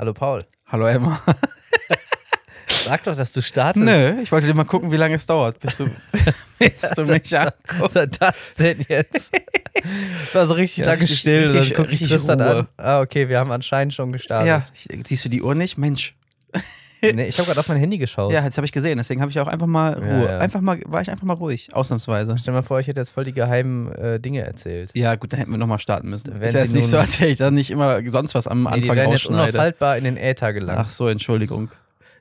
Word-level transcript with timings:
Hallo 0.00 0.14
Paul. 0.14 0.40
Hallo 0.68 0.86
Emma. 0.86 1.20
Sag 2.66 3.04
doch, 3.04 3.14
dass 3.14 3.32
du 3.32 3.42
startest. 3.42 3.84
Nö, 3.84 4.22
ich 4.22 4.32
wollte 4.32 4.46
dir 4.46 4.54
mal 4.54 4.64
gucken, 4.64 4.90
wie 4.90 4.96
lange 4.96 5.14
es 5.14 5.26
dauert, 5.26 5.60
bis 5.60 5.76
du, 5.76 5.90
bis 6.58 6.80
du 6.96 7.02
mich 7.04 7.30
Was 7.32 7.52
anguckst. 7.68 7.94
war 7.96 8.06
das 8.06 8.54
denn 8.54 8.82
jetzt? 8.88 9.30
Ich 10.24 10.34
war 10.34 10.46
so 10.46 10.54
richtig 10.54 10.86
Ja, 10.86 10.96
still. 11.02 11.50
richtig- 11.50 11.74
dann 11.74 11.76
guck 11.76 11.92
ich 11.92 12.00
richtig 12.00 12.08
Tristan 12.16 12.40
Ruhe. 12.40 12.58
an. 12.60 12.68
Ah, 12.78 13.00
okay, 13.02 13.28
wir 13.28 13.38
haben 13.38 13.52
anscheinend 13.52 13.92
schon 13.92 14.10
gestartet. 14.10 14.48
Ja, 14.48 14.64
siehst 15.04 15.22
du 15.26 15.28
die 15.28 15.42
Uhr 15.42 15.54
nicht? 15.54 15.76
Mensch. 15.76 16.14
Nee, 17.14 17.24
ich 17.28 17.38
habe 17.38 17.46
gerade 17.46 17.60
auf 17.60 17.68
mein 17.68 17.78
Handy 17.78 17.98
geschaut. 17.98 18.32
Ja, 18.32 18.44
jetzt 18.44 18.56
habe 18.58 18.64
ich 18.66 18.72
gesehen, 18.72 18.98
deswegen 18.98 19.20
habe 19.20 19.30
ich 19.30 19.40
auch 19.40 19.46
einfach 19.46 19.66
mal 19.66 19.92
Ja, 19.92 20.16
Ruhe. 20.18 20.24
ja. 20.26 20.38
Einfach 20.38 20.60
mal, 20.60 20.78
war 20.86 21.00
ich 21.00 21.10
einfach 21.10 21.24
mal 21.24 21.34
ruhig, 21.34 21.68
ausnahmsweise. 21.74 22.36
Stell 22.38 22.52
mal 22.54 22.62
vor, 22.62 22.78
ich 22.80 22.86
hätte 22.86 23.00
jetzt 23.00 23.10
voll 23.10 23.24
die 23.24 23.32
geheimen 23.32 23.90
äh, 23.92 24.20
Dinge 24.20 24.42
erzählt. 24.42 24.90
Ja, 24.94 25.14
gut, 25.14 25.32
dann 25.32 25.38
hätten 25.40 25.50
wir 25.50 25.58
nochmal 25.58 25.78
starten 25.78 26.08
müssen. 26.10 26.30
Dann 26.32 26.42
Ist 26.42 26.54
ja 26.54 26.60
jetzt 26.60 26.74
nicht 26.74 26.86
so, 26.88 26.98
als 26.98 27.18
hätte 27.20 27.30
ich 27.30 27.38
da 27.38 27.50
nicht 27.50 27.70
immer 27.70 28.00
sonst 28.08 28.34
was 28.34 28.46
am 28.46 28.64
Nee, 28.64 28.80
die 28.80 28.90
Anfang 28.90 28.96
jetzt 28.98 29.08
rausschneide. 29.26 29.50
unaufhaltbar 29.52 29.96
in 29.96 30.04
den 30.04 30.16
Äther 30.16 30.52
gelangt. 30.52 30.78
Ach 30.82 30.90
so, 30.90 31.08
Entschuldigung. 31.08 31.70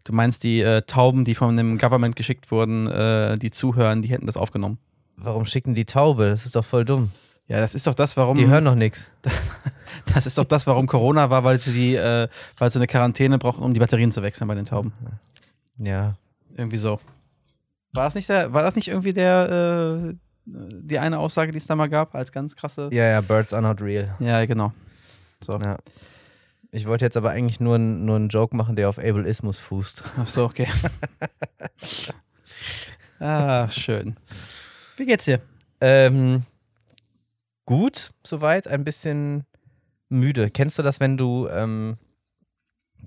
Du 0.05 0.13
meinst 0.13 0.43
die 0.43 0.61
äh, 0.61 0.81
Tauben, 0.83 1.25
die 1.25 1.35
von 1.35 1.55
dem 1.57 1.77
Government 1.77 2.15
geschickt 2.15 2.49
wurden, 2.49 2.87
äh, 2.87 3.37
die 3.37 3.51
zuhören, 3.51 4.01
die 4.01 4.07
hätten 4.07 4.25
das 4.25 4.37
aufgenommen. 4.37 4.77
Warum 5.17 5.45
schicken 5.45 5.75
die 5.75 5.85
Taube? 5.85 6.29
Das 6.29 6.45
ist 6.45 6.55
doch 6.55 6.63
voll 6.65 6.85
dumm. 6.85 7.11
Ja, 7.47 7.59
das 7.59 7.75
ist 7.75 7.85
doch 7.85 7.93
das, 7.95 8.15
warum. 8.15 8.37
Die 8.37 8.47
hören 8.47 8.63
doch 8.65 8.75
nichts. 8.75 9.07
Das 10.13 10.25
ist 10.25 10.37
doch 10.37 10.45
das, 10.45 10.67
warum 10.67 10.87
Corona 10.87 11.29
war, 11.29 11.43
weil 11.43 11.59
sie 11.59 11.73
die, 11.73 11.95
äh, 11.95 12.27
weil 12.57 12.69
sie 12.69 12.79
eine 12.79 12.87
Quarantäne 12.87 13.37
brauchen, 13.37 13.63
um 13.63 13.73
die 13.73 13.79
Batterien 13.79 14.11
zu 14.11 14.21
wechseln 14.21 14.47
bei 14.47 14.55
den 14.55 14.65
Tauben. 14.65 14.93
Ja. 15.77 16.15
Irgendwie 16.55 16.77
so. 16.77 16.99
War 17.93 18.05
das 18.05 18.15
nicht 18.15 18.29
der, 18.29 18.53
war 18.53 18.63
das 18.63 18.75
nicht 18.75 18.87
irgendwie 18.87 19.13
der, 19.13 20.11
äh, 20.11 20.15
die 20.45 20.99
eine 20.99 21.19
Aussage, 21.19 21.51
die 21.51 21.57
es 21.57 21.67
da 21.67 21.75
mal 21.75 21.89
gab, 21.89 22.15
als 22.15 22.31
ganz 22.31 22.55
krasse? 22.55 22.89
Ja, 22.91 23.05
ja, 23.05 23.21
Birds 23.21 23.53
are 23.53 23.61
not 23.61 23.81
real. 23.81 24.15
Ja, 24.19 24.45
genau. 24.45 24.73
So. 25.41 25.57
Ja. 25.59 25.77
Ich 26.71 26.85
wollte 26.85 27.05
jetzt 27.05 27.17
aber 27.17 27.31
eigentlich 27.31 27.59
nur, 27.59 27.79
nur 27.79 28.15
einen 28.15 28.29
Joke 28.29 28.55
machen, 28.55 28.75
der 28.75 28.89
auf 28.89 28.99
Ableismus 28.99 29.57
fußt. 29.57 30.03
Ach 30.19 30.27
so, 30.27 30.45
okay. 30.45 30.67
ah, 33.19 33.67
schön. 33.69 34.15
Wie 34.97 35.05
geht's 35.05 35.25
dir? 35.25 35.39
Ähm, 35.81 36.43
gut, 37.65 38.11
soweit. 38.23 38.67
Ein 38.67 38.83
bisschen 38.83 39.45
müde. 40.09 40.49
Kennst 40.49 40.77
du 40.77 40.83
das, 40.83 40.99
wenn 40.99 41.17
du 41.17 41.47
ähm, 41.47 41.97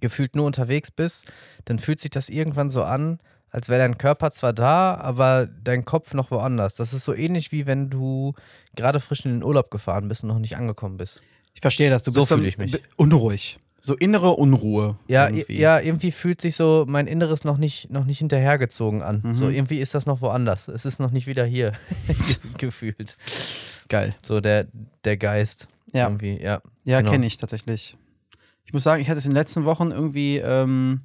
gefühlt 0.01 0.37
nur 0.37 0.47
unterwegs 0.47 0.91
bist? 0.91 1.31
Dann 1.65 1.79
fühlt 1.79 2.01
sich 2.01 2.11
das 2.11 2.29
irgendwann 2.29 2.71
so 2.71 2.83
an, 2.83 3.19
als 3.51 3.69
wäre 3.69 3.81
dein 3.81 3.99
Körper 3.99 4.31
zwar 4.31 4.53
da, 4.53 4.95
aber 4.95 5.47
dein 5.47 5.85
Kopf 5.85 6.15
noch 6.15 6.31
woanders. 6.31 6.75
Das 6.75 6.95
ist 6.95 7.05
so 7.05 7.15
ähnlich 7.15 7.53
wie 7.53 7.67
wenn 7.67 7.91
du 7.91 8.35
gerade 8.75 8.99
frisch 8.99 9.25
in 9.25 9.33
den 9.33 9.45
Urlaub 9.45 9.71
gefahren 9.71 10.09
bist 10.09 10.23
und 10.23 10.29
noch 10.29 10.39
nicht 10.39 10.57
angekommen 10.57 10.97
bist. 10.97 11.23
Ich 11.55 11.61
verstehe 11.61 11.91
das. 11.91 12.03
Du 12.03 12.13
bist 12.13 12.29
so 12.29 12.37
fühle 12.37 12.49
ich 12.49 12.57
mich. 12.57 12.81
unruhig. 12.97 13.59
So 13.85 13.97
innere 13.97 14.31
Unruhe. 14.31 14.97
Ja, 15.09 15.29
irgendwie. 15.29 15.59
ja, 15.59 15.81
irgendwie 15.81 16.13
fühlt 16.13 16.41
sich 16.41 16.55
so 16.55 16.85
mein 16.89 17.09
Inneres 17.09 17.43
noch 17.43 17.57
nicht, 17.59 17.91
noch 17.91 18.05
nicht 18.05 18.19
hinterhergezogen 18.19 19.03
an. 19.03 19.23
Mhm. 19.25 19.35
So 19.35 19.49
irgendwie 19.49 19.81
ist 19.81 19.95
das 19.97 20.07
noch 20.07 20.21
woanders. 20.21 20.69
Es 20.69 20.85
ist 20.87 21.01
noch 21.01 21.11
nicht 21.11 21.27
wieder 21.27 21.45
hier. 21.45 21.73
gefühlt. 22.59 23.17
Geil. 23.89 24.15
So 24.25 24.41
der, 24.41 24.67
der 25.05 25.17
Geist. 25.17 25.69
Ja. 25.93 26.07
Irgendwie, 26.07 26.41
ja. 26.41 26.63
Ja, 26.85 27.01
Genau. 27.01 27.13
kenne 27.13 27.27
ich 27.27 27.37
tatsächlich. 27.37 27.97
Ich 28.65 28.73
muss 28.73 28.83
sagen, 28.85 29.03
ich 29.03 29.09
hatte 29.11 29.19
es 29.19 29.25
in 29.25 29.31
den 29.33 29.37
letzten 29.37 29.65
Wochen 29.65 29.91
irgendwie, 29.91 30.39
ähm, 30.39 31.03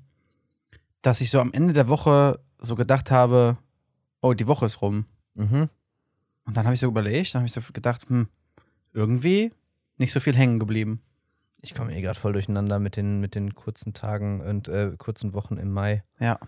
dass 1.01 1.21
ich 1.21 1.29
so 1.29 1.39
am 1.41 1.51
Ende 1.53 1.73
der 1.73 1.87
Woche 1.87 2.39
so 2.59 2.75
gedacht 2.75 3.11
habe, 3.11 3.57
oh, 4.21 4.33
die 4.33 4.47
Woche 4.47 4.65
ist 4.65 4.81
rum. 4.81 5.05
Mhm. 5.35 5.69
Und 6.45 6.55
dann 6.57 6.65
habe 6.65 6.73
ich 6.75 6.79
so 6.79 6.87
überlegt, 6.87 7.33
dann 7.35 7.41
habe 7.41 7.47
ich 7.47 7.53
so 7.53 7.61
gedacht, 7.73 8.07
hm, 8.09 8.27
irgendwie 8.93 9.51
nicht 9.97 10.13
so 10.13 10.19
viel 10.19 10.35
hängen 10.35 10.59
geblieben. 10.59 11.01
Ich 11.61 11.73
komme 11.73 11.95
eh 11.95 12.01
gerade 12.01 12.19
voll 12.19 12.33
durcheinander 12.33 12.79
mit 12.79 12.95
den, 12.95 13.19
mit 13.19 13.35
den 13.35 13.53
kurzen 13.55 13.93
Tagen 13.93 14.41
und 14.41 14.67
äh, 14.69 14.91
kurzen 14.97 15.33
Wochen 15.33 15.57
im 15.57 15.71
Mai, 15.71 16.03
Ja. 16.19 16.39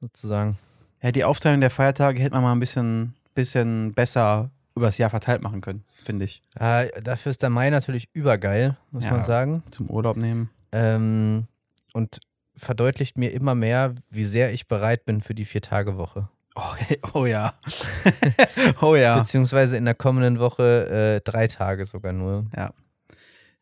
sozusagen. 0.00 0.58
Ja, 1.02 1.12
die 1.12 1.24
Aufteilung 1.24 1.60
der 1.60 1.70
Feiertage 1.70 2.20
hätte 2.20 2.34
man 2.34 2.42
mal 2.42 2.52
ein 2.52 2.60
bisschen, 2.60 3.14
bisschen 3.34 3.92
besser 3.92 4.50
übers 4.76 4.98
Jahr 4.98 5.10
verteilt 5.10 5.42
machen 5.42 5.60
können, 5.60 5.84
finde 6.04 6.26
ich. 6.26 6.42
Ja, 6.60 6.84
dafür 7.02 7.30
ist 7.30 7.42
der 7.42 7.50
Mai 7.50 7.70
natürlich 7.70 8.08
übergeil, 8.12 8.76
muss 8.90 9.04
Ja. 9.04 9.10
man 9.12 9.24
sagen. 9.24 9.62
Zum 9.70 9.88
Urlaub 9.90 10.16
nehmen. 10.16 10.48
Ähm, 10.72 11.46
und 11.94 12.20
verdeutlicht 12.56 13.18
mir 13.18 13.32
immer 13.32 13.54
mehr, 13.54 13.94
wie 14.10 14.24
sehr 14.24 14.52
ich 14.52 14.68
bereit 14.68 15.04
bin 15.06 15.20
für 15.20 15.34
die 15.34 15.44
Vier-Tage-Woche. 15.44 16.28
Oh, 16.54 16.74
hey, 16.76 16.98
oh 17.12 17.26
ja. 17.26 17.52
oh 18.80 18.94
ja. 18.94 19.18
Beziehungsweise 19.18 19.76
in 19.76 19.84
der 19.84 19.94
kommenden 19.94 20.38
Woche 20.38 21.18
äh, 21.18 21.20
drei 21.30 21.48
Tage 21.48 21.84
sogar 21.84 22.12
nur. 22.12 22.46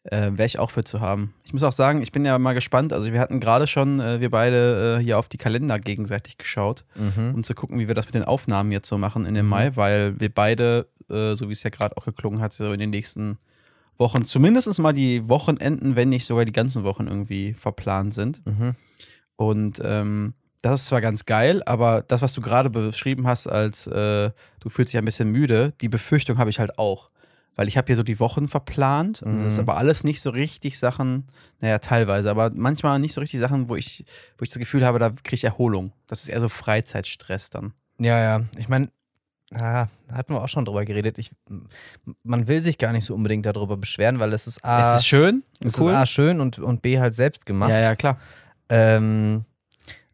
Äh, 0.07 0.33
Wäre 0.37 0.45
ich 0.45 0.59
auch 0.59 0.71
für 0.71 0.85
zu 0.85 1.01
haben. 1.01 1.33
Ich 1.45 1.55
muss 1.55 1.63
auch 1.63 1.73
sagen, 1.73 2.03
ich 2.03 2.13
bin 2.13 2.27
ja 2.27 2.39
mal 2.39 2.53
gespannt. 2.53 2.93
Also, 2.93 3.11
wir 3.11 3.19
hatten 3.21 3.41
gerade 3.41 3.67
schon, 3.67 4.01
äh, 4.01 4.21
wir 4.21 4.31
beide 4.31 4.99
äh, 4.99 5.03
hier 5.03 5.19
auf 5.19 5.29
die 5.29 5.39
Kalender 5.39 5.79
gegenseitig 5.81 6.37
geschaut, 6.37 6.85
Mhm. 6.95 7.35
um 7.37 7.43
zu 7.43 7.55
gucken, 7.55 7.79
wie 7.79 7.89
wir 7.89 7.95
das 7.95 8.05
mit 8.05 8.15
den 8.15 8.25
Aufnahmen 8.25 8.71
jetzt 8.71 8.87
so 8.89 8.99
machen 8.99 9.25
in 9.25 9.33
dem 9.35 9.47
Mhm. 9.47 9.51
Mai, 9.51 9.77
weil 9.77 10.21
wir 10.21 10.29
beide, 10.33 10.87
äh, 11.11 11.35
so 11.35 11.49
wie 11.49 11.53
es 11.53 11.63
ja 11.63 11.71
gerade 11.71 11.97
auch 11.97 12.05
geklungen 12.05 12.41
hat, 12.41 12.53
so 12.53 12.73
in 12.73 12.79
den 12.81 12.91
nächsten 12.91 13.39
Wochen 13.97 14.25
zumindest 14.25 14.77
mal 14.81 14.93
die 14.93 15.29
Wochenenden, 15.29 15.95
wenn 15.97 16.09
nicht 16.09 16.27
sogar 16.27 16.45
die 16.45 16.53
ganzen 16.53 16.83
Wochen 16.85 17.07
irgendwie 17.07 17.55
verplant 17.55 18.13
sind. 18.15 18.45
Mhm. 18.47 18.75
Und 19.37 19.81
ähm, 19.85 20.35
das 20.63 20.81
ist 20.83 20.87
zwar 20.87 21.01
ganz 21.01 21.27
geil, 21.27 21.63
aber 21.67 22.03
das, 22.03 22.23
was 22.23 22.33
du 22.33 22.41
gerade 22.41 22.71
beschrieben 22.71 23.27
hast, 23.27 23.47
als 23.47 23.87
äh, 23.87 24.31
du 24.61 24.69
fühlst 24.69 24.93
dich 24.93 24.99
ein 24.99 25.05
bisschen 25.05 25.31
müde, 25.31 25.75
die 25.81 25.89
Befürchtung 25.89 26.39
habe 26.39 26.51
ich 26.51 26.59
halt 26.59 26.79
auch. 26.79 27.11
Weil 27.57 27.69
ich 27.69 27.77
habe 27.77 27.87
hier 27.87 27.95
so 27.95 28.03
die 28.03 28.19
Wochen 28.19 28.49
verplant 28.49 29.23
und 29.23 29.37
das 29.39 29.47
ist 29.47 29.55
Mhm. 29.59 29.69
aber 29.69 29.77
alles 29.77 30.03
nicht 30.03 30.21
so 30.21 30.31
richtig 30.31 30.77
Sachen, 30.77 31.29
naja, 31.61 31.79
teilweise, 31.79 32.29
aber 32.31 32.51
manchmal 32.53 32.99
nicht 32.99 33.13
so 33.13 33.21
richtig 33.21 33.39
Sachen, 33.39 33.69
wo 33.69 33.77
ich, 33.77 34.05
wo 34.39 34.43
ich 34.43 34.49
das 34.49 34.59
Gefühl 34.59 34.85
habe, 34.85 34.99
da 34.99 35.11
kriege 35.11 35.37
ich 35.37 35.45
Erholung. 35.45 35.93
Das 36.09 36.23
ist 36.25 36.31
eher 36.31 36.41
so 36.41 36.49
Freizeitstress 36.49 37.51
dann. 37.51 37.73
Ja, 38.01 38.19
ja. 38.19 38.45
Ich 38.57 38.69
meine, 38.69 38.89
ah, 39.53 39.87
da 40.09 40.15
hatten 40.15 40.35
wir 40.35 40.43
auch 40.43 40.49
schon 40.49 40.65
drüber 40.65 40.85
geredet. 40.85 41.19
Ich, 41.19 41.31
man 42.23 42.49
will 42.49 42.63
sich 42.63 42.79
gar 42.79 42.93
nicht 42.93 43.05
so 43.05 43.15
unbedingt 43.15 43.47
darüber 43.47 43.77
beschweren, 43.77 44.19
weil 44.19 44.33
es 44.33 44.47
ist 44.47 44.65
A, 44.65 44.93
es 44.93 44.99
ist 45.01 45.07
schön 45.07 45.43
und 45.61 45.67
es 45.67 45.79
cool. 45.79 45.93
ist 45.93 45.97
A 45.97 46.07
schön 46.07 46.41
und, 46.41 46.59
und 46.59 46.83
B 46.83 46.99
halt 46.99 47.15
selbst 47.15 47.47
gemacht. 47.47 47.71
ja, 47.71 47.81
ja, 47.81 47.97
klar. 47.97 48.19
Ähm, 48.69 49.45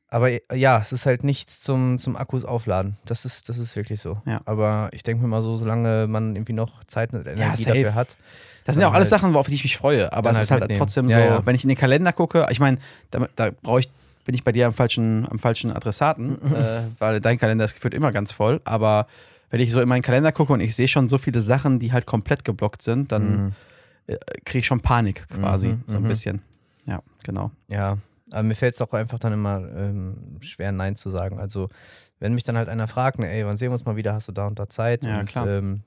aber 0.09 0.31
ja, 0.53 0.81
es 0.81 0.91
ist 0.93 1.07
halt 1.07 1.23
nichts 1.23 1.61
zum, 1.61 1.99
zum 2.01 2.17
Akkus 2.17 2.45
aufladen. 2.45 2.97
Das 3.05 3.25
ist, 3.25 3.49
das 3.49 3.59
ist 3.59 3.77
wirklich 3.77 4.01
so. 4.01 4.21
Ja. 4.27 4.41
Aber 4.45 4.89
ich 4.93 5.05
denke 5.05 5.23
mir 5.23 5.29
mal 5.29 5.41
so, 5.41 5.55
solange 5.55 6.09
man 6.09 6.35
irgendwie 6.35 6.53
noch 6.53 6.83
Zeit 6.85 7.13
und 7.15 7.27
Energie 7.27 7.57
safe. 7.63 7.77
dafür 7.77 7.95
hat. 7.95 8.17
Das 8.65 8.75
sind 8.75 8.83
ja 8.83 8.89
auch 8.89 8.93
alles 8.93 9.11
halt- 9.13 9.21
Sachen, 9.21 9.37
auf 9.37 9.47
die 9.47 9.55
ich 9.55 9.63
mich 9.63 9.77
freue. 9.77 10.13
Aber 10.13 10.31
es 10.31 10.39
ist 10.39 10.51
halt 10.51 10.63
halt 10.63 10.63
mitnehmen. 10.63 10.79
trotzdem 10.79 11.09
Ja, 11.09 11.17
so, 11.17 11.23
ja. 11.23 11.47
wenn 11.47 11.55
ich 11.55 11.63
in 11.63 11.69
den 11.69 11.79
Kalender 11.79 12.13
gucke, 12.13 12.47
ich 12.51 12.59
meine, 12.59 12.79
da, 13.13 13.29
da 13.37 13.51
brauche 13.63 13.81
ich, 13.81 13.91
bin 14.25 14.35
ich 14.35 14.45
bei 14.45 14.53
dir 14.53 14.67
am 14.67 14.73
falschen, 14.73 15.27
am 15.31 15.39
falschen 15.39 15.73
Adressaten, 15.73 16.39
äh, 16.55 16.83
weil 16.99 17.21
dein 17.21 17.39
Kalender 17.39 17.65
ist 17.65 17.75
gefühlt 17.75 17.95
immer 17.95 18.13
ganz 18.13 18.33
voll. 18.33 18.61
Aber 18.65 19.07
wenn 19.51 19.61
ich 19.61 19.73
so 19.73 19.81
in 19.81 19.89
meinen 19.89 20.03
Kalender 20.03 20.31
gucke 20.33 20.53
und 20.53 20.61
ich 20.61 20.77
sehe 20.77 20.89
schon 20.89 21.09
so 21.09 21.19
viele 21.19 21.41
Sachen, 21.41 21.79
die 21.79 21.93
halt 21.93 22.07
komplett 22.07 22.45
geblockt 22.45 22.83
sind, 22.83 23.11
dann 23.13 23.47
Mhm. 23.47 23.53
kriege 24.45 24.59
ich 24.61 24.67
schon 24.67 24.81
Panik 24.81 25.29
quasi, 25.29 25.69
Mhm, 25.69 25.85
so 25.87 25.97
ein 25.97 26.03
mhm. 26.05 26.09
bisschen. 26.09 26.43
Ja, 26.87 27.01
genau. 27.23 27.51
Ja, 27.69 27.99
aber 28.31 28.43
mir 28.43 28.55
fällt 28.55 28.75
es 28.75 28.81
auch 28.81 28.93
einfach 28.93 29.19
dann 29.19 29.33
immer 29.33 29.63
ähm, 29.77 30.37
schwer, 30.41 30.73
Nein 30.73 30.97
zu 30.97 31.11
sagen. 31.11 31.39
Also, 31.39 31.69
wenn 32.19 32.35
mich 32.35 32.45
dann 32.45 32.57
halt 32.57 32.69
einer 32.69 32.87
fragt, 32.89 33.19
ne, 33.19 33.31
ey, 33.31 33.47
wann 33.47 33.57
sehen 33.57 33.69
wir 33.71 33.73
uns 33.75 33.85
mal 33.85 33.97
wieder, 33.97 34.13
hast 34.15 34.29
du 34.29 34.33
da 34.33 34.47
und 34.47 34.59
da 34.59 34.69
Zeit? 34.69 35.05
Ja, 35.05 35.21
und 35.21 35.27
klar. 35.27 35.47
Ähm, 35.49 35.83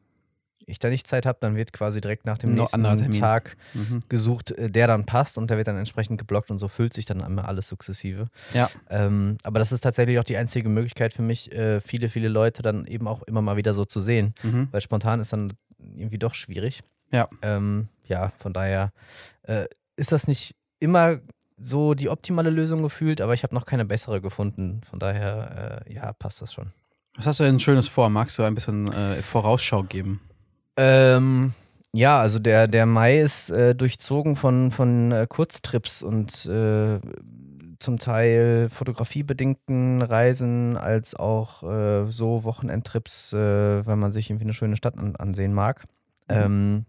ich 0.66 0.79
da 0.79 0.90
nicht 0.90 1.07
Zeit 1.07 1.25
habe, 1.25 1.38
dann 1.41 1.56
wird 1.56 1.74
quasi 1.74 2.01
direkt 2.01 2.25
nach 2.25 2.38
dem 2.38 2.56
Noch 2.56 2.74
nächsten. 2.75 3.12
Tag 3.19 3.56
Mhm. 3.74 4.03
gesucht, 4.09 4.51
äh, 4.51 4.69
der 4.69 4.88
dann 4.88 5.06
passt 5.06 5.38
und 5.38 5.50
der 5.50 5.57
wird 5.57 5.68
dann 5.68 5.78
entsprechend 5.78 6.18
geblockt 6.18 6.51
und 6.51 6.59
so 6.59 6.68
füllt 6.68 6.94
sich 6.94 7.06
dann 7.06 7.19
immer 7.22 7.47
alles 7.47 7.68
sukzessive. 7.68 8.28
Ja. 8.53 8.69
Ähm, 8.90 9.38
aber 9.44 9.59
das 9.59 9.72
ist 9.72 9.81
tatsächlich 9.81 10.19
auch 10.19 10.24
die 10.24 10.38
einzige 10.38 10.69
Möglichkeit 10.69 11.13
für 11.13 11.22
mich, 11.22 11.51
äh, 11.51 11.81
viele, 11.81 12.09
viele 12.09 12.28
Leute 12.28 12.62
dann 12.62 12.85
eben 12.85 13.07
auch 13.07 13.24
immer 13.24 13.41
mal 13.41 13.57
wieder 13.57 13.74
so 13.74 13.86
zu 13.86 14.00
sehen, 14.00 14.33
Mhm. 14.44 14.68
weil 14.71 14.81
spontan 14.81 15.19
ist 15.19 15.33
dann 15.33 15.54
irgendwie 15.80 16.18
doch 16.19 16.33
schwierig. 16.33 16.81
Ja. 17.12 17.27
Ähm, 17.42 17.89
ja, 18.06 18.31
von 18.39 18.54
daher 18.54 18.92
äh, 19.44 19.65
ist 19.95 20.12
das 20.12 20.27
nicht 20.27 20.56
immer 20.80 21.19
so 21.57 21.94
die 21.94 22.10
optimale 22.10 22.50
Lösung 22.50 22.81
gefühlt, 22.81 23.21
aber 23.21 23.33
ich 23.33 23.44
habe 23.44 23.54
noch 23.56 23.65
keine 23.65 23.86
bessere 23.86 24.21
gefunden. 24.21 24.81
Von 24.89 25.00
daher, 25.00 25.83
äh, 25.88 25.94
ja, 25.94 26.12
passt 26.13 26.42
das 26.42 26.51
schon. 26.54 26.74
Was 27.15 27.27
hast 27.27 27.39
du 27.39 27.44
denn 27.44 27.60
Schönes 27.60 27.88
vor? 27.88 28.10
Magst 28.10 28.39
du 28.39 28.44
ein 28.44 28.56
bisschen 28.56 28.92
äh, 28.92 29.21
Vorausschau 29.21 29.83
geben? 29.83 30.19
Ähm, 30.78 31.54
ja, 31.96 32.20
also 32.20 32.40
der, 32.40 32.68
der 32.68 32.86
Mai 32.86 33.20
ist 33.20 33.52
äh, 33.52 33.75
durchzogen 33.75 34.36
von, 34.36 34.72
von 34.72 35.12
äh, 35.12 35.28
Kurztrips 35.30 36.02
und 36.02 36.46
äh, 36.48 37.00
zum 37.80 38.00
Teil 38.00 38.70
fotografiebedingten 38.70 40.02
Reisen 40.02 40.75
als 40.75 41.16
auch 41.16 41.64
äh, 41.64 42.10
so 42.10 42.44
Wochenendtrips, 42.44 43.34
äh, 43.34 43.86
weil 43.86 43.96
man 43.96 44.12
sich 44.12 44.30
irgendwie 44.30 44.46
eine 44.46 44.54
schöne 44.54 44.75
Stadt 44.75 44.98
an, 44.98 45.16
ansehen 45.18 45.54
mag. 45.54 45.84
Mhm. 46.30 46.36
Ähm, 46.36 46.86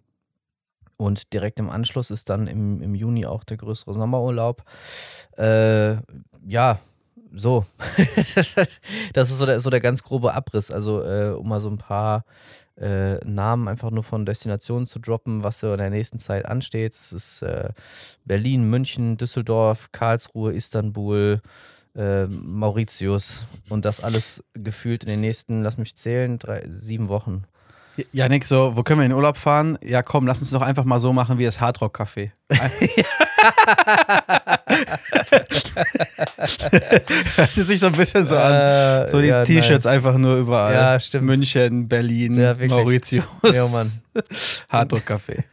und 0.97 1.33
direkt 1.33 1.59
im 1.59 1.69
Anschluss 1.69 2.11
ist 2.11 2.31
dann 2.31 2.47
im, 2.47 2.81
im 2.81 2.95
Juni 2.95 3.27
auch 3.27 3.45
der 3.45 3.57
größere 3.59 3.93
Sommerurlaub. 3.93 4.63
Äh, 5.37 5.97
ja, 6.47 6.79
so. 7.35 7.67
das 9.13 9.31
ist 9.31 9.39
so 9.39 9.45
der, 9.45 9.59
so 9.61 9.69
der 9.69 9.81
ganz 9.81 10.05
grobe 10.05 10.33
Abriss. 10.33 10.71
Also, 10.71 11.03
um 11.37 11.49
mal 11.49 11.61
so 11.61 11.69
ein 11.69 11.79
paar 11.79 12.25
äh, 12.76 13.17
Namen 13.25 13.69
einfach 13.69 13.91
nur 13.91 14.03
von 14.03 14.26
Destinationen 14.26 14.87
zu 14.87 14.99
droppen, 14.99 15.43
was 15.43 15.61
so 15.61 15.73
in 15.73 15.79
der 15.79 15.91
nächsten 15.91 16.19
Zeit 16.19 16.47
ansteht. 16.47 16.94
Es 16.94 17.12
ist 17.12 17.43
äh, 17.43 17.71
Berlin, 18.25 18.69
München, 18.69 19.17
Düsseldorf, 19.17 19.91
Karlsruhe, 19.93 20.53
Istanbul, 20.53 21.41
äh, 21.97 22.26
Mauritius 22.26 23.44
und 23.69 23.85
das 23.85 24.00
alles 24.00 24.43
gefühlt 24.55 25.05
in 25.05 25.11
den 25.11 25.21
nächsten, 25.21 25.62
lass 25.62 25.79
mich 25.79 25.97
zählen, 25.97 26.38
drei, 26.38 26.65
sieben 26.69 27.09
Wochen. 27.09 27.44
Janik, 28.12 28.44
so, 28.44 28.76
wo 28.76 28.82
können 28.82 28.99
wir 29.00 29.05
in 29.05 29.12
den 29.12 29.17
Urlaub 29.17 29.37
fahren? 29.37 29.79
Ja, 29.82 30.03
komm, 30.03 30.26
lass 30.26 30.41
uns 30.41 30.50
doch 30.50 30.62
einfach 30.62 30.85
mal 30.85 30.99
so 30.99 31.12
machen 31.12 31.38
wie 31.38 31.44
das 31.44 31.61
Hardrock 31.61 32.00
Café. 32.00 32.32
Hört 37.37 37.50
sich 37.67 37.81
so 37.81 37.87
ein 37.87 37.93
bisschen 37.93 38.26
so 38.26 38.37
an. 38.37 38.52
Äh, 39.06 39.08
So 39.11 39.20
die 39.20 39.29
ja, 39.29 39.44
T-Shirts 39.44 39.85
nice. 39.85 39.94
einfach 39.94 40.17
nur 40.17 40.37
überall. 40.37 40.75
Ja, 40.75 41.00
stimmt. 41.00 41.26
München, 41.26 41.88
Berlin, 41.88 42.37
Ja. 42.37 42.55
Mauritius. 42.55 43.25
Ja, 43.52 43.67
Mann. 43.69 43.91
Hardrock 44.70 45.02
Café. 45.06 45.44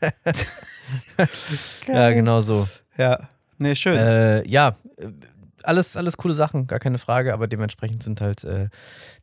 Ja, 1.87 2.11
genau 2.11 2.41
so. 2.41 2.67
Ja. 2.97 3.19
Nee, 3.57 3.75
schön. 3.75 3.97
Äh, 3.97 4.47
ja, 4.47 4.75
alles, 5.63 5.95
alles 5.95 6.17
coole 6.17 6.33
Sachen, 6.33 6.65
gar 6.67 6.79
keine 6.79 6.97
Frage, 6.97 7.33
aber 7.33 7.47
dementsprechend 7.47 8.01
sind 8.03 8.19
halt 8.21 8.43
äh, 8.43 8.69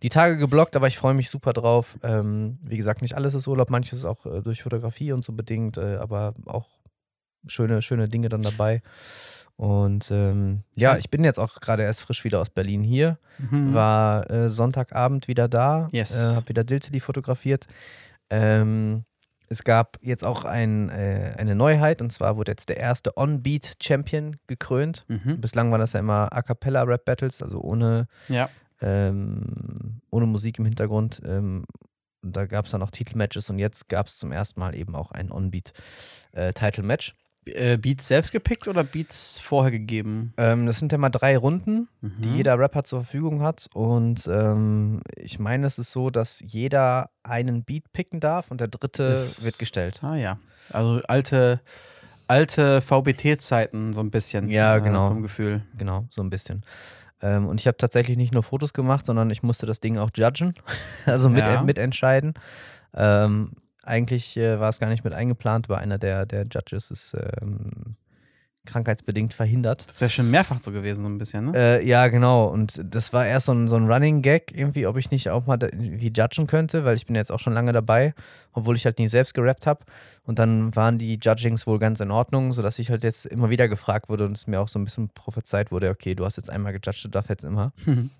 die 0.03 0.09
Tage 0.09 0.37
geblockt, 0.38 0.76
aber 0.76 0.87
ich 0.87 0.97
freue 0.97 1.14
mich 1.14 1.29
super 1.31 1.53
drauf. 1.53 1.99
Ähm, 2.05 2.59
wie 2.62 2.76
gesagt, 2.76 3.03
nicht 3.03 3.14
alles 3.17 3.35
ist 3.35 3.49
Urlaub, 3.49 3.71
manches 3.71 3.99
ist 4.00 4.05
auch 4.05 4.25
äh, 4.26 4.41
durch 4.43 4.62
Fotografie 4.62 5.11
und 5.12 5.25
so 5.25 5.32
bedingt, 5.32 5.76
äh, 5.76 5.97
aber 5.97 6.35
auch 6.47 6.69
schöne, 7.49 7.83
schöne 7.83 8.09
Dinge 8.09 8.29
dann 8.29 8.41
dabei. 8.43 8.83
Und 9.56 10.11
ähm, 10.12 10.62
ja, 10.77 10.97
ich 10.99 11.11
bin 11.11 11.25
jetzt 11.25 11.39
auch 11.41 11.55
gerade 11.61 11.83
erst 11.83 12.03
frisch 12.03 12.23
wieder 12.25 12.41
aus 12.41 12.50
Berlin 12.50 12.83
hier, 12.83 13.19
Mhm. 13.39 13.75
war 13.75 14.31
äh, 14.31 14.50
Sonntagabend 14.50 15.27
wieder 15.29 15.49
da, 15.49 15.89
Yes. 15.93 16.17
äh, 16.17 16.37
habe 16.37 16.49
wieder 16.49 16.62
Diltily 16.65 17.00
fotografiert. 17.00 17.67
Ähm, 18.31 19.05
es 19.49 19.65
gab 19.65 19.97
jetzt 20.03 20.25
auch 20.25 20.45
ein, 20.45 20.91
äh, 20.91 21.35
eine 21.39 21.55
Neuheit 21.55 22.03
und 22.03 22.12
zwar 22.12 22.37
wurde 22.37 22.53
jetzt 22.53 22.69
der 22.69 22.77
erste 22.77 23.17
On-Beat 23.17 23.77
Champion 23.83 24.37
gekrönt. 24.47 25.05
Mhm. 25.09 25.41
Bislang 25.41 25.71
waren 25.73 25.81
das 25.81 25.95
ja 25.95 26.00
immer 26.00 26.33
A 26.33 26.43
Cappella 26.43 26.83
Rap 26.83 27.05
Battles, 27.05 27.43
also 27.43 27.61
ohne, 27.61 28.06
Ja. 28.29 28.49
ähm, 28.81 30.00
ohne 30.11 30.27
Musik 30.27 30.59
im 30.59 30.67
Hintergrund. 30.67 31.21
Ähm, 31.25 31.65
und 32.23 32.37
da 32.37 32.47
gab 32.47 32.67
es 32.67 32.73
dann 32.73 32.83
auch 32.83 32.91
Titelmatches 32.91 33.49
und 33.50 33.59
jetzt 33.59 33.89
gab 33.89 34.06
es 34.09 34.19
zum 34.19 34.33
ersten 34.33 34.61
Mal 34.61 34.75
eben 34.75 34.95
auch 34.95 35.12
ein 35.12 35.31
On-Beat 35.33 35.73
äh. 37.55 37.75
Äh, 37.75 37.77
Beats 37.77 38.09
selbst 38.09 38.33
gepickt 38.33 38.69
oder 38.69 38.85
Beats 38.85 39.39
vorher 39.39 39.71
gegeben? 39.71 40.33
Ähm, 40.37 40.67
das 40.67 40.79
sind 40.79 40.93
ja 40.93 40.99
mal 40.99 41.11
drei 41.11 41.37
Runden, 41.37 41.89
die 42.03 42.29
Mhm. 42.29 42.35
jeder 42.37 42.59
Rapper 42.59 42.85
zur 42.85 43.00
Verfügung 43.03 43.43
hat. 43.43 43.69
Und 43.75 44.29
ähm, 44.33 45.00
ich 45.17 45.39
meine, 45.39 45.67
es 45.67 45.79
ist 45.79 45.91
so, 45.91 46.11
dass 46.11 46.43
jeder 46.47 47.11
einen 47.23 47.65
Beat 47.65 47.93
picken 47.93 48.21
darf 48.21 48.50
und 48.50 48.61
der 48.61 48.69
dritte 48.69 49.03
Ist- 49.05 49.45
wird 49.45 49.59
gestellt. 49.59 50.00
Ah 50.03 50.17
ja. 50.17 50.39
Also 50.73 51.00
alte, 51.09 51.61
alte 52.27 52.81
VBT-Zeiten 52.83 53.93
so 53.93 54.00
ein 54.00 54.11
bisschen. 54.11 54.49
Ja, 54.50 54.77
äh, 54.77 54.81
genau. 54.81 55.09
Vom 55.09 55.23
Gefühl. 55.23 55.62
Genau, 55.77 56.06
so 56.11 56.23
ein 56.23 56.31
bisschen. 56.31 56.62
Ähm, 57.21 57.47
und 57.47 57.61
ich 57.61 57.67
habe 57.67 57.77
tatsächlich 57.77 58.17
nicht 58.17 58.33
nur 58.33 58.43
Fotos 58.43 58.73
gemacht, 58.73 59.05
sondern 59.06 59.31
ich 59.31 59.43
musste 59.43 59.67
das 59.67 59.81
Ding 59.81 59.99
auch 59.99 60.11
judgen, 60.15 60.55
also 61.06 61.29
mit, 61.29 61.45
Ja. 61.45 61.62
mitentscheiden. 61.62 62.35
Ähm, 62.95 63.53
eigentlich 63.88 64.37
äh, 64.37 64.61
war 64.61 64.69
es 64.69 64.79
gar 64.79 64.88
nicht 64.88 65.05
mit 65.05 65.12
eingeplant, 65.12 65.69
aber 65.69 65.79
einer 65.79 65.99
der, 65.99 66.26
der 66.26 66.46
Judges 66.46 66.90
ist 66.90 67.17
ähm, 67.40 67.96
krankheitsbedingt 68.69 69.35
verhindert. 69.35 69.85
Das 69.87 69.97
ist 69.97 70.00
ja 70.00 70.09
schon 70.09 70.31
mehrfach 70.31 70.59
so 70.61 70.70
gewesen, 70.70 71.03
so 71.03 71.09
ein 71.09 71.19
bisschen, 71.19 71.47
ne? 71.47 71.53
Äh, 71.56 71.87
ja, 71.87 72.09
genau. 72.09 72.47
Und 72.47 72.81
das 72.85 73.12
war 73.12 73.26
erst 73.26 73.47
so 73.47 73.53
ein, 73.53 73.69
so 73.69 73.76
ein 73.76 73.91
Running 73.91 74.23
Gag, 74.23 74.53
irgendwie, 74.55 74.87
ob 74.87 74.97
ich 74.97 75.11
nicht 75.11 75.31
auch 75.31 75.47
mal 75.47 75.59
irgendwie 75.61 76.12
judgen 76.15 76.47
könnte, 76.47 76.85
weil 76.85 76.97
ich 76.97 77.06
bin 77.06 77.17
jetzt 77.17 77.32
auch 77.32 77.41
schon 77.41 77.53
lange 77.53 77.73
dabei, 77.73 78.15
obwohl 78.53 78.76
ich 78.76 78.85
halt 78.85 78.99
nie 78.99 79.09
selbst 79.09 79.35
gerappt 79.35 79.67
habe. 79.67 79.85
Und 80.25 80.38
dann 80.38 80.75
waren 80.76 80.99
die 80.99 81.19
Judgings 81.20 81.67
wohl 81.67 81.79
ganz 81.79 82.00
in 82.00 82.11
Ordnung, 82.11 82.53
sodass 82.53 82.79
ich 82.79 82.91
halt 82.91 83.03
jetzt 83.03 83.26
immer 83.26 83.50
wieder 83.50 83.69
gefragt 83.69 84.09
wurde 84.09 84.26
und 84.26 84.37
es 84.37 84.47
mir 84.47 84.61
auch 84.61 84.69
so 84.69 84.79
ein 84.79 84.85
bisschen 84.85 85.09
prophezeit 85.09 85.73
wurde, 85.73 85.91
okay, 85.91 86.14
du 86.14 86.25
hast 86.25 86.37
jetzt 86.37 86.50
einmal 86.50 86.73
gejudged, 86.73 87.05
du 87.05 87.09
darfst 87.09 87.31
jetzt 87.31 87.44
immer. 87.44 87.73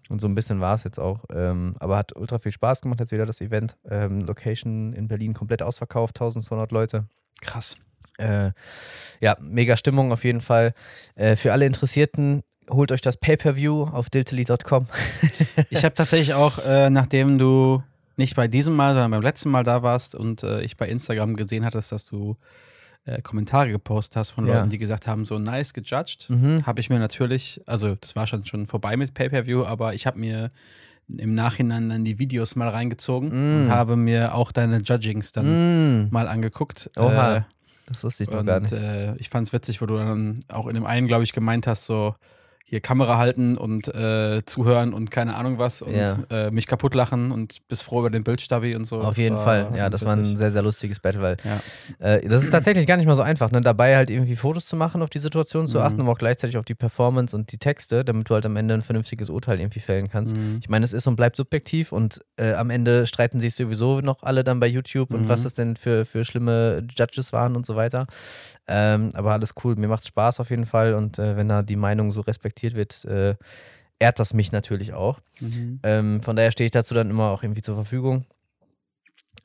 Und 0.09 0.21
so 0.21 0.27
ein 0.27 0.35
bisschen 0.35 0.61
war 0.61 0.75
es 0.75 0.85
jetzt 0.85 0.99
auch. 0.99 1.25
Ähm, 1.33 1.77
aber 1.79 1.97
hat 1.97 2.17
ultra 2.17 2.39
viel 2.39 2.53
Spaß 2.53 2.81
gemacht 2.81 3.01
jetzt 3.01 3.13
wieder 3.13 3.27
das 3.27 3.41
Event. 3.41 3.77
Ähm, 3.89 4.21
Location 4.21 4.93
in 4.95 5.09
Berlin 5.09 5.35
komplett 5.35 5.63
ausverkauft, 5.63 6.17
1200 6.17 6.71
Leute. 6.71 7.05
Krass. 7.41 7.77
Äh, 8.19 8.51
ja, 9.21 9.37
mega 9.41 9.77
Stimmung 9.77 10.13
auf 10.13 10.25
jeden 10.25 10.41
Fall. 10.41 10.75
Äh, 11.15 11.37
für 11.37 11.53
alle 11.53 11.67
Interessierten, 11.67 12.43
holt 12.71 12.93
euch 12.93 13.01
das 13.01 13.17
Pay-Per-View 13.17 13.85
auf 13.85 14.11
diltily.com. 14.11 14.87
Ich 15.71 15.85
habe 15.85 15.95
tatsächlich 15.95 16.35
auch, 16.35 16.59
äh, 16.65 16.91
nachdem 16.91 17.39
du 17.39 17.83
nicht 18.17 18.37
bei 18.37 18.49
diesem 18.49 18.75
Mal, 18.77 18.95
sondern 18.95 19.11
beim 19.13 19.23
letzten 19.23 19.51
Mal 19.51 19.65
da 19.65 19.83
warst 19.83 20.15
und 20.15 20.43
äh, 20.43 20.61
ich 20.63 20.77
bei 20.77 20.89
Instagram 20.89 21.35
gesehen 21.37 21.65
hattest, 21.65 21.93
dass 21.93 22.07
du 22.07 22.37
äh, 23.07 23.23
Kommentare 23.23 23.71
gepostet 23.71 24.17
hast 24.17 24.31
von 24.33 24.47
Ja. 24.47 24.57
Leuten, 24.57 24.71
die 24.71 24.79
gesagt 24.79 25.07
haben, 25.07 25.25
so 25.25 25.39
nice 25.39 25.73
gejudged, 25.73 26.29
Mhm. 26.29 26.67
habe 26.67 26.81
ich 26.81 26.91
mir 26.91 26.99
natürlich, 26.99 27.61
also 27.67 27.95
das 27.95 28.17
war 28.17 28.27
schon, 28.27 28.45
schon 28.45 28.67
vorbei 28.67 28.97
mit 28.97 29.15
Pay-Per-View, 29.15 29.65
aber 29.65 29.95
ich 29.95 30.07
habe 30.07 30.19
mir 30.19 30.49
im 31.17 31.33
Nachhinein 31.33 31.89
dann 31.89 32.05
die 32.05 32.19
Videos 32.19 32.55
mal 32.55 32.69
reingezogen 32.69 33.31
Mm. 33.31 33.57
und 33.65 33.71
habe 33.71 33.97
mir 33.97 34.35
auch 34.35 34.53
deine 34.53 34.79
Judgings 34.83 35.33
dann 35.33 36.03
Mm. 36.05 36.09
mal 36.11 36.29
angeguckt. 36.29 36.91
Oha, 36.97 37.37
Äh, 37.37 37.43
das 37.89 38.05
wusste 38.05 38.25
ich 38.25 38.31
noch 38.31 38.45
gar 38.45 38.57
und 38.59 38.63
nicht. 38.63 38.73
äh, 38.73 39.15
ich 39.17 39.29
fand 39.29 39.47
es 39.47 39.53
witzig, 39.53 39.81
wo 39.81 39.87
du 39.87 39.97
dann 39.97 40.45
auch 40.49 40.67
in 40.67 40.75
dem 40.75 40.87
einen, 40.87 41.07
glaube 41.07 41.25
ich, 41.25 41.33
gemeint 41.33 41.67
hast, 41.67 41.87
so 41.87 42.15
hier 42.71 42.81
Kamera 42.81 43.17
halten 43.17 43.57
und 43.57 43.89
äh, 43.95 44.45
zuhören 44.45 44.93
und 44.93 45.11
keine 45.11 45.37
Ahnung 45.37 45.59
was 45.59 45.81
und 45.81 45.95
Ja. 45.95 46.19
äh, 46.31 46.51
mich 46.51 46.67
kaputt 46.67 46.95
lachen 46.95 47.31
und 47.33 47.67
bist 47.69 47.83
froh 47.83 48.01
über 48.01 48.11
den 48.11 48.25
Bildstabi 48.25 48.77
und 48.77 48.85
so. 48.85 48.99
Auf 49.01 49.15
Das 49.15 49.17
jeden 49.17 49.39
Fall. 49.39 49.73
Ja, 49.75 49.89
das 49.89 50.05
war 50.05 50.13
ein 50.15 50.37
sehr, 50.37 50.51
sehr 50.51 50.61
lustiges 50.61 51.01
Battle, 51.01 51.23
weil 51.23 51.37
Ja. 51.45 51.61
äh, 51.99 52.29
das 52.29 52.45
ist 52.45 52.51
tatsächlich 52.51 52.87
gar 52.87 52.99
nicht 52.99 53.07
mal 53.07 53.17
so 53.17 53.23
einfach, 53.23 53.51
ne? 53.53 53.63
dabei 53.63 53.97
halt 53.97 54.11
irgendwie 54.11 54.37
Fotos 54.37 54.67
zu 54.67 54.77
machen, 54.77 55.01
auf 55.01 55.09
die 55.09 55.19
Situation 55.19 55.67
zu 55.67 55.79
Mhm. 55.79 55.85
achten, 55.85 56.01
aber 56.03 56.13
auch 56.13 56.19
gleichzeitig 56.19 56.59
auf 56.59 56.67
die 56.67 56.75
Performance 56.75 57.35
und 57.35 57.53
die 57.53 57.59
Texte, 57.59 58.05
damit 58.05 58.29
du 58.29 58.35
halt 58.35 58.45
am 58.45 58.55
Ende 58.57 58.75
ein 58.75 58.83
vernünftiges 58.83 59.31
Urteil 59.31 59.61
irgendwie 59.61 59.81
fällen 59.81 60.11
kannst. 60.11 60.37
Mhm. 60.37 60.59
Ich 60.61 60.69
meine, 60.69 60.85
es 60.85 60.93
ist 60.93 61.07
und 61.07 61.17
bleibt 61.17 61.37
subjektiv 61.37 61.91
und 61.93 62.21
äh, 62.37 62.53
am 62.53 62.69
Ende 62.69 63.07
streiten 63.07 63.41
sich 63.41 63.55
sowieso 63.55 64.01
noch 64.03 64.23
alle 64.25 64.45
dann 64.45 64.61
bei 64.61 64.67
YouTube 64.67 65.15
und 65.15 65.23
Mhm. 65.23 65.29
was 65.31 65.45
das 65.45 65.55
denn 65.55 65.77
für, 65.77 66.05
für 66.05 66.23
schlimme 66.27 66.83
Judges 66.99 67.33
waren 67.33 67.57
und 67.57 67.65
so 67.65 67.77
weiter. 67.77 68.07
Ähm, 68.67 69.13
aber 69.15 69.33
alles 69.33 69.55
cool, 69.65 69.77
mir 69.77 69.89
macht 69.89 70.07
Spaß 70.07 70.41
auf 70.41 70.51
jeden 70.51 70.67
Fall 70.67 70.93
und 70.93 71.19
äh, 71.19 71.37
wenn 71.39 71.49
da 71.49 71.63
die 71.63 71.77
Meinung 71.77 72.11
so 72.11 72.21
respektiert 72.21 72.58
wird, 72.63 73.05
äh, 73.05 73.35
ehrt 73.99 74.19
das 74.19 74.35
mich 74.35 74.53
natürlich 74.53 74.93
auch. 74.95 75.21
Mhm. 75.41 75.81
Ähm, 75.83 76.23
von 76.23 76.37
daher 76.37 76.53
stehe 76.53 76.67
ich 76.67 76.71
dazu 76.73 76.95
dann 76.95 77.11
immer 77.11 77.31
auch 77.31 77.43
irgendwie 77.43 77.63
zur 77.63 77.75
Verfügung. 77.75 78.25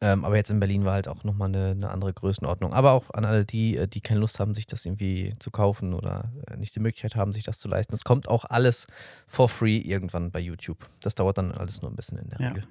Ähm, 0.01 0.25
aber 0.25 0.35
jetzt 0.35 0.49
in 0.51 0.59
Berlin 0.59 0.83
war 0.83 0.93
halt 0.93 1.07
auch 1.07 1.23
nochmal 1.23 1.47
eine, 1.47 1.69
eine 1.71 1.89
andere 1.89 2.11
Größenordnung. 2.13 2.73
Aber 2.73 2.91
auch 2.91 3.09
an 3.11 3.23
alle 3.25 3.45
die, 3.45 3.77
äh, 3.77 3.87
die 3.87 4.01
keine 4.01 4.19
Lust 4.19 4.39
haben, 4.39 4.53
sich 4.53 4.67
das 4.67 4.85
irgendwie 4.85 5.33
zu 5.39 5.49
kaufen 5.49 5.93
oder 5.93 6.31
äh, 6.51 6.57
nicht 6.57 6.75
die 6.75 6.79
Möglichkeit 6.81 7.15
haben, 7.15 7.31
sich 7.31 7.43
das 7.43 7.59
zu 7.59 7.67
leisten. 7.69 7.93
Es 7.93 8.03
kommt 8.03 8.27
auch 8.27 8.43
alles 8.45 8.85
for 9.27 9.47
free 9.47 9.77
irgendwann 9.77 10.29
bei 10.31 10.39
YouTube. 10.39 10.79
Das 10.99 11.15
dauert 11.15 11.37
dann 11.37 11.51
alles 11.53 11.81
nur 11.81 11.89
ein 11.91 11.95
bisschen 11.95 12.17
in 12.17 12.29
der 12.29 12.41
Ja. 12.41 12.47
Regel. 12.49 12.63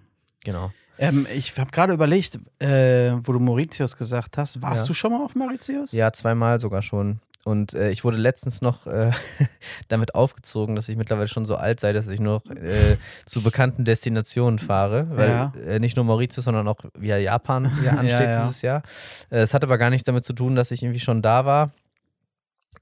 Genau. 0.44 0.72
Ähm, 0.98 1.26
ich 1.34 1.56
habe 1.58 1.70
gerade 1.70 1.94
überlegt, 1.94 2.38
äh, 2.58 3.12
wo 3.24 3.32
du 3.32 3.38
Mauritius 3.38 3.96
gesagt 3.96 4.36
hast. 4.36 4.60
Warst 4.60 4.84
Ja. 4.84 4.88
du 4.88 4.94
schon 4.94 5.12
mal 5.12 5.24
auf 5.24 5.34
Mauritius? 5.34 5.92
Ja, 5.92 6.12
zweimal 6.12 6.60
sogar 6.60 6.82
schon. 6.82 7.20
Und 7.44 7.74
äh, 7.74 7.90
ich 7.90 8.04
wurde 8.04 8.16
letztens 8.18 8.62
noch 8.62 8.86
äh, 8.86 9.10
damit 9.88 10.14
aufgezogen, 10.14 10.76
dass 10.76 10.88
ich 10.88 10.96
mittlerweile 10.96 11.26
schon 11.28 11.44
so 11.44 11.56
alt 11.56 11.80
sei, 11.80 11.92
dass 11.92 12.06
ich 12.06 12.20
nur 12.20 12.40
noch 12.46 12.56
äh, 12.56 12.96
zu 13.26 13.42
bekannten 13.42 13.84
Destinationen 13.84 14.60
fahre. 14.60 15.08
Weil 15.10 15.28
Ja. 15.28 15.52
äh, 15.66 15.78
nicht 15.80 15.96
nur 15.96 16.04
Mauritius, 16.04 16.44
sondern 16.44 16.68
auch 16.68 16.78
wieder 16.96 17.18
Japan 17.18 17.64
wieder 17.80 17.98
ansteht 17.98 18.20
Ja, 18.20 18.30
ja. 18.32 18.42
dieses 18.42 18.62
Jahr. 18.62 18.82
Äh, 19.30 19.38
Es 19.38 19.54
hat 19.54 19.64
aber 19.64 19.76
gar 19.78 19.90
nichts 19.90 20.04
damit 20.04 20.24
zu 20.24 20.34
tun, 20.34 20.54
dass 20.54 20.70
ich 20.70 20.82
irgendwie 20.82 21.00
schon 21.00 21.20
da 21.22 21.44
war. 21.44 21.72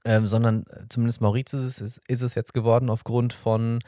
Ähm, 0.03 0.25
sondern 0.25 0.63
äh, 0.63 0.85
zumindest 0.89 1.21
Mauritius 1.21 1.63
ist, 1.63 1.79
ist, 1.81 2.01
ist 2.07 2.21
es 2.21 2.33
jetzt 2.35 2.53
geworden 2.53 2.89
aufgrund 2.89 3.33
von 3.33 3.79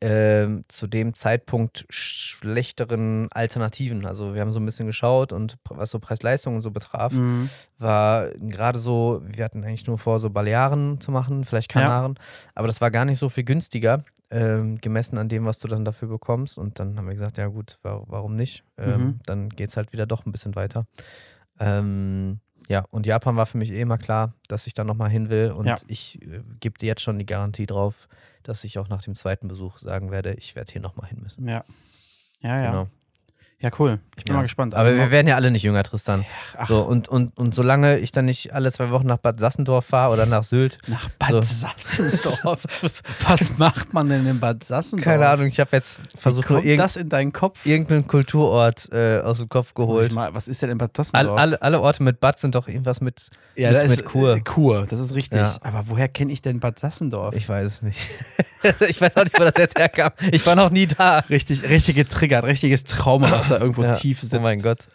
ähm, 0.00 0.64
zu 0.68 0.86
dem 0.86 1.12
Zeitpunkt 1.14 1.84
schlechteren 1.90 3.28
Alternativen. 3.32 4.06
Also 4.06 4.34
wir 4.34 4.40
haben 4.40 4.52
so 4.52 4.60
ein 4.60 4.64
bisschen 4.64 4.86
geschaut 4.86 5.32
und 5.32 5.56
was 5.68 5.90
so 5.90 5.98
Preis-Leistung 5.98 6.54
und 6.56 6.62
so 6.62 6.70
betraf, 6.70 7.12
Mhm. 7.12 7.50
war 7.78 8.28
gerade 8.38 8.78
so, 8.78 9.20
wir 9.24 9.44
hatten 9.44 9.64
eigentlich 9.64 9.86
nur 9.86 9.98
vor, 9.98 10.18
so 10.20 10.30
Balearen 10.30 11.00
zu 11.00 11.10
machen, 11.10 11.44
vielleicht 11.44 11.74
Ja. 11.74 11.80
Kanaren, 11.80 12.14
aber 12.54 12.66
das 12.68 12.80
war 12.80 12.90
gar 12.90 13.04
nicht 13.04 13.18
so 13.18 13.28
viel 13.28 13.44
günstiger, 13.44 14.04
ähm, 14.30 14.78
gemessen 14.80 15.18
an 15.18 15.28
dem, 15.28 15.44
was 15.46 15.58
du 15.58 15.68
dann 15.68 15.84
dafür 15.84 16.08
bekommst. 16.08 16.58
Und 16.58 16.78
dann 16.78 16.96
haben 16.96 17.06
wir 17.06 17.14
gesagt, 17.14 17.38
ja 17.38 17.46
gut, 17.48 17.78
wa 17.82 18.02
warum 18.06 18.36
nicht? 18.36 18.62
Ähm, 18.76 19.00
Mhm. 19.02 19.18
Dann 19.26 19.48
geht 19.48 19.70
es 19.70 19.76
halt 19.76 19.92
wieder 19.92 20.06
doch 20.06 20.26
ein 20.26 20.32
bisschen 20.32 20.54
weiter. 20.54 20.86
Ähm, 21.58 22.40
ja, 22.68 22.84
und 22.90 23.06
Japan 23.06 23.36
war 23.36 23.46
für 23.46 23.58
mich 23.58 23.70
eh 23.70 23.80
immer 23.80 23.98
klar, 23.98 24.34
dass 24.48 24.66
ich 24.66 24.74
da 24.74 24.84
nochmal 24.84 25.10
hin 25.10 25.30
will. 25.30 25.50
Und 25.52 25.66
Ja. 25.66 25.76
ich 25.86 26.20
äh, 26.22 26.42
gebe 26.60 26.78
dir 26.78 26.86
jetzt 26.86 27.02
schon 27.02 27.18
die 27.18 27.26
Garantie 27.26 27.66
drauf, 27.66 28.08
dass 28.42 28.64
ich 28.64 28.78
auch 28.78 28.88
nach 28.88 29.02
dem 29.02 29.14
zweiten 29.14 29.48
Besuch 29.48 29.78
sagen 29.78 30.10
werde, 30.10 30.34
ich 30.34 30.54
werde 30.56 30.72
hier 30.72 30.82
nochmal 30.82 31.08
hin 31.08 31.20
müssen. 31.22 31.48
Ja. 31.48 31.64
Ja, 32.40 32.62
ja. 32.62 32.70
Genau. 32.70 32.88
Ja, 33.60 33.70
cool. 33.80 33.98
Ich 34.16 34.22
bin 34.24 34.34
Ja. 34.34 34.36
mal 34.38 34.42
gespannt. 34.44 34.74
Aber 34.76 34.84
Also 34.86 34.96
wir 34.96 35.10
werden 35.10 35.26
ja 35.26 35.34
alle 35.34 35.50
nicht 35.50 35.64
jünger, 35.64 35.82
Tristan. 35.82 36.24
ach. 36.56 36.68
So, 36.68 36.80
und, 36.82 37.08
und, 37.08 37.36
und 37.36 37.52
solange 37.56 37.98
ich 37.98 38.12
dann 38.12 38.24
nicht 38.26 38.54
alle 38.54 38.70
zwei 38.70 38.90
Wochen 38.92 39.06
nach 39.08 39.18
Bad 39.18 39.40
Sassendorf 39.40 39.84
fahre 39.84 40.12
oder 40.12 40.26
nach 40.26 40.44
Sylt, 40.44 40.78
nach 40.86 41.08
Bad 41.18 41.30
So. 41.30 41.40
Sassendorf. 41.42 42.62
Was 43.26 43.58
macht 43.58 43.92
man 43.92 44.08
denn 44.08 44.24
in 44.28 44.38
Bad 44.38 44.62
Sassendorf? 44.62 45.04
keine 45.04 45.28
Ahnung, 45.28 45.46
ich 45.48 45.58
habe 45.58 45.70
jetzt 45.72 45.98
versucht, 46.16 46.50
nur 46.50 46.62
irgend, 46.62 46.80
das 46.84 46.94
in 46.96 47.08
deinen 47.08 47.32
Kopf? 47.32 47.66
irgendeinen 47.66 48.06
Kulturort 48.06 48.88
äh, 48.92 49.18
aus 49.22 49.38
dem 49.38 49.48
Kopf 49.48 49.74
geholt. 49.74 50.12
Mal, 50.12 50.32
was 50.36 50.46
ist 50.46 50.62
denn 50.62 50.70
in 50.70 50.78
Bad 50.78 50.96
All, 50.96 51.04
Sassendorf? 51.04 51.40
alle, 51.40 51.60
alle 51.60 51.80
Orte 51.80 52.04
mit 52.04 52.20
Bad 52.20 52.38
sind 52.38 52.54
doch 52.54 52.68
irgendwas 52.68 53.00
mit, 53.00 53.28
ja, 53.56 53.72
mit, 53.72 53.80
da 53.80 53.88
mit 53.88 53.98
ist, 53.98 54.04
Kur. 54.04 54.36
Äh, 54.36 54.40
Kur, 54.40 54.86
das 54.88 55.00
ist 55.00 55.16
richtig. 55.16 55.40
Ja. 55.40 55.56
Aber 55.62 55.82
woher 55.86 56.06
kenne 56.08 56.32
ich 56.32 56.42
denn 56.42 56.60
Bad 56.60 56.78
Sassendorf? 56.78 57.34
Ich 57.34 57.48
weiß 57.48 57.64
es 57.66 57.82
nicht. 57.82 57.98
ich 58.88 59.00
weiß 59.00 59.16
auch 59.16 59.24
nicht, 59.24 59.38
wo 59.38 59.44
das 59.44 59.54
jetzt 59.56 59.78
herkam. 59.78 60.10
Ich 60.32 60.44
war 60.46 60.54
noch 60.56 60.70
nie 60.70 60.86
da. 60.86 61.18
Richtig, 61.30 61.62
richtig 61.68 61.96
getriggert, 61.96 62.44
richtiges 62.44 62.84
Trauma, 62.84 63.30
was 63.30 63.48
da 63.48 63.58
irgendwo 63.58 63.82
Ja. 63.84 63.92
tief 63.92 64.20
sitzt. 64.20 64.34
Oh 64.34 64.40
mein 64.40 64.60
Gott. 64.62 64.86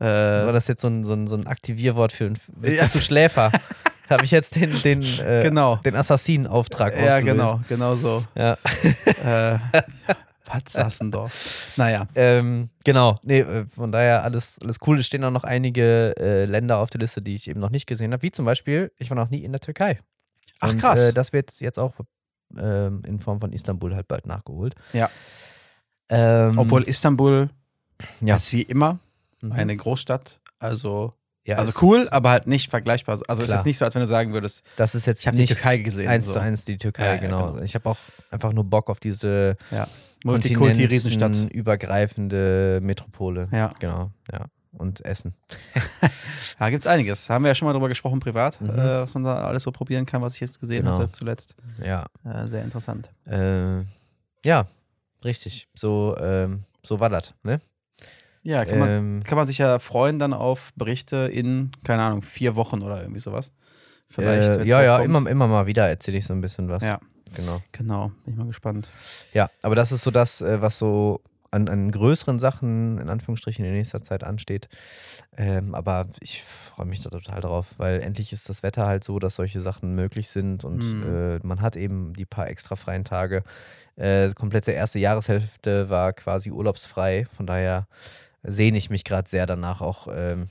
Äh, 0.00 0.04
War 0.04 0.52
das 0.52 0.66
jetzt 0.66 0.82
so 0.82 0.88
ein, 0.88 1.04
so 1.04 1.12
ein, 1.12 1.26
so 1.28 1.36
ein 1.36 1.46
Aktivierwort 1.46 2.12
für 2.12 2.24
ein. 2.26 2.38
Ja. 2.62 2.82
Bist 2.82 2.94
du 2.96 3.00
Schläfer? 3.00 3.52
Habe 4.10 4.24
ich 4.24 4.30
jetzt 4.32 4.56
den, 4.56 4.80
den, 4.82 5.02
äh, 5.20 5.42
Genau. 5.42 5.76
den 5.76 5.94
Assassinen-Auftrag 5.96 6.94
ja, 6.96 7.14
ausgelöst. 7.14 7.26
genau, 7.26 7.60
genau 7.68 7.94
so. 7.96 8.24
Ja. 8.34 8.58
äh, 9.24 9.58
Bad 10.44 10.68
Sassendorf. 10.68 11.72
Naja, 11.76 12.06
Ähm, 12.14 12.68
genau, 12.84 13.18
nee, 13.22 13.40
äh, 13.40 13.64
von 13.74 13.90
daher 13.92 14.22
alles, 14.24 14.58
alles 14.62 14.78
cool. 14.86 14.98
Es 14.98 15.06
stehen 15.06 15.24
auch 15.24 15.30
noch 15.30 15.44
einige 15.44 16.14
äh, 16.18 16.44
Länder 16.46 16.78
auf 16.78 16.90
der 16.90 17.00
Liste, 17.00 17.22
die 17.22 17.36
ich 17.36 17.48
eben 17.48 17.60
noch 17.60 17.70
nicht 17.70 17.86
gesehen 17.86 18.12
habe, 18.12 18.22
wie 18.22 18.32
zum 18.32 18.44
Beispiel, 18.44 18.90
ich 18.98 19.08
war 19.08 19.16
noch 19.16 19.30
nie 19.30 19.44
in 19.44 19.52
der 19.52 19.60
Türkei. 19.60 20.00
Ach, 20.60 20.70
Und, 20.70 20.80
krass. 20.80 21.00
Äh, 21.00 21.12
das 21.14 21.32
wird 21.32 21.52
jetzt 21.60 21.78
auch 21.78 21.94
ähm, 22.60 23.02
in 23.06 23.20
Form 23.20 23.40
von 23.40 23.52
Istanbul 23.52 23.94
halt 23.94 24.08
bald 24.08 24.26
nachgeholt. 24.26 24.74
Ja. 24.92 25.10
Ähm, 26.08 26.58
obwohl 26.58 26.82
Istanbul 26.82 27.50
ja, 28.20 28.36
ist 28.36 28.52
wie 28.52 28.62
immer 28.62 28.98
mhm. 29.42 29.52
eine 29.52 29.76
Großstadt. 29.76 30.40
Also, 30.58 31.12
ja, 31.46 31.56
also 31.56 31.70
es- 31.70 31.82
cool, 31.82 32.08
aber 32.10 32.30
halt 32.30 32.46
nicht 32.46 32.70
vergleichbar. 32.70 33.20
Also 33.28 33.42
ist 33.42 33.46
Klar. 33.48 33.58
jetzt 33.58 33.66
nicht 33.66 33.78
so, 33.78 33.84
als 33.84 33.94
wenn 33.94 34.00
du 34.02 34.06
sagen 34.06 34.32
würdest, 34.32 34.62
Das 34.76 34.94
ist 34.94 35.06
jetzt 35.06 35.20
ich 35.20 35.26
habe 35.26 35.36
die 35.36 35.46
Türkei 35.46 35.78
gesehen. 35.78 36.08
eins 36.08 36.26
so. 36.26 36.34
zu 36.34 36.40
eins 36.40 36.64
die 36.64 36.78
Türkei, 36.78 37.06
ja, 37.06 37.16
genau. 37.16 37.52
genau. 37.52 37.62
Ich 37.62 37.74
habe 37.74 37.88
auch 37.88 37.98
einfach 38.30 38.52
nur 38.52 38.64
Bock 38.64 38.90
auf 38.90 39.00
diese 39.00 39.56
Ja. 39.70 39.88
Multikulti-Riesenstadt. 40.24 41.36
übergreifende 41.52 42.80
Metropole. 42.82 43.48
Ja. 43.50 43.72
Genau, 43.78 44.10
ja. 44.32 44.46
Und 44.72 45.04
Essen. 45.04 45.34
Da 46.58 46.70
gibt 46.70 46.84
es 46.84 46.90
einiges. 46.90 47.28
Haben 47.28 47.44
wir 47.44 47.48
ja 47.48 47.54
schon 47.54 47.66
mal 47.66 47.72
drüber 47.72 47.88
gesprochen, 47.88 48.20
privat, 48.20 48.60
Mhm. 48.60 48.70
äh, 48.70 49.00
was 49.02 49.14
man 49.14 49.24
da 49.24 49.42
alles 49.44 49.64
so 49.64 49.72
probieren 49.72 50.06
kann, 50.06 50.22
was 50.22 50.34
ich 50.34 50.40
jetzt 50.40 50.60
gesehen 50.60 50.84
Genau. 50.84 50.96
hatte 50.98 51.10
zuletzt. 51.12 51.56
Ja. 51.84 52.06
Äh, 52.24 52.46
sehr 52.46 52.62
interessant. 52.62 53.10
Äh, 53.26 53.80
ja, 54.44 54.66
richtig. 55.24 55.68
So, 55.74 56.16
ähm, 56.20 56.64
so 56.84 57.00
war 57.00 57.10
das, 57.10 57.34
ne? 57.42 57.60
Ja, 58.44 58.64
kann 58.64 58.78
man, 58.78 58.88
Ähm, 58.90 59.20
kann 59.24 59.36
man 59.36 59.46
sich 59.46 59.58
ja 59.58 59.78
freuen 59.78 60.18
dann 60.18 60.32
auf 60.32 60.72
Berichte 60.76 61.16
in, 61.32 61.70
keine 61.84 62.02
Ahnung, 62.02 62.22
vier 62.22 62.54
Wochen 62.56 62.82
oder 62.82 63.00
irgendwie 63.00 63.20
sowas. 63.20 63.52
Vielleicht. 64.10 64.50
äh, 64.50 64.64
ja, 64.64 64.82
ja, 64.82 64.98
immer, 64.98 65.28
immer 65.28 65.46
mal 65.48 65.66
wieder 65.66 65.88
erzähle 65.88 66.18
ich 66.18 66.26
so 66.26 66.32
ein 66.34 66.40
bisschen 66.40 66.68
was. 66.68 66.82
Ja. 66.82 66.98
Genau. 67.34 67.62
Genau, 67.72 68.08
bin 68.24 68.34
ich 68.34 68.38
mal 68.38 68.46
gespannt. 68.46 68.90
Ja, 69.32 69.48
aber 69.62 69.74
das 69.74 69.90
ist 69.90 70.02
so 70.02 70.10
das, 70.10 70.40
äh, 70.42 70.60
was 70.60 70.78
so 70.78 71.22
an, 71.52 71.68
an 71.68 71.90
größeren 71.90 72.38
Sachen 72.40 72.98
in 72.98 73.08
Anführungsstrichen 73.08 73.64
in 73.64 73.72
nächster 73.74 74.02
Zeit 74.02 74.24
ansteht. 74.24 74.68
Ähm, 75.36 75.74
aber 75.74 76.06
ich 76.20 76.42
freue 76.42 76.86
mich 76.86 77.02
da 77.02 77.10
total 77.10 77.40
drauf, 77.40 77.68
weil 77.78 78.00
endlich 78.00 78.32
ist 78.32 78.48
das 78.48 78.62
Wetter 78.62 78.86
halt 78.86 79.04
so, 79.04 79.18
dass 79.18 79.36
solche 79.36 79.60
Sachen 79.60 79.94
möglich 79.94 80.28
sind 80.30 80.64
und 80.64 80.82
Mhm. 80.82 81.02
äh, 81.04 81.38
man 81.46 81.60
hat 81.60 81.76
eben 81.76 82.14
die 82.14 82.24
paar 82.26 82.48
extra 82.48 82.76
freien 82.76 83.04
Tage. 83.04 83.44
Äh, 83.96 84.32
komplette 84.34 84.72
erste 84.72 84.98
Jahreshälfte 84.98 85.90
war 85.90 86.12
quasi 86.14 86.50
urlaubsfrei, 86.50 87.26
von 87.36 87.46
daher 87.46 87.86
sehne 88.42 88.78
ich 88.78 88.90
mich 88.90 89.04
gerade 89.04 89.28
sehr 89.28 89.46
danach 89.46 89.80
auch 89.82 90.08
ähm, 90.10 90.48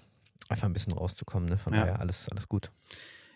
einfach 0.50 0.67
ein 0.67 0.74
bisschen 0.74 0.93
rauszukommen. 0.93 1.50
Ne? 1.50 1.58
Von 1.58 1.74
Ja. 1.74 1.81
daher 1.81 2.00
alles, 2.00 2.29
alles 2.29 2.48
gut. 2.48 2.72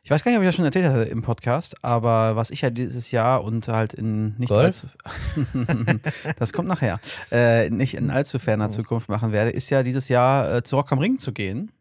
Ich 0.06 0.12
weiß 0.12 0.24
gar 0.24 0.30
nicht, 0.30 0.38
ob 0.38 0.44
ich 0.44 0.48
das 0.50 0.56
schon 0.56 0.66
erzählt 0.66 0.86
hatte 0.86 1.02
im 1.10 1.24
Podcast, 1.24 1.84
aber 1.84 2.36
was 2.36 2.52
ich 2.52 2.62
ja 2.62 2.70
dieses 2.70 3.10
Jahr 3.10 3.44
und 3.44 3.68
halt 3.68 3.96
in 3.96 4.36
nicht 4.38 4.50
Golf? 4.50 4.64
allzu 4.64 4.88
das 6.38 6.54
kommt 6.54 6.68
nachher, 6.68 7.00
äh, 7.32 7.72
nicht 7.72 7.96
in 7.96 8.12
allzu 8.12 8.38
ferner 8.38 8.68
Oh. 8.68 8.70
Zukunft 8.70 9.10
machen 9.10 9.32
werde, 9.32 9.50
ist 9.50 9.72
ja 9.72 9.82
dieses 9.82 10.08
Jahr 10.08 10.58
äh, 10.58 10.64
zu 10.64 10.76
Rock 10.76 10.92
am 10.92 11.00
Ring 11.00 11.18
zu 11.18 11.32
gehen, 11.34 11.72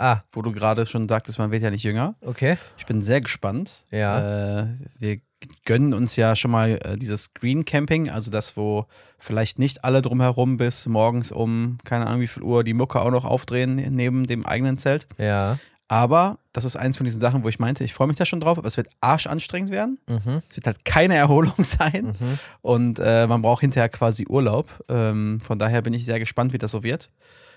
Ah, 0.00 0.22
wo 0.32 0.42
du 0.42 0.50
gerade 0.52 0.86
schon 0.86 1.08
sagtest, 1.08 1.38
man 1.38 1.50
wird 1.52 1.62
ja 1.62 1.70
nicht 1.70 1.82
jünger. 1.84 2.14
okay. 2.20 2.56
Ich 2.78 2.86
bin 2.86 3.00
sehr 3.02 3.20
gespannt. 3.20 3.84
Ja. 3.90 4.60
Äh, 4.62 4.66
wir 4.98 5.18
gönnen 5.64 5.92
uns 5.94 6.14
ja 6.16 6.34
schon 6.36 6.50
mal 6.52 6.78
äh, 6.84 6.96
dieses 6.96 7.32
Green 7.34 7.64
Camping, 7.64 8.08
also 8.10 8.30
das, 8.30 8.56
wo 8.56 8.86
vielleicht 9.20 9.58
nicht 9.60 9.84
alle 9.84 10.02
drumherum 10.02 10.56
bis 10.56 10.86
morgens 10.86 11.30
um, 11.32 11.78
keine 11.84 12.06
Ahnung 12.08 12.20
wie 12.20 12.26
viel 12.28 12.42
Uhr, 12.44 12.62
die 12.64 12.74
Mucke 12.74 13.00
auch 13.00 13.10
noch 13.12 13.24
aufdrehen 13.24 13.74
neben 13.94 14.26
dem 14.28 14.44
eigenen 14.46 14.78
Zelt. 14.78 15.06
Ja. 15.16 15.58
Aber 15.90 16.38
das 16.52 16.64
ist 16.66 16.76
eins 16.76 16.98
von 16.98 17.04
diesen 17.04 17.20
Sachen, 17.20 17.42
wo 17.44 17.48
ich 17.48 17.58
meinte, 17.58 17.82
ich 17.82 17.94
freue 17.94 18.08
mich 18.08 18.16
da 18.18 18.26
schon 18.26 18.40
drauf, 18.40 18.58
aber 18.58 18.66
es 18.68 18.76
wird 18.76 18.88
arschanstrengend 19.00 19.70
werden. 19.70 19.98
Mhm. 20.06 20.42
Es 20.50 20.56
wird 20.56 20.66
halt 20.66 20.84
keine 20.84 21.14
Erholung 21.16 21.54
sein 21.64 22.14
Mhm. 22.20 22.38
und 22.60 22.98
äh, 23.02 23.26
man 23.26 23.40
braucht 23.42 23.62
hinterher 23.62 23.88
quasi 23.88 24.26
Urlaub. 24.28 24.84
Ähm, 24.88 25.40
von 25.40 25.58
daher 25.58 25.80
bin 25.82 25.94
ich 25.94 26.04
sehr 26.04 26.18
gespannt, 26.18 26.52
wie 26.52 26.58
das 26.58 26.70
so 26.72 26.82
wird. 26.82 27.10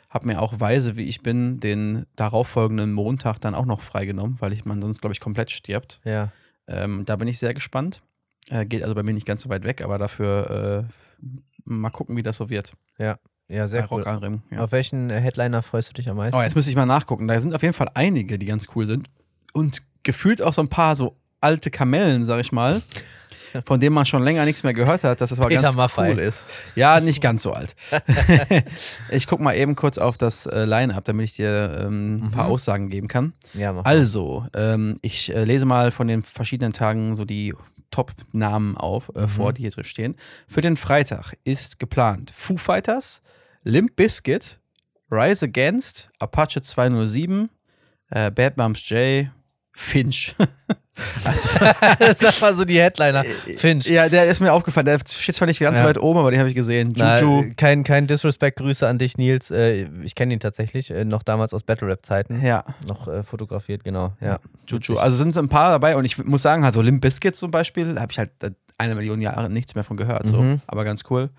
Hab 0.09 0.25
mir 0.25 0.41
auch 0.41 0.59
weise, 0.59 0.95
wie 0.95 1.03
ich 1.07 1.21
bin, 1.21 1.59
den 1.59 2.05
darauffolgenden 2.15 2.93
Montag 2.93 3.39
dann 3.39 3.55
auch 3.55 3.65
noch 3.65 3.81
freigenommen, 3.81 4.37
weil 4.39 4.53
ich 4.53 4.65
man 4.65 4.81
sonst, 4.81 5.01
glaube 5.01 5.13
ich, 5.13 5.19
komplett 5.19 5.51
stirbt. 5.51 5.99
Ja. 6.03 6.31
Ähm, 6.67 7.03
da 7.05 7.15
bin 7.17 7.27
ich 7.27 7.37
sehr 7.39 7.53
gespannt. 7.53 8.01
Äh, 8.49 8.65
geht 8.65 8.83
also 8.83 8.95
bei 8.95 9.03
mir 9.03 9.13
nicht 9.13 9.25
ganz 9.27 9.41
so 9.43 9.49
weit 9.49 9.63
weg, 9.63 9.81
aber 9.81 9.97
dafür 9.97 10.87
äh, 10.89 11.23
mal 11.65 11.89
gucken, 11.91 12.15
wie 12.17 12.23
das 12.23 12.37
so 12.37 12.49
wird. 12.49 12.73
Ja, 12.97 13.17
sehr 13.67 13.83
bei 13.87 13.95
cool. 13.95 14.03
Ring. 14.03 14.41
Ja. 14.51 14.59
Auf 14.63 14.71
welchen 14.71 15.09
Headliner 15.09 15.61
freust 15.61 15.89
du 15.89 15.93
dich 15.93 16.09
am 16.09 16.17
meisten? 16.17 16.35
Oh, 16.35 16.41
jetzt 16.41 16.55
müsste 16.55 16.69
ich 16.71 16.75
mal 16.75 16.85
nachgucken. 16.85 17.27
Da 17.27 17.39
sind 17.39 17.53
auf 17.53 17.61
jeden 17.61 17.73
Fall 17.73 17.89
einige, 17.93 18.37
die 18.39 18.45
ganz 18.45 18.67
cool 18.75 18.87
sind. 18.87 19.07
Und 19.53 19.81
gefühlt 20.03 20.41
auch 20.41 20.53
so 20.53 20.61
ein 20.61 20.67
paar 20.69 20.95
so 20.95 21.15
alte 21.41 21.69
Kamellen, 21.71 22.23
sag 22.23 22.39
ich 22.39 22.51
mal, 22.51 22.81
von 23.65 23.79
denen 23.81 23.93
man 23.93 24.05
schon 24.05 24.23
länger 24.23 24.45
nichts 24.45 24.63
mehr 24.63 24.73
gehört 24.73 25.03
hat, 25.03 25.19
dass 25.21 25.29
das 25.31 25.39
aber 25.39 25.49
Peter 25.49 25.63
ganz 25.63 25.75
Maffay. 25.75 26.11
cool 26.13 26.19
ist. 26.19 26.45
Ja, 26.75 26.99
nicht 27.01 27.21
ganz 27.21 27.43
so 27.43 27.51
alt. 27.51 27.75
ich 29.09 29.27
guck 29.27 29.39
mal 29.39 29.55
eben 29.55 29.75
kurz 29.75 29.97
auf 29.97 30.17
das 30.17 30.45
äh, 30.45 30.65
Line-Up, 30.65 31.03
damit 31.05 31.25
ich 31.25 31.35
dir 31.35 31.77
ähm, 31.85 32.25
ein 32.27 32.31
paar 32.31 32.45
Mhm. 32.45 32.51
Aussagen 32.51 32.89
geben 32.89 33.07
kann. 33.07 33.33
ja, 33.53 33.73
mach. 33.73 33.83
Also, 33.85 34.45
ähm, 34.55 34.97
ich 35.01 35.33
äh, 35.35 35.43
lese 35.43 35.65
mal 35.65 35.91
von 35.91 36.07
den 36.07 36.23
verschiedenen 36.23 36.73
Tagen 36.73 37.15
so 37.15 37.25
die 37.25 37.53
Top-Namen 37.91 38.77
auf, 38.77 39.11
äh, 39.15 39.21
Mhm. 39.23 39.29
vor, 39.29 39.53
die 39.53 39.63
hier 39.63 39.71
drin 39.71 39.83
stehen. 39.83 40.15
Für 40.47 40.61
den 40.61 40.77
Freitag 40.77 41.33
ist 41.43 41.77
geplant 41.79 42.31
Foo 42.33 42.55
Fighters, 42.57 43.21
Limp 43.63 43.95
Bizkit, 43.95 44.59
Rise 45.09 45.45
Against, 45.45 46.09
Apache 46.19 46.61
207, 46.61 47.49
äh, 48.09 48.31
Bad 48.31 48.57
Moms 48.57 48.87
J, 48.89 49.27
Finch. 49.73 50.35
also, 51.23 51.59
das 51.99 52.41
war 52.41 52.53
so 52.53 52.65
die 52.65 52.79
Headliner. 52.81 53.23
Finch. 53.57 53.87
ja, 53.87 54.09
der 54.09 54.25
ist 54.25 54.39
mir 54.41 54.51
aufgefallen. 54.51 54.85
Der 54.85 54.99
steht 55.07 55.35
zwar 55.35 55.47
nicht 55.47 55.59
ganz 55.59 55.79
Ja. 55.79 55.85
weit 55.85 55.97
oben, 55.97 56.19
aber 56.19 56.31
den 56.31 56.39
habe 56.39 56.49
ich 56.49 56.55
gesehen. 56.55 56.93
Na, 56.97 57.19
Juju. 57.21 57.43
äh, 57.43 57.53
kein, 57.55 57.83
kein 57.83 58.07
Disrespect, 58.07 58.57
Grüße 58.57 58.87
an 58.87 58.97
dich, 58.97 59.17
Nils. 59.17 59.51
Äh, 59.51 59.87
ich 60.03 60.15
kenne 60.15 60.33
ihn 60.33 60.39
tatsächlich, 60.39 60.91
äh, 60.91 61.05
noch 61.05 61.23
damals 61.23 61.53
aus 61.53 61.63
Battle 61.63 61.87
Rap-Zeiten. 61.87 62.41
Ja, 62.43 62.63
Noch 62.87 63.07
äh, 63.07 63.23
fotografiert, 63.23 63.83
genau. 63.83 64.13
Ja. 64.21 64.39
Juju. 64.67 64.97
Also 64.97 65.17
sind 65.17 65.33
so 65.33 65.39
ein 65.39 65.49
paar 65.49 65.69
dabei 65.71 65.95
und 65.95 66.03
ich 66.05 66.17
muss 66.23 66.41
sagen, 66.41 66.63
halt 66.63 66.73
so 66.73 66.81
Limp 66.81 67.01
Bizkit 67.01 67.35
zum 67.35 67.51
Beispiel, 67.51 67.99
habe 67.99 68.11
ich 68.11 68.17
halt 68.17 68.31
äh, 68.43 68.51
eine 68.77 68.95
Million 68.95 69.21
Jahre 69.21 69.49
nichts 69.49 69.75
mehr 69.75 69.83
von 69.83 69.95
gehört. 69.95 70.27
So. 70.27 70.41
Mhm. 70.41 70.61
Aber 70.67 70.83
ganz 70.83 71.03
cool. 71.09 71.29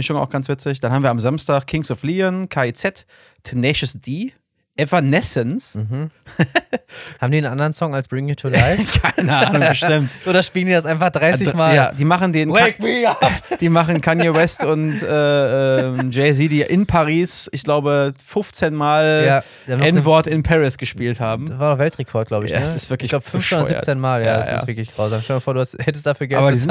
Mischung 0.00 0.16
auch 0.16 0.30
ganz 0.30 0.48
witzig. 0.48 0.80
Dann 0.80 0.92
haben 0.92 1.02
wir 1.02 1.10
am 1.10 1.20
Samstag 1.20 1.66
Kings 1.66 1.90
of 1.90 2.02
Leon, 2.02 2.48
KIZ, 2.48 3.04
Tenacious 3.42 4.00
D, 4.00 4.32
Evanescence. 4.80 5.74
Mhm. 5.76 6.10
Haben 7.20 7.32
die 7.32 7.38
einen 7.38 7.46
anderen 7.46 7.72
Song 7.72 7.94
als 7.94 8.08
Bring 8.08 8.28
You 8.28 8.34
to 8.34 8.48
Life? 8.48 9.00
Keine 9.16 9.36
Ahnung, 9.36 9.60
bestimmt. 9.68 10.10
Oder 10.26 10.42
spielen 10.42 10.66
die 10.66 10.72
das 10.72 10.84
einfach 10.86 11.10
30 11.10 11.54
Mal? 11.54 11.74
Ja, 11.74 11.92
die 11.92 12.04
machen 12.04 12.32
den. 12.32 12.48
me 12.50 13.06
up! 13.08 13.20
Die 13.60 13.68
machen 13.68 14.00
Kanye 14.00 14.32
West 14.34 14.64
und 14.64 15.02
äh, 15.02 15.80
ähm, 15.88 16.10
Jay-Z, 16.10 16.50
die 16.50 16.62
in 16.62 16.86
Paris, 16.86 17.48
ich 17.52 17.64
glaube, 17.64 18.12
15 18.24 18.74
Mal 18.74 19.42
Ja, 19.66 19.74
N-Wort 19.76 20.26
in 20.26 20.42
Paris 20.42 20.78
gespielt 20.78 21.20
haben. 21.20 21.48
Das 21.48 21.58
war 21.58 21.72
doch 21.74 21.78
Weltrekord, 21.78 22.28
glaube 22.28 22.46
ich. 22.46 22.52
Ja, 22.52 22.60
ne? 22.60 22.64
es 22.66 22.74
ist 22.74 22.90
wirklich 22.90 23.06
Ich 23.06 23.10
glaube 23.10 23.24
15 23.24 23.58
oder 23.58 23.64
bescheuert. 23.66 23.84
17 23.84 24.00
Mal, 24.00 24.20
ja, 24.22 24.26
Ja, 24.26 24.38
das 24.38 24.50
ja. 24.50 24.56
ist 24.60 24.66
wirklich 24.66 24.94
grausam. 24.94 25.20
Stell 25.22 25.36
dir 25.36 25.40
vor, 25.40 25.54
du 25.54 25.60
hast, 25.60 25.76
hättest 25.84 26.06
dafür 26.06 26.26
Geld 26.26 26.40
Aber, 26.40 26.56
sind, 26.56 26.70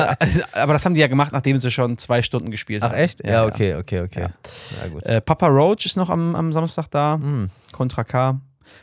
aber 0.53 0.73
das 0.73 0.85
haben 0.85 0.93
die 0.95 1.01
ja 1.01 1.07
gemacht, 1.07 1.31
nachdem 1.33 1.57
sie 1.57 1.71
schon 1.71 1.97
zwei 1.97 2.21
Stunden 2.21 2.49
gespielt 2.51 2.81
Ach 2.83 2.89
haben. 2.91 2.97
echt? 2.97 3.25
Ja, 3.25 3.45
okay, 3.45 3.75
okay, 3.75 4.01
okay. 4.01 4.27
Äh, 5.03 5.21
Papa 5.21 5.47
Roach 5.47 5.85
ist 5.85 5.97
noch 5.97 6.09
am, 6.09 6.35
am 6.35 6.51
Samstag 6.53 6.87
da. 6.91 7.17
Mhm. 7.17 7.49
Contra 7.71 8.03
K. 8.03 8.39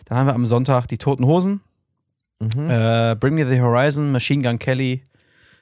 Dann 0.06 0.18
haben 0.18 0.26
wir 0.26 0.34
am 0.34 0.46
Sonntag 0.46 0.86
die 0.86 0.98
Toten 0.98 1.26
Hosen. 1.26 1.60
Mhm. 2.40 2.70
Äh, 2.70 3.16
Bring 3.18 3.34
Me 3.34 3.48
the 3.48 3.60
Horizon, 3.60 4.12
Machine 4.12 4.42
Gun 4.42 4.58
Kelly, 4.58 5.02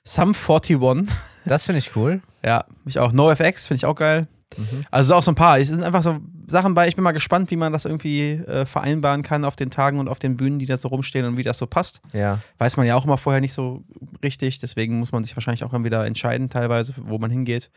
Sum 0.04 0.34
41. 0.34 0.78
Das 1.46 1.64
finde 1.64 1.78
ich 1.80 1.94
cool. 1.94 2.22
ja, 2.42 2.64
mich 2.84 2.98
auch. 2.98 3.12
NoFX 3.12 3.66
finde 3.66 3.76
ich 3.76 3.84
auch 3.84 3.96
geil. 3.96 4.26
Mhm. 4.56 4.84
Also 4.90 5.14
auch 5.14 5.22
so 5.22 5.30
ein 5.30 5.34
paar. 5.34 5.58
Es 5.58 5.68
sind 5.68 5.82
einfach 5.84 6.02
so 6.02 6.18
Sachen 6.46 6.72
bei. 6.74 6.88
Ich 6.88 6.94
bin 6.94 7.04
mal 7.04 7.12
gespannt, 7.12 7.50
wie 7.50 7.56
man 7.56 7.72
das 7.72 7.84
irgendwie 7.84 8.32
äh, 8.32 8.64
vereinbaren 8.64 9.22
kann 9.22 9.44
auf 9.44 9.54
den 9.54 9.70
Tagen 9.70 9.98
und 9.98 10.08
auf 10.08 10.18
den 10.18 10.38
Bühnen, 10.38 10.58
die 10.58 10.66
da 10.66 10.78
so 10.78 10.88
rumstehen 10.88 11.26
und 11.26 11.36
wie 11.36 11.42
das 11.42 11.58
so 11.58 11.66
passt. 11.66 12.00
Ja. 12.14 12.40
Weiß 12.56 12.78
man 12.78 12.86
ja 12.86 12.94
auch 12.94 13.04
immer 13.04 13.18
vorher 13.18 13.42
nicht 13.42 13.52
so 13.52 13.84
richtig. 14.22 14.58
Deswegen 14.58 14.98
muss 14.98 15.12
man 15.12 15.22
sich 15.22 15.36
wahrscheinlich 15.36 15.64
auch 15.64 15.70
dann 15.70 15.84
wieder 15.84 16.06
entscheiden, 16.06 16.48
teilweise, 16.48 16.94
wo 16.96 17.18
man 17.18 17.30
hingeht. 17.30 17.70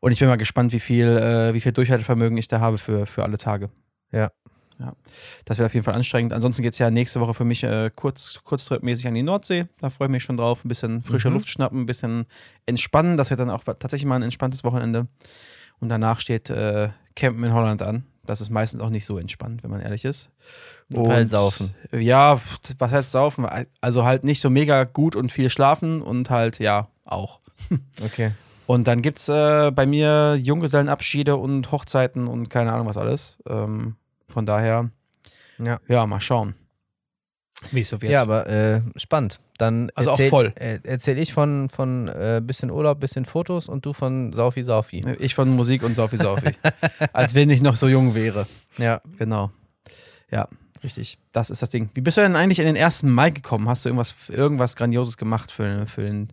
Und 0.00 0.12
ich 0.12 0.18
bin 0.18 0.28
mal 0.28 0.36
gespannt, 0.36 0.72
wie 0.72 0.80
viel, 0.80 1.06
äh, 1.06 1.54
wie 1.54 1.60
viel 1.60 1.72
Durchhaltevermögen 1.72 2.36
ich 2.38 2.48
da 2.48 2.60
habe 2.60 2.78
für, 2.78 3.06
für 3.06 3.22
alle 3.22 3.38
Tage. 3.38 3.70
Ja. 4.12 4.30
Ja, 4.78 4.92
das 5.46 5.56
wird 5.58 5.66
auf 5.66 5.74
jeden 5.74 5.84
Fall 5.84 5.94
anstrengend. 5.94 6.32
Ansonsten 6.34 6.62
geht 6.62 6.74
es 6.74 6.78
ja 6.78 6.90
nächste 6.90 7.20
Woche 7.20 7.32
für 7.34 7.44
mich 7.44 7.62
äh, 7.62 7.90
kurz, 7.94 8.40
kurztripmäßig 8.44 9.06
an 9.06 9.14
die 9.14 9.22
Nordsee. 9.22 9.66
Da 9.80 9.88
freue 9.90 10.08
ich 10.08 10.12
mich 10.12 10.22
schon 10.22 10.36
drauf. 10.36 10.64
Ein 10.64 10.68
bisschen 10.68 11.02
frische 11.02 11.28
Mhm. 11.28 11.34
Luft 11.34 11.48
schnappen, 11.48 11.80
ein 11.82 11.86
bisschen 11.86 12.26
entspannen. 12.66 13.16
Das 13.16 13.30
wird 13.30 13.40
dann 13.40 13.48
auch 13.50 13.64
tatsächlich 13.64 14.04
mal 14.04 14.16
ein 14.16 14.22
entspanntes 14.22 14.64
Wochenende. 14.64 15.04
Und 15.80 15.88
danach 15.88 16.20
steht 16.20 16.50
äh, 16.50 16.90
Campen 17.14 17.42
in 17.44 17.52
Holland 17.54 17.82
an. 17.82 18.04
Das 18.26 18.40
ist 18.40 18.50
meistens 18.50 18.80
auch 18.80 18.90
nicht 18.90 19.06
so 19.06 19.18
entspannt, 19.18 19.62
wenn 19.62 19.70
man 19.70 19.80
ehrlich 19.80 20.04
ist. 20.04 20.30
Weil 20.88 21.26
saufen. 21.26 21.74
Ja, 21.92 22.40
was 22.78 22.90
heißt 22.90 23.12
saufen? 23.12 23.46
Also 23.80 24.04
halt 24.04 24.24
nicht 24.24 24.40
so 24.40 24.50
mega 24.50 24.84
gut 24.84 25.14
und 25.16 25.30
viel 25.32 25.48
schlafen 25.48 26.02
und 26.02 26.28
halt, 26.30 26.58
ja, 26.58 26.88
auch. 27.04 27.40
Okay. 28.04 28.32
Und 28.66 28.88
dann 28.88 29.00
gibt 29.00 29.18
es 29.20 29.28
äh, 29.28 29.70
bei 29.70 29.86
mir 29.86 30.34
Junggesellenabschiede 30.42 31.36
und 31.36 31.70
Hochzeiten 31.70 32.26
und 32.26 32.50
keine 32.50 32.72
Ahnung 32.72 32.88
was 32.88 32.96
alles. 32.96 33.38
Ähm, 33.48 33.94
von 34.36 34.44
daher, 34.44 34.90
Ja. 35.58 35.80
ja, 35.88 36.06
mal 36.06 36.20
schauen. 36.20 36.54
Wie 37.72 37.80
es 37.80 37.88
so 37.88 38.02
wird. 38.02 38.12
Ja, 38.12 38.20
aber 38.20 38.46
äh, 38.48 38.82
spannend. 38.96 39.40
Dann 39.56 39.90
Also 39.94 40.10
auch 40.10 40.14
erzähl, 40.18 40.28
voll. 40.28 40.52
Äh, 40.56 40.80
erzähl 40.82 41.16
ich 41.18 41.32
von, 41.32 41.70
von 41.70 42.08
äh, 42.08 42.42
bisschen 42.44 42.70
Urlaub, 42.70 43.00
bisschen 43.00 43.24
Fotos 43.24 43.66
und 43.66 43.86
du 43.86 43.94
von 43.94 44.34
Saufi 44.34 44.62
Saufi. 44.62 45.02
ich 45.20 45.34
von 45.34 45.48
Musik 45.48 45.82
und 45.82 45.94
Saufi 45.94 46.18
Saufi. 46.18 46.50
Als 47.14 47.34
wenn 47.34 47.48
ich 47.48 47.62
noch 47.62 47.76
so 47.76 47.88
jung 47.88 48.14
wäre. 48.14 48.46
Ja. 48.76 49.00
Genau. 49.16 49.50
Ja, 50.30 50.48
richtig. 50.84 51.16
Das 51.32 51.48
ist 51.48 51.62
das 51.62 51.70
Ding. 51.70 51.88
Wie 51.94 52.02
bist 52.02 52.18
du 52.18 52.20
denn 52.20 52.36
eigentlich 52.36 52.58
in 52.58 52.66
den 52.66 52.76
1. 52.76 53.04
Mai 53.04 53.30
gekommen? 53.30 53.66
Hast 53.70 53.86
du 53.86 53.88
irgendwas, 53.88 54.14
irgendwas 54.28 54.76
Grandioses 54.76 55.16
gemacht 55.16 55.50
für, 55.50 55.86
für, 55.86 56.02
den, 56.02 56.28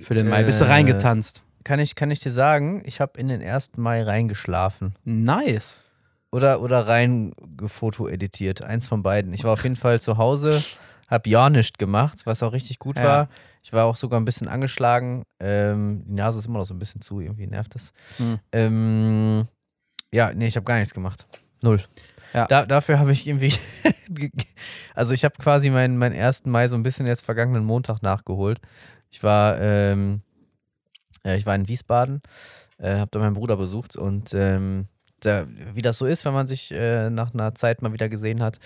für 0.00 0.14
den 0.14 0.28
Mai? 0.28 0.44
Bist 0.44 0.60
du 0.60 0.66
Äh, 0.66 0.68
reingetanzt? 0.68 1.42
Kann 1.64 1.80
ich, 1.80 1.96
kann 1.96 2.12
ich 2.12 2.20
dir 2.20 2.30
sagen, 2.30 2.82
ich 2.86 3.00
habe 3.00 3.18
in 3.18 3.26
den 3.26 3.42
1. 3.42 3.72
Mai 3.76 4.04
reingeschlafen. 4.04 4.94
Nice. 5.02 5.82
Oder, 6.32 6.60
oder 6.62 6.86
rein 6.86 7.32
Foto 7.66 8.06
editiert. 8.08 8.62
Eins 8.62 8.86
von 8.86 9.02
beiden. 9.02 9.32
Ich 9.32 9.44
war 9.44 9.52
auf 9.54 9.62
jeden 9.64 9.76
Fall 9.76 10.00
zu 10.00 10.16
Hause, 10.16 10.62
habe 11.08 11.28
ja 11.28 11.50
nichts 11.50 11.76
gemacht, 11.78 12.20
was 12.24 12.42
auch 12.42 12.52
richtig 12.52 12.78
gut 12.78 12.96
Ja. 12.96 13.04
war. 13.04 13.28
Ich 13.62 13.72
war 13.72 13.84
auch 13.84 13.96
sogar 13.96 14.18
ein 14.20 14.24
bisschen 14.24 14.48
angeschlagen. 14.48 15.24
Ähm, 15.40 16.04
die 16.06 16.14
Nase 16.14 16.38
ist 16.38 16.46
immer 16.46 16.60
noch 16.60 16.66
so 16.66 16.72
ein 16.74 16.78
bisschen 16.78 17.02
zu, 17.02 17.20
irgendwie 17.20 17.46
nervt 17.46 17.74
es. 17.74 17.92
Hm. 18.16 18.38
Ähm, 18.52 19.48
ja, 20.12 20.32
nee, 20.32 20.46
ich 20.46 20.56
habe 20.56 20.64
gar 20.64 20.78
nichts 20.78 20.94
gemacht. 20.94 21.26
Null. 21.62 21.78
Ja. 22.32 22.46
Da, 22.46 22.64
dafür 22.64 22.98
habe 23.00 23.12
ich 23.12 23.26
irgendwie, 23.26 23.52
also 24.94 25.12
ich 25.12 25.24
habe 25.24 25.34
quasi 25.36 25.68
meinen, 25.68 25.98
meinen 25.98 26.14
1. 26.18 26.46
Mai 26.46 26.68
so 26.68 26.76
ein 26.76 26.82
bisschen 26.82 27.06
jetzt 27.06 27.24
vergangenen 27.24 27.64
Montag 27.64 28.02
nachgeholt. 28.02 28.60
Ich 29.10 29.22
war, 29.22 29.60
ähm, 29.60 30.22
äh, 31.24 31.36
ich 31.36 31.44
war 31.44 31.54
in 31.56 31.68
Wiesbaden, 31.68 32.22
äh, 32.78 32.96
habe 32.98 33.10
da 33.10 33.18
meinen 33.18 33.34
Bruder 33.34 33.56
besucht 33.56 33.96
und 33.96 34.32
ähm, 34.32 34.86
da, 35.20 35.46
wie 35.74 35.82
das 35.82 35.98
so 35.98 36.06
ist, 36.06 36.24
wenn 36.24 36.32
man 36.32 36.46
sich 36.46 36.72
äh, 36.72 37.10
nach 37.10 37.32
einer 37.34 37.54
Zeit 37.54 37.82
mal 37.82 37.92
wieder 37.92 38.08
gesehen 38.08 38.42
hat, 38.42 38.58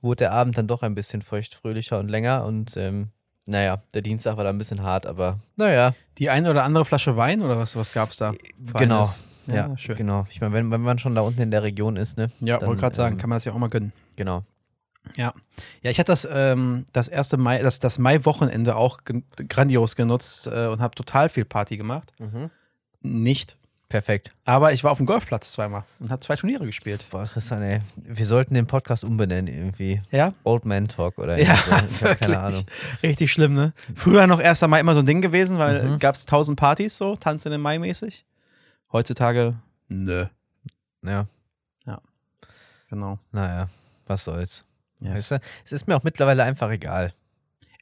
wurde 0.00 0.16
der 0.24 0.32
Abend 0.32 0.56
dann 0.58 0.66
doch 0.66 0.82
ein 0.82 0.94
bisschen 0.94 1.22
feuchtfröhlicher 1.22 1.98
und 1.98 2.08
länger 2.08 2.44
und 2.44 2.76
ähm, 2.76 3.08
naja, 3.46 3.82
der 3.92 4.02
Dienstag 4.02 4.36
war 4.36 4.44
da 4.44 4.50
ein 4.50 4.58
bisschen 4.58 4.82
hart, 4.82 5.04
aber 5.06 5.40
naja, 5.56 5.94
Die 6.18 6.30
eine 6.30 6.48
oder 6.50 6.62
andere 6.64 6.84
Flasche 6.84 7.16
Wein 7.16 7.42
oder 7.42 7.58
was, 7.58 7.74
was 7.76 7.92
gab's 7.92 8.16
da? 8.16 8.32
genau. 8.74 9.06
Feines? 9.06 9.20
Ja, 9.48 9.54
Ja, 9.68 9.76
schön. 9.76 9.96
genau. 9.96 10.24
Ich 10.30 10.40
meine, 10.40 10.54
wenn, 10.54 10.70
wenn 10.70 10.80
man 10.82 10.98
schon 11.00 11.16
da 11.16 11.22
unten 11.22 11.42
in 11.42 11.50
der 11.50 11.64
Region 11.64 11.96
ist, 11.96 12.16
ne? 12.16 12.30
Ja, 12.40 12.60
wollte 12.60 12.80
gerade 12.80 12.94
sagen, 12.94 13.14
ähm, 13.14 13.18
kann 13.18 13.28
man 13.30 13.36
das 13.38 13.44
ja 13.44 13.52
auch 13.52 13.58
mal 13.58 13.68
gönnen. 13.70 13.92
Genau. 14.14 14.44
Ja. 15.16 15.34
Ja, 15.82 15.90
ich 15.90 15.98
hatte 15.98 16.12
das, 16.12 16.28
ähm, 16.30 16.86
das 16.92 17.08
erste 17.08 17.36
Mai, 17.38 17.60
das, 17.60 17.80
das 17.80 17.98
Mai-Wochenende 17.98 18.76
auch 18.76 19.00
grandios 19.48 19.96
genutzt 19.96 20.46
äh, 20.46 20.68
und 20.68 20.80
habe 20.80 20.94
total 20.94 21.28
viel 21.28 21.44
Party 21.44 21.76
gemacht. 21.76 22.12
Nicht. 23.00 23.56
Perfekt. 23.92 24.32
Aber 24.46 24.72
ich 24.72 24.82
war 24.84 24.90
auf 24.90 24.96
dem 24.96 25.04
Golfplatz 25.04 25.52
zweimal 25.52 25.84
und 26.00 26.10
habe 26.10 26.20
zwei 26.20 26.34
Turniere 26.34 26.64
gespielt. 26.64 27.04
Boah, 27.10 27.26
Tristan, 27.26 27.60
ey. 27.62 27.80
Wir 27.96 28.24
sollten 28.24 28.54
den 28.54 28.66
Podcast 28.66 29.04
umbenennen 29.04 29.52
irgendwie. 29.52 30.00
Ja, 30.10 30.32
Old 30.44 30.64
Man 30.64 30.88
Talk 30.88 31.18
oder 31.18 31.36
Ja, 31.38 31.56
so. 31.90 32.06
Keine. 32.18 32.40
Ahnung. 32.40 32.64
richtig 33.02 33.30
schlimm, 33.30 33.52
ne? 33.52 33.74
Früher 33.94 34.26
noch 34.26 34.40
1. 34.40 34.62
Mai 34.62 34.80
immer 34.80 34.94
so 34.94 35.00
ein 35.00 35.06
Ding 35.06 35.20
gewesen, 35.20 35.58
weil 35.58 35.82
Mhm. 35.82 35.98
gab 35.98 36.14
es 36.14 36.24
tausend 36.24 36.58
Partys 36.58 36.96
so, 36.96 37.16
Tanz 37.16 37.44
in 37.44 37.52
den 37.52 37.60
Mai 37.60 37.78
mäßig. 37.78 38.24
Heutzutage, 38.92 39.56
nö. 39.88 40.24
Ja, 41.04 41.26
Genau. 42.88 43.18
naja, 43.30 43.68
was 44.06 44.24
soll's. 44.24 44.62
Yes. 45.00 45.14
Weißt 45.14 45.30
du? 45.32 45.40
Es 45.66 45.72
ist 45.72 45.86
mir 45.88 45.96
auch 45.96 46.02
mittlerweile 46.02 46.44
einfach 46.44 46.70
egal. 46.70 47.12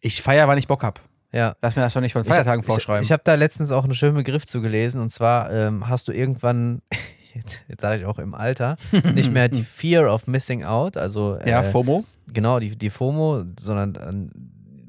Ich 0.01 0.23
feier, 0.23 0.49
wann 0.49 0.59
ich 0.59 0.67
Bock 0.67 0.83
hab. 0.83 1.01
Ja. 1.33 1.55
Lass 1.63 1.77
mir 1.77 1.83
das 1.83 1.95
doch 1.95 2.01
nicht 2.01 2.13
von 2.13 2.23
Ich- 2.23 2.29
Feiertagen 2.29 2.61
ich, 2.61 2.67
vorschreiben. 2.67 3.03
Ich 3.05 3.13
habe 3.13 3.23
da 3.25 3.35
letztens 3.35 3.71
auch 3.73 3.85
einen 3.85 3.95
schönen 3.95 4.17
Begriff 4.17 4.47
zu 4.47 4.61
gelesen 4.61 5.01
und 5.01 5.11
zwar 5.11 5.53
ähm, 5.53 5.89
hast 5.89 6.09
du 6.09 6.13
irgendwann, 6.13 6.83
jetzt, 7.35 7.61
jetzt 7.69 7.81
sage 7.83 8.01
ich 8.01 8.07
auch 8.07 8.19
im 8.19 8.35
Alter, 8.35 8.77
nicht 9.15 9.33
mehr 9.33 9.49
die 9.49 9.63
Fear 9.63 10.13
of 10.13 10.27
Missing 10.27 10.65
Out, 10.65 10.97
also 10.97 11.39
ja, 11.47 11.63
äh, 11.63 11.71
FOMO. 11.71 12.05
genau 12.33 12.59
die, 12.59 12.77
die 12.77 12.91
FOMO, 12.91 13.45
sondern 13.59 13.97
ähm, 14.09 14.31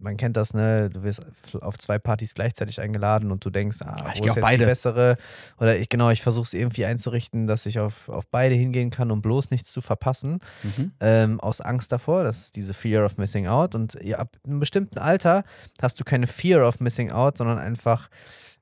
man 0.01 0.17
kennt 0.17 0.35
das, 0.37 0.53
ne? 0.53 0.89
Du 0.89 1.03
wirst 1.03 1.21
auf 1.61 1.77
zwei 1.77 1.99
Partys 1.99 2.33
gleichzeitig 2.33 2.81
eingeladen 2.81 3.31
und 3.31 3.45
du 3.45 3.49
denkst, 3.49 3.77
ah, 3.83 4.11
Ich 4.13 4.21
wo 4.21 4.25
ist 4.25 4.35
jetzt 4.35 4.41
beide. 4.41 4.63
die 4.63 4.65
bessere? 4.65 5.17
Oder 5.59 5.77
ich 5.77 5.89
genau, 5.89 6.09
ich 6.09 6.21
versuche 6.23 6.45
es 6.45 6.53
irgendwie 6.53 6.85
einzurichten, 6.85 7.47
dass 7.47 7.65
ich 7.65 7.79
auf, 7.79 8.09
auf 8.09 8.25
beide 8.27 8.55
hingehen 8.55 8.89
kann, 8.89 9.11
um 9.11 9.21
bloß 9.21 9.51
nichts 9.51 9.71
zu 9.71 9.81
verpassen. 9.81 10.39
Mhm. 10.63 10.91
ähm, 10.99 11.39
aus 11.39 11.61
Angst 11.61 11.91
davor. 11.91 12.23
Das 12.23 12.39
ist 12.41 12.55
diese 12.55 12.73
Fear 12.73 13.05
of 13.05 13.17
Missing 13.17 13.47
Out. 13.47 13.75
Und 13.75 13.97
ja, 14.03 14.17
ab 14.19 14.35
einem 14.45 14.59
bestimmten 14.59 14.97
Alter 14.97 15.43
hast 15.81 15.99
du 15.99 16.03
keine 16.03 16.27
Fear 16.27 16.67
of 16.67 16.79
Missing 16.79 17.11
Out, 17.11 17.37
sondern 17.37 17.57
einfach 17.57 18.09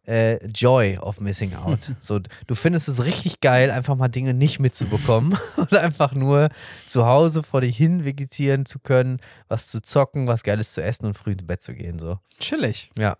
äh, 0.09 0.45
Joy 0.47 0.97
of 0.97 1.19
Missing 1.21 1.53
Out. 1.55 1.91
so, 1.99 2.19
du 2.47 2.55
findest 2.55 2.87
es 2.89 3.03
richtig 3.05 3.39
geil, 3.41 3.71
einfach 3.71 3.95
mal 3.95 4.07
Dinge 4.09 4.33
nicht 4.33 4.59
mitzubekommen 4.59 5.37
oder 5.57 5.81
einfach 5.81 6.13
nur 6.13 6.49
zu 6.87 7.05
Hause 7.05 7.43
vor 7.43 7.61
dir 7.61 7.67
hin 7.69 8.03
vegetieren 8.05 8.65
zu 8.65 8.79
können, 8.79 9.19
was 9.47 9.67
zu 9.67 9.81
zocken, 9.81 10.27
was 10.27 10.43
Geiles 10.43 10.73
zu 10.73 10.81
essen 10.81 11.05
und 11.05 11.13
früh 11.13 11.31
ins 11.33 11.45
Bett 11.45 11.61
zu 11.61 11.73
gehen. 11.75 11.99
So. 11.99 12.17
Chillig. 12.39 12.89
Ja, 12.97 13.17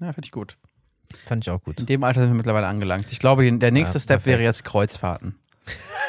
Ja, 0.00 0.12
finde 0.12 0.26
ich 0.26 0.32
gut. 0.32 0.56
fand 1.26 1.44
ich 1.44 1.50
auch 1.50 1.62
gut. 1.62 1.78
In 1.80 1.86
dem 1.86 2.02
Alter 2.04 2.20
sind 2.20 2.30
wir 2.30 2.36
mittlerweile 2.36 2.66
angelangt. 2.66 3.12
Ich 3.12 3.18
glaube, 3.20 3.50
der 3.50 3.70
nächste 3.70 3.98
Ja, 3.98 4.02
Step 4.02 4.26
wäre 4.26 4.42
jetzt 4.42 4.64
Kreuzfahrten. 4.64 5.36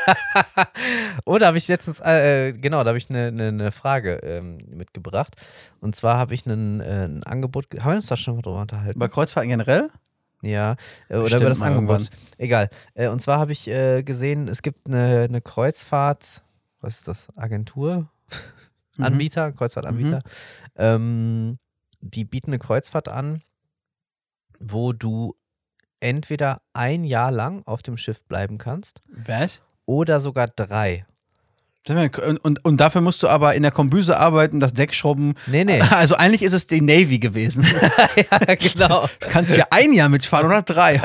Oder 1.25 1.47
habe 1.47 1.57
ich 1.57 1.67
letztens, 1.67 1.99
äh, 1.99 2.53
genau, 2.53 2.83
da 2.83 2.89
habe 2.89 2.97
ich 2.97 3.09
eine 3.09 3.31
ne, 3.31 3.51
ne 3.51 3.71
Frage 3.71 4.15
ähm, 4.23 4.57
mitgebracht. 4.69 5.35
Und 5.79 5.95
zwar 5.95 6.17
habe 6.17 6.33
ich 6.33 6.45
einen, 6.45 6.79
äh, 6.81 7.05
ein 7.05 7.23
Angebot, 7.23 7.69
ge- 7.69 7.81
haben 7.81 7.91
wir 7.91 7.95
uns 7.97 8.07
da 8.07 8.17
schon 8.17 8.35
mal 8.35 8.41
drüber 8.41 8.61
unterhalten? 8.61 8.95
Über 8.97 9.09
Kreuzfahrten 9.09 9.49
generell? 9.49 9.89
Ja, 10.43 10.75
äh, 11.07 11.17
oder 11.17 11.37
über 11.37 11.49
das 11.49 11.61
Angebot. 11.61 12.09
Egal. 12.37 12.69
Äh, 12.93 13.07
und 13.07 13.21
zwar 13.21 13.39
habe 13.39 13.53
ich 13.53 13.67
äh, 13.67 14.03
gesehen, 14.03 14.47
es 14.47 14.61
gibt 14.61 14.87
eine, 14.87 15.21
eine 15.21 15.41
Kreuzfahrt, 15.41 16.43
was 16.81 16.95
ist 16.95 17.07
das? 17.07 17.27
Agentur? 17.35 18.09
Mhm. 18.95 19.05
Anbieter, 19.05 19.51
Kreuzfahrtanbieter. 19.51 20.21
Ähm, 20.75 21.57
die 22.01 22.25
bieten 22.25 22.51
eine 22.51 22.59
Kreuzfahrt 22.59 23.07
an, 23.07 23.41
wo 24.59 24.93
du 24.93 25.35
entweder 25.99 26.61
ein 26.73 27.03
Jahr 27.03 27.31
lang 27.31 27.63
auf 27.65 27.81
dem 27.81 27.97
Schiff 27.97 28.23
bleiben 28.25 28.59
kannst 28.59 29.01
Was? 29.07 29.63
oder 29.87 30.19
sogar 30.19 30.47
drei. 30.47 31.07
Und, 31.89 32.37
und, 32.45 32.63
und 32.63 32.77
dafür 32.77 33.01
musst 33.01 33.21
du 33.23 33.27
aber 33.27 33.55
in 33.55 33.61
der 33.61 33.71
Kombüse 33.71 34.17
arbeiten, 34.17 34.61
das 34.61 34.73
Deck 34.73 34.93
schrubben. 34.93 35.33
Nee, 35.47 35.65
nee. 35.65 35.81
Also 35.91 36.15
eigentlich 36.15 36.41
ist 36.41 36.53
es 36.53 36.65
die 36.65 36.79
Navy 36.79 37.19
gewesen. 37.19 37.65
ja, 38.15 38.55
genau. 38.55 39.07
Du 39.19 39.27
kannst 39.29 39.57
ja 39.57 39.65
ein 39.69 39.91
Jahr 39.91 40.07
mitfahren 40.07 40.45
oder 40.45 40.61
drei. 40.61 41.01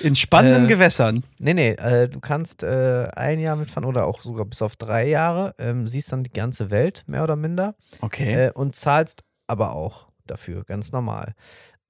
In 0.00 0.16
spannenden 0.16 0.64
Äh, 0.64 0.68
Gewässern. 0.68 1.22
Nee, 1.38 1.54
nee, 1.54 1.70
äh, 1.70 2.08
du 2.08 2.18
kannst 2.18 2.64
äh, 2.64 3.06
ein 3.14 3.38
Jahr 3.38 3.54
mitfahren 3.54 3.84
oder 3.84 4.06
auch 4.06 4.22
sogar 4.22 4.44
bis 4.44 4.60
auf 4.60 4.74
drei 4.74 5.06
Jahre, 5.08 5.54
ähm, 5.58 5.86
siehst 5.86 6.10
dann 6.10 6.24
die 6.24 6.30
ganze 6.30 6.70
Welt, 6.70 7.04
mehr 7.06 7.22
oder 7.22 7.36
minder. 7.36 7.76
Okay. 8.00 8.46
äh, 8.46 8.50
und 8.52 8.74
zahlst 8.74 9.22
aber 9.46 9.72
auch 9.74 10.08
dafür, 10.26 10.64
ganz 10.64 10.90
normal. 10.90 11.34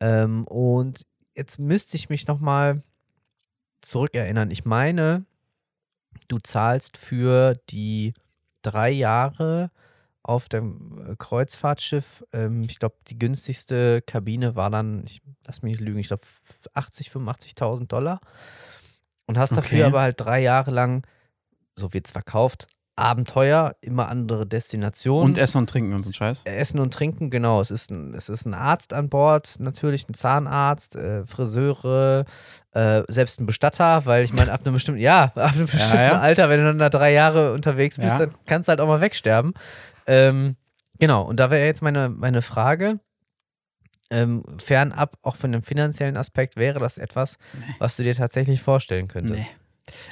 Ähm, 0.00 0.44
und 0.48 1.06
jetzt 1.34 1.58
müsste 1.58 1.96
ich 1.96 2.10
mich 2.10 2.26
nochmal 2.26 2.82
zurückerinnern. 3.80 4.50
Ich 4.50 4.64
meine, 4.64 5.24
du 6.28 6.38
zahlst 6.38 6.96
für 6.96 7.54
die 7.70 8.14
drei 8.62 8.90
Jahre 8.90 9.70
auf 10.22 10.48
dem 10.48 11.04
äh, 11.10 11.16
Kreuzfahrtschiff, 11.16 12.24
ähm, 12.32 12.62
ich 12.62 12.78
glaube, 12.78 12.94
die 13.08 13.18
günstigste 13.18 14.02
Kabine 14.02 14.54
war 14.54 14.70
dann, 14.70 15.04
ich 15.04 15.20
lass 15.46 15.62
mich 15.62 15.72
nicht 15.72 15.80
lügen, 15.80 15.98
ich 15.98 16.08
glaube 16.08 16.22
80, 16.74 17.08
85.000 17.10 17.86
Dollar. 17.88 18.20
Und 19.26 19.38
hast 19.38 19.56
dafür 19.56 19.78
Okay. 19.78 19.82
aber 19.84 20.00
halt 20.02 20.20
drei 20.20 20.40
Jahre 20.40 20.70
lang, 20.70 21.06
so 21.74 21.92
wird's 21.92 22.12
verkauft, 22.12 22.66
Abenteuer, 22.96 23.74
immer 23.80 24.08
andere 24.08 24.46
Destinationen. 24.46 25.30
Und 25.32 25.38
Essen 25.38 25.58
und 25.58 25.70
Trinken 25.70 25.94
und 25.94 26.02
so 26.02 26.10
ein 26.10 26.14
Scheiß. 26.14 26.42
Essen 26.44 26.78
und 26.78 26.92
Trinken, 26.92 27.30
genau. 27.30 27.60
Es 27.60 27.70
ist 27.70 27.90
ein, 27.90 28.12
es 28.14 28.28
ist 28.28 28.44
ein 28.44 28.54
Arzt 28.54 28.92
an 28.92 29.08
Bord, 29.08 29.56
natürlich 29.58 30.08
ein 30.08 30.14
Zahnarzt, 30.14 30.96
äh, 30.96 31.24
Friseure, 31.24 32.24
äh, 32.72 33.02
selbst 33.08 33.40
ein 33.40 33.46
Bestatter, 33.46 34.04
weil 34.04 34.24
ich 34.24 34.32
meine, 34.32 34.52
ab 34.52 34.60
einem 34.64 34.74
bestimmten, 34.74 35.00
ja, 35.00 35.24
ab 35.24 35.36
einem 35.38 35.66
bestimmten 35.70 35.96
ja. 35.96 36.20
Alter, 36.20 36.48
wenn 36.50 36.60
du 36.60 36.66
dann 36.66 36.78
da 36.78 36.90
drei 36.90 37.12
Jahre 37.12 37.52
unterwegs 37.54 37.96
bist, 37.96 38.10
Ja. 38.18 38.18
dann 38.26 38.34
kannst 38.46 38.68
du 38.68 38.70
halt 38.70 38.80
auch 38.80 38.86
mal 38.88 39.00
wegsterben. 39.00 39.54
Ähm, 40.06 40.56
genau, 40.98 41.22
und 41.22 41.40
da 41.40 41.50
wäre 41.50 41.64
jetzt 41.66 41.82
meine, 41.82 42.08
meine 42.10 42.42
Frage. 42.42 43.00
ähm, 44.10 44.44
fernab 44.58 45.16
auch 45.22 45.36
von 45.36 45.52
dem 45.52 45.62
finanziellen 45.62 46.18
Aspekt 46.18 46.56
wäre 46.56 46.78
das 46.78 46.98
etwas, 46.98 47.38
was 47.78 47.96
du 47.96 48.02
dir 48.02 48.14
tatsächlich 48.14 48.60
vorstellen 48.60 49.08
könntest. 49.08 49.40
Nee. 49.40 49.46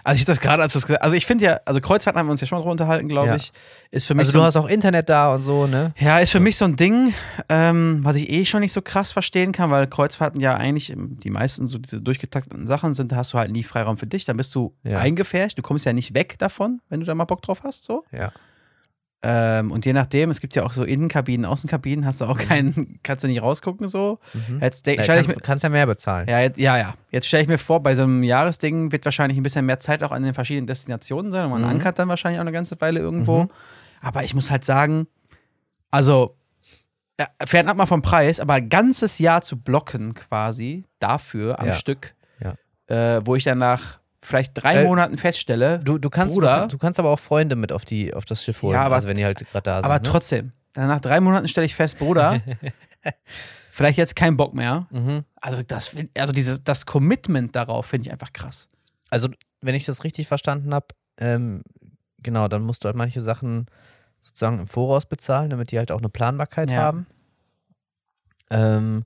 Also 0.04 0.18
ich 0.18 0.24
das 0.24 0.40
gerade, 0.40 0.62
als 0.62 0.72
gesagt 0.74 1.02
Also 1.02 1.14
ich 1.16 1.26
finde 1.26 1.44
ja, 1.44 1.60
also 1.64 1.80
Kreuzfahrten 1.80 2.18
haben 2.18 2.26
wir 2.26 2.32
uns 2.32 2.40
ja 2.40 2.46
schon 2.46 2.58
drüber 2.58 2.70
unterhalten, 2.72 3.08
glaube 3.08 3.28
Ja. 3.28 3.36
ich. 3.36 3.52
Ist 3.90 4.06
für 4.06 4.14
mich 4.14 4.20
Also 4.26 4.32
so 4.32 4.38
du 4.38 4.44
hast 4.44 4.56
auch 4.56 4.68
Internet 4.68 5.08
da 5.08 5.34
und 5.34 5.42
so, 5.42 5.66
ne? 5.66 5.92
Ja, 5.98 6.18
ist 6.20 6.30
für 6.32 6.40
mich 6.40 6.56
so 6.56 6.64
ein 6.64 6.76
Ding, 6.76 7.12
ähm, 7.48 8.00
was 8.02 8.16
ich 8.16 8.30
eh 8.30 8.44
schon 8.44 8.60
nicht 8.60 8.72
so 8.72 8.82
krass 8.82 9.10
verstehen 9.12 9.52
kann, 9.52 9.70
weil 9.70 9.86
Kreuzfahrten 9.86 10.40
ja 10.40 10.54
eigentlich 10.56 10.92
die 10.96 11.30
meisten 11.30 11.66
so 11.66 11.78
diese 11.78 12.00
durchgetakteten 12.00 12.66
Sachen 12.66 12.94
sind, 12.94 13.12
da 13.12 13.16
hast 13.16 13.32
du 13.34 13.38
halt 13.38 13.50
nie 13.50 13.62
Freiraum 13.64 13.96
für 13.98 14.06
dich, 14.06 14.24
dann 14.24 14.36
bist 14.36 14.54
du 14.54 14.74
Ja. 14.84 14.98
eingefärcht, 14.98 15.58
du 15.58 15.62
kommst 15.62 15.84
ja 15.86 15.92
nicht 15.92 16.14
weg 16.14 16.38
davon, 16.38 16.80
wenn 16.88 17.00
du 17.00 17.06
da 17.06 17.14
mal 17.14 17.24
Bock 17.24 17.42
drauf 17.42 17.62
hast, 17.64 17.84
so. 17.84 18.04
Ja. 18.12 18.32
Ähm, 19.22 19.70
und 19.70 19.84
je 19.84 19.92
nachdem, 19.92 20.30
es 20.30 20.40
gibt 20.40 20.54
ja 20.54 20.62
auch 20.64 20.72
so 20.72 20.82
Innenkabinen, 20.82 21.44
Außenkabinen, 21.44 22.06
hast 22.06 22.22
du 22.22 22.24
auch 22.24 22.38
keinen, 22.38 22.98
kannst 23.02 23.22
du 23.22 23.28
nicht 23.28 23.42
rausgucken, 23.42 23.86
so. 23.86 24.18
Mhm. 24.32 24.60
Jetzt 24.62 24.86
Ja, 24.86 24.94
kannst, 25.04 25.28
mir, 25.28 25.34
kannst 25.36 25.62
ja 25.62 25.68
mehr 25.68 25.86
bezahlen. 25.86 26.26
ja, 26.28 26.40
jetzt, 26.40 26.58
ja, 26.58 26.78
ja. 26.78 26.94
Jetzt 27.10 27.26
stelle 27.28 27.42
ich 27.42 27.48
mir 27.48 27.58
vor, 27.58 27.82
bei 27.82 27.94
so 27.94 28.02
einem 28.04 28.22
Jahresding 28.22 28.92
wird 28.92 29.04
wahrscheinlich 29.04 29.38
ein 29.38 29.42
bisschen 29.42 29.66
mehr 29.66 29.78
Zeit 29.78 30.02
auch 30.02 30.10
an 30.12 30.22
den 30.22 30.32
verschiedenen 30.32 30.66
Destinationen 30.66 31.32
sein 31.32 31.44
und 31.44 31.50
man 31.50 31.60
Mhm. 31.62 31.68
ankert 31.68 31.98
dann 31.98 32.08
wahrscheinlich 32.08 32.38
auch 32.38 32.44
eine 32.44 32.52
ganze 32.52 32.80
Weile 32.80 33.00
irgendwo. 33.00 33.42
Mhm. 33.44 33.50
Aber 34.00 34.24
ich 34.24 34.32
muss 34.34 34.50
halt 34.50 34.64
sagen, 34.64 35.06
also 35.90 36.36
ja, 37.20 37.26
fernab 37.44 37.76
mal 37.76 37.84
vom 37.84 38.00
Preis, 38.00 38.40
aber 38.40 38.54
ein 38.54 38.70
ganzes 38.70 39.18
Jahr 39.18 39.42
zu 39.42 39.58
blocken 39.58 40.14
quasi 40.14 40.86
dafür 40.98 41.60
am 41.60 41.66
Ja. 41.66 41.74
Stück, 41.74 42.14
äh, 42.86 43.20
wo 43.24 43.36
ich 43.36 43.44
dann 43.44 43.58
nach 43.58 43.99
vielleicht 44.22 44.52
drei 44.54 44.82
Äh, 44.82 44.84
Monaten 44.84 45.16
feststelle, 45.18 45.78
Du, 45.80 45.98
du, 45.98 46.10
kannst, 46.10 46.34
Bruder. 46.34 46.62
du, 46.62 46.68
du 46.68 46.78
kannst 46.78 46.98
aber 46.98 47.10
auch 47.10 47.18
Freunde 47.18 47.56
mit 47.56 47.72
auf, 47.72 47.84
die, 47.84 48.12
auf 48.14 48.24
das 48.24 48.44
Schiff 48.44 48.62
holen, 48.62 48.74
Ja, 48.74 48.82
aber- 48.84 48.96
also 48.96 49.08
wenn 49.08 49.16
die 49.16 49.24
halt 49.24 49.38
gerade 49.50 49.62
da 49.62 49.76
sind. 49.76 49.84
aber 49.86 49.94
ne? 49.94 50.02
trotzdem, 50.02 50.52
nach 50.76 51.00
drei 51.00 51.20
Monaten 51.20 51.48
stelle 51.48 51.64
ich 51.66 51.74
fest, 51.74 51.98
Bruder, 51.98 52.40
vielleicht 53.70 53.98
jetzt 53.98 54.14
kein 54.16 54.36
Bock 54.36 54.54
mehr. 54.54 54.86
Mhm. 54.90 55.24
Also 55.36 55.62
das, 55.62 55.96
also 56.18 56.32
dieses, 56.32 56.62
das 56.64 56.86
Commitment 56.86 57.56
darauf 57.56 57.86
finde 57.86 58.08
ich 58.08 58.12
einfach 58.12 58.32
krass. 58.32 58.68
Also, 59.08 59.28
wenn 59.62 59.74
ich 59.74 59.84
das 59.84 60.04
richtig 60.04 60.28
verstanden 60.28 60.72
habe, 60.74 60.86
ähm, 61.18 61.62
genau, 62.22 62.46
dann 62.48 62.62
musst 62.62 62.84
du 62.84 62.86
halt 62.86 62.96
manche 62.96 63.20
Sachen 63.20 63.66
sozusagen 64.20 64.58
im 64.60 64.66
Voraus 64.66 65.06
bezahlen, 65.06 65.50
damit 65.50 65.70
die 65.72 65.78
halt 65.78 65.90
auch 65.90 65.98
eine 65.98 66.08
Planbarkeit 66.10 66.70
Ja. 66.70 66.76
haben. 66.76 67.06
Ähm, 68.50 69.04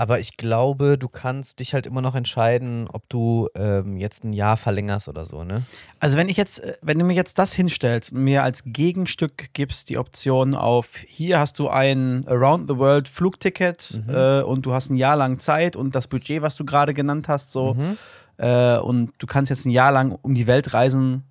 aber 0.00 0.18
ich 0.18 0.38
glaube, 0.38 0.96
du 0.96 1.08
kannst 1.08 1.58
dich 1.60 1.74
halt 1.74 1.84
immer 1.86 2.00
noch 2.00 2.14
entscheiden, 2.14 2.88
ob 2.90 3.06
du 3.10 3.48
ähm, 3.54 3.98
jetzt 3.98 4.24
ein 4.24 4.32
Jahr 4.32 4.56
verlängerst 4.56 5.08
oder 5.08 5.26
so, 5.26 5.44
ne? 5.44 5.62
Also 5.98 6.16
wenn 6.16 6.30
ich 6.30 6.38
jetzt, 6.38 6.60
äh, 6.64 6.74
wenn 6.80 6.98
du 6.98 7.04
mir 7.04 7.12
jetzt 7.12 7.38
das 7.38 7.52
hinstellst 7.52 8.12
und 8.12 8.24
mir 8.24 8.42
als 8.42 8.62
Gegenstück 8.64 9.52
gibst 9.52 9.90
die 9.90 9.98
Option 9.98 10.54
auf, 10.54 10.96
hier 11.06 11.38
hast 11.38 11.58
du 11.58 11.68
ein 11.68 12.24
Around 12.26 12.70
the 12.70 12.78
World 12.78 13.08
Flugticket 13.08 14.00
Mhm. 14.06 14.14
äh, 14.14 14.40
und 14.40 14.64
du 14.64 14.72
hast 14.72 14.90
ein 14.90 14.96
Jahr 14.96 15.16
lang 15.16 15.38
Zeit 15.38 15.76
und 15.76 15.94
das 15.94 16.06
Budget, 16.08 16.40
was 16.40 16.56
du 16.56 16.64
gerade 16.64 16.94
genannt 16.94 17.28
hast, 17.28 17.52
so 17.52 17.74
Mhm. 17.74 17.98
äh, 18.38 18.78
und 18.78 19.12
du 19.18 19.26
kannst 19.26 19.50
jetzt 19.50 19.66
ein 19.66 19.70
Jahr 19.70 19.92
lang 19.92 20.18
um 20.22 20.34
die 20.34 20.46
Welt 20.46 20.72
reisen, 20.72 21.24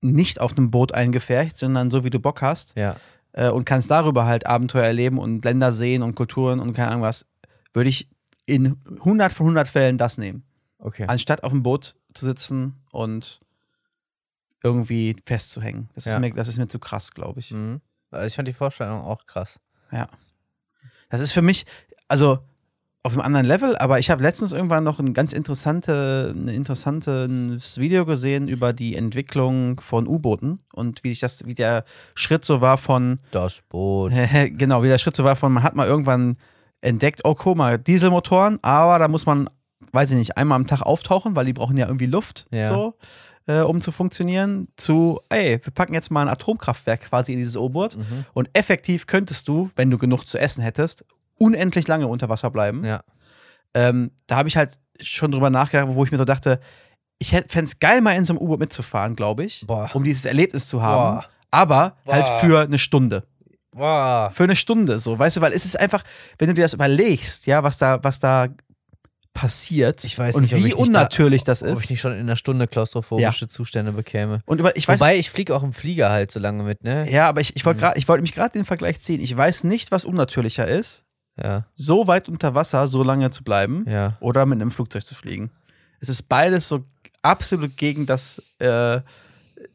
nicht 0.00 0.40
auf 0.40 0.56
einem 0.56 0.70
Boot 0.70 0.92
eingefärcht, 0.94 1.58
sondern 1.58 1.90
so 1.90 2.04
wie 2.04 2.10
du 2.10 2.20
Bock 2.20 2.40
hast 2.42 2.74
Ja. 2.76 2.94
äh, 3.32 3.48
und 3.50 3.64
kannst 3.64 3.90
darüber 3.90 4.26
halt 4.26 4.46
Abenteuer 4.46 4.84
erleben 4.84 5.18
und 5.18 5.44
Länder 5.44 5.72
sehen 5.72 6.02
und 6.04 6.14
Kulturen 6.14 6.60
und 6.60 6.72
keine 6.72 6.90
Ahnung 6.92 7.02
was, 7.02 7.26
würde 7.76 7.90
ich 7.90 8.08
in 8.46 8.76
100 9.00 9.32
von 9.32 9.46
100 9.46 9.68
Fällen 9.68 9.98
das 9.98 10.16
nehmen 10.18 10.44
Okay. 10.78 11.04
anstatt 11.08 11.44
auf 11.44 11.52
dem 11.52 11.62
Boot 11.62 11.94
zu 12.14 12.24
sitzen 12.24 12.74
und 12.90 13.40
irgendwie 14.62 15.16
festzuhängen. 15.24 15.88
Das, 15.94 16.04
Ja. 16.06 16.14
ist, 16.14 16.20
mir, 16.20 16.32
das 16.32 16.48
ist 16.48 16.58
mir 16.58 16.66
zu 16.66 16.78
krass, 16.78 17.12
glaube 17.12 17.40
ich. 17.40 17.50
Mhm. 17.52 17.80
Also 18.10 18.26
ich 18.26 18.34
fand 18.34 18.48
die 18.48 18.52
Vorstellung 18.52 19.00
auch 19.02 19.26
krass. 19.26 19.60
Ja. 19.92 20.08
Das 21.10 21.20
ist 21.20 21.32
für 21.32 21.42
mich, 21.42 21.66
also 22.08 22.38
auf 23.02 23.12
einem 23.12 23.20
anderen 23.22 23.46
Level, 23.46 23.76
aber 23.76 24.00
ich 24.00 24.10
habe 24.10 24.22
letztens 24.22 24.50
irgendwann 24.52 24.82
noch 24.82 24.98
ein 24.98 25.14
ganz 25.14 25.32
interessante, 25.32 26.32
ein 26.34 26.48
interessantes 26.48 27.78
Video 27.78 28.04
gesehen 28.04 28.48
über 28.48 28.72
die 28.72 28.96
Entwicklung 28.96 29.80
von 29.80 30.08
U-Booten 30.08 30.58
und 30.72 31.04
wie 31.04 31.10
sich 31.10 31.20
das, 31.20 31.46
wie 31.46 31.54
der 31.54 31.84
Schritt 32.16 32.44
so 32.44 32.60
war 32.60 32.78
von, 32.78 33.18
Das 33.30 33.62
Boot. 33.68 34.12
genau, 34.58 34.82
wie 34.82 34.88
der 34.88 34.98
Schritt 34.98 35.14
so 35.14 35.22
war 35.22 35.36
von, 35.36 35.52
man 35.52 35.62
hat 35.62 35.76
mal 35.76 35.86
irgendwann 35.86 36.36
entdeckt, 36.86 37.20
oh, 37.24 37.34
guck 37.34 37.56
mal, 37.56 37.78
Dieselmotoren, 37.78 38.58
aber 38.62 38.98
da 38.98 39.08
muss 39.08 39.26
man, 39.26 39.48
weiß 39.92 40.10
ich 40.12 40.16
nicht, 40.16 40.36
einmal 40.36 40.56
am 40.56 40.66
Tag 40.66 40.82
auftauchen, 40.82 41.36
weil 41.36 41.44
die 41.46 41.52
brauchen 41.52 41.76
ja 41.76 41.86
irgendwie 41.86 42.06
Luft, 42.06 42.46
Ja. 42.50 42.70
so, 42.72 42.94
äh, 43.46 43.60
um 43.60 43.80
zu 43.80 43.92
funktionieren, 43.92 44.68
zu, 44.76 45.20
ey, 45.28 45.60
wir 45.62 45.72
packen 45.72 45.94
jetzt 45.94 46.10
mal 46.10 46.22
ein 46.22 46.28
Atomkraftwerk 46.28 47.02
quasi 47.02 47.32
in 47.32 47.38
dieses 47.38 47.56
U-Boot 47.56 47.96
Mhm. 47.96 48.24
und 48.34 48.48
effektiv 48.54 49.06
könntest 49.06 49.48
du, 49.48 49.70
wenn 49.76 49.90
du 49.90 49.98
genug 49.98 50.24
zu 50.26 50.38
essen 50.38 50.62
hättest, 50.62 51.04
unendlich 51.38 51.86
lange 51.88 52.06
unter 52.06 52.28
Wasser 52.28 52.50
bleiben. 52.50 52.84
Ja. 52.84 53.02
Ähm, 53.74 54.10
da 54.26 54.36
habe 54.36 54.48
ich 54.48 54.56
halt 54.56 54.78
schon 55.00 55.30
drüber 55.30 55.50
nachgedacht, 55.50 55.88
wo 55.90 56.04
ich 56.04 56.10
mir 56.10 56.18
so 56.18 56.24
dachte, 56.24 56.60
ich 57.18 57.30
fände 57.30 57.64
es 57.64 57.78
geil, 57.78 58.00
mal 58.00 58.12
in 58.12 58.24
so 58.24 58.32
einem 58.32 58.40
U-Boot 58.42 58.58
mitzufahren, 58.60 59.16
glaube 59.16 59.44
ich, 59.44 59.64
Boah. 59.66 59.90
um 59.94 60.02
dieses 60.04 60.24
Erlebnis 60.24 60.68
zu 60.68 60.82
haben. 60.82 61.16
Boah. 61.18 61.26
Aber 61.50 61.96
halt 62.06 62.26
Boah. 62.26 62.38
für 62.40 62.60
eine 62.62 62.78
Stunde. 62.78 63.24
Boah. 63.76 64.30
Für 64.32 64.44
eine 64.44 64.56
Stunde 64.56 64.98
so, 64.98 65.18
weißt 65.18 65.36
du, 65.36 65.40
weil 65.40 65.52
es 65.52 65.64
ist 65.64 65.78
einfach, 65.78 66.02
wenn 66.38 66.48
du 66.48 66.54
dir 66.54 66.62
das 66.62 66.72
überlegst, 66.74 67.46
ja, 67.46 67.62
was 67.62 67.78
da, 67.78 68.02
was 68.02 68.18
da 68.18 68.48
passiert 69.34 70.02
Ich 70.04 70.18
weiß 70.18 70.34
und 70.34 70.42
nicht, 70.42 70.56
wie 70.56 70.72
unnatürlich 70.72 71.44
da, 71.44 71.52
das 71.52 71.62
Ob 71.62 71.68
ich 71.68 71.74
ist. 71.84 71.90
nicht 71.90 72.00
schon 72.00 72.12
in 72.12 72.20
einer 72.20 72.36
Stunde 72.36 72.66
klaustrophobische 72.66 73.46
Zustände 73.48 73.92
bekäme. 73.92 74.40
Und 74.46 74.60
über, 74.60 74.74
ich 74.76 74.88
weiß, 74.88 74.98
Wobei, 74.98 75.18
ich 75.18 75.30
fliege 75.30 75.54
auch 75.54 75.62
im 75.62 75.74
Flieger 75.74 76.10
halt 76.10 76.30
so 76.32 76.40
lange 76.40 76.62
mit, 76.62 76.84
ne? 76.84 77.10
ja, 77.10 77.28
aber 77.28 77.42
ich, 77.42 77.54
ich 77.54 77.64
wollte 77.66 77.78
Mhm. 77.78 77.82
grad- 77.82 77.98
ich 77.98 78.08
wollte 78.08 78.22
mich 78.22 78.32
gerade 78.32 78.52
den 78.52 78.64
Vergleich 78.64 79.00
ziehen. 79.00 79.20
Ich 79.20 79.36
weiß 79.36 79.64
nicht, 79.64 79.92
was 79.92 80.06
unnatürlicher 80.06 80.66
ist, 80.66 81.04
Ja, 81.42 81.66
so 81.74 82.06
weit 82.06 82.30
unter 82.30 82.54
Wasser 82.54 82.88
so 82.88 83.02
lange 83.02 83.30
zu 83.30 83.44
bleiben 83.44 83.84
ja. 83.86 84.16
oder 84.20 84.46
mit 84.46 84.58
einem 84.58 84.70
Flugzeug 84.70 85.04
zu 85.04 85.14
fliegen. 85.14 85.50
Es 86.00 86.08
ist 86.08 86.22
beides 86.30 86.66
so 86.66 86.84
absolut 87.20 87.76
gegen 87.76 88.06
das 88.06 88.42
äh, 88.58 89.00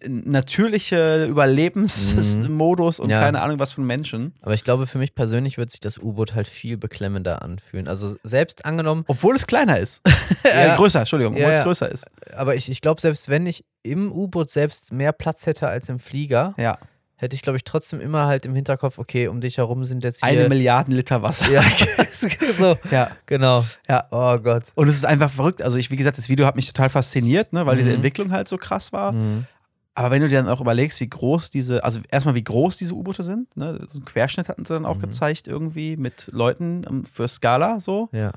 natürliche 0.07 1.25
Überlebensmodus 1.25 2.99
und 2.99 3.07
Mhm. 3.07 3.11
Ja. 3.11 3.19
keine 3.21 3.41
Ahnung 3.41 3.59
was 3.59 3.73
von 3.73 3.85
Menschen. 3.85 4.33
Aber 4.41 4.53
ich 4.53 4.63
glaube, 4.63 4.87
für 4.87 4.97
mich 4.97 5.15
persönlich 5.15 5.57
wird 5.57 5.71
sich 5.71 5.79
das 5.79 5.97
U-Boot 5.97 6.35
halt 6.35 6.47
viel 6.47 6.77
beklemmender 6.77 7.41
anfühlen. 7.41 7.87
Also 7.87 8.15
selbst 8.23 8.65
angenommen, 8.65 9.03
Obwohl 9.07 9.35
es 9.35 9.47
kleiner 9.47 9.77
ist. 9.79 10.01
Ja. 10.43 10.73
äh, 10.73 10.75
größer, 10.77 10.99
Entschuldigung, 10.99 11.33
obwohl 11.35 11.49
Ja, 11.49 11.57
es 11.57 11.63
größer 11.63 11.89
ist. 11.91 12.05
aber 12.35 12.55
ich, 12.55 12.69
ich 12.69 12.81
glaube, 12.81 12.99
selbst 13.01 13.29
wenn 13.29 13.45
ich 13.45 13.63
im 13.83 14.11
U-Boot 14.11 14.49
selbst 14.49 14.91
mehr 14.93 15.11
Platz 15.11 15.45
hätte 15.45 15.67
als 15.67 15.87
im 15.89 15.99
Flieger, 15.99 16.53
Ja. 16.57 16.77
hätte 17.15 17.35
ich, 17.35 17.41
glaube 17.43 17.57
ich, 17.57 17.63
trotzdem 17.63 18.01
immer 18.01 18.25
halt 18.25 18.45
im 18.45 18.55
Hinterkopf, 18.55 18.97
okay, 18.97 19.27
um 19.27 19.41
dich 19.41 19.57
herum 19.57 19.85
sind 19.85 20.03
jetzt 20.03 20.25
hier. 20.25 20.29
Eine 20.39 20.49
Milliarde 20.49 20.91
Liter 20.91 21.21
Wasser. 21.21 21.49
Ja, 21.51 21.63
so, 22.57 22.75
Ja. 22.89 23.11
genau. 23.27 23.63
Ja. 23.87 24.05
Oh 24.11 24.37
Gott. 24.39 24.63
Und 24.75 24.87
es 24.87 24.95
ist 24.95 25.05
einfach 25.05 25.29
verrückt. 25.31 25.61
Also, 25.61 25.77
ich, 25.77 25.91
wie 25.91 25.95
gesagt, 25.95 26.17
das 26.17 26.29
Video 26.29 26.45
hat 26.47 26.55
mich 26.55 26.67
total 26.71 26.89
fasziniert, 26.89 27.53
ne, 27.53 27.65
weil 27.65 27.77
diese 27.77 27.89
Mhm. 27.89 27.95
Entwicklung 27.97 28.31
halt 28.31 28.47
so 28.47 28.57
krass 28.57 28.91
war. 28.93 29.11
Mhm. 29.11 29.45
Aber 29.93 30.11
wenn 30.11 30.21
du 30.21 30.27
dir 30.29 30.37
dann 30.41 30.47
auch 30.49 30.61
überlegst, 30.61 30.99
wie 31.01 31.09
groß 31.09 31.49
diese, 31.49 31.83
also 31.83 31.99
erstmal 32.09 32.35
wie 32.35 32.43
groß 32.43 32.77
diese 32.77 32.93
U-Boote 32.93 33.23
sind, 33.23 33.55
ne, 33.57 33.77
so 33.89 33.97
einen 33.97 34.05
Querschnitt 34.05 34.47
hatten 34.47 34.63
sie 34.65 34.73
dann 34.73 34.85
auch 34.85 34.95
Mhm. 34.95 35.01
gezeigt, 35.01 35.47
irgendwie 35.47 35.97
mit 35.97 36.29
Leuten 36.31 36.83
ähm, 36.89 37.03
für 37.05 37.27
Skala 37.27 37.79
so. 37.81 38.07
Ja. 38.13 38.31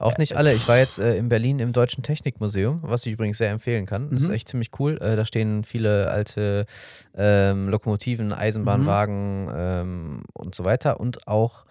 Auch 0.00 0.16
nicht 0.16 0.36
alle. 0.36 0.54
Ich 0.54 0.68
war 0.68 0.76
jetzt 0.78 1.00
äh, 1.00 1.16
in 1.16 1.28
Berlin 1.28 1.58
im 1.58 1.72
Deutschen 1.72 2.04
Technikmuseum, 2.04 2.78
was 2.82 3.04
ich 3.04 3.14
übrigens 3.14 3.38
sehr 3.38 3.50
empfehlen 3.50 3.84
kann. 3.84 4.10
Das 4.10 4.22
ist 4.22 4.28
Mhm. 4.28 4.34
echt 4.34 4.48
ziemlich 4.48 4.70
cool. 4.78 4.96
Äh, 5.02 5.16
da 5.16 5.24
stehen 5.24 5.64
viele 5.64 6.08
alte 6.08 6.66
ähm, 7.16 7.68
Lokomotiven, 7.68 8.32
Eisenbahnwagen 8.32 9.46
Mhm. 9.46 9.52
ähm, 9.56 10.22
und 10.34 10.54
so 10.54 10.64
weiter. 10.64 11.00
Und 11.00 11.26
auch 11.26 11.64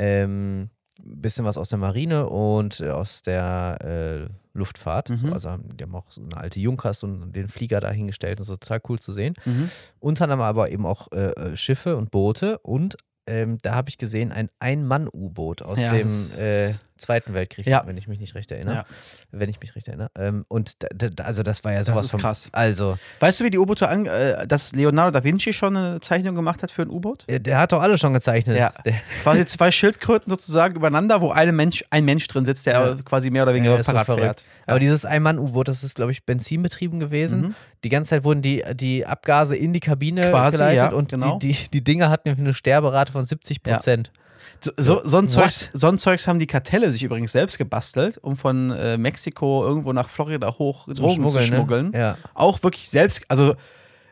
ein 0.00 0.70
bisschen 1.04 1.44
was 1.44 1.56
aus 1.58 1.68
der 1.68 1.78
Marine 1.78 2.28
und 2.28 2.80
äh, 2.80 2.90
aus 2.90 3.22
der 3.22 4.26
äh, 4.28 4.28
Luftfahrt. 4.58 5.08
Mhm. 5.10 5.32
Also 5.32 5.50
haben- 5.50 5.76
die 5.76 5.84
haben 5.84 5.94
auch 5.94 6.10
so 6.10 6.22
eine 6.22 6.36
alte 6.36 6.60
Junkers 6.60 7.02
und 7.02 7.32
den 7.32 7.48
Flieger 7.48 7.80
da 7.80 7.90
hingestellt 7.90 8.40
und 8.40 8.44
so 8.46 8.56
total 8.56 8.80
cool 8.88 8.98
zu 8.98 9.12
sehen. 9.12 9.34
Mhm. 9.44 9.70
Unter 10.00 10.24
anderem 10.24 10.42
aber 10.42 10.70
eben 10.70 10.84
auch 10.84 11.08
äh, 11.12 11.30
äh, 11.32 11.56
Schiffe 11.56 11.96
und 11.96 12.10
Boote 12.10 12.58
und 12.58 12.96
ähm, 13.26 13.58
da 13.62 13.74
habe 13.74 13.90
ich 13.90 13.98
gesehen 13.98 14.32
ein 14.32 14.48
Ein-Mann-U-Boot 14.58 15.60
aus 15.62 15.80
Ja, 15.82 15.92
dem 15.92 16.08
äh, 16.38 16.72
Zweiten 16.98 17.34
Weltkrieg, 17.34 17.66
Ja. 17.66 17.82
wenn 17.86 17.96
ich 17.96 18.06
mich 18.08 18.18
nicht 18.20 18.34
recht 18.34 18.50
erinnere. 18.52 18.74
Ja. 18.74 18.84
Wenn 19.30 19.48
ich 19.48 19.60
mich 19.60 19.74
recht 19.74 19.88
erinnere. 19.88 20.10
Ähm, 20.18 20.44
und 20.48 20.72
also 21.22 21.42
das 21.42 21.64
war 21.64 21.72
ja 21.72 21.78
Das 21.78 21.86
sowas 21.88 22.04
ist 22.06 22.10
von 22.12 22.20
krass. 22.20 22.48
Also, 22.52 22.98
Weißt 23.20 23.40
du, 23.40 23.44
wie 23.44 23.50
die 23.50 23.58
U-Boote 23.58 23.88
an, 23.88 24.06
äh, 24.06 24.46
dass 24.46 24.72
Leonardo 24.72 25.10
da 25.18 25.24
Vinci 25.24 25.52
schon 25.52 25.76
eine 25.76 26.00
Zeichnung 26.00 26.34
gemacht 26.34 26.62
hat 26.62 26.70
für 26.70 26.82
ein 26.82 26.90
U-Boot? 26.90 27.24
der 27.28 27.58
hat 27.58 27.72
doch 27.72 27.80
alle 27.80 27.96
schon 27.98 28.12
gezeichnet. 28.12 28.58
Ja. 28.58 28.72
Der, 28.84 28.94
Quasi 29.22 29.46
zwei 29.46 29.70
Schildkröten 29.70 30.30
sozusagen 30.30 30.76
übereinander, 30.76 31.20
wo 31.20 31.30
eine 31.30 31.52
Mensch, 31.52 31.84
ein 31.90 32.04
Mensch 32.04 32.26
drin 32.26 32.44
sitzt, 32.44 32.66
der 32.66 32.74
Ja. 32.74 32.96
quasi 33.04 33.30
mehr 33.30 33.44
oder 33.44 33.54
weniger 33.54 33.72
Ja, 33.72 33.78
so 33.78 33.84
Fahrrad 33.84 34.06
verrückt. 34.06 34.24
fährt. 34.24 34.44
Aber 34.66 34.78
dieses 34.80 35.04
Ein-Mann-U-Boot, 35.06 35.68
das 35.68 35.82
ist, 35.82 35.94
glaube 35.94 36.12
ich, 36.12 36.24
benzinbetrieben 36.26 37.00
gewesen. 37.00 37.40
Mhm. 37.40 37.54
Die 37.84 37.88
ganze 37.88 38.10
Zeit 38.10 38.24
wurden 38.24 38.42
die, 38.42 38.62
die 38.74 39.06
Abgase 39.06 39.56
in 39.56 39.72
die 39.72 39.80
Kabine 39.80 40.28
Quasi, 40.30 40.56
geleitet 40.58 40.76
ja, 40.76 40.88
und 40.92 41.08
genau. 41.10 41.38
die, 41.38 41.52
die, 41.54 41.68
die 41.70 41.84
Dinger 41.84 42.10
hatten 42.10 42.28
eine 42.28 42.52
Sterberate 42.52 43.12
von 43.12 43.24
70 43.24 43.62
Prozent. 43.62 44.10
So, 44.60 44.72
so, 44.76 45.00
so, 45.04 45.18
ein? 45.18 45.28
Zeugs, 45.28 45.70
so 45.72 45.88
ein 45.88 45.98
Zeugs 45.98 46.26
haben 46.26 46.38
die 46.38 46.46
Kartelle 46.46 46.90
sich 46.90 47.02
übrigens 47.02 47.32
selbst 47.32 47.58
gebastelt, 47.58 48.18
um 48.18 48.36
von 48.36 48.70
äh, 48.70 48.98
Mexiko 48.98 49.64
irgendwo 49.64 49.92
nach 49.92 50.08
Florida 50.08 50.58
hoch 50.58 50.86
Drogen 50.88 51.28
zu 51.30 51.40
schmuggeln. 51.42 51.90
Ne? 51.90 51.98
Ja. 51.98 52.18
Auch 52.34 52.62
wirklich 52.62 52.88
selbst, 52.90 53.22
also 53.28 53.54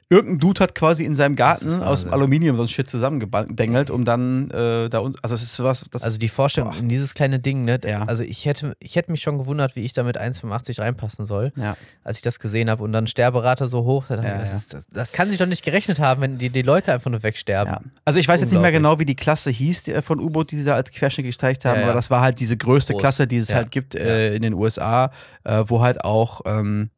irgendein 0.08 0.38
Dude 0.38 0.60
hat 0.60 0.74
quasi 0.74 1.04
in 1.04 1.14
seinem 1.16 1.34
Garten 1.34 1.82
aus. 1.82 2.06
Aluminium 2.06 2.56
so 2.56 2.62
ein 2.62 2.68
Shit 2.68 2.88
zusammengedengelt, 2.88 3.90
um 3.90 4.04
dann 4.04 4.50
äh, 4.50 4.88
da 4.88 5.00
unten. 5.00 5.18
Also, 5.22 5.34
es 5.34 5.42
ist 5.42 5.62
was. 5.62 5.84
Das, 5.90 6.02
Also 6.02 6.18
die 6.18 6.28
Vorstellung 6.28 6.70
Boah. 6.70 6.78
in 6.78 6.88
dieses 6.88 7.14
kleine 7.14 7.40
Ding, 7.40 7.64
ne? 7.64 7.80
Ja. 7.84 8.04
Also 8.04 8.22
ich 8.22 8.46
hätte, 8.46 8.76
ich 8.78 8.96
hätte 8.96 9.10
mich 9.10 9.22
schon 9.22 9.38
gewundert, 9.38 9.76
wie 9.76 9.80
ich 9.80 9.92
da 9.92 10.02
mit 10.02 10.18
1,85 10.18 10.80
reinpassen 10.80 11.24
soll, 11.24 11.52
ja. 11.56 11.76
als 12.04 12.18
ich 12.18 12.22
das 12.22 12.38
gesehen 12.38 12.70
habe. 12.70 12.82
Und 12.82 12.92
dann 12.92 13.06
Sterberate 13.06 13.66
so 13.66 13.84
hoch, 13.84 14.06
dann 14.08 14.22
Ja, 14.22 14.36
ich, 14.36 14.40
das, 14.42 14.52
ist, 14.52 14.74
das, 14.74 14.86
das 14.88 15.12
kann 15.12 15.28
sich 15.28 15.38
doch 15.38 15.46
nicht 15.46 15.64
gerechnet 15.64 15.98
haben, 15.98 16.22
wenn 16.22 16.38
die, 16.38 16.50
die 16.50 16.62
Leute 16.62 16.92
einfach 16.92 17.10
nur 17.10 17.22
wegsterben. 17.22 17.92
Also 18.04 18.18
ich 18.18 18.28
weiß 18.28 18.40
jetzt 18.40 18.52
nicht 18.52 18.60
mehr 18.60 18.72
genau, 18.72 18.98
wie 18.98 19.06
die 19.06 19.16
Klasse 19.16 19.50
hieß 19.50 19.84
die, 19.84 19.92
äh, 19.92 20.02
von 20.02 20.20
U-Boot, 20.20 20.50
die 20.50 20.56
sie 20.56 20.64
da 20.64 20.74
als 20.74 20.90
Querschnitt 20.90 21.26
gezeigt 21.26 21.64
haben, 21.64 21.82
aber 21.82 21.92
das 21.92 22.10
war 22.10 22.20
halt 22.20 22.40
diese 22.40 22.56
größte 22.56 22.92
Groß. 22.92 23.00
Klasse, 23.00 23.26
die 23.26 23.38
es 23.38 23.52
halt 23.52 23.70
gibt 23.70 23.94
äh, 23.94 24.34
in 24.34 24.42
den 24.42 24.54
USA, 24.54 25.10
äh, 25.44 25.64
wo 25.66 25.80
halt 25.80 26.04
auch 26.04 26.42
ähm, 26.46 26.90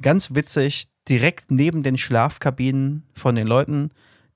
ganz 0.00 0.34
witzig 0.34 0.88
direkt 1.08 1.50
neben 1.50 1.82
den 1.82 1.98
Schlafkabinen 1.98 3.04
von 3.14 3.34
den 3.34 3.46
Leuten 3.46 3.90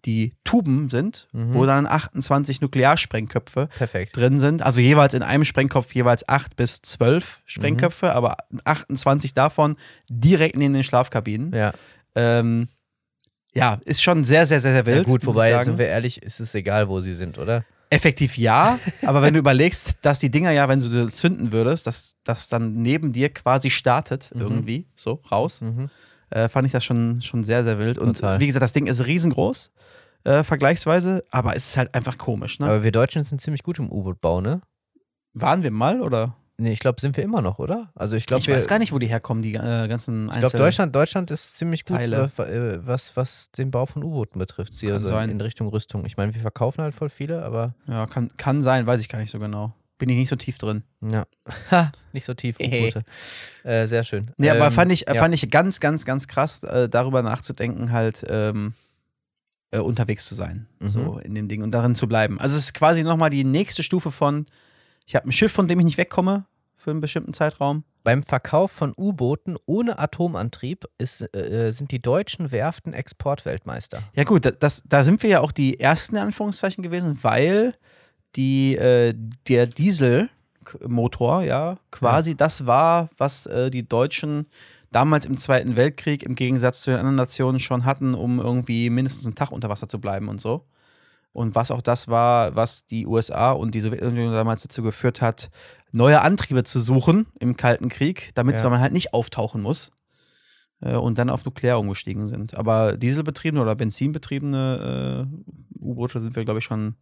die 0.04 0.32
Tuben 0.44 0.90
sind, 0.90 1.28
Mhm. 1.32 1.54
wo 1.54 1.66
dann 1.66 1.86
28 1.86 2.60
Nuklearsprengköpfe 2.60 3.68
Perfekt. 3.76 4.16
drin 4.16 4.38
sind. 4.38 4.62
Also 4.62 4.78
jeweils 4.78 5.12
in 5.12 5.22
einem 5.22 5.44
Sprengkopf 5.44 5.92
jeweils 5.92 6.28
8 6.28 6.54
bis 6.54 6.80
12 6.82 7.42
Sprengköpfe, 7.46 8.06
Mhm. 8.06 8.12
aber 8.12 8.36
28 8.64 9.34
davon 9.34 9.76
direkt 10.08 10.56
neben 10.56 10.74
den 10.74 10.84
Schlafkabinen. 10.84 11.52
Ja. 11.52 11.72
Ähm, 12.14 12.68
ja, 13.54 13.80
ist 13.84 14.02
schon 14.02 14.22
sehr, 14.22 14.46
sehr, 14.46 14.60
sehr, 14.60 14.72
sehr 14.72 14.86
wild. 14.86 14.98
ja 14.98 15.02
gut, 15.02 15.26
wobei, 15.26 15.50
sagen. 15.50 15.64
sind 15.64 15.78
wir 15.78 15.86
ehrlich, 15.88 16.22
ist 16.22 16.38
es 16.38 16.54
egal, 16.54 16.88
wo 16.88 17.00
sie 17.00 17.14
sind, 17.14 17.36
oder? 17.38 17.64
Effektiv 17.90 18.36
ja, 18.38 18.78
aber 19.02 19.20
wenn 19.22 19.34
du 19.34 19.40
überlegst, 19.40 19.98
dass 20.02 20.18
die 20.20 20.30
Dinger 20.30 20.52
ja, 20.52 20.68
wenn 20.68 20.80
du 20.80 21.10
zünden 21.10 21.50
würdest, 21.50 21.86
dass 21.88 22.14
das 22.22 22.46
dann 22.48 22.74
neben 22.82 23.12
dir 23.12 23.30
quasi 23.30 23.70
startet, 23.70 24.30
Mhm. 24.34 24.40
irgendwie, 24.42 24.86
so 24.94 25.20
raus, 25.32 25.62
Mhm. 25.62 25.88
Äh, 26.30 26.48
fand 26.48 26.66
ich 26.66 26.72
das 26.72 26.84
schon, 26.84 27.22
schon 27.22 27.44
sehr, 27.44 27.64
sehr 27.64 27.78
wild. 27.78 27.98
Und 27.98 28.16
Total. 28.16 28.40
wie 28.40 28.46
gesagt, 28.46 28.62
das 28.62 28.72
Ding 28.72 28.86
ist 28.86 29.06
riesengroß, 29.06 29.70
äh, 30.24 30.44
vergleichsweise, 30.44 31.24
aber 31.30 31.56
es 31.56 31.68
ist 31.68 31.76
halt 31.76 31.94
einfach 31.94 32.18
komisch. 32.18 32.58
Ne? 32.58 32.66
Aber 32.66 32.82
wir 32.82 32.92
Deutschen 32.92 33.24
sind 33.24 33.40
ziemlich 33.40 33.62
gut 33.62 33.78
im 33.78 33.90
U-Boot-Bau, 33.90 34.40
ne? 34.40 34.60
Waren 35.34 35.62
wir 35.62 35.70
mal 35.70 36.00
oder? 36.00 36.34
Nee, 36.60 36.72
ich 36.72 36.80
glaube, 36.80 37.00
sind 37.00 37.16
wir 37.16 37.22
immer 37.22 37.40
noch, 37.40 37.60
oder? 37.60 37.92
Also 37.94 38.16
ich 38.16 38.26
glaube, 38.26 38.40
ich 38.40 38.48
weiß 38.48 38.66
gar 38.66 38.80
nicht, 38.80 38.92
wo 38.92 38.98
die 38.98 39.06
herkommen, 39.06 39.44
die 39.44 39.54
äh, 39.54 39.86
ganzen 39.86 40.28
Ich 40.28 40.38
glaube, 40.40 40.58
Deutschland, 40.58 40.92
Deutschland 40.92 41.30
ist 41.30 41.56
ziemlich 41.56 41.84
gut, 41.84 41.96
Teile. 41.96 42.32
äh, 42.38 42.84
was, 42.84 43.16
was 43.16 43.52
den 43.52 43.70
Bau 43.70 43.86
von 43.86 44.02
U-Booten 44.02 44.40
betrifft. 44.40 44.72
Also 44.82 45.06
sein. 45.06 45.30
in 45.30 45.40
Richtung 45.40 45.68
Rüstung. 45.68 46.04
Ich 46.04 46.16
meine, 46.16 46.34
wir 46.34 46.40
verkaufen 46.40 46.82
halt 46.82 46.96
voll 46.96 47.10
viele, 47.10 47.44
aber 47.44 47.74
Ja, 47.86 48.06
kann, 48.06 48.36
kann 48.36 48.60
sein, 48.60 48.88
weiß 48.88 49.00
ich 49.00 49.08
gar 49.08 49.20
nicht 49.20 49.30
so 49.30 49.38
genau. 49.38 49.72
Bin 49.98 50.08
ich 50.08 50.16
nicht 50.16 50.28
so 50.28 50.36
tief 50.36 50.58
drin. 50.58 50.84
ja. 51.02 51.26
Ha, 51.70 51.90
nicht 52.12 52.24
so 52.24 52.32
tief. 52.34 52.56
U-Boote. 52.60 53.02
äh, 53.64 53.86
sehr 53.86 54.04
schön. 54.04 54.30
Aber 54.38 54.66
Ähm, 54.66 54.72
fand 54.72 54.92
ich, 54.92 55.06
ja. 55.08 55.14
fand 55.16 55.34
ich 55.34 55.50
ganz, 55.50 55.80
ganz, 55.80 56.04
ganz 56.04 56.28
krass, 56.28 56.62
äh, 56.62 56.88
darüber 56.88 57.22
nachzudenken, 57.22 57.90
halt 57.92 58.24
ähm, 58.28 58.74
äh, 59.72 59.78
unterwegs 59.80 60.26
zu 60.26 60.34
sein. 60.34 60.68
Mhm. 60.78 60.88
So 60.88 61.18
in 61.18 61.34
dem 61.34 61.48
Ding 61.48 61.62
und 61.62 61.72
darin 61.72 61.94
zu 61.96 62.06
bleiben. 62.08 62.38
Also 62.40 62.56
es 62.56 62.64
ist 62.64 62.74
quasi 62.74 63.02
nochmal 63.02 63.30
die 63.30 63.44
nächste 63.44 63.82
Stufe 63.82 64.10
von, 64.12 64.46
ich 65.04 65.16
habe 65.16 65.28
ein 65.28 65.32
Schiff, 65.32 65.52
von 65.52 65.66
dem 65.68 65.78
ich 65.80 65.84
nicht 65.84 65.98
wegkomme 65.98 66.46
für 66.76 66.90
einen 66.92 67.00
bestimmten 67.00 67.34
Zeitraum. 67.34 67.82
Beim 68.04 68.22
Verkauf 68.22 68.70
von 68.70 68.94
U-Booten 68.96 69.56
ohne 69.66 69.98
Atomantrieb 69.98 70.84
ist, 70.96 71.22
äh, 71.34 71.70
sind 71.72 71.90
die 71.90 72.00
deutschen 72.00 72.52
Werften 72.52 72.92
Exportweltmeister. 72.94 74.00
Ja 74.14 74.24
gut, 74.24 74.44
da- 74.46 74.52
das, 74.52 74.82
da 74.86 75.02
sind 75.02 75.22
wir 75.24 75.28
ja 75.30 75.40
auch 75.40 75.52
die 75.52 75.80
ersten 75.80 76.14
in 76.16 76.22
Anführungszeichen 76.22 76.82
gewesen, 76.82 77.18
weil 77.22 77.74
die, 78.36 78.76
äh, 78.76 79.14
der 79.48 79.66
Dieselmotor, 79.66 81.42
ja, 81.42 81.78
quasi 81.90 82.34
das 82.36 82.66
war, 82.66 83.08
was 83.16 83.46
äh, 83.46 83.70
die 83.70 83.86
Deutschen 83.88 84.46
damals 84.90 85.26
im 85.26 85.36
Zweiten 85.36 85.76
Weltkrieg 85.76 86.22
im 86.22 86.34
Gegensatz 86.34 86.82
zu 86.82 86.90
den 86.90 86.98
anderen 86.98 87.16
Nationen 87.16 87.60
schon 87.60 87.84
hatten, 87.84 88.14
um 88.14 88.38
irgendwie 88.40 88.90
mindestens 88.90 89.26
einen 89.26 89.34
Tag 89.34 89.50
unter 89.52 89.68
Wasser 89.68 89.88
zu 89.88 90.00
bleiben 90.00 90.28
und 90.28 90.40
so. 90.40 90.64
Und 91.32 91.54
was 91.54 91.70
auch 91.70 91.82
das 91.82 92.08
war, 92.08 92.56
was 92.56 92.86
die 92.86 93.06
USA 93.06 93.52
und 93.52 93.74
die 93.74 93.80
Sowjetunion 93.80 94.32
damals 94.32 94.62
dazu 94.62 94.82
geführt 94.82 95.20
hat, 95.20 95.50
neue 95.92 96.20
Antriebe 96.22 96.64
zu 96.64 96.80
suchen 96.80 97.26
im 97.38 97.56
Kalten 97.56 97.88
Krieg, 97.90 98.30
damit 98.34 98.58
Ja. 98.58 98.68
man 98.68 98.80
halt 98.80 98.92
nicht 98.92 99.12
auftauchen 99.14 99.60
muss 99.62 99.90
äh, 100.80 100.94
und 100.96 101.18
dann 101.18 101.30
auf 101.30 101.44
Nuklear 101.44 101.78
umgestiegen 101.78 102.26
sind. 102.26 102.56
Aber 102.56 102.96
dieselbetriebene 102.96 103.62
oder 103.62 103.74
benzinbetriebene 103.74 105.28
äh, 105.80 105.84
U-Boote 105.86 106.20
sind 106.20 106.34
wir, 106.34 106.44
glaube 106.44 106.58
ich, 106.60 106.64
schon 106.64 106.96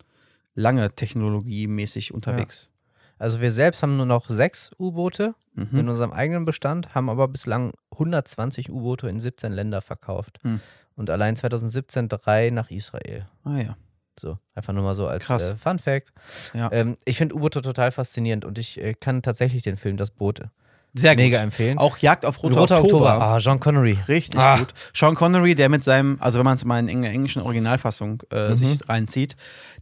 lange 0.56 0.90
technologiemäßig 0.94 2.12
unterwegs. 2.12 2.70
Also 3.18 3.40
wir 3.40 3.50
selbst 3.50 3.82
haben 3.82 3.96
nur 3.96 4.04
noch 4.06 4.28
sechs 4.28 4.70
U-Boote 4.78 5.34
in 5.54 5.68
Mhm. 5.70 5.88
unserem 5.88 6.12
eigenen 6.12 6.44
Bestand, 6.44 6.94
haben 6.94 7.08
aber 7.08 7.28
bislang 7.28 7.72
120 7.92 8.70
U-Boote 8.70 9.08
in 9.08 9.20
17 9.20 9.52
Länder 9.52 9.80
verkauft. 9.80 10.38
Hm. 10.42 10.60
Und 10.96 11.08
allein 11.08 11.34
2017 11.36 12.08
drei 12.08 12.50
nach 12.50 12.70
Israel. 12.70 13.26
Ah 13.44 13.56
ja. 13.58 13.76
So, 14.18 14.38
einfach 14.54 14.72
nur 14.72 14.82
mal 14.82 14.94
so 14.94 15.06
als 15.06 15.28
äh, 15.30 15.56
Fun 15.56 15.78
Fact. 15.78 16.12
Ja. 16.54 16.70
Ähm, 16.72 16.96
ich 17.04 17.16
finde 17.18 17.34
U-Boote 17.36 17.62
total 17.62 17.90
faszinierend 17.92 18.44
und 18.44 18.58
ich 18.58 18.80
äh, 18.82 18.92
kann 18.94 19.22
tatsächlich 19.22 19.62
den 19.62 19.76
Film 19.76 19.96
Das 19.98 20.10
Boot 20.10 20.40
Sehr 20.98 21.14
gut. 21.14 21.24
mega 21.24 21.40
empfehlen. 21.40 21.78
Auch 21.78 21.98
Jagd 21.98 22.24
auf 22.24 22.42
Roter, 22.42 22.56
Roter 22.58 22.80
Oktober. 22.82 23.06
Oktober. 23.14 23.22
Ah, 23.26 23.38
Jean 23.38 23.60
Connery. 23.60 23.98
Richtig 24.08 24.40
Ah. 24.40 24.58
gut. 24.58 24.68
Sean 24.94 25.14
Connery, 25.14 25.54
der 25.54 25.68
mit 25.68 25.84
seinem, 25.84 26.16
also 26.20 26.38
wenn 26.38 26.44
man 26.44 26.56
es 26.56 26.64
mal 26.64 26.88
in 26.88 27.02
der 27.02 27.10
englischen 27.10 27.42
Originalfassung 27.42 28.22
äh, 28.32 28.50
Mhm. 28.50 28.56
sich 28.56 28.88
reinzieht, 28.88 29.36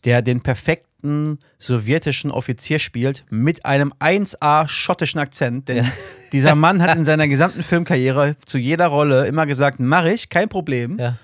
der 0.05 0.23
den 0.23 0.41
perfekten 0.43 1.39
sowjetischen 1.59 2.31
Offizier 2.31 2.79
spielt 2.79 3.25
mit 3.31 3.67
einem 3.67 3.93
1A 4.01 4.67
schottischen 4.69 5.21
Akzent. 5.21 5.69
Denn 5.69 5.79
Ja. 5.79 5.85
dieser 6.33 6.55
Mann 6.55 6.83
hat 6.83 6.97
in 6.97 7.05
seiner 7.05 7.29
gesamten 7.29 7.63
Filmkarriere 7.63 8.37
zu 8.47 8.59
jeder 8.59 8.87
Rolle 8.87 9.27
immer 9.27 9.47
gesagt, 9.47 9.81
mach 9.81 10.05
ich, 10.07 10.29
kein 10.31 10.49
Problem. 10.49 10.99
Ja. 10.99 11.17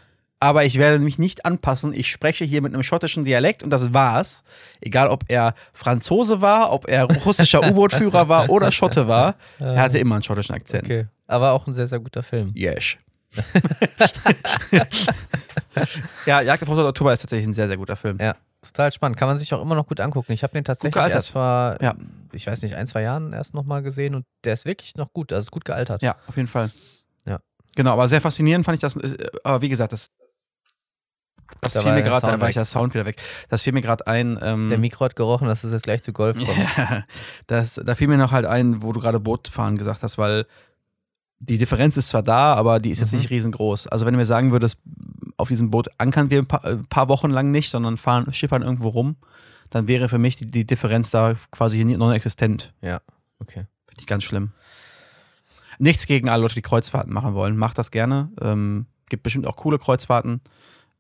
Aber 0.43 0.65
ich 0.65 0.79
werde 0.79 0.99
mich 0.99 1.19
nicht 1.19 1.45
anpassen. 1.45 1.93
Ich 1.93 2.11
spreche 2.11 2.45
hier 2.47 2.63
mit 2.63 2.73
einem 2.73 2.83
schottischen 2.83 3.25
Dialekt 3.27 3.63
und 3.63 3.69
das 3.71 3.93
war's. 3.93 4.43
Egal, 4.81 5.09
ob 5.09 5.25
er 5.29 5.53
Franzose 5.75 6.41
war, 6.41 6.73
ob 6.73 6.89
er 6.89 7.05
russischer 7.05 7.63
U-Boot-Führer 7.71 8.29
war 8.31 8.49
oder 8.49 8.73
Schotte 8.73 9.07
war, 9.07 9.35
er 9.59 9.81
hatte 9.83 9.99
immer 9.99 10.15
einen 10.15 10.23
schottischen 10.25 10.55
Akzent. 10.55 10.85
Okay. 10.85 11.07
Aber 11.27 11.53
auch 11.53 11.67
ein 11.67 11.75
sehr, 11.75 11.87
sehr 11.87 12.01
guter 12.01 12.23
Film. 12.23 12.53
Yes. 12.55 12.97
ja, 16.27 16.41
Jagd 16.41 16.63
auf 16.63 16.69
Roter 16.69 16.89
Oktober 16.89 17.13
ist 17.13 17.21
tatsächlich 17.21 17.47
ein 17.49 17.53
sehr, 17.53 17.69
sehr 17.69 17.77
guter 17.77 17.97
Film. 17.97 18.19
Ja, 18.21 18.35
total 18.63 18.93
spannend. 18.93 19.17
Kann 19.19 19.29
man 19.29 19.39
sich 19.39 19.53
auch 19.55 19.63
immer 19.63 19.75
noch 19.75 19.87
gut 19.87 20.01
angucken. 20.01 20.33
Ich 20.33 20.43
habe 20.43 20.53
den 20.53 20.65
tatsächlich 20.65 21.03
erst 21.03 21.31
vor, 21.31 21.77
Ja. 21.81 21.95
ich 22.33 22.47
weiß 22.47 22.63
nicht, 22.63 22.75
ein, 22.77 22.87
zwei 22.87 23.03
Jahren 23.03 23.33
erst 23.33 23.55
nochmal 23.55 23.83
gesehen 23.83 24.15
und 24.15 24.25
der 24.45 24.55
ist 24.55 24.65
wirklich 24.65 24.97
noch 24.97 25.13
gut. 25.13 25.33
Das 25.33 25.45
ist 25.45 25.51
gut 25.51 25.65
gealtert. 25.65 26.03
Ja, 26.03 26.17
auf 26.27 26.37
jeden 26.37 26.49
Fall. 26.49 26.71
Ja. 27.27 27.39
Genau, 27.77 27.93
aber 27.93 28.09
sehr 28.09 28.21
faszinierend 28.21 28.65
fand 28.65 28.77
ich 28.77 28.81
das. 28.81 28.97
äh, 28.97 29.27
Aber 29.45 29.63
wie 29.63 29.69
gesagt, 29.69 29.93
das, 29.93 30.09
das 31.61 31.75
Da 31.75 31.83
fiel 31.83 31.93
mir 31.93 32.03
gerade, 32.03 32.27
da 32.27 32.41
war 32.41 32.49
ich 32.49 32.55
der 32.55 32.65
Sound 32.65 32.95
wieder 32.95 33.05
weg. 33.07 33.17
Das 33.49 33.63
fiel 33.63 33.73
mir 33.73 33.83
gerade 33.83 34.07
ein. 34.07 34.39
Ähm, 34.43 34.69
Der 34.69 34.79
Mikro 34.79 35.05
hat 35.05 35.17
gerochen, 35.17 35.47
dass 35.49 35.65
es 35.65 35.73
jetzt 35.73 35.83
gleich 35.85 36.03
zu 36.03 36.13
Golf 36.13 36.37
kommt. 36.39 36.57
Ja, 36.77 37.05
das, 37.47 37.81
da 37.85 37.95
fiel 37.95 38.09
mir 38.09 38.17
noch 38.17 38.33
halt 38.33 38.47
ein, 38.47 38.83
wo 38.83 38.93
du 38.93 39.01
gerade 39.01 39.21
Bootfahren 39.21 39.77
gesagt 39.79 40.03
hast, 40.03 40.17
weil 40.19 40.47
die 41.39 41.59
Differenz 41.59 41.97
ist 41.97 42.09
zwar 42.09 42.23
da, 42.23 42.55
aber 42.55 42.81
die 42.81 42.91
ist 42.91 43.01
jetzt 43.01 43.13
Mhm. 43.13 43.19
nicht 43.19 43.31
riesengroß. 43.31 43.87
Also 43.89 44.05
wenn 44.07 44.13
du 44.15 44.19
mir 44.19 44.27
sagen 44.27 44.53
würdest, 44.53 44.79
auf 45.37 45.49
diesem 45.49 45.71
Boot 45.71 45.89
ankern 45.99 46.31
wir 46.31 46.39
ein 46.41 46.47
paar, 46.47 46.65
ein 46.65 46.85
paar 46.87 47.09
Wochen 47.09 47.31
lang 47.31 47.51
nicht, 47.51 47.71
sondern 47.71 47.97
fahren, 47.97 48.33
schippern 48.35 48.63
irgendwo 48.63 48.89
rum, 48.89 49.17
dann 49.71 49.89
wäre 49.89 50.09
für 50.09 50.19
mich 50.19 50.37
die, 50.37 50.47
die 50.51 50.67
Differenz 50.67 51.11
da 51.11 51.35
quasi 51.51 51.83
non-existent. 51.85 52.75
Ja, 52.83 53.01
okay. 53.39 53.67
Finde 53.87 54.01
ich 54.01 54.07
ganz 54.07 54.25
schlimm. 54.25 54.51
Nichts 55.79 56.07
gegen 56.07 56.29
alle 56.29 56.43
Leute, 56.43 56.55
die 56.55 56.63
Kreuzfahrten 56.63 57.13
machen 57.13 57.33
wollen. 57.35 57.57
Macht 57.57 57.79
das 57.79 57.91
gerne. 57.91 58.29
Ähm, 58.43 58.87
gibt 59.09 59.23
bestimmt 59.23 59.47
auch 59.47 59.57
coole 59.57 59.79
Kreuzfahrten. 59.79 60.43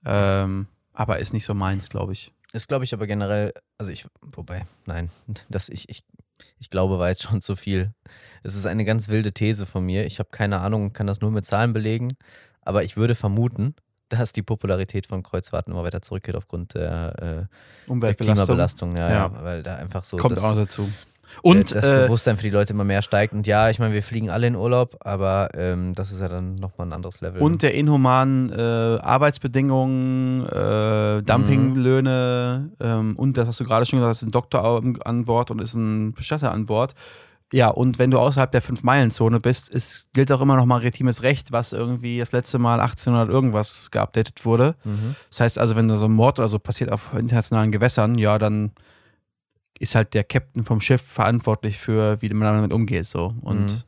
Ähm, 0.04 0.66
aber 0.92 1.18
ist 1.18 1.32
nicht 1.32 1.44
so 1.44 1.54
meins, 1.54 1.88
glaube 1.88 2.12
ich. 2.12 2.32
Ist, 2.52 2.68
glaube 2.68 2.84
ich, 2.84 2.92
aber 2.92 3.06
generell, 3.06 3.52
also 3.78 3.92
ich, 3.92 4.06
wobei, 4.20 4.66
nein, 4.86 5.10
das 5.48 5.68
ich, 5.68 5.88
ich, 5.88 6.04
ich 6.58 6.70
glaube, 6.70 6.98
war 6.98 7.08
jetzt 7.08 7.22
schon 7.22 7.42
zu 7.42 7.56
viel. 7.56 7.92
Es 8.42 8.54
ist 8.54 8.66
eine 8.66 8.84
ganz 8.84 9.08
wilde 9.08 9.32
These 9.32 9.66
von 9.66 9.84
mir. 9.84 10.06
Ich 10.06 10.18
habe 10.18 10.30
keine 10.30 10.60
Ahnung, 10.60 10.92
kann 10.92 11.06
das 11.06 11.20
nur 11.20 11.30
mit 11.30 11.44
Zahlen 11.44 11.72
belegen, 11.72 12.16
aber 12.62 12.82
ich 12.82 12.96
würde 12.96 13.14
vermuten, 13.14 13.74
dass 14.08 14.32
die 14.32 14.42
Popularität 14.42 15.06
von 15.06 15.22
Kreuzfahrten 15.22 15.72
immer 15.72 15.84
weiter 15.84 16.02
zurückgeht 16.02 16.34
aufgrund 16.34 16.74
der, 16.74 17.48
äh, 17.88 18.00
der 18.00 18.14
Klimabelastung. 18.14 18.96
Ja, 18.96 19.08
ja. 19.08 19.14
Ja. 19.14 19.44
weil 19.44 19.62
da 19.62 19.76
einfach 19.76 20.02
so 20.02 20.16
kommt 20.16 20.36
das, 20.36 20.44
auch 20.44 20.56
dazu. 20.56 20.90
Und 21.42 21.74
das 21.74 21.84
äh, 21.84 22.04
Bewusstsein 22.06 22.36
für 22.36 22.42
die 22.42 22.50
Leute 22.50 22.72
immer 22.72 22.84
mehr 22.84 23.02
steigt. 23.02 23.32
Und 23.32 23.46
ja, 23.46 23.70
ich 23.70 23.78
meine, 23.78 23.94
wir 23.94 24.02
fliegen 24.02 24.30
alle 24.30 24.46
in 24.46 24.56
Urlaub, 24.56 24.96
aber 25.00 25.48
ähm, 25.54 25.94
das 25.94 26.12
ist 26.12 26.20
ja 26.20 26.28
dann 26.28 26.54
nochmal 26.56 26.88
ein 26.88 26.92
anderes 26.92 27.20
Level. 27.20 27.40
Und 27.40 27.62
der 27.62 27.74
inhumanen 27.74 28.50
äh, 28.50 28.98
Arbeitsbedingungen, 29.00 30.46
äh, 30.46 31.22
Dumpinglöhne 31.22 32.70
ähm, 32.80 33.16
und 33.16 33.36
das 33.36 33.46
hast 33.46 33.60
du 33.60 33.64
gerade 33.64 33.86
schon 33.86 33.98
gesagt, 33.98 34.16
ist 34.16 34.22
ein 34.22 34.30
Doktor 34.30 34.82
an, 35.04 35.24
Bord 35.24 35.50
und 35.50 35.60
ist 35.60 35.74
ein 35.74 36.12
Bestatter 36.12 36.52
an 36.52 36.66
Bord. 36.66 36.94
Ja, 37.52 37.68
und 37.68 37.98
wenn 37.98 38.12
du 38.12 38.18
außerhalb 38.18 38.52
der 38.52 38.62
5-Meilen-Zone 38.62 39.40
bist, 39.40 39.68
ist, 39.68 40.12
gilt 40.12 40.30
auch 40.30 40.40
immer 40.40 40.56
noch 40.56 40.66
maritimes 40.66 41.24
Recht, 41.24 41.50
was 41.50 41.72
irgendwie 41.72 42.18
das 42.18 42.30
letzte 42.30 42.60
Mal 42.60 42.78
1800 42.80 43.28
irgendwas 43.28 43.90
geupdatet 43.90 44.44
wurde. 44.44 44.76
mhm. 44.84 45.16
Das 45.30 45.40
heißt 45.40 45.58
also, 45.58 45.74
wenn 45.74 45.88
da 45.88 45.96
so 45.96 46.04
ein 46.04 46.12
Mord 46.12 46.38
oder 46.38 46.48
so 46.48 46.60
passiert 46.60 46.92
auf 46.92 47.12
internationalen 47.12 47.72
Gewässern, 47.72 48.18
ja, 48.18 48.38
dann 48.38 48.70
ist 49.80 49.94
halt 49.96 50.14
der 50.14 50.22
Captain 50.24 50.62
vom 50.62 50.80
Schiff 50.80 51.02
verantwortlich 51.02 51.78
für, 51.78 52.20
wie 52.22 52.28
man 52.32 52.54
damit 52.54 52.72
umgeht. 52.72 53.06
So. 53.06 53.34
Und 53.40 53.66
Mhm. 53.66 53.82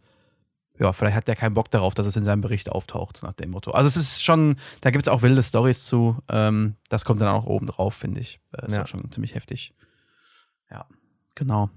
ja, 0.81 0.93
vielleicht 0.93 1.17
hat 1.17 1.29
der 1.29 1.37
keinen 1.37 1.55
Bock 1.55 1.71
darauf, 1.71 1.95
dass 1.95 2.07
es 2.07 2.17
in 2.17 2.25
seinem 2.25 2.41
Bericht 2.41 2.71
auftaucht, 2.73 3.19
so 3.19 3.27
nach 3.27 3.35
dem 3.35 3.51
Motto. 3.51 3.71
Also 3.73 3.87
es 3.87 3.97
ist 3.97 4.25
schon, 4.25 4.57
da 4.81 4.91
gibt 4.91 5.07
es 5.07 5.13
auch 5.13 5.23
wilde 5.23 5.43
Stories 5.43 5.85
zu. 5.85 6.17
Ähm, 6.29 6.75
das 6.89 7.05
kommt 7.05 7.21
dann 7.21 7.29
auch 7.29 7.47
oben 7.47 7.67
drauf, 7.67 7.95
finde 7.95 8.21
ich. 8.21 8.41
Äh, 8.57 8.67
ist 8.67 8.77
Ja. 8.77 8.83
auch 8.83 8.87
schon 8.89 9.09
ziemlich 9.13 9.35
heftig. 9.35 9.75
Ja, 10.71 10.87
genau. 11.35 11.71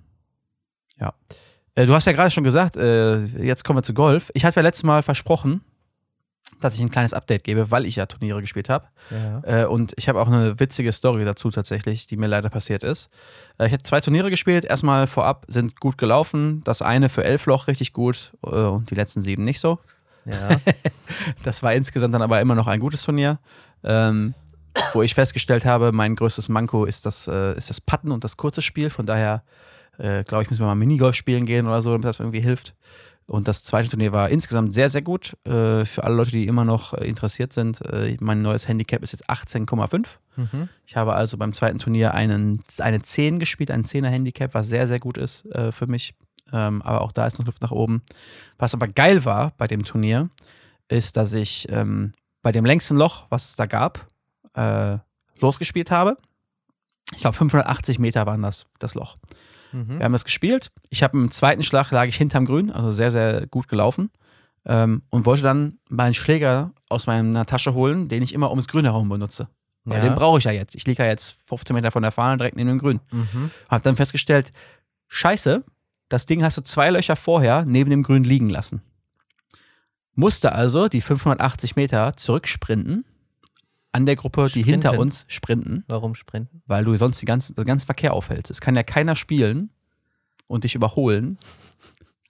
Ja. 0.99 1.13
Äh, 1.75 1.86
du 1.86 1.93
hast 1.93 2.06
ja 2.06 2.13
gerade 2.13 2.32
schon 2.32 2.45
gesagt, 2.45 2.78
äh, 2.78 3.25
jetzt 3.25 3.63
kommen 3.65 3.78
wir 3.80 3.84
zu 3.84 3.93
Golf. 3.93 4.32
Ich 4.34 4.45
hatte 4.45 4.56
ja 4.58 4.62
letztes 4.63 4.84
Mal 4.84 5.04
versprochen, 5.04 5.62
dass 6.60 6.76
ich 6.76 6.82
ein 6.82 6.89
kleines 6.89 7.13
Update 7.13 7.44
gebe, 7.44 7.72
weil 7.72 7.86
ich 7.86 7.96
ja 7.96 8.06
Turniere 8.06 8.41
gespielt 8.41 8.70
habe. 8.70 8.86
Ja. 9.12 9.63
Äh, 9.63 9.65
und 9.65 9.94
ich 9.98 10.10
habe 10.10 10.22
auch 10.22 10.28
eine 10.28 10.60
witzige 10.60 10.91
Story 10.91 11.26
dazu 11.26 11.52
tatsächlich, 11.52 12.08
die 12.08 12.18
mir 12.18 12.28
leider 12.28 12.50
passiert 12.50 12.84
ist. 12.84 13.10
Äh, 13.58 13.68
ich 13.68 13.74
habe 13.74 13.84
zwei 13.84 14.02
Turniere 14.02 14.30
gespielt. 14.30 14.65
Erstmal 14.65 15.08
vorab 15.08 15.46
sind 15.48 15.80
gut 15.80 15.98
gelaufen. 15.98 16.62
Das 16.63 16.82
eine 16.82 17.10
für 17.10 17.24
elf 17.24 17.46
Loch 17.46 17.68
richtig 17.68 17.94
gut 17.94 18.34
äh, 18.44 18.50
und 18.50 18.89
die 18.89 18.96
letzten 18.96 19.22
sieben 19.22 19.44
nicht 19.44 19.60
so. 19.60 19.80
Ja. 20.26 20.50
Das 21.44 21.62
war 21.62 21.74
insgesamt 21.74 22.13
dann 22.13 22.24
aber 22.24 22.41
immer 22.41 22.56
noch 22.56 22.68
ein 22.68 22.80
gutes 22.80 23.04
Turnier. 23.04 23.39
Ähm, 23.84 24.34
wo 24.94 25.02
ich 25.02 25.13
festgestellt 25.13 25.65
habe, 25.65 25.91
mein 25.91 26.15
größtes 26.15 26.50
Manko 26.50 26.86
ist 26.86 27.06
das, 27.06 27.28
äh, 27.28 27.56
ist 27.56 27.70
das 27.70 27.80
Putten 27.80 28.12
und 28.12 28.24
das 28.24 28.38
kurze 28.38 28.62
Spiel. 28.62 28.89
Von 28.89 29.06
daher 29.06 29.44
äh, 29.97 30.23
glaube 30.23 30.43
ich, 30.43 30.49
müssen 30.49 30.62
wir 30.62 30.67
mal 30.67 30.75
Minigolf 30.75 31.15
spielen 31.15 31.45
gehen 31.45 31.67
oder 31.67 31.81
so, 31.81 31.91
damit 31.91 32.05
das 32.05 32.19
irgendwie 32.19 32.41
hilft. 32.41 32.75
Und 33.27 33.47
das 33.47 33.63
zweite 33.63 33.89
Turnier 33.89 34.12
war 34.12 34.29
insgesamt 34.29 34.73
sehr, 34.73 34.89
sehr 34.89 35.01
gut. 35.01 35.36
Äh, 35.45 35.86
für 35.86 36.03
alle 36.03 36.15
Leute, 36.15 36.31
die 36.31 36.45
immer 36.45 36.63
noch 36.63 36.93
äh, 36.93 37.08
interessiert 37.08 37.53
sind, 37.53 37.81
äh, 37.91 38.15
mein 38.19 38.41
neues 38.41 38.67
Handicap 38.67 39.01
ist 39.01 39.13
jetzt 39.13 39.29
18,5. 39.29 40.05
mhm. 40.36 40.69
Ich 40.86 40.95
habe 40.95 41.13
also 41.13 41.38
beim 41.38 41.53
zweiten 41.53 41.79
Turnier 41.79 42.13
einen, 42.13 42.63
eine 42.79 43.01
10 43.01 43.39
gespielt, 43.39 43.71
ein 43.71 43.84
10er 43.84 44.10
Handicap, 44.10 44.53
was 44.53 44.67
sehr, 44.67 44.88
sehr 44.88 44.99
gut 44.99 45.17
ist 45.17 45.45
äh, 45.47 45.71
für 45.71 45.88
mich. 45.88 46.13
Ähm, 46.53 46.84
aber 46.84 47.01
auch 47.01 47.12
da 47.12 47.25
ist 47.25 47.39
noch 47.39 47.47
Luft 47.47 47.63
nach 47.63 47.71
oben. 47.71 48.03
Was 48.60 48.75
aber 48.75 48.88
geil 48.88 49.25
war 49.25 49.53
bei 49.58 49.65
dem 49.65 49.84
Turnier, 49.84 50.29
ist, 50.88 51.17
dass 51.17 51.34
ich 51.34 51.67
ähm, 51.71 52.13
bei 52.43 52.51
dem 52.51 52.63
längsten 52.63 52.95
Loch, 52.95 53.25
was 53.29 53.49
es 53.49 53.55
da 53.55 53.65
gab, 53.65 54.08
äh, 54.53 54.97
losgespielt 55.39 55.89
habe. 55.89 56.17
Ich 57.13 57.21
glaube, 57.21 57.38
580 57.38 57.97
Meter 57.97 58.27
waren 58.27 58.43
das, 58.43 58.65
das 58.77 58.93
Loch. 58.93 59.17
Mhm. 59.76 59.98
Wir 60.00 60.06
haben 60.06 60.12
das 60.14 60.24
gespielt. 60.26 60.72
Ich 60.90 61.04
habe 61.04 61.18
im 61.18 61.32
zweiten 61.32 61.64
Schlag 61.64 61.92
lag 61.92 62.06
ich 62.08 62.16
hinterm 62.16 62.46
Grün, 62.46 62.72
also 62.72 62.92
sehr, 62.92 63.12
sehr 63.12 63.46
gut 63.48 63.68
gelaufen. 63.68 64.10
Ähm, 64.66 65.04
und 65.10 65.26
wollte 65.26 65.44
dann 65.44 65.78
meinen 65.90 66.14
Schläger 66.16 66.72
aus 66.90 67.06
meiner 67.08 67.46
Tasche 67.46 67.74
holen, 67.74 68.08
den 68.08 68.24
ich 68.24 68.34
immer 68.34 68.50
ums 68.50 68.68
Grün 68.68 68.86
herum 68.86 69.10
benutze. 69.10 69.48
Weil 69.84 70.00
Ja. 70.00 70.06
den 70.06 70.16
brauche 70.16 70.40
ich 70.40 70.46
ja 70.46 70.52
jetzt. 70.52 70.74
Ich 70.76 70.86
liege 70.88 71.04
ja 71.04 71.10
jetzt 71.10 71.38
15 71.46 71.76
Meter 71.76 71.92
von 71.92 72.02
der 72.02 72.12
Fahne 72.12 72.38
direkt 72.38 72.56
neben 72.56 72.70
dem 72.70 72.80
Grün. 72.80 73.00
Mhm. 73.12 73.52
Hab 73.70 73.84
dann 73.84 73.96
festgestellt, 73.96 74.52
scheiße, 75.08 75.64
das 76.10 76.26
Ding 76.26 76.44
hast 76.44 76.58
du 76.58 76.62
zwei 76.62 76.90
Löcher 76.90 77.16
vorher 77.16 77.64
neben 77.66 77.92
dem 77.92 78.02
Grün 78.02 78.24
liegen 78.24 78.50
lassen. 78.50 78.82
Musste 80.16 80.54
also 80.54 80.88
die 80.88 81.02
580 81.02 81.76
Meter 81.76 82.14
zurücksprinten, 82.16 83.06
an 83.95 84.05
der 84.05 84.15
Gruppe, 84.15 84.49
die 84.53 84.62
hinter 84.63 84.89
Sprinten. 84.89 85.01
uns 85.01 85.25
sprinten, 85.27 85.84
Warum 85.88 86.13
sprinten? 86.15 86.62
weil 86.67 86.84
du 86.86 86.95
sonst 86.95 87.21
die 87.21 87.25
ganze, 87.25 87.53
den 87.53 87.65
ganzen 87.65 87.86
Verkehr 87.86 88.13
aufhältst. 88.13 88.51
Es 88.51 88.62
kann 88.62 88.75
ja 88.75 88.84
keiner 88.84 89.15
spielen 89.15 89.69
und 90.47 90.63
dich 90.63 90.75
überholen. 90.75 91.38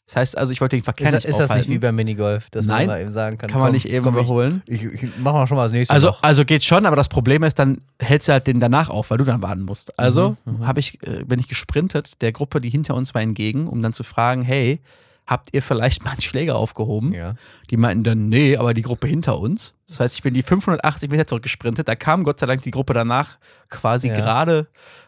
Das 0.08 0.18
heißt 0.18 0.38
also, 0.38 0.52
ich 0.54 0.62
wollte 0.62 0.76
den 0.78 0.84
Verkehr 0.84 1.08
Ist, 1.08 1.14
nicht 1.16 1.26
ist 1.26 1.40
das 1.40 1.50
aufhalten. 1.50 1.68
nicht 1.68 1.76
wie 1.78 1.80
beim 1.80 1.96
Minigolf, 1.96 2.52
dass 2.52 2.68
Nein. 2.68 2.86
man 2.86 3.02
eben 3.02 3.12
sagen 3.12 3.40
kann, 3.40 3.50
kann 3.50 3.58
man 3.60 3.68
komm, 3.70 3.74
nicht 3.74 3.88
eben 3.90 4.04
komm, 4.06 4.14
überholen? 4.14 4.62
Ich, 4.68 4.84
ich, 4.84 5.02
ich 5.04 5.10
mach 5.18 5.34
mal 5.34 5.48
schon 5.48 5.58
mal 5.58 5.64
das 5.64 5.72
nächste 5.72 5.92
Also, 5.94 6.14
also 6.22 6.46
geht 6.46 6.64
schon, 6.64 6.86
aber 6.86 6.96
das 6.96 7.10
Problem 7.10 7.42
ist, 7.42 7.58
dann 7.58 7.82
hältst 8.00 8.28
du 8.28 8.34
halt 8.34 8.46
den 8.46 8.60
danach 8.60 8.90
auf, 8.90 9.10
weil 9.10 9.18
du 9.18 9.24
dann 9.24 9.42
warten 9.42 9.64
musst. 9.64 9.98
Also 9.98 10.38
Mhm, 10.46 10.60
mhm. 10.60 10.72
ich, 10.76 11.02
äh, 11.08 11.24
bin 11.24 11.40
ich 11.40 11.48
gesprintet 11.48 12.22
der 12.22 12.32
Gruppe, 12.34 12.62
die 12.62 12.70
hinter 12.70 12.94
uns 12.94 13.16
war, 13.16 13.22
entgegen, 13.24 13.68
um 13.68 13.82
dann 13.82 13.94
zu 13.94 14.04
fragen, 14.04 14.44
hey, 14.44 14.80
habt 15.28 15.50
ihr 15.54 15.62
vielleicht 15.62 16.04
mal 16.04 16.12
einen 16.12 16.22
Schläger 16.22 16.56
aufgehoben? 16.56 17.14
Ja. 17.14 17.36
Die 17.70 17.78
meinten 17.78 18.04
dann, 18.04 18.30
nee, 18.30 18.58
aber 18.58 18.74
die 18.74 18.82
Gruppe 18.82 19.08
hinter 19.08 19.40
uns. 19.40 19.74
Das 19.88 20.00
heißt, 20.00 20.16
ich 20.16 20.24
bin 20.24 20.34
die 20.34 20.44
580 20.44 21.10
Meter 21.10 21.28
zurückgesprintet. 21.28 21.88
Da 21.88 21.96
kam 21.96 22.24
Gott 22.24 22.40
sei 22.40 22.46
Dank 22.46 22.62
die 22.62 22.72
Gruppe 22.72 22.94
danach 22.94 23.38
quasi 23.70 24.08
Ja. 24.10 24.16
gerade 24.16 24.68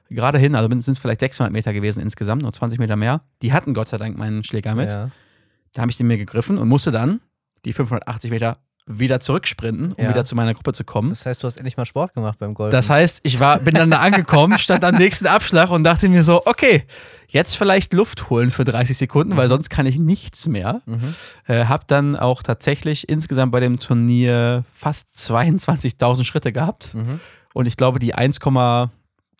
gerade 0.09 0.39
hin. 0.39 0.55
Also 0.55 0.69
sind 0.69 0.87
es 0.93 0.99
vielleicht 0.99 1.19
600 1.19 1.51
Meter 1.51 1.73
gewesen 1.73 2.01
insgesamt, 2.01 2.41
nur 2.41 2.53
20 2.53 2.79
Meter 2.79 2.95
mehr. 2.95 3.21
Die 3.41 3.53
hatten 3.53 3.73
Gott 3.73 3.87
sei 3.89 3.97
Dank 3.97 4.17
meinen 4.17 4.43
Schläger 4.43 4.73
mit. 4.75 4.89
Ja. 4.89 5.11
Da 5.73 5.81
habe 5.81 5.91
ich 5.91 5.97
den 5.97 6.07
mir 6.07 6.17
gegriffen 6.17 6.57
und 6.57 6.69
musste 6.69 6.91
dann 6.91 7.19
die 7.65 7.73
580 7.73 8.31
Meter 8.31 8.57
wieder 8.87 9.19
zurücksprinten, 9.19 9.91
um 9.93 10.03
Ja. 10.03 10.09
wieder 10.09 10.25
zu 10.25 10.33
meiner 10.35 10.53
Gruppe 10.53 10.73
zu 10.73 10.83
kommen. 10.83 11.09
Das 11.09 11.25
heißt, 11.25 11.43
du 11.43 11.47
hast 11.47 11.57
endlich 11.57 11.75
mal 11.77 11.85
Sport 11.85 12.13
gemacht 12.13 12.39
beim 12.39 12.53
Golf. 12.53 12.71
Das 12.71 12.89
heißt, 12.89 13.19
ich 13.23 13.39
war, 13.39 13.59
bin 13.59 13.75
dann 13.75 13.91
da 13.91 13.99
angekommen, 13.99 14.57
stand 14.59 14.83
am 14.85 14.95
nächsten 14.95 15.27
Abschlag 15.27 15.69
und 15.69 15.83
dachte 15.83 16.07
mir 16.09 16.23
so, 16.23 16.41
okay, 16.45 16.83
jetzt 17.27 17.55
vielleicht 17.57 17.93
Luft 17.93 18.29
holen 18.29 18.49
für 18.49 18.63
30 18.63 18.97
Sekunden, 18.97 19.35
weil 19.35 19.49
sonst 19.49 19.69
kann 19.69 19.85
ich 19.85 19.99
nichts 19.99 20.47
mehr. 20.47 20.81
mhm. 20.85 21.15
Äh, 21.47 21.65
hab 21.65 21.87
dann 21.87 22.15
auch 22.15 22.41
tatsächlich 22.43 23.09
insgesamt 23.09 23.51
bei 23.51 23.59
dem 23.59 23.77
Turnier 23.79 24.63
fast 24.73 25.09
22.000 25.15 26.23
Schritte 26.23 26.51
gehabt. 26.53 26.93
Mhm. 26.93 27.19
Und 27.53 27.65
ich 27.65 27.75
glaube, 27.75 27.99
die 27.99 28.15
1, 28.15 28.39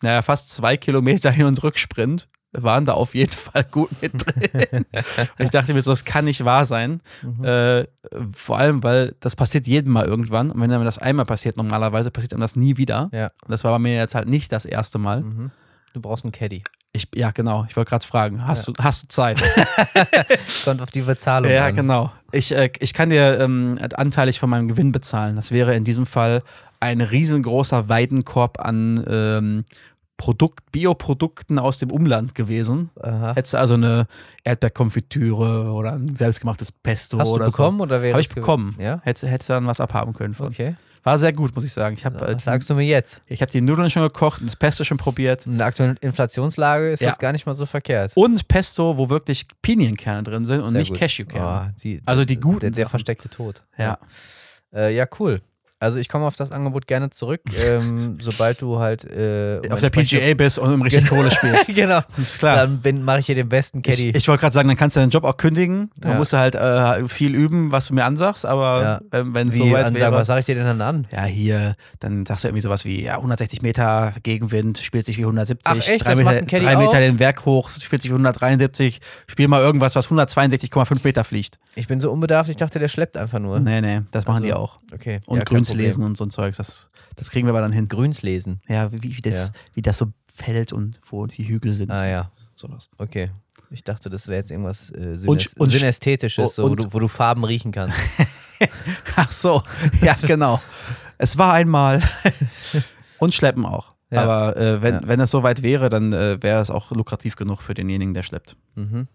naja, 0.02 0.22
fast 0.22 0.50
zwei 0.50 0.76
Kilometer 0.76 1.30
Hin- 1.30 1.46
und 1.46 1.62
Rücksprint 1.62 2.28
waren 2.52 2.84
da 2.86 2.94
auf 2.94 3.14
jeden 3.14 3.32
Fall 3.32 3.64
gut 3.70 3.90
mit 4.00 4.12
drin. 4.26 4.84
und 4.92 5.44
ich 5.44 5.50
dachte 5.50 5.74
mir 5.74 5.82
so, 5.82 5.90
das 5.90 6.04
kann 6.04 6.24
nicht 6.24 6.44
wahr 6.44 6.64
sein. 6.64 7.00
Mhm. 7.22 7.44
Äh, 7.44 7.86
vor 8.32 8.58
allem, 8.58 8.82
weil 8.82 9.14
das 9.20 9.36
passiert 9.36 9.66
jedem 9.66 9.92
Mal 9.92 10.06
irgendwann. 10.06 10.50
Und 10.50 10.60
wenn 10.60 10.72
einem 10.72 10.84
das 10.84 10.98
einmal 10.98 11.26
passiert, 11.26 11.56
normalerweise 11.56 12.10
passiert 12.10 12.32
einem 12.32 12.40
das 12.40 12.56
nie 12.56 12.76
wieder. 12.78 13.08
Ja. 13.12 13.26
Und 13.42 13.50
das 13.50 13.64
war 13.64 13.72
bei 13.72 13.78
mir 13.78 13.96
jetzt 13.96 14.14
halt 14.14 14.28
nicht 14.28 14.50
das 14.52 14.64
erste 14.64 14.98
Mal. 14.98 15.22
Mhm. 15.22 15.50
Du 15.92 16.00
brauchst 16.00 16.24
einen 16.24 16.32
Caddy. 16.32 16.62
Ich, 16.92 17.06
ja, 17.14 17.30
genau. 17.32 17.66
Ich 17.68 17.76
wollte 17.76 17.90
gerade 17.90 18.06
fragen, 18.06 18.46
hast, 18.46 18.66
Ja. 18.66 18.72
du, 18.72 18.82
hast 18.82 19.02
du 19.02 19.08
Zeit? 19.08 19.38
Kommt 20.64 20.80
auf 20.80 20.90
die 20.90 21.02
Bezahlung 21.02 21.50
ja, 21.50 21.66
an. 21.66 21.74
genau. 21.74 22.12
Ich, 22.32 22.54
äh, 22.54 22.70
ich 22.80 22.94
kann 22.94 23.10
dir 23.10 23.38
ähm, 23.40 23.78
anteilig 23.96 24.38
von 24.40 24.48
meinem 24.50 24.68
Gewinn 24.68 24.90
bezahlen. 24.92 25.36
Das 25.36 25.50
wäre 25.50 25.74
in 25.74 25.84
diesem 25.84 26.06
Fall 26.06 26.42
ein 26.80 27.00
riesengroßer 27.00 27.88
Weidenkorb 27.88 28.60
an 28.60 29.04
ähm, 29.08 29.64
Produkt, 30.18 30.70
Bioprodukten 30.72 31.58
aus 31.58 31.78
dem 31.78 31.90
Umland 31.90 32.34
gewesen. 32.34 32.90
Aha. 33.00 33.34
Hättest 33.34 33.54
du 33.54 33.58
also 33.58 33.74
eine 33.74 34.06
Erdbeerkonfitüre 34.44 35.72
oder 35.72 35.92
ein 35.94 36.14
selbstgemachtes 36.14 36.72
Pesto 36.72 37.18
Hast 37.18 37.28
du 37.28 37.34
oder 37.34 37.46
bekommen 37.46 37.80
oder 37.80 37.96
so. 37.96 38.02
wäre 38.02 38.12
Habe 38.14 38.20
ich 38.20 38.28
bekommen. 38.28 38.76
Ja? 38.78 39.00
Hättest, 39.04 39.30
hättest 39.30 39.48
du 39.48 39.54
dann 39.54 39.66
was 39.66 39.80
abhaben 39.80 40.12
können. 40.12 40.34
Von. 40.34 40.48
Okay. 40.48 40.76
War 41.04 41.16
sehr 41.16 41.32
gut, 41.32 41.54
muss 41.54 41.64
ich 41.64 41.72
sagen. 41.72 41.94
Ich 41.96 42.04
habe 42.04 42.18
äh, 42.26 42.34
Was 42.34 42.44
sagst 42.44 42.68
du 42.68 42.74
mir 42.74 42.82
jetzt? 42.84 43.22
ich 43.26 43.40
hab 43.40 43.48
die 43.50 43.60
Nudeln 43.60 43.88
schon 43.88 44.02
gekocht 44.02 44.40
und 44.40 44.46
das 44.48 44.56
Pesto 44.56 44.84
schon 44.84 44.98
probiert. 44.98 45.46
In 45.46 45.56
der 45.58 45.66
aktuellen 45.68 45.96
Inflationslage 46.00 46.90
ist 46.90 47.00
Ja. 47.00 47.10
das 47.10 47.18
gar 47.18 47.32
nicht 47.32 47.46
mal 47.46 47.54
so 47.54 47.64
verkehrt. 47.66 48.12
Und 48.16 48.46
Pesto, 48.48 48.98
wo 48.98 49.08
wirklich 49.08 49.46
Pinienkerne 49.62 50.24
drin 50.24 50.44
sind 50.44 50.60
und 50.60 50.72
Sehr 50.72 50.80
nicht. 50.80 50.94
Cashewkerne. 50.94 51.70
Oh, 51.72 51.78
die, 51.82 52.02
Also 52.04 52.24
die 52.24 52.38
guten 52.40 52.60
Der, 52.60 52.70
der 52.72 52.88
versteckte 52.88 53.28
Tod. 53.28 53.62
Ja. 53.78 53.98
Äh, 54.74 54.94
ja, 54.94 55.06
cool. 55.18 55.40
Also 55.80 55.98
ich 56.00 56.08
komme 56.08 56.26
auf 56.26 56.34
das 56.34 56.50
Angebot 56.50 56.86
gerne 56.88 57.10
zurück, 57.10 57.40
ähm, 57.64 58.18
sobald 58.20 58.60
du 58.62 58.80
halt 58.80 59.04
äh, 59.04 59.60
um 59.64 59.72
Auf 59.72 59.80
der 59.80 59.90
PGA 59.90 60.34
bist 60.34 60.58
und 60.58 60.74
um 60.74 60.82
richtig 60.82 61.06
Kohle 61.08 61.30
spielst. 61.30 61.72
genau. 61.74 62.00
Ist 62.16 62.40
klar. 62.40 62.66
Dann 62.82 63.04
mache 63.04 63.20
ich 63.20 63.26
hier 63.26 63.36
den 63.36 63.48
besten 63.48 63.78
Ich, 63.78 63.84
Caddy. 63.84 64.10
ich 64.16 64.26
wollte 64.26 64.40
gerade 64.40 64.54
sagen, 64.54 64.66
dann 64.68 64.76
kannst 64.76 64.96
du 64.96 65.00
deinen 65.00 65.10
Job 65.10 65.22
auch 65.24 65.36
kündigen. 65.36 65.90
Dann 65.96 66.12
Ja. 66.12 66.18
musst 66.18 66.32
du 66.32 66.36
halt 66.38 66.56
äh, 66.56 67.06
viel 67.08 67.34
üben, 67.34 67.70
was 67.70 67.86
du 67.86 67.94
mir 67.94 68.04
ansagst. 68.04 68.44
Aber 68.44 68.82
Ja. 69.12 69.18
ähm, 69.20 69.34
wenn 69.34 69.48
es 69.48 69.54
soweit 69.54 69.84
ansagen, 69.86 69.94
wäre. 69.94 70.12
was 70.12 70.26
sage 70.26 70.40
ich 70.40 70.46
dir 70.46 70.56
denn 70.56 70.64
dann 70.66 70.80
an? 70.80 71.06
Ja, 71.12 71.22
hier, 71.24 71.76
dann 72.00 72.26
sagst 72.26 72.42
du 72.42 72.48
irgendwie 72.48 72.62
sowas 72.62 72.84
wie 72.84 73.02
ja, 73.04 73.14
160 73.16 73.62
Meter 73.62 74.14
Gegenwind, 74.24 74.78
spielt 74.78 75.06
sich 75.06 75.16
wie 75.16 75.22
170, 75.22 75.62
Ach, 75.70 75.76
echt? 75.76 76.04
drei, 76.04 76.14
Das 76.16 76.18
Meter, 76.18 76.42
drei 76.42 76.76
Meter 76.76 76.98
den 76.98 77.18
Berg 77.18 77.44
hoch, 77.44 77.70
spielt 77.70 78.02
sich 78.02 78.10
wie 78.10 78.14
173, 78.14 79.00
spiel 79.28 79.46
mal 79.46 79.60
irgendwas, 79.60 79.94
was 79.94 80.08
162,5 80.08 80.98
Meter 81.04 81.22
fliegt. 81.22 81.58
Ich 81.76 81.86
bin 81.86 82.00
so 82.00 82.10
unbedarft, 82.10 82.50
ich 82.50 82.56
dachte, 82.56 82.80
der 82.80 82.88
schleppt 82.88 83.16
einfach 83.16 83.38
nur. 83.38 83.60
Nee, 83.60 83.80
nee, 83.80 84.00
das 84.10 84.24
machen 84.26 84.38
Also, 84.38 84.46
die 84.46 84.52
auch. 84.54 84.78
Okay. 84.92 85.20
Und 85.26 85.38
ja, 85.38 85.44
kein 85.44 85.64
Grüns 85.68 85.76
Problem. 85.76 85.86
lesen 85.86 86.04
und 86.04 86.16
so 86.16 86.24
ein 86.24 86.30
Zeug, 86.30 86.56
das, 86.56 86.88
das 87.16 87.30
kriegen 87.30 87.46
wir 87.46 87.50
aber 87.50 87.60
dann 87.60 87.72
hin. 87.72 87.88
Grüns 87.88 88.22
lesen. 88.22 88.60
Ja, 88.68 88.90
wie, 88.92 89.02
wie, 89.02 89.20
das, 89.20 89.34
Ja. 89.34 89.48
wie 89.74 89.82
das 89.82 89.98
so 89.98 90.06
fällt 90.32 90.72
und 90.72 91.00
wo 91.10 91.26
die 91.26 91.46
Hügel 91.48 91.72
sind. 91.72 91.90
Ah 91.90 92.06
ja, 92.06 92.30
Sowas. 92.54 92.88
okay. 92.98 93.30
Ich 93.70 93.84
dachte, 93.84 94.08
das 94.08 94.28
wäre 94.28 94.38
jetzt 94.40 94.50
irgendwas 94.50 94.90
äh, 94.90 95.14
Synäs 95.14 95.26
Und- 95.26 95.60
und- 95.60 95.70
Synästhetisches, 95.70 96.54
so, 96.54 96.70
wo, 96.70 96.74
du, 96.74 96.92
wo 96.92 96.98
du 96.98 97.08
Farben 97.08 97.44
riechen 97.44 97.70
kannst. 97.72 97.98
Ach 99.16 99.30
so, 99.30 99.62
ja, 100.00 100.16
genau. 100.26 100.60
es 101.18 101.36
war 101.38 101.52
einmal. 101.52 102.02
und 103.18 103.34
schleppen 103.34 103.66
auch. 103.66 103.94
Ja. 104.10 104.22
Aber 104.22 104.56
äh, 104.56 104.80
wenn, 104.80 104.94
Ja. 104.94 105.00
wenn 105.04 105.20
es 105.20 105.30
soweit 105.30 105.62
wäre, 105.62 105.90
dann 105.90 106.12
äh, 106.14 106.42
wäre 106.42 106.62
es 106.62 106.70
auch 106.70 106.90
lukrativ 106.92 107.36
genug 107.36 107.60
für 107.60 107.74
denjenigen, 107.74 108.14
der 108.14 108.22
schleppt. 108.22 108.56
Mhm. 108.74 109.06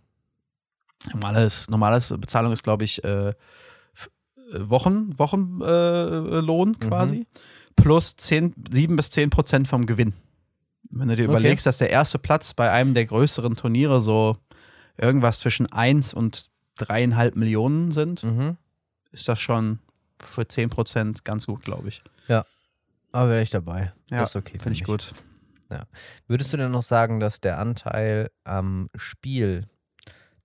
Normales, 1.12 1.68
normales 1.70 2.10
Bezahlung 2.18 2.54
ist, 2.54 2.64
glaube 2.64 2.84
ich, 2.84 3.04
äh, 3.04 3.34
Wochen, 4.60 5.18
Wochenlohn 5.18 5.62
äh, 5.62 6.40
Lohn 6.40 6.80
quasi. 6.80 7.28
Plus 7.76 8.16
10, 8.18 8.54
7 8.72 8.96
bis 8.96 9.10
10 9.10 9.30
Prozent 9.30 9.68
vom 9.68 9.86
Gewinn. 9.86 10.14
Wenn 10.90 11.08
du 11.08 11.16
dir 11.16 11.24
Okay. 11.24 11.32
überlegst, 11.32 11.66
dass 11.66 11.80
der 11.80 11.90
erste 11.90 12.20
Platz 12.20 12.54
bei 12.54 12.70
einem 12.72 12.94
der 12.94 13.06
größeren 13.06 13.56
Turniere 13.56 14.00
so 14.00 14.38
irgendwas 14.98 15.40
zwischen 15.40 15.72
1 15.72 16.14
und 16.14 16.50
dreieinhalb 16.78 17.36
Millionen 17.36 17.92
sind, 17.92 18.24
Mhm. 18.24 18.58
ist 19.12 19.28
das 19.28 19.40
schon 19.40 19.80
für 20.20 20.48
10 20.48 20.70
Prozent 20.70 21.26
ganz 21.26 21.48
gut, 21.48 21.64
glaube 21.64 21.88
ich. 21.90 22.04
Aber 23.12 23.30
wäre 23.30 23.44
ich 23.44 23.52
dabei. 23.52 23.94
Ja, 24.10 24.22
das 24.22 24.32
ist 24.32 24.36
okay. 24.38 24.58
Finde 24.60 24.74
ich 24.74 24.84
gut. 24.84 25.14
Würdest 26.28 26.52
du 26.54 26.58
denn 26.58 26.72
noch 26.72 26.82
sagen, 26.84 27.20
dass 27.20 27.40
der 27.42 27.60
Anteil 27.60 28.32
am 28.44 28.90
Spiel 28.96 29.68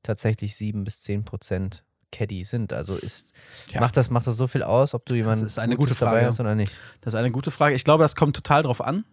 tatsächlich 0.02 0.54
7 0.56 0.84
bis 0.84 1.00
10 1.00 1.24
Prozent 1.24 1.84
Caddy 2.12 2.44
sind? 2.44 2.72
Also 2.72 2.94
ist, 2.96 3.32
Tja. 3.68 3.80
macht, 3.80 3.96
das, 3.96 4.10
macht 4.10 4.26
das 4.26 4.36
so 4.36 4.46
viel 4.46 4.62
aus, 4.62 4.94
ob 4.94 5.04
du 5.06 5.14
jemanden 5.14 5.44
ist 5.46 5.58
eine 5.58 5.76
gute 5.76 5.94
dabei 5.94 6.12
Frage. 6.12 6.26
hast 6.26 6.40
oder 6.40 6.54
nicht? 6.54 6.72
Das 7.00 7.14
ist 7.14 7.18
eine 7.18 7.30
gute 7.30 7.50
Frage. 7.50 7.74
Ich 7.74 7.84
glaube, 7.84 8.02
das 8.02 8.16
kommt 8.16 8.34
total 8.36 8.62
drauf 8.62 8.80
an, 8.80 9.04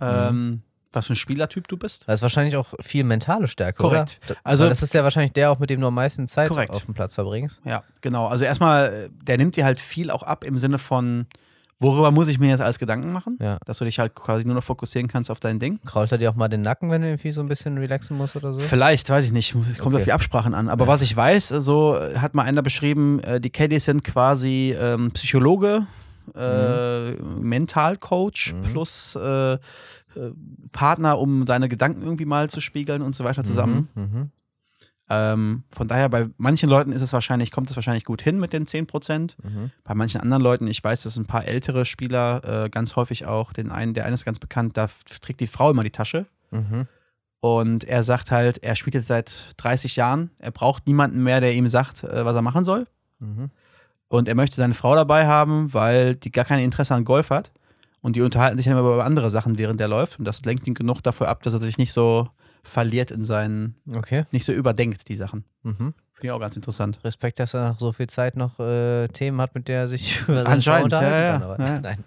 ähm, 0.00 0.62
was 0.92 1.06
für 1.08 1.14
ein 1.14 1.16
Spielertyp 1.16 1.66
du 1.66 1.76
bist. 1.76 2.04
Das 2.06 2.16
ist 2.20 2.22
wahrscheinlich 2.22 2.56
auch 2.56 2.74
viel 2.80 3.02
mentale 3.04 3.48
Stärke, 3.48 3.78
Korrekt. 3.82 4.20
oder? 4.28 4.36
Also- 4.44 4.62
Weil 4.64 4.70
das 4.70 4.82
ist 4.82 4.94
ja 4.94 5.02
wahrscheinlich 5.02 5.32
der 5.32 5.50
auch, 5.50 5.58
mit 5.58 5.68
dem 5.70 5.80
du 5.80 5.88
am 5.88 5.94
meisten 5.94 6.28
Zeit 6.28 6.48
Korrekt. 6.48 6.70
auf 6.74 6.84
dem 6.84 6.94
Platz 6.94 7.14
verbringst. 7.14 7.60
Ja, 7.64 7.82
genau. 8.00 8.26
Also 8.28 8.44
erstmal, 8.44 8.86
äh, 8.92 9.10
der 9.24 9.36
nimmt 9.38 9.56
dir 9.56 9.64
halt 9.64 9.80
viel 9.80 10.10
auch 10.10 10.22
ab 10.22 10.44
im 10.44 10.56
Sinne 10.56 10.78
von, 10.78 11.26
worüber 11.78 12.10
muss 12.10 12.28
ich 12.28 12.38
mir 12.38 12.48
jetzt 12.48 12.60
alles 12.60 12.78
Gedanken 12.78 13.12
machen? 13.12 13.38
Ja. 13.40 13.58
Dass 13.66 13.78
du 13.78 13.84
dich 13.84 13.98
halt 13.98 14.14
quasi 14.14 14.44
nur 14.44 14.54
noch 14.54 14.64
fokussieren 14.64 15.08
kannst 15.08 15.30
auf 15.30 15.40
dein 15.40 15.58
Ding. 15.58 15.80
Krault 15.84 16.10
er 16.12 16.18
dir 16.18 16.30
auch 16.30 16.34
mal 16.36 16.48
den 16.48 16.62
Nacken, 16.62 16.90
wenn 16.90 17.02
du 17.02 17.08
irgendwie 17.08 17.32
so 17.32 17.40
ein 17.40 17.48
bisschen 17.48 17.76
relaxen 17.78 18.16
musst 18.16 18.36
oder 18.36 18.52
so? 18.52 18.60
Vielleicht, 18.60 19.08
weiß 19.10 19.24
ich 19.24 19.32
nicht. 19.32 19.52
Kommt 19.52 19.80
Okay. 19.80 19.96
auf 19.96 20.04
die 20.04 20.12
Absprachen 20.12 20.54
an. 20.54 20.68
Aber 20.68 20.84
Ja. 20.84 20.90
was 20.92 21.02
ich 21.02 21.14
weiß, 21.16 21.48
so 21.48 21.96
äh, 21.96 22.16
hat 22.18 22.34
mal 22.34 22.42
einer 22.42 22.62
beschrieben, 22.62 23.20
äh, 23.20 23.40
die 23.40 23.50
Caddies 23.50 23.84
sind 23.84 24.04
quasi 24.04 24.74
ähm, 24.78 25.10
Psychologe, 25.12 25.86
äh, 26.34 27.12
Mentalcoach 27.12 28.54
Mhm. 28.54 28.62
plus 28.72 29.16
äh, 29.16 29.54
äh, 29.54 29.58
Partner, 30.72 31.18
um 31.18 31.46
seine 31.46 31.68
Gedanken 31.68 32.02
irgendwie 32.02 32.24
mal 32.24 32.48
zu 32.50 32.60
spiegeln 32.60 33.02
und 33.02 33.14
so 33.14 33.24
weiter 33.24 33.44
zusammen. 33.44 33.88
Mhm, 33.94 34.02
mhm. 34.02 34.30
Ähm, 35.10 35.64
von 35.68 35.86
daher, 35.86 36.08
bei 36.08 36.28
manchen 36.38 36.70
Leuten 36.70 36.92
ist 36.92 37.02
es 37.02 37.12
wahrscheinlich, 37.12 37.50
kommt 37.50 37.68
es 37.68 37.76
wahrscheinlich 37.76 38.04
gut 38.04 38.22
hin 38.22 38.40
mit 38.40 38.52
den 38.52 38.66
10%. 38.66 39.34
Mhm. 39.42 39.70
Bei 39.84 39.94
manchen 39.94 40.20
anderen 40.20 40.42
Leuten, 40.42 40.66
ich 40.66 40.82
weiß, 40.82 41.02
dass 41.02 41.16
ein 41.16 41.26
paar 41.26 41.46
ältere 41.46 41.84
Spieler 41.84 42.64
äh, 42.64 42.70
ganz 42.70 42.96
häufig 42.96 43.26
auch, 43.26 43.52
den 43.52 43.70
einen, 43.70 43.92
der 43.94 44.06
eine 44.06 44.14
ist 44.14 44.24
ganz 44.24 44.38
bekannt, 44.38 44.76
da 44.76 44.88
trägt 45.20 45.40
die 45.40 45.46
Frau 45.46 45.70
immer 45.70 45.84
die 45.84 45.90
Tasche. 45.90 46.26
Mhm. 46.50 46.86
Und 47.40 47.84
er 47.84 48.02
sagt 48.02 48.30
halt, 48.30 48.62
er 48.62 48.74
spielt 48.74 48.94
jetzt 48.94 49.08
seit 49.08 49.54
30 49.58 49.96
Jahren, 49.96 50.30
er 50.38 50.50
braucht 50.50 50.86
niemanden 50.86 51.22
mehr, 51.22 51.42
der 51.42 51.52
ihm 51.52 51.68
sagt, 51.68 52.04
äh, 52.04 52.24
was 52.24 52.34
er 52.34 52.42
machen 52.42 52.64
soll. 52.64 52.86
Mhm. 53.18 53.50
Und 54.08 54.28
er 54.28 54.34
möchte 54.34 54.56
seine 54.56 54.74
Frau 54.74 54.94
dabei 54.94 55.26
haben, 55.26 55.74
weil 55.74 56.14
die 56.14 56.32
gar 56.32 56.46
kein 56.46 56.60
Interesse 56.60 56.94
an 56.94 57.04
Golf 57.04 57.30
hat. 57.30 57.52
Und 58.00 58.16
die 58.16 58.22
unterhalten 58.22 58.56
sich 58.56 58.66
dann 58.66 58.78
immer 58.78 58.94
über 58.94 59.04
andere 59.04 59.30
Sachen, 59.30 59.58
während 59.58 59.80
er 59.80 59.88
läuft. 59.88 60.18
Und 60.18 60.24
das 60.24 60.44
lenkt 60.44 60.66
ihn 60.66 60.74
genug 60.74 61.02
dafür 61.02 61.28
ab, 61.28 61.42
dass 61.42 61.54
er 61.54 61.60
sich 61.60 61.78
nicht 61.78 61.92
so 61.92 62.28
verliert 62.64 63.10
in 63.10 63.24
seinen, 63.24 63.76
Okay. 63.94 64.24
nicht 64.32 64.44
so 64.44 64.52
überdenkt, 64.52 65.08
die 65.08 65.16
Sachen. 65.16 65.44
Mhm. 65.62 65.94
Finde 66.12 66.26
ich 66.28 66.30
auch 66.30 66.40
ganz 66.40 66.56
interessant. 66.56 66.98
Respekt, 67.04 67.38
dass 67.40 67.54
er 67.54 67.70
nach 67.70 67.78
so 67.80 67.92
viel 67.92 68.06
Zeit 68.08 68.36
noch 68.36 68.58
äh, 68.60 69.08
Themen 69.08 69.40
hat, 69.40 69.54
mit 69.54 69.68
der 69.68 69.80
er 69.80 69.88
sich 69.88 70.20
über 70.28 70.34
seine 70.36 70.44
Frau 70.46 70.52
Anscheinend, 70.52 70.84
unterhalten 70.84 71.12
ja, 71.12 71.24
ja, 71.24 71.32
kann. 71.32 71.42
Aber 71.42 71.64
ja. 71.64 71.80
Nein. 71.80 72.04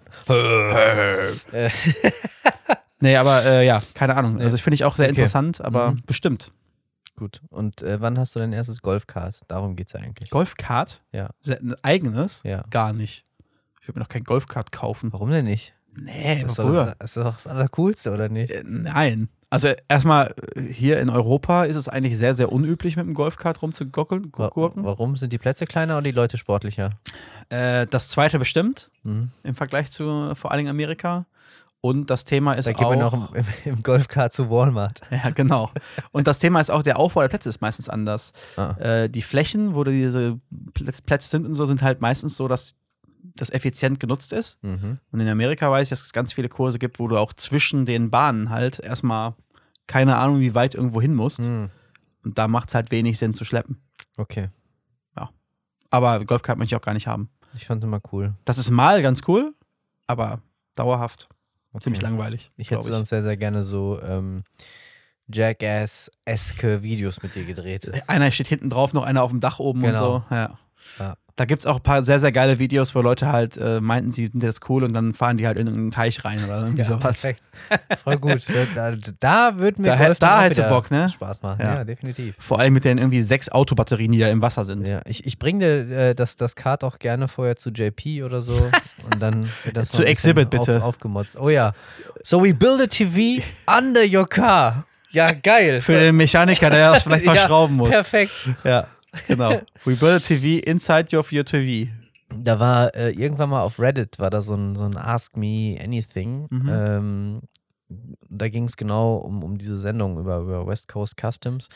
Äh, 1.52 1.70
Nee, 3.00 3.14
aber 3.16 3.44
äh, 3.44 3.64
ja, 3.64 3.80
keine 3.94 4.16
Ahnung. 4.16 4.40
Also 4.40 4.56
ich 4.56 4.62
finde 4.64 4.74
ich 4.74 4.84
auch 4.84 4.96
sehr 4.96 5.04
Okay. 5.06 5.14
interessant, 5.14 5.60
aber 5.64 5.92
Mhm. 5.92 6.02
bestimmt. 6.04 6.50
gut. 7.16 7.42
Und 7.48 7.82
äh, 7.82 8.00
wann 8.00 8.18
hast 8.18 8.34
du 8.34 8.40
dein 8.40 8.52
erstes 8.52 8.80
Golfkart? 8.82 9.40
Darum 9.48 9.76
geht 9.76 9.86
es 9.88 9.94
eigentlich. 9.94 10.30
Golfkart? 10.30 11.02
Ja. 11.12 11.30
Ein 11.46 11.74
eigenes? 11.82 12.40
Ja. 12.44 12.64
Gar 12.70 12.92
nicht. 12.92 13.24
Ich 13.80 13.86
würde 13.88 13.98
mir 14.00 14.02
noch 14.04 14.08
kein 14.08 14.24
Golfkart 14.24 14.72
kaufen. 14.72 15.12
Warum 15.12 15.30
denn 15.30 15.44
nicht? 15.44 15.74
Nee, 15.96 16.42
Das 16.42 16.52
ist, 16.52 16.58
doch, 16.60 16.64
früher. 16.68 16.94
das 16.98 17.16
ist 17.16 17.24
doch 17.24 17.34
das 17.34 17.46
Allercoolste, 17.46 18.12
oder 18.12 18.28
nicht? 18.28 18.50
Äh, 18.50 18.62
Nein. 18.64 19.28
Also 19.50 19.68
erstmal, 19.88 20.34
äh, 20.54 20.60
hier 20.62 21.00
in 21.00 21.08
Europa 21.08 21.64
ist 21.64 21.76
es 21.76 21.88
eigentlich 21.88 22.18
sehr, 22.18 22.34
sehr 22.34 22.52
unüblich, 22.52 22.96
mit 22.96 23.06
dem 23.06 23.14
Golfkart 23.14 23.62
rumzugurken. 23.62 24.30
Wa- 24.36 24.48
gurken. 24.48 24.84
Warum 24.84 25.16
sind 25.16 25.32
die 25.32 25.38
Plätze 25.38 25.64
kleiner 25.66 25.94
oder 25.94 26.02
die 26.04 26.10
Leute 26.12 26.36
sportlicher? 26.36 26.90
Äh, 27.48 27.86
das 27.86 28.08
zweite 28.08 28.38
bestimmt, 28.38 28.90
Mhm. 29.04 29.30
im 29.44 29.54
Vergleich 29.54 29.90
zu 29.90 30.34
vor 30.34 30.50
allen 30.50 30.58
Dingen 30.58 30.70
Amerika. 30.70 31.24
Und 31.80 32.10
das 32.10 32.24
Thema 32.24 32.54
ist 32.54 32.66
Da 32.66 32.72
gehen 32.72 32.84
auch. 32.84 32.90
wir 32.90 32.96
noch 32.98 33.32
im, 33.34 33.44
im, 33.64 33.82
Golfkart 33.84 34.32
zu 34.34 34.50
Walmart. 34.50 35.00
Ja, 35.10 35.30
genau. 35.30 35.70
Und 36.10 36.26
das 36.26 36.40
Thema 36.40 36.60
ist 36.60 36.70
auch, 36.70 36.82
der 36.82 36.98
Aufbau 36.98 37.20
der 37.20 37.28
Plätze 37.28 37.48
ist 37.48 37.60
meistens 37.60 37.88
anders. 37.88 38.32
Ah. 38.56 38.72
Äh, 38.80 39.08
die 39.08 39.22
Flächen, 39.22 39.74
wo 39.76 39.84
diese 39.84 40.40
Plätze 41.06 41.28
sind 41.28 41.46
und 41.46 41.54
so, 41.54 41.64
sind 41.66 41.80
halt 41.82 42.00
meistens 42.00 42.36
so, 42.36 42.48
dass 42.48 42.74
das 43.36 43.50
effizient 43.50 44.00
genutzt 44.00 44.32
ist. 44.32 44.62
Mhm. 44.62 44.98
Und 45.12 45.20
in 45.20 45.28
Amerika 45.28 45.70
weiß 45.70 45.84
ich, 45.84 45.90
dass 45.90 46.02
es 46.02 46.12
ganz 46.12 46.32
viele 46.32 46.48
Kurse 46.48 46.78
gibt, 46.78 46.98
wo 46.98 47.08
du 47.08 47.16
auch 47.18 47.32
zwischen 47.32 47.86
den 47.86 48.10
Bahnen 48.10 48.50
halt 48.50 48.78
erstmal 48.80 49.34
keine 49.86 50.16
Ahnung, 50.16 50.40
wie 50.40 50.54
weit 50.54 50.74
irgendwo 50.74 51.00
hin 51.00 51.14
musst. 51.14 51.40
Mhm. 51.40 51.70
Und 52.24 52.36
da 52.38 52.48
macht 52.48 52.68
es 52.68 52.74
halt 52.74 52.90
wenig 52.90 53.18
Sinn 53.18 53.34
zu 53.34 53.44
schleppen. 53.44 53.80
Okay. 54.16 54.48
Aber 55.90 56.22
Golfkart 56.26 56.58
möchte 56.58 56.74
ich 56.74 56.76
auch 56.78 56.84
gar 56.84 56.92
nicht 56.92 57.06
haben. 57.06 57.30
Ich 57.54 57.64
fand 57.66 57.82
es 57.82 57.86
immer 57.86 58.02
cool. 58.12 58.34
Das 58.44 58.58
ist 58.58 58.68
mal 58.68 59.00
ganz 59.00 59.22
cool, 59.26 59.54
aber 60.06 60.42
dauerhaft 60.74 61.28
Okay. 61.72 61.84
ziemlich 61.84 62.02
langweilig. 62.02 62.50
Ich 62.58 62.70
hätte 62.70 62.82
sonst 62.82 63.08
sehr, 63.08 63.22
sehr 63.22 63.38
gerne 63.38 63.62
so 63.62 63.98
ähm, 64.02 64.42
Jackass-eske 65.28 66.82
Videos 66.82 67.22
mit 67.22 67.34
dir 67.34 67.44
gedreht. 67.44 67.90
Einer 68.08 68.30
steht 68.30 68.48
hinten 68.48 68.70
drauf, 68.70 68.92
noch 68.92 69.04
einer 69.04 69.22
auf 69.22 69.30
dem 69.30 69.40
Dach 69.40 69.58
oben 69.58 69.80
Genau. 69.82 70.16
und 70.16 70.24
so. 70.28 70.34
Ja. 70.34 70.58
Ja. 70.98 71.16
Da 71.38 71.44
gibt 71.44 71.60
es 71.60 71.66
auch 71.66 71.76
ein 71.76 71.82
paar 71.84 72.02
sehr, 72.02 72.18
sehr 72.18 72.32
geile 72.32 72.58
Videos, 72.58 72.96
wo 72.96 73.00
Leute 73.00 73.30
halt 73.30 73.56
äh, 73.58 73.80
meinten, 73.80 74.10
sie 74.10 74.26
sind 74.26 74.42
jetzt 74.42 74.68
cool 74.68 74.82
und 74.82 74.92
dann 74.92 75.14
fahren 75.14 75.36
die 75.36 75.46
halt 75.46 75.56
in 75.56 75.68
irgendeinen 75.68 75.92
Teich 75.92 76.24
rein 76.24 76.42
oder 76.42 76.62
irgendwie 76.62 76.82
sowas. 76.82 77.00
perfekt. 77.00 77.40
Voll 78.02 78.16
gut. 78.18 78.44
Da, 78.74 78.90
da, 78.90 78.98
da 79.20 79.58
würden 79.58 79.84
wir 79.84 79.92
Da 79.92 80.04
Golf 80.06 80.18
da 80.18 80.50
wieder 80.50 80.68
Bock, 80.68 80.90
ne? 80.90 81.08
Spaß 81.08 81.42
machen. 81.42 81.60
Ja. 81.60 81.74
Ja, 81.76 81.84
definitiv. 81.84 82.34
Vor 82.40 82.58
allem 82.58 82.74
mit 82.74 82.84
den 82.84 82.98
irgendwie 82.98 83.22
sechs 83.22 83.48
Autobatterien, 83.48 84.10
die 84.10 84.18
da 84.18 84.28
im 84.28 84.42
Wasser 84.42 84.64
sind. 84.64 84.86
Ja, 84.86 85.00
ich, 85.04 85.24
ich 85.26 85.38
bringe 85.38 85.84
dir 85.86 85.96
äh, 86.08 86.14
das, 86.16 86.34
das 86.34 86.56
Kart 86.56 86.82
auch 86.82 86.98
gerne 86.98 87.28
vorher 87.28 87.54
zu 87.54 87.70
JP 87.70 88.24
oder 88.24 88.40
so 88.40 88.54
und 89.04 89.20
dann 89.22 89.48
wird 89.62 89.76
das 89.76 89.90
Zu 89.90 90.02
Exhibit, 90.04 90.50
bitte. 90.50 90.78
Auf, 90.78 90.82
aufgemotzt. 90.82 91.38
Oh 91.38 91.50
ja. 91.50 91.72
So 92.24 92.42
we 92.44 92.52
build 92.52 92.80
a 92.80 92.86
TV 92.88 93.40
under 93.78 94.02
your 94.04 94.28
car. 94.28 94.84
Ja, 95.12 95.30
geil. 95.30 95.80
Für 95.82 96.00
den 96.00 96.16
Mechaniker, 96.16 96.68
der 96.68 96.92
das 96.92 97.04
vielleicht 97.04 97.26
mal 97.26 97.36
Ja, 97.36 97.46
schrauben 97.46 97.76
muss. 97.76 97.90
Perfekt. 97.90 98.32
Ja, 98.64 98.88
genau. 99.26 99.60
We 99.84 99.96
build 99.96 100.12
a 100.12 100.20
TV 100.20 100.58
inside 100.64 101.14
your, 101.14 101.24
your 101.32 101.44
TV. 101.44 101.90
Da 102.30 102.60
war 102.60 102.94
äh, 102.94 103.10
irgendwann 103.10 103.50
mal 103.50 103.62
auf 103.62 103.80
Reddit 103.80 104.18
war 104.18 104.30
da 104.30 104.42
so 104.42 104.54
ein, 104.54 104.76
so 104.76 104.84
ein 104.84 104.96
Ask 104.96 105.36
Me 105.36 105.78
Anything. 105.82 106.46
Mhm. 106.50 106.68
Ähm, 106.70 107.40
da 108.28 108.48
ging 108.48 108.64
es 108.64 108.76
genau 108.76 109.16
um, 109.16 109.42
um 109.42 109.56
diese 109.56 109.78
Sendung 109.78 110.18
über, 110.18 110.38
über 110.40 110.66
West 110.66 110.88
Coast 110.88 111.14
Customs. 111.16 111.68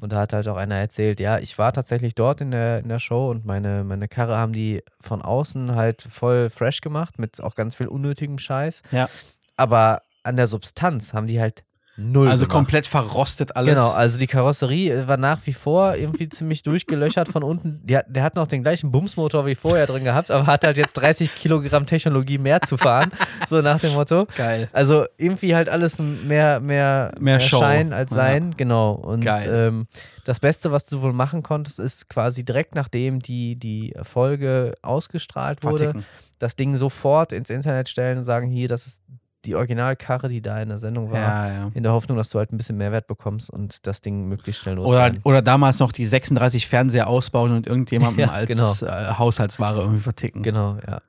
Und 0.00 0.12
da 0.12 0.20
hat 0.20 0.32
halt 0.32 0.48
auch 0.48 0.56
einer 0.56 0.76
erzählt, 0.76 1.20
ja, 1.20 1.38
ich 1.38 1.58
war 1.58 1.72
tatsächlich 1.72 2.14
dort 2.14 2.40
in 2.40 2.50
der, 2.52 2.78
in 2.78 2.88
der 2.88 2.98
Show 2.98 3.30
und 3.30 3.44
meine, 3.44 3.84
meine 3.84 4.08
Karre 4.08 4.38
haben 4.38 4.54
die 4.54 4.82
von 4.98 5.20
außen 5.20 5.74
halt 5.74 6.00
voll 6.00 6.48
fresh 6.48 6.80
gemacht, 6.80 7.18
mit 7.18 7.42
auch 7.42 7.54
ganz 7.54 7.74
viel 7.74 7.88
unnötigem 7.88 8.38
Scheiß. 8.38 8.82
Ja. 8.92 9.10
Aber 9.56 10.02
an 10.22 10.36
der 10.36 10.46
Substanz 10.46 11.12
haben 11.12 11.26
die 11.26 11.40
halt 11.40 11.64
null 11.98 12.28
Also 12.28 12.44
gemacht. 12.44 12.54
komplett 12.56 12.86
verrostet 12.86 13.56
alles. 13.56 13.74
Genau, 13.74 13.90
also 13.90 14.18
die 14.18 14.26
Karosserie 14.28 14.92
äh, 14.92 15.08
war 15.08 15.16
nach 15.16 15.40
wie 15.46 15.52
vor 15.52 15.96
irgendwie 15.96 16.28
ziemlich 16.28 16.62
durchgelöchert 16.62 17.28
von 17.28 17.42
unten. 17.42 17.82
Hat, 17.90 18.06
der 18.08 18.22
hat 18.22 18.36
noch 18.36 18.46
den 18.46 18.62
gleichen 18.62 18.90
Bumsmotor 18.92 19.44
wie 19.46 19.54
vorher 19.56 19.86
drin 19.86 20.04
gehabt, 20.04 20.30
aber 20.30 20.46
hat 20.46 20.64
halt 20.64 20.76
jetzt 20.76 20.94
30 20.94 21.34
Kilogramm 21.34 21.86
Technologie 21.86 22.38
mehr 22.38 22.62
zu 22.62 22.76
fahren, 22.76 23.10
so 23.48 23.60
nach 23.60 23.80
dem 23.80 23.92
Motto. 23.94 24.26
Geil. 24.36 24.68
Also 24.72 25.04
irgendwie 25.16 25.54
halt 25.54 25.68
alles 25.68 25.98
mehr, 25.98 26.60
mehr, 26.60 27.12
Mehr 27.18 27.40
Show. 27.40 27.58
Schein 27.58 27.92
als 27.92 28.12
Ja. 28.12 28.16
Sein, 28.18 28.54
genau. 28.56 28.92
Und 28.92 29.26
ähm, 29.46 29.86
das 30.24 30.40
Beste, 30.40 30.70
was 30.70 30.84
du 30.86 31.02
wohl 31.02 31.12
machen 31.12 31.42
konntest, 31.42 31.78
ist 31.80 32.08
quasi 32.08 32.44
direkt 32.44 32.74
nachdem 32.74 33.20
die, 33.20 33.56
die 33.56 33.94
Folge 34.02 34.74
ausgestrahlt 34.82 35.64
wurde, 35.64 35.84
Verticken. 35.84 36.04
das 36.38 36.54
Ding 36.54 36.76
sofort 36.76 37.32
ins 37.32 37.50
Internet 37.50 37.88
stellen 37.88 38.18
und 38.18 38.24
sagen, 38.24 38.46
hier, 38.48 38.68
das 38.68 38.86
ist 38.86 39.02
die 39.44 39.54
Originalkarre, 39.54 40.28
die 40.28 40.42
da 40.42 40.60
in 40.60 40.68
der 40.68 40.78
Sendung 40.78 41.10
war. 41.12 41.18
Ja, 41.20 41.48
ja. 41.52 41.70
In 41.74 41.82
der 41.84 41.92
Hoffnung, 41.92 42.18
dass 42.18 42.28
du 42.28 42.38
halt 42.38 42.52
ein 42.52 42.56
bisschen 42.56 42.76
Mehrwert 42.76 43.06
bekommst 43.06 43.50
und 43.50 43.86
das 43.86 44.00
Ding 44.00 44.28
möglichst 44.28 44.62
schnell 44.62 44.78
Oder, 44.78 44.88
loswerden. 44.90 45.20
oder 45.24 45.42
damals 45.42 45.78
noch 45.78 45.92
die 45.92 46.06
36 46.06 46.66
Fernseher 46.66 47.06
ausbauen 47.06 47.52
und 47.52 47.66
irgendjemandem 47.66 48.18
Ja, 48.26 48.32
als 48.32 48.48
genau. 48.48 48.72
äh, 48.82 49.14
Haushaltsware 49.18 49.80
irgendwie 49.80 50.00
verticken. 50.00 50.42
Genau, 50.42 50.78
ja. 50.86 51.00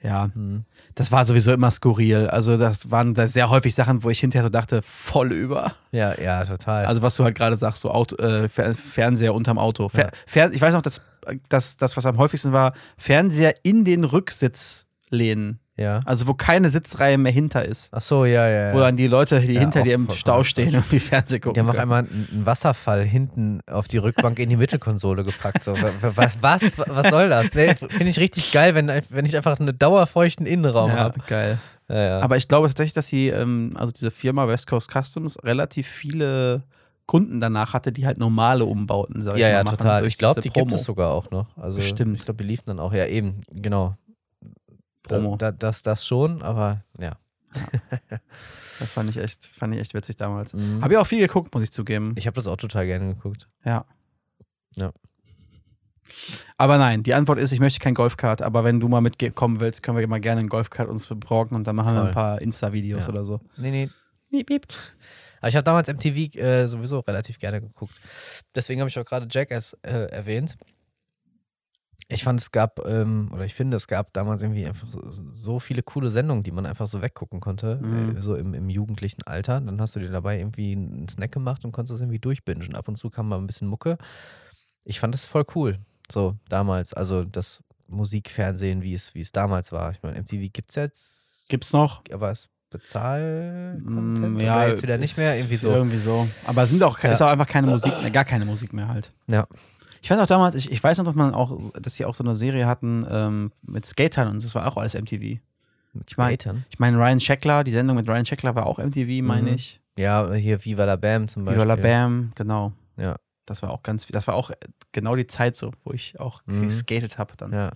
Ja, 0.00 0.30
Hm. 0.32 0.64
das 0.94 1.10
war 1.10 1.24
sowieso 1.24 1.52
immer 1.52 1.72
skurril. 1.72 2.28
Also 2.28 2.56
das 2.56 2.88
waren 2.90 3.14
da 3.14 3.26
sehr 3.26 3.50
häufig 3.50 3.74
Sachen, 3.74 4.04
wo 4.04 4.10
ich 4.10 4.20
hinterher 4.20 4.44
so 4.44 4.48
dachte, 4.48 4.80
voll 4.82 5.32
über. 5.32 5.72
Ja, 5.90 6.16
ja, 6.20 6.44
total. 6.44 6.86
Also 6.86 7.02
was 7.02 7.16
du 7.16 7.24
halt 7.24 7.36
gerade 7.36 7.56
sagst, 7.56 7.80
so 7.82 7.90
Auto, 7.90 8.14
äh, 8.22 8.48
Fer 8.48 8.74
Fernseher 8.74 9.34
unterm 9.34 9.58
Auto. 9.58 9.88
Fer. 9.88 10.10
Fer 10.24 10.52
ich 10.52 10.60
weiß 10.60 10.72
noch, 10.74 10.82
dass 10.82 11.00
das, 11.48 11.76
das, 11.78 11.96
was 11.96 12.06
am 12.06 12.16
häufigsten 12.16 12.52
war, 12.52 12.74
Fernseher 12.96 13.54
in 13.64 13.84
den 13.84 14.04
Rücksitz 14.04 14.86
lehnen. 15.10 15.58
Ja. 15.78 16.00
Also 16.04 16.26
wo 16.26 16.34
keine 16.34 16.70
Sitzreihe 16.70 17.16
mehr 17.18 17.32
hinter 17.32 17.64
ist. 17.64 17.88
Ach 17.92 18.00
so, 18.00 18.24
ja, 18.24 18.48
ja. 18.48 18.72
Wo 18.72 18.78
ja. 18.78 18.86
dann 18.86 18.96
die 18.96 19.06
Leute, 19.06 19.40
die 19.40 19.54
Ja, 19.54 19.60
hinter 19.60 19.82
dir 19.82 19.94
im 19.94 20.10
Stau 20.10 20.44
stehen, 20.44 20.74
irgendwie 20.74 20.98
Fernsehen 20.98 21.40
gucken. 21.40 21.54
Die 21.54 21.60
haben 21.60 21.74
auch 21.74 21.80
einmal 21.80 22.00
einen 22.00 22.42
Wasserfall 22.44 23.04
hinten 23.04 23.60
auf 23.70 23.88
die 23.88 23.98
Rückbank 23.98 24.38
in 24.38 24.50
die 24.50 24.56
Mittelkonsole 24.56 25.24
gepackt. 25.24 25.62
So, 25.64 25.72
wa- 25.80 25.90
wa- 26.00 26.12
was, 26.16 26.42
was, 26.42 26.72
was 26.78 27.08
soll 27.10 27.28
das? 27.28 27.54
Nee, 27.54 27.74
Finde 27.76 28.08
ich 28.08 28.18
richtig 28.18 28.52
geil, 28.52 28.74
wenn, 28.74 28.90
wenn 29.10 29.24
ich 29.24 29.36
einfach 29.36 29.58
einen 29.58 29.78
dauerfeuchten 29.78 30.44
Innenraum 30.46 30.90
ja, 30.90 30.96
habe. 30.96 31.20
geil. 31.26 31.58
Ja, 31.88 31.96
ja. 32.02 32.20
Aber 32.20 32.36
ich 32.36 32.48
glaube 32.48 32.68
tatsächlich, 32.68 32.92
dass 32.92 33.06
sie, 33.08 33.28
ähm, 33.28 33.72
also 33.76 33.92
diese 33.92 34.10
Firma 34.10 34.46
West 34.48 34.66
Coast 34.66 34.90
Customs, 34.92 35.38
relativ 35.42 35.86
viele 35.86 36.62
Kunden 37.06 37.40
danach 37.40 37.72
hatte, 37.72 37.90
die 37.92 38.04
halt 38.04 38.18
normale 38.18 38.66
Umbauten, 38.66 39.22
sag 39.22 39.36
ich 39.36 39.40
ja, 39.40 39.46
mal, 39.46 39.52
ja, 39.52 39.64
machen 39.64 39.78
total. 39.78 40.00
durch 40.02 40.12
Ich 40.12 40.18
glaube, 40.18 40.42
die 40.42 40.50
gibt 40.50 40.66
Promo. 40.66 40.74
es 40.76 40.84
sogar 40.84 41.10
auch 41.10 41.30
noch. 41.30 41.46
Also, 41.56 41.76
Bestimmt. 41.78 42.18
Ich 42.18 42.24
glaube, 42.26 42.42
die 42.42 42.48
liefen 42.50 42.64
dann 42.66 42.78
auch. 42.80 42.92
Ja, 42.92 43.06
eben, 43.06 43.40
genau. 43.50 43.96
Da, 45.08 45.16
Promo. 45.18 45.36
da, 45.36 45.50
das, 45.52 45.82
das 45.82 46.06
schon, 46.06 46.42
aber 46.42 46.84
ja. 46.98 47.12
Das 48.80 48.92
fand 48.92 49.10
ich 49.10 49.16
echt, 49.16 49.46
fand 49.46 49.74
ich 49.74 49.80
echt 49.80 49.92
witzig 49.94 50.16
damals. 50.16 50.54
Mhm. 50.54 50.82
Habe 50.84 50.94
ich 50.94 50.98
auch 50.98 51.06
viel 51.06 51.18
geguckt, 51.18 51.52
muss 51.52 51.64
ich 51.64 51.72
zugeben. 51.72 52.14
Ich 52.16 52.28
habe 52.28 52.36
das 52.36 52.46
auch 52.46 52.56
total 52.56 52.86
gerne 52.86 53.12
geguckt. 53.14 53.48
Ja. 53.64 53.84
Ja. 54.76 54.92
Aber 56.56 56.78
nein, 56.78 57.02
die 57.02 57.12
Antwort 57.14 57.38
ist, 57.40 57.50
ich 57.52 57.58
möchte 57.60 57.80
kein 57.80 57.94
Golfkart, 57.94 58.40
aber 58.40 58.62
wenn 58.64 58.78
du 58.80 58.86
mal 58.88 59.00
mitkommen 59.00 59.58
willst, 59.60 59.82
können 59.82 59.98
wir 59.98 60.06
mal 60.06 60.20
gerne 60.20 60.40
einen 60.40 60.48
Golfkart 60.48 60.88
uns 60.88 61.06
besorgen 61.06 61.56
und 61.56 61.66
dann 61.66 61.74
machen 61.76 61.94
wir 61.94 62.00
Voll. 62.02 62.08
ein 62.08 62.14
paar 62.14 62.40
Insta-Videos 62.40 63.04
Ja. 63.06 63.10
oder 63.10 63.24
so. 63.24 63.40
Nee, 63.56 63.70
nee. 63.70 63.90
Piep, 64.30 64.46
piep. 64.46 64.66
Aber 65.40 65.48
ich 65.48 65.56
habe 65.56 65.64
damals 65.64 65.88
MTV 65.88 66.36
äh, 66.36 66.66
sowieso 66.66 67.00
relativ 67.00 67.38
gerne 67.38 67.60
geguckt. 67.60 67.94
Deswegen 68.54 68.80
habe 68.80 68.88
ich 68.88 68.98
auch 68.98 69.04
gerade 69.04 69.26
Jackass 69.30 69.72
äh, 69.82 70.06
erwähnt. 70.10 70.56
Ich 72.10 72.24
fand, 72.24 72.40
es 72.40 72.50
gab, 72.52 72.80
ähm, 72.86 73.30
oder 73.34 73.44
ich 73.44 73.52
finde, 73.54 73.76
es 73.76 73.86
gab 73.86 74.14
damals 74.14 74.42
irgendwie 74.42 74.64
einfach 74.66 74.88
so, 75.30 75.58
viele 75.58 75.82
coole 75.82 76.08
Sendungen, 76.08 76.42
die 76.42 76.50
man 76.52 76.64
einfach 76.64 76.86
so 76.86 77.02
weggucken 77.02 77.38
konnte, 77.40 77.76
Mhm. 77.82 78.16
äh, 78.16 78.22
so 78.22 78.34
im, 78.34 78.54
im 78.54 78.70
jugendlichen 78.70 79.22
Alter. 79.24 79.60
Dann 79.60 79.78
hast 79.80 79.94
du 79.94 80.00
dir 80.00 80.10
dabei 80.10 80.38
irgendwie 80.38 80.72
einen 80.72 81.06
Snack 81.08 81.32
gemacht 81.32 81.66
und 81.66 81.72
konntest 81.72 81.96
es 81.96 82.00
irgendwie 82.00 82.18
durchbingen. 82.18 82.74
Ab 82.74 82.88
und 82.88 82.96
zu 82.96 83.10
kam 83.10 83.28
mal 83.28 83.36
ein 83.36 83.46
bisschen 83.46 83.68
Mucke. 83.68 83.98
Ich 84.84 85.00
fand 85.00 85.12
das 85.12 85.26
voll 85.26 85.44
cool, 85.54 85.78
so 86.10 86.34
damals. 86.48 86.94
Also 86.94 87.24
das 87.24 87.62
Musikfernsehen, 87.88 88.82
wie 88.82 88.94
es, 88.94 89.14
wie 89.14 89.20
es 89.20 89.32
damals 89.32 89.70
war. 89.72 89.90
Ich 89.90 90.02
meine, 90.02 90.16
MTV 90.22 90.50
gibt 90.50 90.70
es 90.70 90.76
jetzt, 90.76 91.44
Gibt's 91.48 91.74
noch? 91.74 92.02
aber 92.10 92.30
es 92.30 92.48
bezahl 92.70 93.78
Mm, 93.82 94.40
ja, 94.40 94.66
jetzt 94.68 94.82
wieder 94.82 94.96
nicht 94.98 95.16
mehr, 95.18 95.36
irgendwie 95.36 95.56
so. 95.56 95.70
Irgendwie 95.72 95.98
so. 95.98 96.26
Aber 96.46 96.62
es 96.62 96.70
sind 96.70 96.82
auch, 96.82 96.98
Ja. 97.02 97.12
ist 97.12 97.20
auch 97.22 97.28
einfach 97.28 97.46
keine 97.46 97.66
Musik 97.66 97.92
mehr, 98.00 98.10
gar 98.10 98.24
keine 98.24 98.44
Musik 98.46 98.72
mehr 98.72 98.88
halt. 98.88 99.12
Ja. 99.26 99.46
Ich 100.02 100.10
weiß 100.10 100.18
auch 100.18 100.26
damals, 100.26 100.54
ich, 100.54 100.70
ich 100.70 100.82
weiß 100.82 100.98
noch, 100.98 101.04
dass 101.06 101.14
man 101.14 101.34
auch, 101.34 101.58
dass 101.80 101.94
sie 101.94 102.04
auch 102.04 102.14
so 102.14 102.22
eine 102.24 102.36
Serie 102.36 102.66
hatten 102.66 103.06
ähm, 103.10 103.52
mit 103.66 103.86
Skatern 103.86 104.28
und 104.28 104.42
das 104.44 104.54
war 104.54 104.66
auch 104.70 104.76
alles 104.76 104.94
MTV. 104.94 105.38
Mit 105.94 106.10
Ich 106.10 106.16
mein- 106.16 106.28
Skatern. 106.38 106.64
Ich 106.70 106.78
meine, 106.78 106.96
Ryan 106.98 107.20
Scheckler, 107.20 107.64
die 107.64 107.72
Sendung 107.72 107.96
mit 107.96 108.08
Ryan 108.08 108.26
Scheckler 108.26 108.54
war 108.54 108.66
auch 108.66 108.78
MTV, 108.78 109.22
meine 109.22 109.50
Mhm. 109.50 109.56
ich. 109.56 109.80
Ja, 109.98 110.32
hier 110.34 110.64
Viva 110.64 110.84
la 110.84 110.96
Bam 110.96 111.26
zum 111.28 111.44
Beispiel. 111.44 111.64
Viva 111.64 111.74
la 111.74 111.76
Bam, 111.80 112.32
genau. 112.34 112.72
Ja. 112.96 113.16
Das 113.46 113.62
war 113.62 113.70
auch 113.70 113.82
ganz, 113.82 114.06
das 114.06 114.26
war 114.26 114.34
auch 114.34 114.50
genau 114.92 115.16
die 115.16 115.26
Zeit 115.26 115.56
so, 115.56 115.72
wo 115.84 115.92
ich 115.92 116.20
auch 116.20 116.42
Mhm. 116.46 116.62
geskatet 116.62 117.18
habe 117.18 117.32
dann. 117.36 117.52
Ja. 117.52 117.70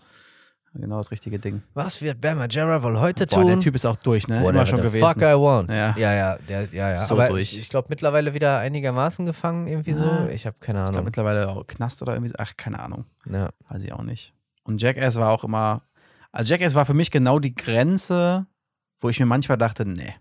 Genau 0.75 0.97
das 0.99 1.11
richtige 1.11 1.39
Ding. 1.39 1.63
Was 1.75 2.01
wird 2.01 2.21
Bama 2.23 2.47
Jarrah 2.49 2.83
wohl 2.83 2.99
heute 2.99 3.27
Boah, 3.27 3.41
tun? 3.41 3.47
der 3.49 3.61
Typ 3.61 3.75
ist 3.75 3.85
auch 3.85 3.97
durch, 3.97 4.27
ne? 4.27 4.37
Whatever 4.37 4.51
Immer 4.51 4.67
schon 4.67 4.79
the 4.79 4.85
gewesen. 4.85 5.07
Fuck 5.07 5.19
I 5.19 5.35
want. 5.35 5.69
Ja. 5.71 5.95
ja, 5.99 6.15
ja, 6.15 6.39
der 6.49 6.63
ist, 6.63 6.73
ja, 6.73 6.91
ja. 6.91 7.05
So 7.05 7.15
Aber 7.15 7.29
durch. 7.29 7.53
ich, 7.53 7.59
ich 7.61 7.69
glaube 7.69 7.89
mittlerweile 7.91 8.33
wieder 8.33 8.59
einigermaßen 8.59 9.27
gefangen, 9.27 9.67
irgendwie 9.67 9.93
so. 9.93 10.05
Ah. 10.05 10.29
Ich 10.33 10.47
habe 10.47 10.57
keine 10.61 10.79
Ich 10.79 10.85
glaube 10.85 10.93
Ahnung. 10.97 11.05
mittlerweile 11.05 11.49
auch 11.51 11.67
Knast 11.67 12.01
oder 12.01 12.15
irgendwie 12.15 12.31
so. 12.31 12.37
Ach, 12.39 12.53
keine 12.57 12.79
Ahnung. 12.81 13.05
Ja. 13.31 13.51
Weiß 13.69 13.85
ich 13.85 13.93
auch 13.93 14.03
nicht. 14.03 14.33
Und 14.65 14.81
Jackass 14.81 15.17
war 15.17 15.31
auch 15.31 15.45
immer. 15.45 15.83
Also 16.31 16.51
Jackass 16.55 16.75
war 16.75 16.87
für 16.87 16.95
mich 16.95 17.11
genau 17.11 17.39
die 17.39 17.55
Grenze, 17.55 18.47
wo 19.01 19.11
ich 19.11 19.21
mir 19.21 19.27
manchmal 19.27 19.59
dachte, 19.59 19.85
nee. 19.85 20.15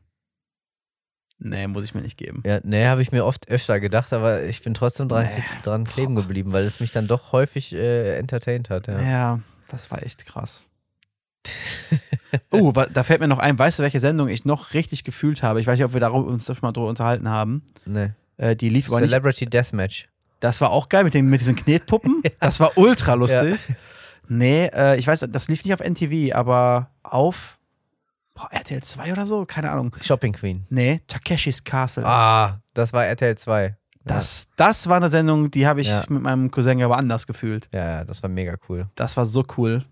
Nee, 1.39 1.65
muss 1.67 1.85
ich 1.85 1.95
mir 1.95 2.01
nicht 2.01 2.17
geben. 2.17 2.43
Ja, 2.45 2.59
nee, 2.63 2.85
habe 2.85 3.01
ich 3.01 3.11
mir 3.11 3.25
oft 3.25 3.49
öfter 3.49 3.79
gedacht, 3.79 4.13
aber 4.13 4.43
ich 4.43 4.61
bin 4.63 4.73
trotzdem 4.75 5.07
dran, 5.07 5.23
Nee. 5.25 5.43
dran 5.63 5.85
kleben 5.85 6.13
geblieben, 6.15 6.51
weil 6.53 6.65
es 6.65 6.79
mich 6.79 6.91
dann 6.91 7.07
doch 7.07 7.31
häufig 7.31 7.73
äh, 7.73 8.17
entertained 8.17 8.69
hat. 8.69 8.87
Ja. 8.87 9.01
Ja. 9.01 9.39
Das 9.71 9.91
war 9.91 10.03
echt 10.03 10.25
krass. 10.25 10.63
oh, 12.51 12.71
da 12.71 13.03
fällt 13.03 13.19
mir 13.19 13.27
noch 13.27 13.39
ein, 13.39 13.57
weißt 13.57 13.79
du, 13.79 13.83
welche 13.83 13.99
Sendung 13.99 14.27
ich 14.27 14.45
noch 14.45 14.73
richtig 14.73 15.03
gefühlt 15.03 15.43
habe? 15.43 15.59
Ich 15.59 15.67
weiß 15.67 15.77
nicht, 15.77 15.85
ob 15.85 15.93
wir 15.93 15.99
darüber, 15.99 16.29
uns 16.29 16.45
schon 16.45 16.57
mal 16.61 16.71
drüber 16.71 16.87
unterhalten 16.87 17.29
haben. 17.29 17.63
Nee. 17.85 18.11
Äh, 18.37 18.55
die 18.55 18.69
lief 18.69 18.87
aber 18.89 19.01
nicht. 19.01 19.09
Celebrity 19.09 19.45
Deathmatch. 19.45 20.07
Das 20.39 20.59
war 20.61 20.71
auch 20.71 20.89
geil 20.89 21.03
mit, 21.03 21.13
den, 21.13 21.27
mit 21.27 21.39
diesen 21.39 21.55
Knetpuppen. 21.55 22.21
Das 22.39 22.59
war 22.59 22.77
ultra 22.77 23.13
lustig. 23.13 23.59
Nee, 24.27 24.65
äh, 24.73 24.97
ich 24.97 25.05
weiß, 25.07 25.27
das 25.29 25.47
lief 25.47 25.63
nicht 25.63 25.73
auf 25.73 25.79
NTV, 25.79 26.35
aber 26.35 26.89
auf 27.03 27.59
boah, 28.33 28.47
RTL 28.51 28.81
2 28.81 29.11
oder 29.11 29.25
so? 29.25 29.45
Keine 29.45 29.71
Ahnung. 29.71 29.95
Shopping 30.01 30.33
Queen. 30.33 30.65
Nee, 30.69 31.01
Takeshis 31.07 31.63
Castle. 31.63 32.05
Ah, 32.05 32.61
das 32.73 32.93
war 32.93 33.05
RTL 33.05 33.37
2. 33.37 33.75
Das, 34.03 34.47
das 34.55 34.87
war 34.87 34.97
eine 34.97 35.09
Sendung, 35.09 35.51
die 35.51 35.67
habe 35.67 35.81
ich 35.81 35.87
Ja. 35.87 36.03
mit 36.09 36.23
meinem 36.23 36.49
Cousin 36.51 36.81
aber 36.81 36.97
anders 36.97 37.27
gefühlt. 37.27 37.69
Ja, 37.73 37.85
ja, 37.97 38.03
das 38.03 38.21
war 38.23 38.29
mega 38.29 38.55
cool. 38.69 38.87
Das 38.95 39.15
war 39.17 39.25
so 39.25 39.45
cool. 39.57 39.83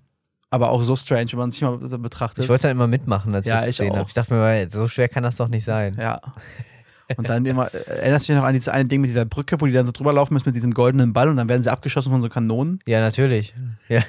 Aber 0.52 0.72
auch 0.72 0.82
so 0.82 0.96
strange, 0.96 1.32
wenn 1.34 1.40
man 1.40 1.52
sich 1.52 1.62
mal 1.62 1.78
so 1.84 2.00
betrachtet. 2.00 2.44
Ich 2.44 2.50
wollte 2.50 2.64
dann 2.64 2.72
immer 2.72 2.88
mitmachen, 2.88 3.36
als 3.36 3.46
Ja, 3.46 3.58
ich 3.60 3.62
das 3.68 3.78
gesehen 3.78 3.92
auch. 3.92 3.98
habe. 3.98 4.08
Ich 4.08 4.16
dachte 4.16 4.34
mir, 4.34 4.68
so 4.72 4.88
schwer 4.88 5.08
kann 5.10 5.22
das 5.24 5.36
doch 5.36 5.48
nicht 5.48 5.64
sein. 5.64 5.96
ja. 6.00 6.20
Und 7.18 7.28
dann 7.28 7.44
immer, 7.46 7.74
äh, 7.74 7.78
erinnerst 7.88 8.28
du 8.30 8.34
dich 8.34 8.40
noch 8.40 8.48
an 8.48 8.54
dieses 8.54 8.68
eine 8.68 8.86
Ding 8.86 9.02
mit 9.02 9.10
dieser 9.10 9.26
Brücke, 9.26 9.60
wo 9.60 9.66
die 9.66 9.72
dann 9.74 9.88
so 9.88 9.92
drüber 9.92 10.14
laufen 10.14 10.36
müssen 10.36 10.48
mit 10.48 10.56
diesem 10.56 10.76
goldenen 10.76 11.12
Ball 11.12 11.28
und 11.28 11.38
dann 11.38 11.50
werden 11.50 11.64
sie 11.64 11.72
abgeschossen 11.72 12.12
von 12.12 12.22
so 12.22 12.30
Kanonen, 12.30 12.80
Ja, 12.86 13.00
natürlich. 13.00 13.54
Ja. 13.90 14.04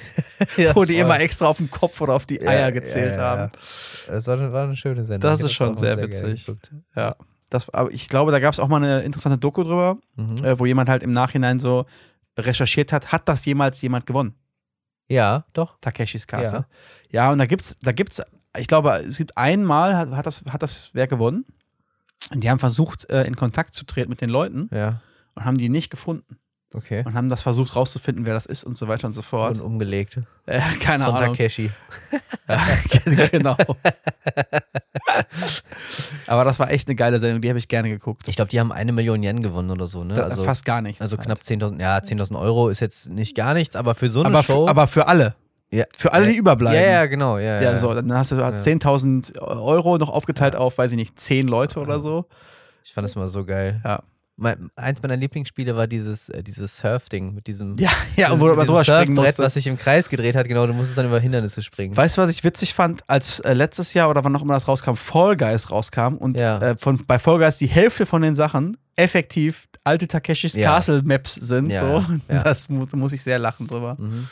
ja 0.55 0.75
wo 0.75 0.85
die 0.85 0.93
voll. 0.93 1.01
immer 1.05 1.19
extra 1.19 1.47
auf 1.47 1.57
den 1.57 1.71
Kopf 1.71 1.99
oder 2.01 2.13
auf 2.13 2.27
die 2.27 2.39
Eier 2.47 2.59
Ja, 2.59 2.69
gezählt 2.69 3.15
ja, 3.15 3.21
ja, 3.21 3.27
haben. 3.27 3.51
ja. 4.07 4.13
Das 4.13 4.27
war 4.27 4.37
eine, 4.37 4.53
war 4.53 4.63
eine 4.65 4.75
schöne 4.75 5.03
Sendung. 5.03 5.29
Das 5.31 5.41
ist 5.41 5.51
schon 5.53 5.75
sehr 5.77 5.95
gerne 5.95 6.09
witzig. 6.11 6.45
Ja. 6.95 7.15
Das, 7.51 7.69
aber 7.69 7.91
ich 7.91 8.07
glaube, 8.09 8.31
da 8.31 8.39
gab 8.39 8.53
es 8.53 8.59
auch 8.59 8.67
mal 8.69 8.77
eine 8.77 9.01
interessante 9.01 9.37
Doku 9.37 9.61
drüber, 9.63 9.97
Mhm. 10.15 10.43
äh, 10.43 10.57
wo 10.59 10.65
jemand 10.65 10.89
halt 10.89 11.03
im 11.03 11.11
Nachhinein 11.13 11.59
so 11.59 11.85
recherchiert 12.39 12.91
hat, 12.93 13.11
hat 13.11 13.27
das 13.27 13.45
jemals 13.45 13.79
jemand 13.81 14.05
gewonnen? 14.07 14.33
Ja, 15.09 15.45
doch. 15.53 15.77
Takeshis 15.81 16.25
Castle. 16.25 16.65
Ja, 17.09 17.29
und 17.31 17.37
da 17.37 17.45
gibt's, 17.45 17.77
da 17.81 17.91
gibt's, 17.91 18.21
ich 18.57 18.67
glaube, 18.67 18.91
es 19.07 19.17
gibt 19.17 19.35
einmal, 19.37 19.97
hat, 19.97 20.09
hat, 20.11 20.25
das, 20.25 20.43
hat 20.49 20.63
das 20.63 20.89
wer 20.93 21.07
gewonnen. 21.07 21.45
Und 22.33 22.41
die 22.43 22.49
haben 22.49 22.59
versucht, 22.59 23.09
äh, 23.09 23.25
in 23.25 23.35
Kontakt 23.35 23.73
zu 23.73 23.83
treten 23.85 24.09
mit 24.09 24.21
den 24.21 24.29
Leuten 24.29 24.69
Ja, 24.73 25.01
und 25.35 25.43
haben 25.45 25.57
die 25.57 25.67
nicht 25.69 25.89
gefunden. 25.89 26.37
Okay. 26.73 27.03
Und 27.05 27.13
haben 27.13 27.29
das 27.29 27.41
versucht 27.41 27.75
rauszufinden, 27.75 28.25
wer 28.25 28.33
das 28.33 28.45
ist 28.45 28.63
und 28.63 28.77
so 28.77 28.87
weiter 28.87 29.07
und 29.07 29.13
so 29.13 29.21
fort. 29.21 29.55
Und 29.55 29.61
umgelegt. 29.61 30.19
Äh, 30.45 30.59
keine 30.81 31.05
Von 31.05 31.15
Ahnung. 31.15 31.35
Takeshi. 31.35 31.71
Ja, 32.47 33.27
genau. 33.31 33.55
Aber 36.27 36.43
das 36.43 36.59
war 36.59 36.69
echt 36.71 36.87
eine 36.87 36.95
geile 36.95 37.19
Sendung, 37.19 37.41
die 37.41 37.49
habe 37.49 37.59
ich 37.59 37.67
gerne 37.67 37.89
geguckt. 37.89 38.27
Ich 38.27 38.35
glaube, 38.35 38.49
die 38.49 38.59
haben 38.59 38.71
eine 38.71 38.91
Million 38.91 39.21
Yen 39.23 39.41
gewonnen 39.41 39.69
oder 39.71 39.87
so, 39.87 40.03
ne? 40.03 40.13
Da- 40.13 40.23
Also, 40.23 40.43
fast 40.43 40.65
gar 40.65 40.81
nichts. 40.81 41.01
also 41.01 41.17
halt. 41.17 41.25
knapp 41.25 41.39
10.000, 41.39 41.81
ja, 41.81 41.97
10.000 41.97 42.39
Euro 42.39 42.69
ist 42.69 42.79
jetzt 42.79 43.09
nicht 43.09 43.35
gar 43.35 43.53
nichts, 43.53 43.75
aber 43.75 43.95
für 43.95 44.09
so 44.09 44.19
eine 44.21 44.29
aber, 44.29 44.43
Show. 44.43 44.65
für, 44.65 44.69
aber 44.69 44.87
für 44.87 45.07
alle. 45.07 45.35
ja, 45.71 45.85
Für 45.97 46.13
alle, 46.13 46.27
die 46.27 46.33
ja, 46.33 46.39
überbleiben. 46.39 46.81
Ja, 46.81 46.89
ja, 46.91 47.05
genau. 47.05 47.37
Ja, 47.37 47.61
Ja, 47.61 47.77
so, 47.77 47.93
dann 47.93 48.11
hast 48.13 48.31
du 48.31 48.35
10.000 48.35 49.39
Euro 49.41 49.97
noch 49.97 50.09
aufgeteilt 50.09 50.55
auf, 50.55 50.77
weiß 50.77 50.91
ich 50.91 50.97
nicht, 50.97 51.19
10 51.19 51.47
Leute 51.47 51.79
oder 51.79 51.99
so. 51.99 52.25
Ich 52.83 52.93
fand 52.93 53.05
das 53.05 53.15
immer 53.15 53.27
so 53.27 53.45
geil. 53.45 53.81
Ja. 53.83 54.01
Mein, 54.41 54.71
eins 54.75 55.01
meiner 55.03 55.15
Lieblingsspiele 55.15 55.75
war 55.75 55.85
dieses, 55.85 56.29
äh, 56.29 56.41
dieses 56.41 56.77
Surf-Ding 56.77 57.35
mit 57.35 57.45
diesem. 57.45 57.77
Ja, 57.77 57.91
ja, 58.15 58.31
wo 58.39 58.49
diesem 58.49 58.65
drüber 58.65 58.83
springen 58.83 59.13
musstest. 59.13 59.39
was 59.39 59.53
sich 59.53 59.67
im 59.67 59.77
Kreis 59.77 60.09
gedreht 60.09 60.35
hat, 60.35 60.47
genau, 60.47 60.65
du 60.65 60.73
musstest 60.73 60.97
dann 60.97 61.05
über 61.05 61.19
Hindernisse 61.19 61.61
springen. 61.61 61.95
Weißt 61.95 62.17
du, 62.17 62.21
was 62.23 62.29
ich 62.31 62.43
witzig 62.43 62.73
fand, 62.73 63.03
als 63.07 63.39
äh, 63.41 63.53
letztes 63.53 63.93
Jahr 63.93 64.09
oder 64.09 64.23
wann 64.23 64.35
auch 64.35 64.41
immer 64.41 64.55
das 64.55 64.67
rauskam, 64.67 64.95
Fall 64.95 65.37
Guys 65.37 65.69
rauskam 65.69 66.15
und 66.15 66.39
Ja. 66.39 66.57
äh, 66.57 66.75
von, 66.77 67.05
bei 67.05 67.19
Fall 67.19 67.37
Guys 67.37 67.59
die 67.59 67.67
Hälfte 67.67 68.05
von 68.07 68.23
den 68.23 68.33
Sachen 68.35 68.77
effektiv 68.95 69.67
alte 69.83 70.07
Takeshis 70.07 70.55
Ja. 70.55 70.73
Castle 70.75 71.01
Maps 71.03 71.35
sind. 71.35 71.69
Ja, 71.69 71.81
so. 72.01 72.05
Das 72.27 72.67
mu 72.67 72.85
muss 72.95 73.13
ich 73.13 73.21
sehr 73.21 73.37
lachen 73.39 73.67
drüber. 73.67 73.95
Mhm. 73.99 74.27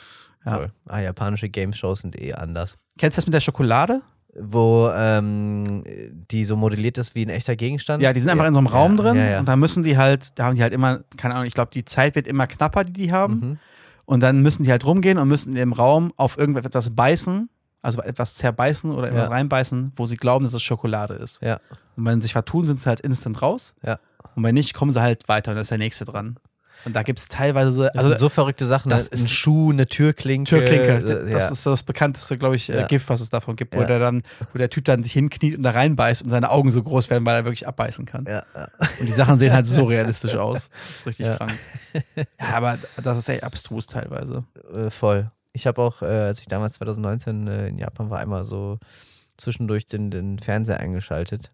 Ah, 0.88 1.00
japanische 1.00 1.50
Game-Shows 1.50 2.00
sind 2.00 2.20
eh 2.20 2.34
anders. 2.34 2.78
Kennst 2.98 3.18
du 3.18 3.22
das 3.22 3.28
mit 3.28 3.34
der 3.36 3.42
Schokolade? 3.42 4.02
Wo 4.36 4.90
ähm, 4.94 5.84
die 6.32 6.46
so 6.46 6.56
modelliert 6.56 6.98
ist 7.00 7.16
wie 7.16 7.26
ein 7.26 7.30
echter 7.30 7.56
Gegenstand. 7.56 8.04
Ja, 8.04 8.14
die 8.14 8.20
sind 8.20 8.30
einfach 8.30 8.46
in 8.46 8.54
so 8.54 8.60
einem 8.60 8.68
Raum 8.68 8.96
ja, 8.96 9.04
drin 9.04 9.16
Ja, 9.18 9.26
ja. 9.30 9.40
und 9.40 9.48
da 9.48 9.56
müssen 9.56 9.84
die 9.84 9.98
halt, 9.98 10.38
da 10.38 10.46
haben 10.46 10.56
die 10.56 10.62
halt 10.62 10.74
immer, 10.74 11.00
keine 11.18 11.34
Ahnung, 11.34 11.48
ich 11.48 11.56
glaube, 11.56 11.72
die 11.74 11.84
Zeit 11.84 12.16
wird 12.16 12.28
immer 12.28 12.46
knapper, 12.46 12.84
die 12.84 12.94
die 12.94 13.12
haben. 13.12 13.34
Mhm. 13.34 13.60
Und 14.06 14.22
dann 14.22 14.42
müssen 14.42 14.64
die 14.64 14.72
halt 14.72 14.86
rumgehen 14.86 15.18
und 15.18 15.28
müssen 15.28 15.50
in 15.50 15.56
dem 15.56 15.74
Raum 15.74 16.14
auf 16.16 16.38
irgendetwas 16.38 16.90
beißen, 16.92 17.50
also 17.82 18.02
etwas 18.02 18.36
zerbeißen 18.36 18.92
oder 18.92 19.08
etwas 19.10 19.28
Ja. 19.30 19.34
reinbeißen, 19.34 19.94
wo 19.96 20.06
sie 20.06 20.18
glauben, 20.18 20.44
dass 20.46 20.54
es 20.54 20.62
Schokolade 20.62 21.16
ist. 21.16 21.42
Ja. 21.42 21.60
Und 21.96 22.06
wenn 22.06 22.22
sie 22.22 22.26
sich 22.26 22.34
vertun, 22.34 22.68
sind 22.68 22.80
sie 22.82 22.88
halt 22.90 23.00
instant 23.02 23.42
raus. 23.42 23.74
Ja. 23.84 24.00
Und 24.36 24.44
wenn 24.44 24.54
nicht, 24.56 24.74
kommen 24.74 24.92
sie 24.92 25.02
halt 25.02 25.28
weiter 25.28 25.52
und 25.52 25.56
dann 25.56 25.62
ist 25.64 25.72
der 25.72 25.78
nächste 25.80 26.06
dran. 26.06 26.38
Und 26.86 26.96
da 26.96 27.04
gibt 27.04 27.20
es 27.20 27.28
teilweise, 27.28 27.92
Das 27.94 28.06
also 28.06 28.18
so 28.18 28.30
verrückte 28.30 28.66
Sachen. 28.66 28.90
das 28.90 29.12
ne? 29.12 29.18
ein 29.18 29.24
ist- 29.26 29.34
Schuh, 29.34 29.72
eine 29.72 29.86
Türklinke. 29.88 30.50
Türklinke, 30.60 30.96
äh, 30.98 31.32
das 31.32 31.42
ja. 31.44 31.50
ist 31.50 31.64
so 31.64 31.72
das 31.72 31.84
bekannteste, 31.84 32.38
glaube 32.38 32.56
ich, 32.56 32.70
äh, 32.70 32.80
Ja. 32.82 32.88
Gift, 32.88 33.10
was 33.10 33.20
es 33.22 33.30
davon 33.30 33.56
gibt, 33.56 33.76
wo 33.76 33.82
Ja. 33.82 33.88
der 33.88 34.00
dann, 34.00 34.24
wo 34.54 34.58
der 34.58 34.70
Typ 34.70 34.86
dann 34.86 35.04
sich 35.04 35.12
hinkniet 35.14 35.58
und 35.58 35.64
da 35.64 35.72
reinbeißt 35.72 36.22
und 36.22 36.30
seine 36.30 36.50
Augen 36.52 36.72
so 36.72 36.82
groß 36.82 37.10
werden, 37.10 37.26
weil 37.26 37.36
er 37.36 37.46
wirklich 37.46 37.68
abbeißen 37.68 38.06
kann. 38.06 38.26
Und 39.00 39.08
die 39.08 39.12
Sachen 39.12 39.38
sehen 39.40 39.54
halt 39.54 39.68
so 39.68 39.84
realistisch 39.86 40.36
aus. 40.36 40.70
Das 40.88 40.96
ist 41.00 41.06
richtig 41.06 41.28
krank. 41.38 41.54
Ja, 42.16 42.56
aber 42.56 42.78
das 43.04 43.18
ist 43.18 43.28
echt 43.30 43.44
abstrus 43.44 43.88
teilweise. 43.88 44.46
Äh, 44.74 44.90
voll. 44.90 45.32
Ich 45.52 45.68
habe 45.68 45.82
auch, 45.82 46.02
äh, 46.02 46.06
als 46.06 46.40
ich 46.40 46.48
damals 46.48 46.74
2019 46.76 47.48
äh, 47.48 47.68
in 47.68 47.78
Japan 47.78 48.10
war, 48.10 48.20
einmal 48.20 48.44
so 48.44 48.80
zwischendurch 49.38 49.86
den, 49.86 50.12
den 50.12 50.40
Fernseher 50.40 50.80
eingeschaltet. 50.80 51.52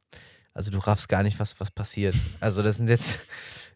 Also 0.53 0.71
du 0.71 0.77
raffst 0.79 1.09
gar 1.09 1.23
nicht, 1.23 1.39
was, 1.39 1.59
was 1.59 1.71
passiert. 1.71 2.15
Also 2.39 2.61
das 2.63 2.77
sind 2.77 2.89
jetzt 2.89 3.19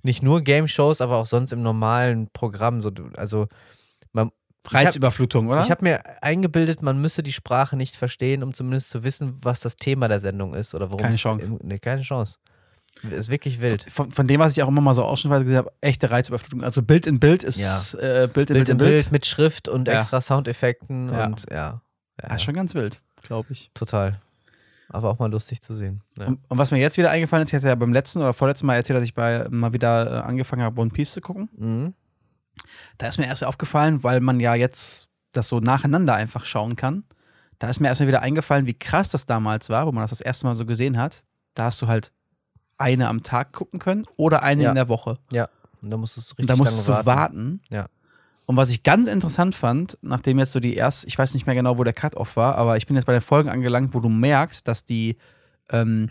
nicht 0.03 0.23
nur 0.23 0.41
Game-Shows, 0.41 1.01
aber 1.01 1.17
auch 1.17 1.25
sonst 1.25 1.51
im 1.53 1.61
normalen 1.61 2.29
Programm. 2.31 2.81
So, 2.81 2.91
also 3.15 3.47
Reizüberflutung, 4.67 5.47
oder? 5.47 5.63
ich 5.63 5.71
habe 5.71 5.83
mir 5.85 6.01
eingebildet, 6.21 6.83
man 6.83 6.99
müsse 7.01 7.23
die 7.23 7.31
Sprache 7.31 7.75
nicht 7.75 7.95
verstehen, 7.95 8.43
um 8.43 8.53
zumindest 8.53 8.89
zu 8.89 9.03
wissen, 9.03 9.37
was 9.41 9.61
das 9.61 9.77
Thema 9.77 10.07
der 10.07 10.19
Sendung 10.19 10.53
ist 10.53 10.75
oder 10.75 10.87
worum 10.91 11.01
Keine 11.01 11.15
es- 11.15 11.21
Chance. 11.21 11.47
im- 11.47 11.59
Nee, 11.67 11.79
keine 11.79 12.01
Chance. 12.01 12.37
Ist 13.09 13.29
wirklich 13.29 13.61
wild. 13.61 13.85
von, 13.89 14.11
von 14.11 14.27
dem, 14.27 14.41
was 14.41 14.55
ich 14.57 14.61
auch 14.61 14.67
immer 14.67 14.81
mal 14.81 14.93
so 14.93 15.03
ausschnittweise 15.05 15.45
gesehen 15.45 15.57
habe, 15.59 15.71
echte 15.79 16.11
Reizüberflutung. 16.11 16.61
Also 16.63 16.81
Bild 16.83 17.07
in 17.07 17.19
Bild 17.19 17.43
ist 17.43 17.59
Ja. 17.59 17.79
äh, 17.93 18.27
Bild 18.27 18.27
in 18.27 18.33
Bild 18.33 18.47
Bild 18.47 18.67
in 18.67 18.71
in 18.73 18.77
Bild, 18.77 18.95
Bild. 18.95 19.11
mit 19.11 19.25
Schrift 19.25 19.69
und 19.69 19.87
Ja. 19.87 19.95
extra 19.99 20.19
Soundeffekten 20.21 21.11
Ja. 21.13 21.25
und 21.27 21.45
ja. 21.49 21.81
Ja, 22.21 22.37
schon 22.37 22.53
ganz 22.53 22.75
wild, 22.75 22.99
glaube 23.23 23.47
ich. 23.51 23.71
Total. 23.73 24.19
Aber 24.91 25.09
auch 25.11 25.19
mal 25.19 25.31
lustig 25.31 25.61
zu 25.61 25.73
sehen. 25.75 26.01
Ja. 26.17 26.27
Und, 26.27 26.39
und 26.47 26.57
was 26.57 26.71
mir 26.71 26.79
jetzt 26.79 26.97
wieder 26.97 27.11
eingefallen 27.11 27.43
ist, 27.43 27.51
ich 27.51 27.55
hatte 27.55 27.67
ja 27.67 27.75
beim 27.75 27.93
letzten 27.93 28.19
oder 28.19 28.33
vorletzten 28.33 28.65
Mal 28.65 28.75
erzählt, 28.75 28.97
dass 28.97 29.03
ich 29.03 29.13
bei, 29.13 29.47
mal 29.49 29.71
wieder 29.73 30.11
äh, 30.11 30.27
angefangen 30.27 30.63
habe, 30.63 30.79
One 30.81 30.89
Piece 30.89 31.13
zu 31.13 31.21
gucken. 31.21 31.49
Mhm. 31.55 31.93
Da 32.97 33.07
ist 33.07 33.17
mir 33.19 33.25
erst 33.27 33.43
aufgefallen, 33.43 34.03
weil 34.03 34.19
man 34.19 34.39
ja 34.39 34.55
jetzt 34.55 35.07
das 35.31 35.47
so 35.47 35.59
nacheinander 35.59 36.15
einfach 36.15 36.45
schauen 36.45 36.75
kann. 36.75 37.03
Da 37.59 37.69
ist 37.69 37.79
mir 37.79 37.87
erstmal 37.87 38.07
wieder 38.07 38.21
eingefallen, 38.21 38.65
wie 38.65 38.73
krass 38.73 39.09
das 39.09 39.25
damals 39.25 39.69
war, 39.69 39.85
wo 39.85 39.91
man 39.91 40.01
das 40.03 40.09
das 40.11 40.21
erste 40.21 40.45
Mal 40.47 40.55
so 40.55 40.65
gesehen 40.65 40.97
hat. 40.97 41.25
Da 41.53 41.65
hast 41.65 41.81
du 41.81 41.87
halt 41.87 42.11
eine 42.77 43.07
am 43.09 43.21
Tag 43.21 43.51
gucken 43.53 43.79
können 43.79 44.05
oder 44.17 44.41
eine 44.43 44.63
Ja. 44.63 44.69
in 44.69 44.75
der 44.75 44.87
Woche. 44.87 45.19
Ja. 45.31 45.49
Und 45.81 45.91
da 45.91 45.97
musstest 45.97 46.31
du 46.31 46.35
richtig 46.35 46.43
Und 46.43 46.49
da 46.49 46.55
musstest 46.55 46.87
du 46.87 46.91
lange 46.93 47.05
warten. 47.05 47.61
Ja. 47.69 47.87
Und 48.49 48.57
was 48.57 48.71
ich 48.71 48.81
ganz 48.81 49.07
interessant 49.07 49.53
fand, 49.53 49.95
nachdem 50.01 50.39
jetzt 50.39 50.53
so 50.53 50.59
die 50.59 50.73
erste, 50.73 51.05
ich 51.05 51.15
weiß 51.19 51.35
nicht 51.35 51.45
mehr 51.45 51.53
genau, 51.53 51.77
wo 51.77 51.83
der 51.83 51.93
Cut-Off 51.93 52.35
war, 52.35 52.55
aber 52.55 52.77
ich 52.77 52.87
bin 52.87 52.95
jetzt 52.95 53.05
bei 53.05 53.11
den 53.13 53.21
Folgen 53.21 53.47
angelangt, 53.47 53.93
wo 53.93 53.99
du 53.99 54.09
merkst, 54.09 54.67
dass 54.67 54.83
die 54.83 55.17
ähm, 55.71 56.09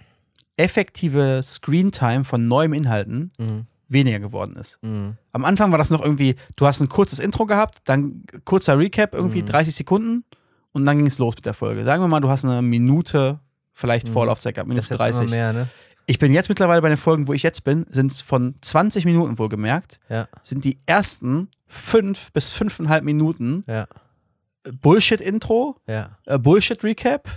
effektive 0.57 1.41
Screentime 1.43 2.25
von 2.25 2.47
neuem 2.47 2.73
Inhalten 2.75 3.33
Mhm. 3.39 3.67
weniger 3.89 4.21
geworden 4.21 4.55
ist. 4.55 4.79
Mhm. 4.83 5.17
Am 5.33 5.45
Anfang 5.45 5.73
war 5.73 5.79
das 5.79 5.91
noch 5.91 6.01
irgendwie, 6.01 6.37
du 6.55 6.65
hast 6.65 6.81
ein 6.81 6.89
kurzes 6.89 7.19
Intro 7.19 7.45
gehabt, 7.45 7.79
dann 7.87 8.23
kurzer 8.45 8.79
Recap, 8.79 9.15
irgendwie 9.15 9.43
Mhm. 9.43 9.47
30 9.47 9.75
Sekunden 9.75 10.25
und 10.73 10.85
dann 10.85 10.97
ging 10.99 11.07
es 11.09 11.19
los 11.19 11.35
mit 11.35 11.45
der 11.45 11.55
Folge. 11.55 11.83
Sagen 11.85 12.03
wir 12.05 12.09
mal, 12.09 12.21
du 12.21 12.29
hast 12.29 12.45
eine 12.45 12.63
Minute, 12.63 13.41
vielleicht 13.73 14.07
Mhm. 14.09 14.13
Vorlaufzeit 14.13 14.55
gehabt, 14.55 14.69
Das 14.69 14.75
Minute 14.75 14.85
ist 14.85 14.91
jetzt 14.91 15.01
immer 15.01 15.11
30. 15.27 15.31
mehr, 15.31 15.53
ne? 15.53 15.69
Ich 16.07 16.19
bin 16.19 16.33
jetzt 16.33 16.49
mittlerweile 16.49 16.81
bei 16.83 16.89
den 16.89 16.97
Folgen, 16.99 17.27
wo 17.29 17.33
ich 17.33 17.43
jetzt 17.43 17.65
bin, 17.65 17.85
sind 17.91 18.13
es 18.13 18.21
von 18.21 18.55
20 18.63 19.05
Minuten 19.05 19.39
wohlgemerkt, 19.39 19.99
Ja. 20.09 20.29
sind 20.43 20.65
die 20.65 20.79
ersten 20.87 21.49
fünf 21.69 22.33
bis 22.33 22.51
fünfeinhalb 22.51 23.05
Minuten 23.05 23.65
Ja. 23.67 23.87
Bullshit-Intro, 24.73 25.77
Ja. 25.87 26.11
äh, 26.27 26.39
Bullshit-Recap 26.39 27.29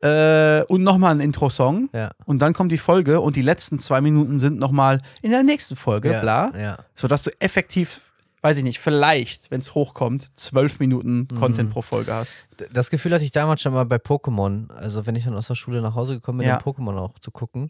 äh, 0.00 0.62
und 0.64 0.82
nochmal 0.82 1.12
ein 1.14 1.20
Intro-Song. 1.20 1.88
Ja. 1.92 2.10
Und 2.26 2.40
dann 2.40 2.52
kommt 2.52 2.72
die 2.72 2.78
Folge 2.78 3.20
und 3.20 3.36
die 3.36 3.42
letzten 3.42 3.78
zwei 3.78 4.00
Minuten 4.00 4.38
sind 4.38 4.58
nochmal 4.58 4.98
in 5.22 5.30
der 5.30 5.42
nächsten 5.42 5.76
Folge, 5.76 6.18
bla. 6.20 6.76
Sodass 6.94 7.22
du 7.22 7.30
effektiv, 7.40 8.12
weiß 8.42 8.58
ich 8.58 8.64
nicht, 8.64 8.78
vielleicht, 8.78 9.50
wenn 9.50 9.60
es 9.60 9.74
hochkommt, 9.74 10.38
zwölf 10.38 10.78
Minuten 10.78 11.28
Mhm. 11.30 11.38
Content 11.38 11.70
pro 11.70 11.82
Folge 11.82 12.12
hast. 12.14 12.46
Das 12.72 12.90
Gefühl 12.90 13.12
hatte 13.14 13.24
ich 13.24 13.32
damals 13.32 13.62
schon 13.62 13.72
mal 13.72 13.84
bei 13.84 13.96
Pokémon. 13.96 14.70
Also, 14.70 15.06
wenn 15.06 15.16
ich 15.16 15.24
dann 15.24 15.34
aus 15.34 15.48
der 15.48 15.54
Schule 15.54 15.80
nach 15.82 15.94
Hause 15.94 16.14
gekommen 16.14 16.38
bin, 16.38 16.48
Ja. 16.48 16.58
Pokémon 16.58 16.96
auch 16.96 17.18
zu 17.18 17.30
gucken. 17.30 17.68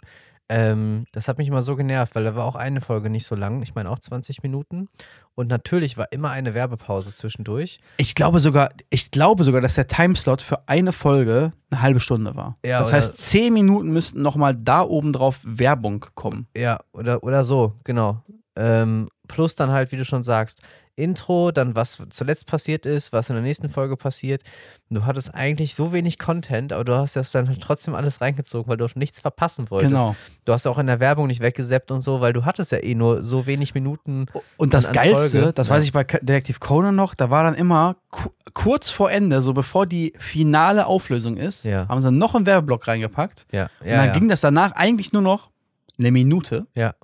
Ähm, 0.49 1.05
das 1.13 1.27
hat 1.27 1.39
mich 1.39 1.49
immer 1.49 1.63
so 1.63 1.75
genervt, 1.75 2.15
weil 2.15 2.25
da 2.25 2.35
war 2.35 2.45
auch 2.45 2.55
eine 2.55 2.81
Folge 2.81 3.09
nicht 3.09 3.27
so 3.27 3.35
lang. 3.35 3.63
Ich 3.63 3.75
meine 3.75 3.91
auch 3.91 3.99
20 3.99 4.43
Minuten. 4.43 4.89
Und 5.35 5.49
natürlich 5.49 5.97
war 5.97 6.13
immer 6.13 6.31
eine 6.31 6.55
Werbepause 6.55 7.15
zwischendurch. 7.15 7.81
Ich 7.97 8.15
glaube 8.15 8.41
sogar, 8.41 8.69
ich 8.91 9.11
glaube 9.11 9.43
sogar, 9.43 9.61
dass 9.61 9.75
der 9.75 9.89
Timeslot 9.89 10.43
für 10.43 10.69
eine 10.69 10.93
Folge 10.93 11.53
eine 11.71 11.83
halbe 11.83 12.01
Stunde 12.01 12.37
war. 12.37 12.59
Ja, 12.65 12.79
das 12.79 12.93
heißt, 12.93 13.19
zehn 13.19 13.53
Minuten 13.55 13.93
müssten 13.93 14.23
nochmal 14.23 14.55
da 14.55 14.83
oben 14.83 15.13
drauf 15.13 15.41
Werbung 15.43 16.07
kommen. 16.15 16.47
Ja, 16.57 16.81
oder, 16.93 17.25
oder 17.25 17.43
so, 17.45 17.75
genau. 17.85 18.23
Ähm, 18.57 19.09
plus 19.27 19.57
dann 19.57 19.71
halt, 19.71 19.93
wie 19.93 19.97
du 19.97 20.05
schon 20.05 20.23
sagst, 20.23 20.61
Intro, 20.97 21.51
dann 21.51 21.75
was 21.75 21.99
zuletzt 22.11 22.47
passiert 22.47 22.87
ist, 22.87 23.13
was 23.13 23.29
in 23.29 23.35
der 23.35 23.43
nächsten 23.43 23.69
Folge 23.69 23.97
passiert. 23.97 24.43
Du 24.91 25.05
hattest 25.05 25.35
eigentlich 25.35 25.75
so 25.75 25.93
wenig 25.93 26.19
Content, 26.19 26.73
aber 26.73 26.85
du 26.85 26.95
hast 26.95 27.17
das 27.17 27.33
dann 27.33 27.49
halt 27.49 27.61
trotzdem 27.61 27.95
alles 27.95 28.21
reingezogen, 28.21 28.69
weil 28.71 28.77
du 28.77 28.85
auch 28.85 28.95
nichts 28.95 29.19
verpassen 29.21 29.71
wolltest. 29.71 29.91
Genau. 29.91 30.15
Du 30.45 30.53
hast 30.53 30.67
auch 30.67 30.79
in 30.79 30.87
der 30.87 31.01
Werbung 31.01 31.27
nicht 31.27 31.41
weggeseppt 31.41 31.91
und 31.91 32.01
so, 32.01 32.21
weil 32.21 32.33
du 32.33 32.45
hattest 32.45 32.71
ja 32.73 32.79
eh 32.79 32.95
nur 32.95 33.25
so 33.25 33.47
wenig 33.47 33.75
Minuten. 33.75 34.27
Und 34.57 34.73
das 34.73 34.85
An- 34.89 34.91
an 34.99 35.05
Geilste, 35.05 35.39
Folge, 35.41 35.53
das 35.55 35.69
ja. 35.69 35.75
weiß 35.75 35.83
ich 35.85 35.93
bei 35.93 36.05
Detektiv 36.05 36.61
Conan 36.61 36.95
noch, 36.95 37.15
da 37.15 37.29
war 37.31 37.43
dann 37.43 37.55
immer 37.55 37.97
ku 38.11 38.29
kurz 38.53 38.91
vor 38.91 39.11
Ende, 39.11 39.41
so 39.41 39.53
bevor 39.53 39.87
die 39.87 40.13
finale 40.19 40.87
Auflösung 40.87 41.37
ist, 41.37 41.65
Ja. 41.65 41.89
haben 41.89 42.01
sie 42.01 42.13
noch 42.13 42.35
einen 42.37 42.47
Werbeblock 42.47 42.87
reingepackt. 42.87 43.47
Ja, 43.53 43.65
Und 43.81 43.89
dann 43.89 44.13
ging 44.13 44.29
das 44.29 44.41
danach 44.43 44.73
eigentlich 44.73 45.13
nur 45.13 45.23
noch 45.23 45.51
eine 45.99 46.13
Minute. 46.13 46.67
ja, 46.75 46.95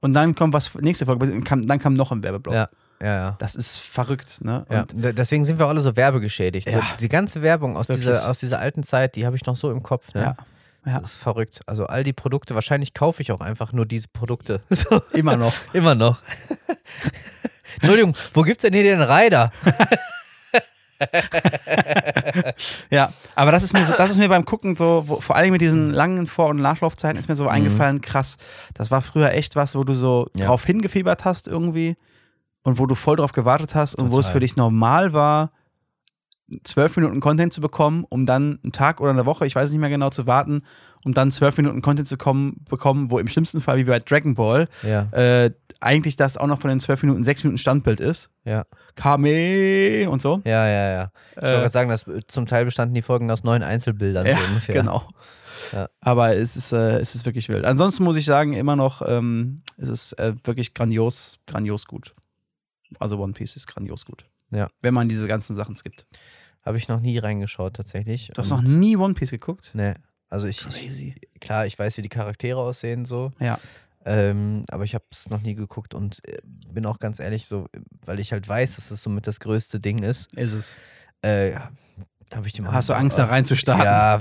Und 0.00 0.14
dann 0.14 0.34
kommt 0.34 0.52
was, 0.54 0.74
nächste 0.74 1.06
Folge, 1.06 1.32
und 1.32 1.44
kam, 1.44 1.62
dann 1.62 1.78
kam 1.78 1.92
noch 1.94 2.10
ein 2.10 2.22
Werbeblock. 2.24 2.54
ja, 2.54 2.68
ja, 3.02 3.16
ja. 3.16 3.36
Das 3.38 3.54
ist 3.54 3.78
verrückt, 3.78 4.44
ne? 4.44 4.64
Ja, 4.70 4.82
Und 4.82 4.92
d- 5.04 5.12
deswegen 5.12 5.44
sind 5.44 5.58
wir 5.58 5.66
alle 5.66 5.80
so 5.80 5.96
werbegeschädigt. 5.96 6.68
So, 6.70 6.76
Ja. 6.78 6.82
die 7.00 7.08
ganze 7.08 7.42
Werbung 7.42 7.76
aus 7.76 7.88
Wirklich. 7.88 8.06
dieser, 8.06 8.28
aus 8.28 8.38
dieser 8.38 8.58
alten 8.58 8.82
Zeit, 8.82 9.16
die 9.16 9.24
habe 9.26 9.36
ich 9.36 9.46
noch 9.46 9.56
so 9.56 9.70
im 9.70 9.82
Kopf. 9.82 10.12
Ne? 10.14 10.22
ja, 10.22 10.36
ja, 10.86 11.00
Das 11.00 11.10
ist 11.10 11.16
verrückt. 11.16 11.60
Also 11.66 11.86
all 11.86 12.04
die 12.04 12.12
Produkte, 12.12 12.54
wahrscheinlich 12.54 12.94
kaufe 12.94 13.22
ich 13.22 13.32
auch 13.32 13.40
einfach 13.40 13.72
nur 13.72 13.86
diese 13.86 14.08
Produkte. 14.08 14.62
So, 14.70 15.00
immer 15.12 15.36
noch. 15.36 15.52
immer 15.72 15.94
noch. 15.94 16.18
Entschuldigung, 17.76 18.14
wo 18.34 18.42
gibt's 18.42 18.62
denn 18.62 18.72
hier 18.74 18.82
den 18.82 19.00
Rider? 19.00 19.52
Ja, 22.90 23.12
aber 23.34 23.52
das 23.52 23.62
ist 23.62 23.72
mir 23.72 23.84
so, 23.86 23.94
das 23.96 24.10
ist 24.10 24.18
mir 24.18 24.28
beim 24.28 24.44
Gucken 24.44 24.76
so, 24.76 25.04
wo, 25.06 25.20
vor 25.20 25.36
allem 25.36 25.52
mit 25.52 25.60
diesen 25.62 25.90
langen 25.90 26.26
Vor- 26.26 26.48
und 26.48 26.58
Nachlaufzeiten 26.60 27.18
ist 27.18 27.28
mir 27.28 27.36
so 27.36 27.48
eingefallen, 27.48 28.00
krass. 28.02 28.36
Das 28.74 28.90
war 28.90 29.00
früher 29.00 29.30
echt 29.32 29.56
was, 29.56 29.74
wo 29.74 29.84
du 29.84 29.94
so 29.94 30.28
Ja. 30.36 30.46
drauf 30.46 30.64
hingefiebert 30.64 31.24
hast 31.24 31.48
irgendwie 31.48 31.96
und 32.62 32.78
wo 32.78 32.86
du 32.86 32.94
voll 32.94 33.16
drauf 33.16 33.32
gewartet 33.32 33.74
hast 33.74 33.94
und 33.94 34.12
wo 34.12 34.18
es 34.18 34.26
Total. 34.26 34.32
für 34.34 34.40
dich 34.40 34.56
normal 34.56 35.12
war, 35.12 35.50
zwölf 36.64 36.96
Minuten 36.96 37.20
Content 37.20 37.52
zu 37.52 37.60
bekommen, 37.60 38.04
um 38.08 38.26
dann 38.26 38.58
einen 38.64 38.72
Tag 38.72 39.00
oder 39.00 39.10
eine 39.10 39.24
Woche, 39.24 39.46
ich 39.46 39.54
weiß 39.54 39.66
es 39.68 39.70
nicht 39.72 39.80
mehr 39.80 39.88
genau, 39.88 40.10
zu 40.10 40.26
warten, 40.26 40.62
um 41.04 41.14
dann 41.14 41.30
zwölf 41.30 41.56
Minuten 41.56 41.80
Content 41.80 42.08
zu 42.08 42.16
kommen, 42.16 42.64
bekommen, 42.68 43.10
wo 43.10 43.18
im 43.20 43.28
schlimmsten 43.28 43.60
Fall, 43.60 43.78
wie 43.78 43.84
bei 43.84 44.00
Dragon 44.00 44.34
Ball, 44.34 44.66
Ja, 44.82 45.02
äh, 45.12 45.52
eigentlich 45.80 46.16
das 46.16 46.36
auch 46.36 46.48
noch 46.48 46.58
von 46.60 46.68
den 46.68 46.80
zwölf 46.80 47.02
Minuten 47.02 47.22
sechs 47.24 47.44
Minuten 47.44 47.56
Standbild 47.58 48.00
ist. 48.00 48.30
ja, 48.44 48.64
Kame 48.96 50.10
und 50.10 50.20
so. 50.20 50.42
ja, 50.44 50.66
ja, 50.66 50.90
ja. 50.90 51.12
Ich 51.30 51.36
wollte 51.36 51.48
Äh, 51.48 51.58
gerade 51.60 51.70
sagen, 51.70 51.88
dass 51.90 52.04
zum 52.26 52.46
Teil 52.46 52.64
bestanden 52.64 52.94
die 52.94 53.02
Folgen 53.02 53.30
aus 53.30 53.44
neun 53.44 53.62
Einzelbildern 53.62 54.26
Ja, 54.26 54.34
so 54.36 54.40
ungefähr. 54.48 54.74
genau. 54.74 55.08
Ja. 55.72 55.88
Aber 56.00 56.34
es 56.34 56.56
ist, 56.56 56.72
äh, 56.72 56.98
es 56.98 57.14
ist 57.14 57.24
wirklich 57.26 57.48
wild. 57.48 57.64
Ansonsten 57.64 58.02
muss 58.02 58.16
ich 58.16 58.24
sagen, 58.24 58.54
immer 58.54 58.74
noch, 58.76 59.02
ähm, 59.06 59.60
es 59.76 59.88
ist 59.88 60.12
äh, 60.18 60.34
wirklich 60.42 60.74
grandios, 60.74 61.36
grandios 61.46 61.86
gut. 61.86 62.14
Also 62.98 63.18
One 63.18 63.32
Piece 63.32 63.56
ist 63.56 63.66
grandios 63.66 64.04
gut. 64.04 64.26
Ja. 64.50 64.68
Wenn 64.80 64.94
man 64.94 65.08
diese 65.08 65.26
ganzen 65.26 65.54
Sachen 65.54 65.76
skippt. 65.76 66.06
Habe 66.62 66.76
ich 66.76 66.88
noch 66.88 67.00
nie 67.00 67.16
reingeschaut 67.18 67.74
tatsächlich. 67.74 68.28
Du 68.34 68.42
hast 68.42 68.50
noch 68.50 68.62
nie 68.62 68.96
One 68.96 69.14
Piece 69.14 69.30
geguckt? 69.30 69.70
Nee. 69.74 69.94
Also 70.28 70.46
ich, 70.46 70.58
Crazy. 70.58 71.14
ich, 71.20 71.40
klar, 71.40 71.66
ich 71.66 71.78
weiß, 71.78 71.96
wie 71.96 72.02
die 72.02 72.08
Charaktere 72.08 72.60
aussehen 72.60 73.04
so. 73.04 73.30
Ja. 73.40 73.58
Ähm, 74.04 74.64
aber 74.68 74.84
ich 74.84 74.94
habe 74.94 75.04
es 75.10 75.28
noch 75.28 75.42
nie 75.42 75.54
geguckt 75.54 75.94
und 75.94 76.26
äh, 76.26 76.38
bin 76.44 76.86
auch 76.86 76.98
ganz 76.98 77.18
ehrlich 77.20 77.46
so, 77.46 77.66
weil 78.04 78.18
ich 78.20 78.32
halt 78.32 78.48
weiß, 78.48 78.76
dass 78.76 78.90
es 78.90 79.02
somit 79.02 79.26
das 79.26 79.40
größte 79.40 79.80
Ding 79.80 80.02
ist. 80.02 80.32
Ist 80.34 80.52
es. 80.52 80.76
Äh, 81.22 81.58
habe 82.34 82.46
ich 82.46 82.52
dem 82.52 82.70
Hast 82.70 82.88
du 82.88 82.94
Angst, 82.94 83.18
da 83.18 83.24
reinzustarten? 83.24 83.84
Ja, 83.84 84.20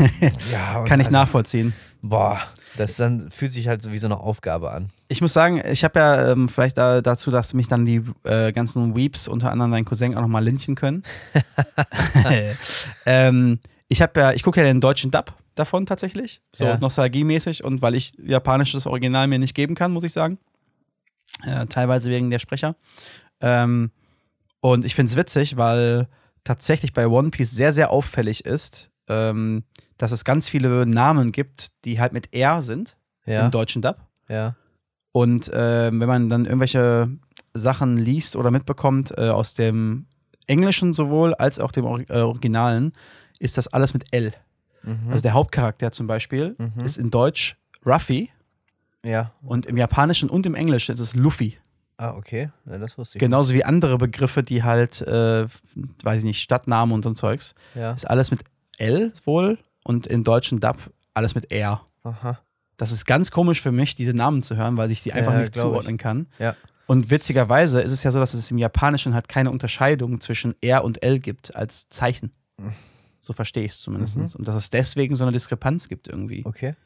ja. 0.52 0.84
Kann 0.84 1.00
ich 1.00 1.06
also, 1.08 1.18
nachvollziehen. 1.18 1.72
Boah, 2.02 2.40
das 2.76 2.96
dann 2.96 3.30
fühlt 3.30 3.52
sich 3.52 3.66
halt 3.66 3.82
so 3.82 3.90
wie 3.90 3.98
so 3.98 4.06
eine 4.06 4.18
Aufgabe 4.18 4.70
an. 4.70 4.90
Ich 5.08 5.20
muss 5.20 5.32
sagen, 5.32 5.60
ich 5.68 5.82
habe 5.82 5.98
ja 5.98 6.30
ähm, 6.32 6.48
vielleicht 6.48 6.78
da, 6.78 7.00
dazu, 7.00 7.30
dass 7.30 7.54
mich 7.54 7.66
dann 7.66 7.84
die 7.84 8.02
äh, 8.24 8.52
ganzen 8.52 8.94
Weeps, 8.94 9.26
unter 9.26 9.50
anderem 9.50 9.72
dein 9.72 9.84
Cousin, 9.84 10.16
auch 10.16 10.20
nochmal 10.20 10.44
lynchen 10.44 10.76
können. 10.76 11.02
ähm, 13.06 13.58
ich 13.88 14.02
habe 14.02 14.20
ja, 14.20 14.32
ich 14.32 14.42
gucke 14.42 14.60
ja 14.60 14.66
den 14.66 14.80
deutschen 14.80 15.10
Dub 15.10 15.34
davon 15.56 15.86
tatsächlich, 15.86 16.40
so 16.54 16.64
Ja. 16.64 16.78
nostalgiemäßig 16.78 17.64
und 17.64 17.82
weil 17.82 17.94
ich 17.94 18.12
japanisches 18.22 18.86
Original 18.86 19.26
mir 19.26 19.40
nicht 19.40 19.54
geben 19.54 19.74
kann, 19.74 19.90
muss 19.90 20.04
ich 20.04 20.12
sagen. 20.12 20.38
Äh, 21.44 21.66
teilweise 21.66 22.10
wegen 22.10 22.30
der 22.30 22.38
Sprecher. 22.38 22.76
Ähm, 23.40 23.90
und 24.60 24.84
ich 24.84 24.94
finde 24.94 25.10
es 25.10 25.16
witzig, 25.16 25.56
weil 25.56 26.08
tatsächlich 26.48 26.92
bei 26.94 27.06
One 27.06 27.28
Piece 27.30 27.50
sehr, 27.50 27.72
sehr 27.74 27.90
auffällig 27.90 28.44
ist, 28.46 28.90
ähm, 29.08 29.64
dass 29.98 30.12
es 30.12 30.24
ganz 30.24 30.48
viele 30.48 30.86
Namen 30.86 31.30
gibt, 31.32 31.68
die 31.84 32.00
halt 32.00 32.12
mit 32.12 32.34
R 32.34 32.62
sind 32.62 32.96
Ja, 33.26 33.44
im 33.44 33.50
deutschen 33.50 33.82
Dub. 33.82 33.96
ja, 34.28 34.56
Und 35.12 35.48
äh, 35.52 35.90
wenn 35.92 36.08
man 36.08 36.28
dann 36.30 36.46
irgendwelche 36.46 37.10
Sachen 37.54 37.96
liest 37.98 38.34
oder 38.36 38.50
mitbekommt 38.50 39.12
äh, 39.18 39.28
aus 39.28 39.54
dem 39.54 40.06
Englischen 40.46 40.92
sowohl 40.94 41.34
als 41.34 41.58
auch 41.58 41.70
dem 41.72 41.84
Or 41.84 42.00
äh, 42.08 42.20
Originalen, 42.22 42.92
ist 43.38 43.58
das 43.58 43.68
alles 43.68 43.92
mit 43.92 44.04
L. 44.12 44.32
mhm. 44.82 45.08
Also 45.10 45.20
der 45.22 45.34
Hauptcharakter 45.34 45.92
zum 45.92 46.06
Beispiel 46.06 46.56
Mhm. 46.58 46.84
ist 46.84 46.96
in 46.96 47.10
Deutsch 47.10 47.56
Ruffy 47.84 48.30
ja. 49.04 49.32
und 49.42 49.66
im 49.66 49.76
Japanischen 49.76 50.30
und 50.30 50.46
im 50.46 50.54
Englischen 50.54 50.92
ist 50.94 51.00
es 51.00 51.14
Luffy. 51.14 51.58
Ah, 51.98 52.14
okay. 52.16 52.50
Ja, 52.64 52.78
das 52.78 52.96
wusste 52.96 53.18
ich. 53.18 53.20
Genauso 53.20 53.52
wie 53.54 53.64
andere 53.64 53.98
Begriffe, 53.98 54.42
die 54.42 54.62
halt, 54.62 55.02
äh, 55.02 55.46
weiß 56.04 56.18
ich 56.18 56.24
nicht, 56.24 56.40
Stadtnamen 56.40 56.94
und 56.94 57.02
so 57.02 57.10
ein 57.10 57.16
Zeugs. 57.16 57.54
nicht. 57.74 57.82
Ja. 57.82 57.92
Ist 57.92 58.08
alles 58.08 58.30
mit 58.30 58.40
L 58.78 59.12
wohl 59.24 59.58
und 59.84 60.06
im 60.06 60.22
deutschen 60.24 60.60
Dub 60.60 60.76
alles 61.14 61.34
mit 61.34 61.52
R. 61.52 61.80
Aha. 62.04 62.38
Das 62.76 62.92
ist 62.92 63.04
ganz 63.04 63.32
komisch 63.32 63.60
für 63.60 63.72
mich, 63.72 63.96
diese 63.96 64.14
Namen 64.14 64.44
zu 64.44 64.54
hören, 64.56 64.76
weil 64.76 64.92
ich 64.92 65.02
sie 65.02 65.12
einfach 65.12 65.32
Ja, 65.32 65.40
nicht 65.40 65.52
glaub 65.52 65.66
ich. 65.66 65.70
zuordnen 65.72 65.96
kann. 65.98 66.28
Ja. 66.38 66.54
Und 66.86 67.10
witzigerweise 67.10 67.80
ist 67.82 67.90
es 67.92 68.04
ja 68.04 68.12
so, 68.12 68.20
dass 68.20 68.32
es 68.32 68.50
im 68.52 68.58
Japanischen 68.58 69.12
halt 69.14 69.28
keine 69.28 69.50
Unterscheidung 69.50 70.20
zwischen 70.20 70.54
R 70.62 70.84
und 70.84 71.02
L 71.02 71.18
gibt 71.18 71.54
als 71.54 71.88
Zeichen. 71.88 72.30
So 73.20 73.32
verstehe 73.32 73.64
ich 73.64 73.72
es 73.72 73.80
zumindest. 73.80 74.16
Mhm. 74.16 74.26
Und 74.38 74.46
dass 74.46 74.54
es 74.54 74.70
deswegen 74.70 75.16
so 75.16 75.24
eine 75.24 75.32
Diskrepanz 75.32 75.88
gibt 75.88 76.06
irgendwie. 76.06 76.46
Okay. 76.46 76.76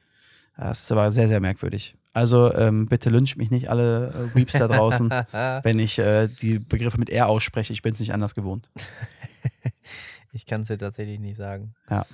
Das 0.57 0.83
ist 0.83 0.91
aber 0.91 1.13
sehr, 1.13 1.29
sehr 1.29 1.41
merkwürdig. 1.41 1.95
Also 2.15 2.53
ähm, 2.55 2.87
bitte 2.87 3.09
lyncht 3.09 3.39
mich 3.39 3.51
nicht 3.51 3.71
alle 3.71 4.09
äh, 4.09 4.35
Weeps 4.35 4.53
da 4.53 4.69
draußen, 4.69 5.09
wenn 5.63 5.79
ich 5.79 5.99
äh, 5.99 6.29
die 6.29 6.59
Begriffe 6.59 6.99
mit 6.99 7.09
R 7.11 7.29
ausspreche. 7.29 7.73
Ich 7.73 7.81
bin 7.83 7.95
es 7.95 8.01
nicht 8.01 8.13
anders 8.13 8.35
gewohnt. 8.35 8.71
ich 10.33 10.45
kann 10.47 10.63
es 10.63 10.69
dir 10.69 10.79
tatsächlich 10.79 11.19
nicht 11.21 11.37
sagen. 11.37 11.75
Ja. 11.89 12.05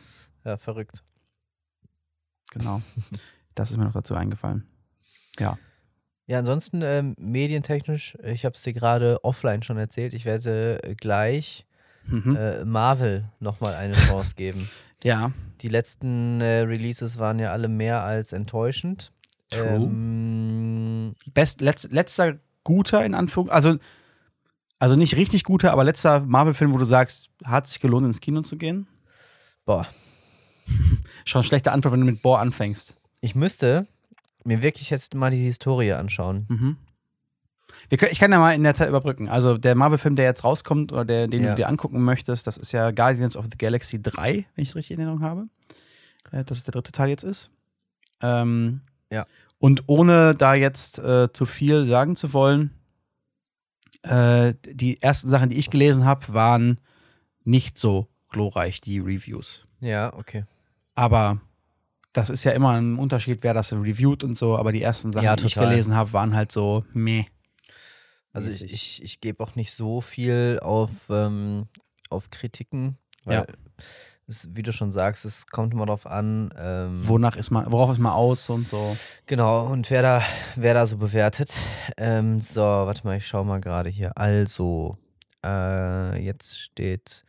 Ja, 0.45 0.57
verrückt. 0.57 1.03
Genau. 2.53 2.81
Das 3.55 3.71
ist 3.71 3.77
mir 3.77 3.85
noch 3.85 3.93
dazu 3.93 4.15
eingefallen. 4.15 4.67
Ja. 5.39 5.59
Ja, 6.27 6.39
ansonsten 6.39 6.83
ähm, 6.83 7.15
medientechnisch, 7.19 8.17
ich 8.23 8.45
habe 8.45 8.55
es 8.55 8.63
dir 8.63 8.73
gerade 8.75 9.23
offline 9.25 9.63
schon 9.63 9.79
erzählt, 9.79 10.15
ich 10.15 10.25
werde 10.25 10.83
äh, 10.83 10.95
gleich 10.95 11.65
Mhm. 12.11 12.37
äh, 12.37 12.65
Marvel 12.65 13.29
nochmal 13.39 13.75
eine 13.75 13.93
Chance 13.93 14.35
geben. 14.35 14.67
ja, 15.05 15.31
Die 15.61 15.69
letzten 15.69 16.41
äh, 16.41 16.61
Releases 16.61 17.19
waren 17.19 17.39
ja 17.39 17.53
alle 17.53 17.69
mehr 17.69 18.03
als 18.03 18.33
enttäuschend. 18.33 19.13
True. 19.51 19.85
Ähm, 19.85 21.15
Best, 21.33 21.61
letz, 21.61 21.85
letzter 21.91 22.39
guter 22.65 23.05
in 23.05 23.15
Anführung, 23.15 23.51
also, 23.51 23.77
also 24.79 24.95
nicht 24.97 25.17
richtig 25.17 25.45
guter, 25.45 25.73
aber 25.73 25.85
letzter 25.85 26.21
Marvel-Film, 26.21 26.73
wo 26.73 26.79
du 26.79 26.85
sagst, 26.85 27.31
hat 27.45 27.67
sich 27.67 27.81
gelohnt, 27.81 28.07
ins 28.07 28.21
Kino 28.21 28.43
zu 28.43 28.57
gehen? 28.57 28.87
boah, 29.65 29.87
Schon 31.25 31.45
schlechter 31.45 31.73
Antwort, 31.73 31.93
wenn 31.93 32.01
du 32.01 32.07
mit 32.07 32.23
Boah 32.23 32.41
anfängst. 32.41 32.95
ich 33.21 33.35
müsste 33.35 33.87
mir 34.45 34.63
wirklich 34.63 34.91
jetzt 34.91 35.15
mal 35.15 35.31
die 35.31 35.43
Historie 35.45 35.93
anschauen. 35.93 36.47
Mhm. 36.49 36.77
Können, 37.97 38.13
ich 38.13 38.19
kann 38.19 38.33
ja 38.33 38.39
mal 38.39 38.53
in 38.55 38.63
der 38.65 38.75
Zeit 38.75 38.89
überbrücken. 38.89 39.29
Also 39.29 39.57
der 39.57 39.75
Marvel-Film, 39.75 40.17
der 40.17 40.27
jetzt 40.27 40.45
rauskommt 40.45 40.93
oder 40.93 41.05
der, 41.05 41.27
den 41.29 41.43
Ja. 41.45 41.51
du 41.51 41.57
dir 41.57 41.69
angucken 41.69 42.03
möchtest, 42.03 42.47
das 42.47 42.57
ist 42.59 42.73
ja 42.73 42.91
Guardians 42.91 43.37
of 43.37 43.47
the 43.51 43.57
Galaxy 43.59 44.01
3, 44.03 44.47
wenn 44.55 44.63
ich 44.63 44.71
es 44.71 44.77
richtig 44.77 44.93
in 44.95 45.01
Erinnerung 45.01 45.23
habe. 45.23 45.49
Äh, 46.33 46.45
dass 46.45 46.59
es 46.59 46.65
der 46.65 46.73
dritte 46.73 46.93
Teil 46.93 47.09
jetzt 47.09 47.25
ist. 47.25 47.51
Ähm, 48.23 48.83
Ja. 49.13 49.27
Und 49.59 49.85
ohne 49.87 50.35
da 50.35 50.55
jetzt 50.55 50.99
äh, 50.99 51.33
zu 51.33 51.47
viel 51.47 51.87
sagen 51.87 52.17
zu 52.17 52.33
wollen, 52.33 52.71
äh, 54.03 54.55
die 54.65 55.01
ersten 55.03 55.29
Sachen, 55.29 55.49
die 55.49 55.59
ich 55.59 55.71
gelesen 55.71 56.05
habe, 56.05 56.33
waren 56.33 56.79
nicht 57.45 57.79
so 57.79 58.09
glorreich, 58.29 58.81
die 58.81 58.99
Reviews. 59.01 59.65
Ja, 59.81 60.13
okay. 60.15 60.45
Aber 60.95 61.41
das 62.13 62.31
ist 62.31 62.45
ja 62.45 62.53
immer 62.53 62.73
ein 62.73 62.99
Unterschied, 62.99 63.43
wer 63.43 63.55
das 63.55 63.73
reviewt 63.73 64.25
und 64.25 64.35
so. 64.35 64.57
Aber 64.57 64.73
die 64.73 64.83
ersten 64.83 65.13
Sachen, 65.13 65.25
Ja, 65.25 65.37
die 65.37 65.47
ich 65.47 65.55
gelesen 65.55 65.95
habe, 65.95 66.13
waren 66.13 66.35
halt 66.35 66.53
so 66.53 66.85
meh. 66.93 67.25
Also 68.33 68.51
ich, 68.51 68.63
ich, 68.63 69.03
ich 69.03 69.21
gebe 69.21 69.43
auch 69.43 69.57
nicht 69.57 69.73
so 69.73 70.01
viel 70.01 70.61
auf, 70.63 70.91
ähm, 71.11 71.67
auf 72.11 72.31
Kritiken, 72.31 72.99
weil 73.25 73.35
Ja. 73.35 73.47
Es, 74.29 74.49
wie 74.55 74.63
du 74.63 74.73
schon 74.73 74.93
sagst, 74.93 75.25
es 75.25 75.47
kommt 75.47 75.73
immer 75.73 75.87
darauf 75.87 76.07
an. 76.07 76.51
Ähm, 76.59 77.03
Wonach 77.07 77.37
ist 77.37 77.51
man, 77.51 77.71
worauf 77.73 77.93
ist 77.93 77.99
man 77.99 78.13
aus 78.13 78.49
und 78.51 78.69
so. 78.69 78.97
Genau, 79.27 79.67
und 79.67 79.91
wer 79.91 80.03
da, 80.03 80.23
wer 80.57 80.75
da 80.75 80.87
so 80.87 80.99
bewertet. 80.99 81.59
Ähm, 81.97 82.41
so, 82.41 82.61
warte 82.61 83.07
mal, 83.07 83.17
ich 83.17 83.27
schau 83.27 83.45
mal 83.45 83.61
gerade 83.61 83.91
hier. 83.91 84.17
Also, 84.17 84.97
äh, 85.45 86.23
jetzt 86.23 86.59
steht 86.59 87.25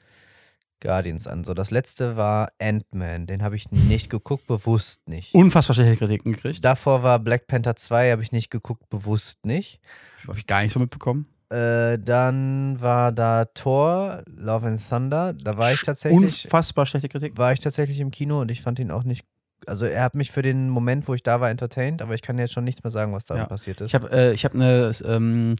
Guardians 0.82 1.28
an. 1.28 1.44
So, 1.44 1.54
das 1.54 1.72
letzte 1.72 2.16
war 2.16 2.50
Ant-Man. 2.60 3.28
Den 3.28 3.44
habe 3.44 3.56
ich 3.56 3.72
nicht 3.72 4.10
geguckt, 4.10 4.48
bewusst 4.48 5.08
nicht. 5.08 5.34
Unfassbar 5.34 5.76
schlechte 5.76 5.98
Kritiken 5.98 6.34
gekriegt. 6.34 6.64
Davor 6.64 7.04
war 7.04 7.20
Black 7.20 7.48
Panther 7.48 7.76
2, 7.76 8.12
habe 8.12 8.24
ich 8.24 8.32
nicht 8.32 8.50
geguckt, 8.50 8.90
bewusst 8.90 9.46
nicht. 9.46 9.80
Habe 10.28 10.38
ich 10.38 10.48
gar 10.48 10.62
nicht 10.62 10.74
so 10.74 10.80
mitbekommen. 10.80 11.28
Äh, 11.50 11.98
dann 11.98 12.80
war 12.80 13.12
da 13.12 13.46
Thor, 13.46 14.24
Love 14.28 14.68
and 14.68 14.82
Thunder. 14.88 15.34
Da 15.34 15.58
war 15.58 15.74
ich 15.74 15.82
tatsächlich, 15.82 16.46
Unfassbar 16.46 16.86
schlechte 16.86 17.10
Kritiken. 17.10 17.38
war 17.38 17.52
ich 17.54 17.60
tatsächlich 17.60 18.00
im 18.00 18.12
Kino 18.12 18.40
und 18.42 18.52
ich 18.52 18.62
fand 18.62 18.78
ihn 18.80 18.92
auch 18.92 19.04
nicht. 19.04 19.26
Also 19.66 19.86
er 19.86 20.04
hat 20.04 20.16
mich 20.16 20.32
für 20.32 20.42
den 20.42 20.70
Moment, 20.70 21.08
wo 21.08 21.14
ich 21.16 21.24
da 21.24 21.42
war, 21.42 21.50
entertained, 21.50 22.02
aber 22.02 22.14
ich 22.14 22.22
kann 22.22 22.38
jetzt 22.40 22.54
schon 22.54 22.64
nichts 22.64 22.84
mehr 22.84 22.92
sagen, 22.92 23.14
was 23.14 23.26
da 23.26 23.36
Ja. 23.36 23.46
passiert 23.46 23.82
ist. 23.82 23.88
Ich 23.88 23.96
habe 23.96 24.10
äh, 24.12 24.32
ich 24.34 24.46
hab 24.46 24.54
eine, 24.54 24.92
ähm, 25.06 25.56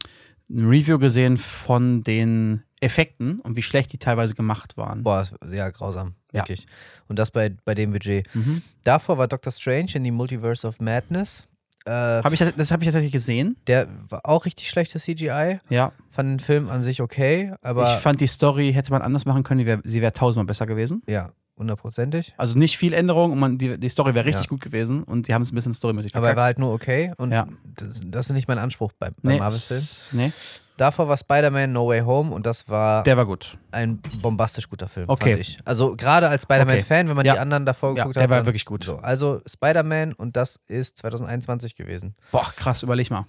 ein 0.48 0.66
Review 0.68 0.98
gesehen 0.98 1.36
von 1.36 2.02
den 2.02 2.62
Effekten 2.80 3.40
und 3.40 3.56
wie 3.56 3.62
schlecht 3.62 3.92
die 3.92 3.98
teilweise 3.98 4.34
gemacht 4.34 4.76
waren. 4.76 5.02
Boah, 5.02 5.26
sehr 5.42 5.70
grausam, 5.70 6.14
Ja. 6.32 6.40
wirklich. 6.40 6.66
Und 7.08 7.18
das 7.18 7.30
bei, 7.30 7.50
bei 7.64 7.74
dem 7.74 7.92
Budget. 7.92 8.26
Mhm. 8.34 8.62
Davor 8.84 9.18
war 9.18 9.28
Doctor 9.28 9.52
Strange 9.52 9.90
in 9.94 10.04
die 10.04 10.10
Multiverse 10.10 10.66
of 10.66 10.80
Madness. 10.80 11.46
Äh, 11.86 11.90
Hab 11.90 12.32
ich 12.32 12.38
das 12.38 12.54
das 12.56 12.70
habe 12.70 12.82
ich 12.82 12.86
tatsächlich 12.88 13.12
gesehen. 13.12 13.56
der 13.66 13.88
war 14.08 14.20
auch 14.24 14.44
richtig 14.44 14.68
schlechtes 14.68 15.04
CGI. 15.04 15.60
Ja. 15.70 15.92
Fand 16.10 16.28
den 16.28 16.40
Film 16.40 16.68
an 16.68 16.82
sich 16.82 17.00
okay, 17.00 17.54
aber 17.62 17.84
ich 17.94 18.00
fand 18.00 18.20
die 18.20 18.26
Story 18.26 18.72
hätte 18.72 18.90
man 18.90 19.00
anders 19.02 19.24
machen 19.24 19.42
können. 19.42 19.60
Die 19.60 19.66
wär, 19.66 19.80
sie 19.84 20.00
wäre 20.02 20.12
tausendmal 20.12 20.46
besser 20.46 20.66
gewesen. 20.66 21.02
ja, 21.08 21.30
hundertprozentig. 21.60 22.34
Also 22.36 22.58
nicht 22.58 22.76
viel 22.76 22.92
Änderung 22.92 23.32
und 23.32 23.38
man, 23.38 23.58
die, 23.58 23.78
die 23.78 23.88
Story 23.88 24.14
wäre 24.14 24.26
richtig 24.26 24.46
Ja. 24.46 24.48
gut 24.48 24.60
gewesen 24.60 25.04
und 25.04 25.28
die 25.28 25.34
haben 25.34 25.42
es 25.42 25.52
ein 25.52 25.54
bisschen 25.54 25.74
storymäßig 25.74 26.14
Aber 26.16 26.26
er 26.26 26.30
verkackt. 26.30 26.38
war 26.38 26.44
halt 26.46 26.58
nur 26.58 26.72
okay 26.72 27.12
und 27.18 27.30
Ja. 27.32 27.46
das, 27.76 28.00
das 28.04 28.26
ist 28.26 28.32
nicht 28.32 28.48
mein 28.48 28.58
Anspruch 28.58 28.92
beim, 28.98 29.14
beim 29.22 29.32
nee, 29.34 29.38
Marvel-Film. 29.38 29.82
nee, 30.12 30.32
Davor 30.76 31.08
war 31.08 31.16
Spider-Man 31.18 31.72
No 31.72 31.88
Way 31.88 32.00
Home 32.00 32.30
und 32.34 32.46
das 32.46 32.66
war 32.66 33.02
der 33.02 33.14
war 33.18 33.26
gut. 33.26 33.58
ein 33.70 33.98
bombastisch 34.22 34.66
guter 34.66 34.88
Film, 34.88 35.10
Okay. 35.10 35.32
fand 35.32 35.40
ich. 35.42 35.58
Also 35.66 35.94
gerade 35.94 36.26
als 36.30 36.44
Spider-Man-Fan, 36.44 37.06
wenn 37.06 37.16
man 37.16 37.26
Ja. 37.26 37.34
die 37.34 37.38
anderen 37.38 37.66
davor 37.66 37.90
Ja, 37.90 37.96
geguckt 38.04 38.16
der 38.16 38.22
hat. 38.22 38.30
war 38.30 38.36
dann- 38.38 38.46
wirklich 38.46 38.64
gut. 38.64 38.82
So, 38.84 38.96
also 38.96 39.42
Spider-Man 39.46 40.14
und 40.14 40.36
das 40.36 40.58
ist 40.68 40.96
2021 40.96 41.74
gewesen. 41.74 42.14
Boah, 42.32 42.50
krass, 42.56 42.82
überleg 42.82 43.10
mal. 43.10 43.26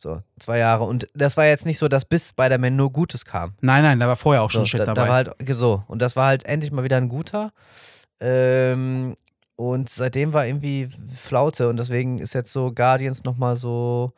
So, 0.00 0.22
zwei 0.38 0.58
Jahre. 0.58 0.84
Und 0.84 1.08
das 1.14 1.36
war 1.36 1.46
jetzt 1.46 1.66
nicht 1.66 1.78
so, 1.78 1.88
dass 1.88 2.04
bis 2.04 2.28
Spider-Man 2.30 2.76
nur 2.76 2.92
Gutes 2.92 3.24
kam. 3.24 3.54
Nein, 3.60 3.82
nein, 3.82 3.98
da 3.98 4.06
war 4.06 4.16
vorher 4.16 4.42
auch 4.42 4.50
schon 4.50 4.60
So, 4.62 4.66
Shit 4.66 4.80
da, 4.80 4.84
dabei. 4.86 5.02
da 5.02 5.08
war 5.08 5.16
halt 5.16 5.34
so. 5.56 5.82
Und 5.88 6.00
das 6.00 6.14
war 6.14 6.26
halt 6.26 6.44
endlich 6.44 6.70
mal 6.70 6.84
wieder 6.84 6.96
ein 6.98 7.08
guter. 7.08 7.52
Ähm, 8.20 9.16
und 9.56 9.88
seitdem 9.88 10.32
war 10.32 10.46
irgendwie 10.46 10.88
Flaute. 11.16 11.68
Und 11.68 11.78
deswegen 11.78 12.18
ist 12.18 12.34
jetzt 12.34 12.52
so 12.52 12.72
Guardians 12.72 13.24
nochmal 13.24 13.56
so 13.56 14.12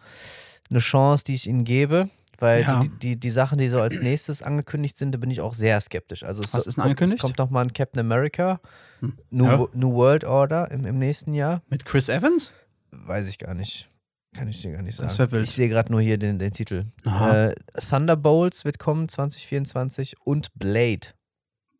eine 0.68 0.80
Chance, 0.80 1.24
die 1.24 1.34
ich 1.34 1.46
ihnen 1.46 1.64
gebe. 1.64 2.10
Weil 2.38 2.62
Ja. 2.62 2.80
die, 2.80 2.88
die, 2.88 3.16
die 3.20 3.30
Sachen, 3.30 3.58
die 3.58 3.68
so 3.68 3.80
als 3.80 4.00
nächstes 4.00 4.42
angekündigt 4.42 4.96
sind, 4.96 5.12
da 5.12 5.18
bin 5.18 5.30
ich 5.30 5.40
auch 5.42 5.52
sehr 5.54 5.78
skeptisch. 5.80 6.22
Also 6.24 6.42
es 6.42 6.54
Was 6.54 6.66
ist 6.66 6.78
angekündigt? 6.78 7.20
Kommt 7.20 7.36
nochmal 7.38 7.64
ein 7.64 7.72
Captain 7.74 8.00
America, 8.00 8.60
Hm. 9.00 9.12
New, 9.30 9.44
Ja. 9.46 9.66
New 9.74 9.92
World 9.94 10.24
Order 10.24 10.70
im, 10.70 10.84
im 10.86 10.98
nächsten 10.98 11.34
Jahr. 11.34 11.62
Mit 11.68 11.84
Chris 11.84 12.08
Evans? 12.08 12.54
Weiß 12.92 13.28
ich 13.28 13.38
gar 13.38 13.52
nicht. 13.54 13.88
Kann 14.34 14.48
ich 14.48 14.62
dir 14.62 14.72
gar 14.72 14.82
nicht 14.82 14.94
sagen. 14.94 15.42
Ich 15.42 15.50
sehe 15.50 15.68
gerade 15.68 15.90
nur 15.90 16.00
hier 16.00 16.16
den, 16.16 16.38
den 16.38 16.52
Titel. 16.52 16.84
Äh, 17.04 17.52
Thunderbolts 17.88 18.64
wird 18.64 18.78
kommen 18.78 19.08
2024 19.08 20.14
und 20.24 20.48
Blade. 20.54 21.08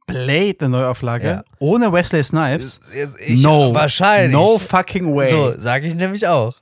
Blade, 0.06 0.56
eine 0.60 0.70
Neuauflage. 0.70 1.26
Ja. 1.26 1.44
Ohne 1.60 1.92
Wesley 1.92 2.24
Snipes. 2.24 2.80
Ich, 3.24 3.40
no. 3.40 3.72
Wahrscheinlich. 3.72 4.32
No 4.32 4.58
fucking 4.58 5.14
way. 5.14 5.30
So, 5.30 5.58
sage 5.58 5.86
ich 5.86 5.94
nämlich 5.94 6.26
auch. 6.26 6.58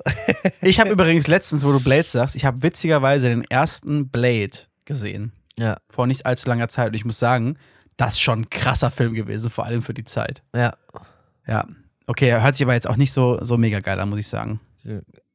Ich 0.60 0.78
habe 0.78 0.90
übrigens 0.92 1.26
letztens, 1.26 1.64
wo 1.64 1.72
du 1.72 1.80
Blade 1.80 2.06
sagst, 2.06 2.36
ich 2.36 2.44
habe 2.44 2.62
witzigerweise 2.62 3.28
den 3.28 3.44
ersten 3.44 4.08
Blade 4.08 4.50
gesehen. 4.84 5.32
Ja. 5.58 5.78
Vor 5.88 6.06
nicht 6.06 6.26
allzu 6.26 6.48
langer 6.48 6.68
Zeit. 6.68 6.88
Und 6.88 6.94
ich 6.94 7.06
muss 7.06 7.18
sagen, 7.18 7.56
das 7.96 8.14
ist 8.14 8.20
schon 8.20 8.40
ein 8.40 8.50
krasser 8.50 8.90
Film 8.90 9.14
gewesen, 9.14 9.50
vor 9.50 9.64
allem 9.64 9.82
für 9.82 9.94
die 9.94 10.04
Zeit. 10.04 10.42
Ja. 10.54 10.74
Ja. 11.46 11.66
Okay, 12.06 12.30
hört 12.40 12.54
sich 12.54 12.64
aber 12.64 12.74
jetzt 12.74 12.88
auch 12.88 12.96
nicht 12.96 13.12
so, 13.12 13.42
so 13.42 13.56
mega 13.56 13.80
geil 13.80 13.98
an, 13.98 14.10
muss 14.10 14.18
ich 14.18 14.28
sagen. 14.28 14.60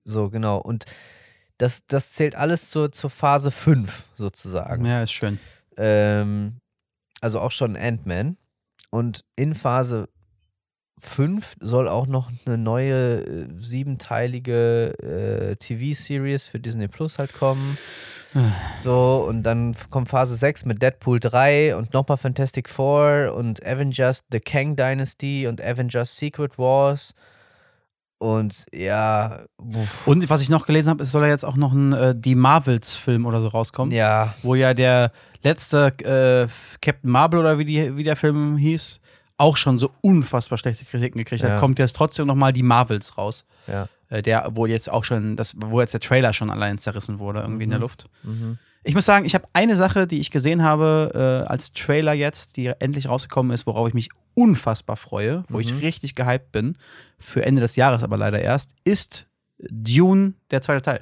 So, 0.04 0.30
genau. 0.30 0.58
Und 0.58 0.86
das, 1.58 1.86
das 1.88 2.14
zählt 2.14 2.36
alles 2.36 2.70
zur, 2.70 2.92
zur 2.92 3.10
Phase 3.10 3.52
5 3.52 4.06
sozusagen. 4.16 4.86
Ja, 4.86 5.04
ist 5.04 5.12
schön. 5.12 5.40
Ähm, 5.78 6.60
also 7.22 7.40
auch 7.40 7.52
schon 7.52 7.78
Ant-Man. 7.78 8.38
Und 8.90 9.24
in 9.36 9.56
Phase 9.56 10.10
5 11.00 11.56
soll 11.60 11.88
auch 11.88 12.08
noch 12.08 12.32
eine 12.46 12.58
neue 12.58 13.22
äh, 13.22 13.48
siebenteilige 13.60 14.94
äh, 15.00 15.56
TV-Series 15.56 16.48
für 16.48 16.60
Disney 16.60 16.88
Plus 16.88 17.20
halt 17.20 17.34
kommen. 17.34 17.78
So, 18.82 19.24
und 19.30 19.44
dann 19.44 19.76
kommt 19.92 20.10
Phase 20.10 20.36
6 20.36 20.66
mit 20.66 20.82
Deadpool 20.82 21.20
3 21.20 21.76
und 21.76 21.94
nochmal 21.94 22.18
Fantastic 22.18 22.68
Four 22.68 23.32
und 23.36 23.64
Avengers 23.64 24.24
The 24.32 24.40
Kang 24.40 24.76
Dynasty 24.76 25.46
und 25.46 25.62
Avengers 25.62 26.18
Secret 26.18 26.58
Wars. 26.58 27.14
Und 28.24 28.66
ja, 28.74 29.42
uff, 29.58 30.08
Und 30.08 30.30
was 30.30 30.40
ich 30.40 30.50
noch 30.50 30.66
gelesen 30.66 30.90
habe, 30.92 31.04
es 31.04 31.12
soll 31.12 31.24
ja 31.24 31.30
jetzt 31.30 31.44
auch 31.44 31.58
noch 31.58 31.74
ein 31.74 31.92
äh, 31.92 32.16
Die 32.16 32.36
Marvels-Film 32.36 33.26
oder 33.26 33.42
so 33.42 33.50
rauskommen. 33.50 33.94
ja, 33.94 34.34
Wo 34.44 34.56
ja 34.56 34.74
der 34.74 35.12
letzte 35.44 35.88
äh, 36.00 36.48
Captain 36.82 37.10
Marvel 37.12 37.40
oder 37.40 37.58
wie, 37.58 37.66
die, 37.66 37.98
wie 37.98 38.04
der 38.04 38.16
Film 38.16 38.56
hieß, 38.58 39.02
auch 39.38 39.58
schon 39.58 39.78
so 39.78 39.92
unfassbar 40.02 40.58
schlechte 40.58 40.86
Kritiken 40.86 41.18
gekriegt 41.20 41.44
hat. 41.44 41.50
Ja. 41.50 41.60
Kommt 41.60 41.80
jetzt 41.80 41.98
trotzdem 41.98 42.28
nochmal 42.28 42.54
Die 42.54 42.64
Marvels 42.64 43.18
raus. 43.18 43.46
ja. 43.68 43.88
Äh, 44.10 44.22
der, 44.22 44.52
wo 44.54 44.68
jetzt 44.68 44.90
auch 44.92 45.04
schon, 45.04 45.36
das, 45.36 45.56
wo 45.58 45.82
jetzt 45.82 45.94
der 45.94 46.00
Trailer 46.00 46.34
schon 46.34 46.50
allein 46.52 46.78
zerrissen 46.78 47.20
wurde, 47.20 47.40
irgendwie 47.42 47.64
in 47.64 47.72
der 47.72 47.80
Mhm. 47.80 47.84
Luft. 47.84 48.10
Mhm. 48.24 48.58
Ich 48.84 48.96
muss 48.96 49.06
sagen, 49.06 49.26
ich 49.26 49.34
habe 49.34 49.46
eine 49.54 49.76
Sache, 49.76 50.08
die 50.08 50.20
ich 50.20 50.30
gesehen 50.32 50.62
habe 50.64 51.44
äh, 51.46 51.50
als 51.50 51.72
Trailer 51.74 52.14
jetzt, 52.14 52.58
die 52.58 52.68
endlich 52.68 53.08
rausgekommen 53.08 53.54
ist, 53.54 53.66
worauf 53.66 53.88
ich 53.88 53.94
mich 53.94 54.10
unfassbar 54.36 54.98
freue, 54.98 55.44
wo 55.50 55.60
ich 55.60 55.72
Mhm. 55.72 55.80
richtig 55.80 56.16
gehypt 56.16 56.52
bin, 56.52 56.78
für 57.20 57.46
Ende 57.46 57.62
des 57.62 57.76
Jahres 57.76 58.04
aber 58.04 58.18
leider 58.18 58.42
erst, 58.42 58.72
ist 58.84 59.28
Dune, 59.60 60.34
der 60.52 60.62
zweite 60.62 60.82
Teil. 60.82 61.02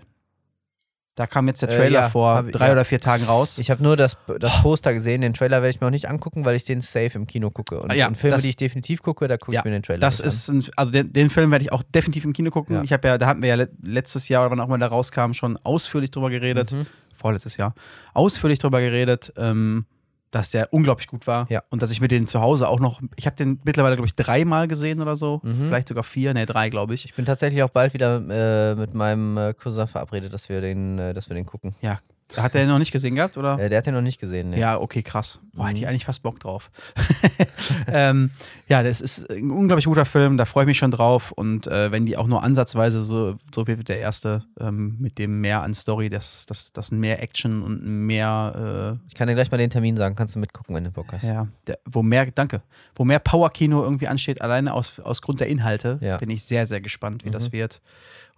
Da 1.16 1.28
kam 1.28 1.48
jetzt 1.48 1.62
der 1.62 1.70
Äh, 1.70 1.76
Trailer 1.76 2.00
ja, 2.02 2.10
vor 2.10 2.36
hab 2.36 2.46
ich- 2.48 2.52
drei 2.54 2.68
ja. 2.68 2.72
oder 2.72 2.86
vier 2.86 3.00
Tagen 3.00 3.26
raus. 3.26 3.58
Ich 3.58 3.70
habe 3.70 3.84
nur 3.84 3.98
das, 3.98 4.16
das 4.40 4.62
Poster 4.62 4.94
gesehen, 4.94 5.22
den 5.22 5.34
Trailer 5.34 5.58
werde 5.62 5.70
ich 5.70 5.82
mir 5.82 5.88
auch 5.88 5.92
nicht 5.92 6.08
angucken, 6.10 6.46
weil 6.46 6.56
ich 6.56 6.64
den 6.64 6.80
safe 6.82 7.12
im 7.16 7.28
Kino 7.28 7.52
gucke. 7.52 7.80
Und, 7.82 7.92
Ah, 7.92 7.96
ja, 7.96 8.12
Filme, 8.14 8.36
das- 8.36 8.44
die 8.44 8.50
ich 8.50 8.56
definitiv 8.56 9.02
gucke, 9.02 9.28
da 9.28 9.38
gucke 9.38 9.58
ich 9.58 9.64
mir 9.64 9.72
den 9.72 9.84
Trailer 9.84 10.00
das 10.00 10.20
ist 10.20 10.48
ein, 10.50 10.64
also 10.78 10.92
den, 10.92 11.12
den 11.12 11.30
Film 11.30 11.52
werde 11.52 11.66
ich 11.66 11.72
auch 11.74 11.84
definitiv 11.84 12.24
im 12.24 12.34
Kino 12.34 12.50
gucken. 12.50 12.84
Ich 12.84 12.94
habe 12.94 13.08
ja, 13.08 13.18
da 13.18 13.28
hatten 13.28 13.42
wir 13.42 13.50
ja 13.50 13.56
le- 13.56 13.70
letztes 13.82 14.30
Jahr 14.30 14.44
oder 14.44 14.52
wann 14.52 14.60
auch 14.62 14.68
immer 14.68 14.78
der 14.78 14.88
rauskam, 14.88 15.34
schon 15.34 15.58
ausführlich 15.64 16.12
drüber 16.12 16.30
geredet. 16.30 16.72
Mhm. 16.72 16.86
Vorletztes 17.22 17.56
Jahr, 17.58 17.74
ausführlich 18.14 18.60
drüber 18.60 18.82
geredet. 18.82 19.32
Ähm, 19.38 19.86
dass 20.34 20.48
der 20.48 20.72
unglaublich 20.72 21.08
gut 21.08 21.28
war 21.28 21.46
Ja. 21.50 21.62
und 21.72 21.82
dass 21.82 21.92
ich 21.92 22.00
mir 22.00 22.08
den 22.08 22.26
zu 22.26 22.40
Hause 22.40 22.70
auch 22.70 22.80
noch, 22.80 23.02
ich 23.18 23.26
habe 23.26 23.36
den 23.36 23.60
mittlerweile, 23.66 23.98
glaube 23.98 24.08
ich, 24.08 24.16
dreimal 24.16 24.70
gesehen 24.70 25.02
oder 25.02 25.18
so, 25.18 25.42
Mhm. 25.44 25.66
vielleicht 25.68 25.90
sogar 25.90 26.06
vier, 26.06 26.34
ne, 26.34 26.46
drei, 26.46 26.70
glaube 26.70 26.94
ich. 26.94 27.04
Ich 27.04 27.14
bin 27.14 27.26
tatsächlich 27.26 27.62
auch 27.64 27.70
bald 27.70 27.94
wieder 27.94 28.22
äh, 28.30 28.76
mit 28.76 28.94
meinem 28.94 29.38
äh, 29.38 29.54
Cousin 29.54 29.88
verabredet, 29.90 30.34
dass 30.34 30.48
wir 30.48 30.62
den, 30.62 31.00
äh, 31.00 31.14
dass 31.14 31.30
wir 31.30 31.36
den 31.36 31.46
gucken. 31.46 31.76
Ja, 31.82 32.00
hat 32.38 32.54
der 32.54 32.62
den 32.62 32.70
noch 32.70 32.80
nicht 32.80 32.92
gesehen 32.92 33.16
gehabt, 33.16 33.38
oder? 33.38 33.60
Äh, 33.60 33.70
der 33.70 33.80
hat 33.80 33.86
den 33.86 33.94
noch 33.94 34.02
nicht 34.02 34.20
gesehen. 34.20 34.52
Nee. 34.52 34.60
Ja, 34.60 34.80
okay, 34.80 35.04
krass. 35.04 35.40
Boah, 35.54 35.68
hätte 35.68 35.78
ich 35.80 35.84
Mhm. 35.84 35.90
eigentlich 35.90 36.06
fast 36.06 36.24
Bock 36.24 36.40
drauf. 36.40 36.72
ähm, 37.88 38.32
ja, 38.68 38.84
das 38.84 39.02
ist 39.02 39.30
ein 39.30 39.52
unglaublich 39.52 39.86
guter 39.86 40.06
Film, 40.06 40.38
da 40.38 40.46
freue 40.46 40.64
ich 40.64 40.68
mich 40.68 40.78
schon 40.78 40.92
drauf. 40.92 41.32
Und 41.32 41.68
äh, 41.68 41.92
wenn 41.92 42.06
die 42.06 42.18
auch 42.18 42.28
nur 42.28 42.44
ansatzweise 42.44 43.02
so, 43.04 43.36
so 43.54 43.68
wie 43.68 43.76
der 43.76 44.00
erste, 44.00 44.44
ähm, 44.60 44.98
mit 45.00 45.18
dem 45.18 45.42
mehr 45.42 45.62
an 45.64 45.74
Story, 45.74 46.10
das, 46.10 46.46
das, 46.46 46.72
das 46.72 46.92
mehr 46.92 47.22
Action 47.22 47.62
und 47.64 47.84
mehr, 47.84 48.98
Ich 49.08 49.16
kann 49.16 49.28
dir 49.28 49.36
gleich 49.36 49.52
mal 49.52 49.58
den 49.58 49.70
Termin 49.70 49.98
sagen, 49.98 50.16
kannst 50.16 50.36
du 50.36 50.40
mitgucken, 50.40 50.76
wenn 50.76 50.84
du 50.84 50.92
Bock 50.92 51.12
hast. 51.14 51.24
äh, 51.24 51.28
ja, 51.34 51.48
der, 51.68 51.80
wo 51.86 52.02
mehr, 52.04 52.26
danke, 52.32 52.62
wo 52.96 53.04
mehr 53.06 53.20
Power-Kino 53.20 53.84
irgendwie 53.84 54.08
ansteht, 54.08 54.42
alleine 54.42 54.74
aus, 54.74 55.00
aus 55.00 55.22
Grund 55.22 55.40
der 55.40 55.48
Inhalte, 55.48 55.98
Ja. 56.02 56.18
bin 56.18 56.30
ich 56.30 56.44
sehr, 56.44 56.66
sehr 56.66 56.82
gespannt, 56.82 57.26
wie 57.26 57.32
das 57.32 57.48
Mhm. 57.50 57.54
wird. 57.54 57.82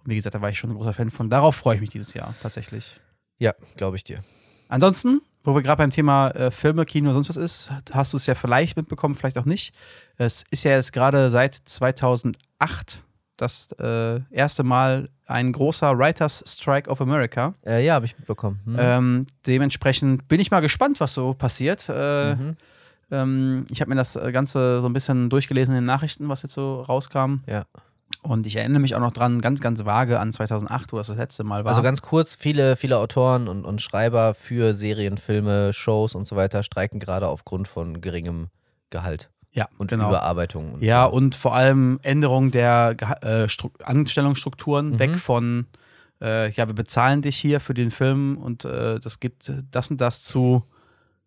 Und 0.04 0.10
wie 0.10 0.16
gesagt, 0.16 0.34
da 0.34 0.40
war 0.42 0.50
ich 0.50 0.58
schon 0.58 0.70
ein 0.70 0.76
großer 0.76 0.92
Fan 0.94 1.10
von. 1.10 1.30
Darauf 1.30 1.56
freue 1.56 1.76
ich 1.76 1.80
mich 1.80 1.90
dieses 1.90 2.12
Jahr 2.14 2.34
tatsächlich. 2.42 2.92
Ja, 3.38 3.54
glaube 3.76 3.96
ich 3.96 4.04
dir. 4.04 4.20
Ansonsten, 4.68 5.20
wo 5.42 5.54
wir 5.54 5.62
gerade 5.62 5.78
beim 5.78 5.90
Thema 5.90 6.30
äh, 6.30 6.50
Filme, 6.50 6.84
Kino, 6.84 7.12
sonst 7.12 7.28
was 7.28 7.36
ist, 7.36 7.70
hast 7.92 8.12
du 8.12 8.16
es 8.16 8.26
ja 8.26 8.34
vielleicht 8.34 8.76
mitbekommen, 8.76 9.14
vielleicht 9.14 9.38
auch 9.38 9.44
nicht. 9.44 9.74
Es 10.16 10.44
ist 10.50 10.64
ja 10.64 10.72
jetzt 10.72 10.92
gerade 10.92 11.30
seit 11.30 11.54
2008 11.54 13.02
das 13.36 13.72
äh, 13.78 14.20
erste 14.30 14.62
Mal 14.62 15.08
ein 15.26 15.52
großer 15.52 15.98
Writers 15.98 16.44
Strike 16.46 16.88
of 16.88 17.00
America. 17.00 17.54
Äh, 17.66 17.84
ja, 17.84 17.94
habe 17.94 18.06
ich 18.06 18.16
mitbekommen. 18.16 18.60
Hm. 18.64 18.76
Ähm, 18.78 19.26
dementsprechend 19.46 20.28
bin 20.28 20.40
ich 20.40 20.50
mal 20.50 20.60
gespannt, 20.60 21.00
was 21.00 21.14
so 21.14 21.34
passiert. 21.34 21.88
Äh, 21.88 22.36
mhm. 22.36 22.56
ähm, 23.10 23.66
ich 23.70 23.80
habe 23.80 23.90
mir 23.90 23.96
das 23.96 24.18
Ganze 24.32 24.80
so 24.80 24.88
ein 24.88 24.92
bisschen 24.92 25.30
durchgelesen 25.30 25.74
in 25.74 25.80
den 25.82 25.86
Nachrichten, 25.86 26.28
was 26.28 26.42
jetzt 26.42 26.54
so 26.54 26.82
rauskam. 26.82 27.38
Ja. 27.46 27.64
Und 28.24 28.46
ich 28.46 28.56
erinnere 28.56 28.80
mich 28.80 28.94
auch 28.94 29.00
noch 29.00 29.12
dran, 29.12 29.42
ganz, 29.42 29.60
ganz 29.60 29.84
vage 29.84 30.18
an 30.18 30.32
2008, 30.32 30.92
wo 30.92 30.96
das 30.96 31.08
das 31.08 31.16
letzte 31.18 31.44
Mal 31.44 31.64
war. 31.64 31.72
Also 31.72 31.82
ganz 31.82 32.00
kurz, 32.00 32.34
viele, 32.34 32.74
viele 32.76 32.98
Autoren 32.98 33.48
und, 33.48 33.66
und 33.66 33.82
Schreiber 33.82 34.32
für 34.32 34.72
Serien, 34.72 35.18
Filme, 35.18 35.74
Shows 35.74 36.14
und 36.14 36.26
so 36.26 36.34
weiter 36.34 36.62
streiken 36.62 37.00
gerade 37.00 37.28
aufgrund 37.28 37.68
von 37.68 38.00
geringem 38.00 38.48
Gehalt 38.88 39.28
ja, 39.52 39.68
und 39.76 39.90
genau. 39.90 40.08
Überarbeitung. 40.08 40.74
Und 40.74 40.82
Ja, 40.82 41.04
und 41.04 41.34
vor 41.34 41.54
allem 41.54 42.00
Änderung 42.02 42.50
der 42.50 42.96
äh, 43.20 43.48
Stru 43.48 43.70
Anstellungsstrukturen, 43.82 44.92
Mhm. 44.92 44.98
weg 44.98 45.16
von, 45.16 45.66
äh, 46.22 46.50
ja, 46.52 46.66
wir 46.66 46.74
bezahlen 46.74 47.20
dich 47.20 47.36
hier 47.36 47.60
für 47.60 47.74
den 47.74 47.90
Film 47.90 48.38
und 48.38 48.64
äh, 48.64 49.00
das 49.00 49.20
gibt 49.20 49.52
das 49.70 49.90
und 49.90 50.00
das 50.00 50.22
zu, 50.22 50.64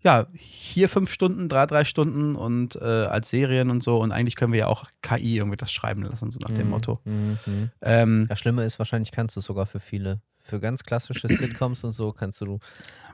ja, 0.01 0.27
hier 0.33 0.89
fünf 0.89 1.11
Stunden, 1.11 1.49
drei, 1.49 1.65
drei 1.65 1.83
Stunden 1.85 2.35
und 2.35 2.75
äh, 2.75 2.83
als 2.85 3.29
Serien 3.29 3.69
und 3.71 3.81
so 3.83 3.99
und 4.01 4.11
eigentlich 4.11 4.35
können 4.35 4.53
wir 4.53 4.59
ja 4.59 4.67
auch 4.67 4.85
KI 5.01 5.37
irgendwie 5.37 5.57
das 5.57 5.71
schreiben 5.71 6.03
lassen, 6.03 6.31
so 6.31 6.39
nach 6.39 6.51
dem 6.51 6.65
Mhm, 6.67 6.71
Motto. 6.71 6.99
mhm, 7.03 7.37
mhm. 7.45 7.71
Ähm, 7.81 8.25
Das 8.29 8.39
Schlimme 8.39 8.63
ist, 8.63 8.79
wahrscheinlich 8.79 9.11
kannst 9.11 9.35
du 9.35 9.39
es 9.39 9.45
sogar 9.45 9.65
für 9.65 9.79
viele. 9.79 10.21
Für 10.39 10.59
ganz 10.61 10.83
klassische 10.83 11.27
Sitcoms 11.27 11.83
und 11.83 11.91
so 11.91 12.13
kannst 12.13 12.39
du 12.41 12.59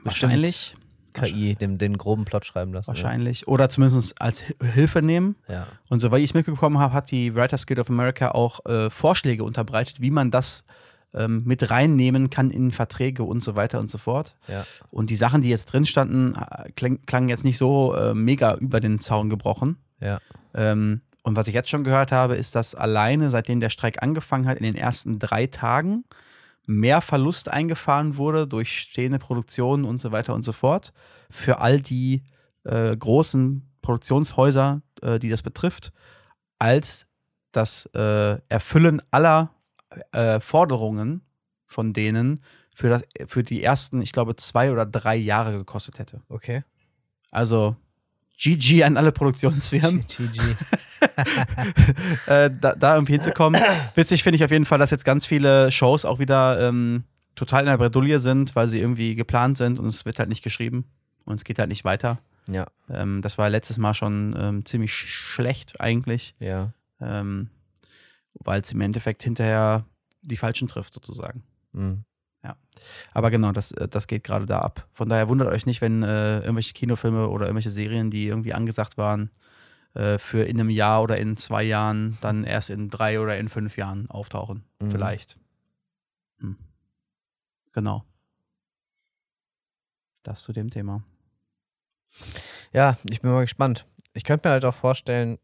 wahrscheinlich, 0.04 0.74
KI 1.14 1.54
den, 1.54 1.78
den 1.78 1.96
groben 1.96 2.24
Plot 2.24 2.44
schreiben 2.44 2.72
lassen. 2.72 2.88
wahrscheinlich. 2.88 3.46
Oder 3.48 3.68
zumindest 3.68 4.20
als 4.20 4.42
Hi- 4.48 4.54
Hilfe 4.72 5.00
nehmen. 5.02 5.36
Ja. 5.48 5.66
Und 5.88 6.00
soweit 6.00 6.18
ich 6.20 6.30
es 6.30 6.34
mitbekommen 6.34 6.78
habe, 6.78 6.92
hat 6.92 7.10
die 7.10 7.34
Writers 7.34 7.66
Guild 7.66 7.78
of 7.80 7.88
America 7.90 8.32
auch 8.32 8.64
äh, 8.66 8.90
Vorschläge 8.90 9.44
unterbreitet, 9.44 10.00
wie 10.00 10.10
man 10.10 10.30
das 10.30 10.64
ähm, 11.14 11.42
mit 11.44 11.70
reinnehmen 11.70 12.30
kann 12.30 12.50
in 12.50 12.72
Verträge 12.72 13.22
und 13.22 13.42
so 13.42 13.56
weiter 13.56 13.80
und 13.80 13.90
so 13.90 13.98
fort. 13.98 14.36
Ja. 14.48 14.64
Und 14.90 15.10
die 15.10 15.16
Sachen, 15.16 15.42
die 15.42 15.48
jetzt 15.48 15.66
drin 15.66 15.86
standen, 15.86 16.34
äh, 16.34 16.70
klang, 16.72 17.00
klangen 17.06 17.28
jetzt 17.28 17.44
nicht 17.44 17.58
so 17.58 17.94
äh, 17.94 18.14
mega 18.14 18.54
über 18.56 18.80
den 18.80 18.98
Zaun 18.98 19.30
gebrochen. 19.30 19.78
Ja. 20.00 20.18
Ähm, 20.54 21.00
und 21.22 21.36
was 21.36 21.48
ich 21.48 21.54
jetzt 21.54 21.70
schon 21.70 21.84
gehört 21.84 22.12
habe, 22.12 22.34
ist, 22.34 22.54
dass 22.54 22.74
alleine 22.74 23.30
seitdem 23.30 23.60
der 23.60 23.70
Streik 23.70 24.02
angefangen 24.02 24.46
hat, 24.46 24.58
in 24.58 24.64
den 24.64 24.76
ersten 24.76 25.18
drei 25.18 25.46
Tagen 25.46 26.04
mehr 26.66 27.00
Verlust 27.00 27.50
eingefahren 27.50 28.16
wurde 28.16 28.46
durch 28.46 28.78
stehende 28.78 29.18
Produktionen 29.18 29.84
und 29.84 30.00
so 30.00 30.12
weiter 30.12 30.34
und 30.34 30.42
so 30.42 30.52
fort. 30.52 30.92
Für 31.30 31.60
all 31.60 31.80
die 31.80 32.22
äh, 32.64 32.96
großen 32.96 33.68
Produktionshäuser, 33.82 34.82
äh, 35.02 35.18
die 35.18 35.28
das 35.28 35.42
betrifft, 35.42 35.92
als 36.58 37.06
das 37.52 37.86
äh, 37.94 38.38
Erfüllen 38.48 39.02
aller 39.10 39.53
äh, 40.12 40.40
Forderungen 40.40 41.22
von 41.66 41.92
denen 41.92 42.42
für, 42.74 42.88
das, 42.88 43.02
für 43.26 43.42
die 43.42 43.62
ersten, 43.62 44.02
ich 44.02 44.12
glaube, 44.12 44.36
zwei 44.36 44.72
oder 44.72 44.86
drei 44.86 45.16
Jahre 45.16 45.52
gekostet 45.58 45.98
hätte. 45.98 46.22
Okay. 46.28 46.62
Also 47.30 47.76
GG 48.36 48.82
an 48.84 48.96
alle 48.96 49.12
Produktionsfirmen, 49.12 50.04
GG. 50.08 50.40
äh, 52.26 52.50
da, 52.60 52.74
da 52.74 52.94
irgendwie 52.94 53.12
hinzukommen. 53.12 53.60
Witzig 53.94 54.22
finde 54.22 54.36
ich 54.36 54.44
auf 54.44 54.50
jeden 54.50 54.64
Fall, 54.64 54.78
dass 54.78 54.90
jetzt 54.90 55.04
ganz 55.04 55.26
viele 55.26 55.70
Shows 55.70 56.04
auch 56.04 56.18
wieder 56.18 56.60
ähm, 56.68 57.04
total 57.34 57.60
in 57.60 57.66
der 57.66 57.78
Bredouille 57.78 58.18
sind, 58.20 58.54
weil 58.56 58.68
sie 58.68 58.80
irgendwie 58.80 59.14
geplant 59.14 59.58
sind 59.58 59.78
und 59.78 59.86
es 59.86 60.04
wird 60.04 60.18
halt 60.18 60.28
nicht 60.28 60.42
geschrieben 60.42 60.84
und 61.24 61.36
es 61.36 61.44
geht 61.44 61.58
halt 61.58 61.68
nicht 61.68 61.84
weiter. 61.84 62.18
Ja. 62.48 62.66
Ähm, 62.90 63.22
das 63.22 63.38
war 63.38 63.48
letztes 63.50 63.78
Mal 63.78 63.94
schon 63.94 64.36
ähm, 64.38 64.64
ziemlich 64.64 64.92
sch 64.92 65.06
schlecht 65.06 65.80
eigentlich, 65.80 66.34
Ja. 66.40 66.72
ähm, 67.00 67.50
weil 68.34 68.60
es 68.60 68.72
im 68.72 68.80
Endeffekt 68.80 69.22
hinterher 69.22 69.84
die 70.22 70.36
Falschen 70.36 70.68
trifft 70.68 70.94
sozusagen. 70.94 71.42
Mhm. 71.72 72.04
Aber 73.12 73.30
genau, 73.30 73.52
das, 73.52 73.72
äh, 73.72 73.88
das 73.88 74.06
geht 74.06 74.24
gerade 74.24 74.46
da 74.46 74.60
ab. 74.60 74.86
Von 74.90 75.08
daher 75.08 75.28
wundert 75.28 75.48
euch 75.48 75.66
nicht, 75.66 75.80
wenn 75.80 76.02
äh, 76.02 76.40
irgendwelche 76.40 76.72
Kinofilme 76.72 77.28
oder 77.28 77.46
irgendwelche 77.46 77.70
Serien, 77.70 78.10
die 78.10 78.26
irgendwie 78.26 78.52
angesagt 78.52 78.98
waren, 78.98 79.30
äh, 79.94 80.18
für 80.18 80.44
in 80.44 80.60
einem 80.60 80.70
Jahr 80.70 81.02
oder 81.02 81.18
in 81.18 81.36
zwei 81.36 81.62
Jahren, 81.62 82.18
dann 82.20 82.44
erst 82.44 82.70
in 82.70 82.90
drei 82.90 83.20
oder 83.20 83.38
in 83.38 83.48
fünf 83.48 83.76
Jahren 83.76 84.10
auftauchen. 84.10 84.64
Mhm. 84.80 84.90
Vielleicht. 84.90 85.36
Hm. 86.40 86.56
Genau. 87.72 88.04
Das 90.22 90.42
zu 90.42 90.52
dem 90.52 90.70
Thema. 90.70 91.02
Ja, 92.72 92.96
ich 93.10 93.20
bin 93.20 93.30
mal 93.30 93.42
gespannt. 93.42 93.86
Ich 94.14 94.24
könnte 94.24 94.48
mir 94.48 94.52
halt 94.52 94.64
auch 94.64 94.74
vorstellen, 94.74 95.38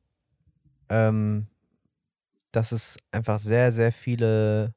ähm, 0.89 1.47
dass 2.53 2.73
es 2.73 2.97
einfach 3.11 3.39
sehr, 3.39 3.73
sehr 3.73 3.93
viele 3.93 4.75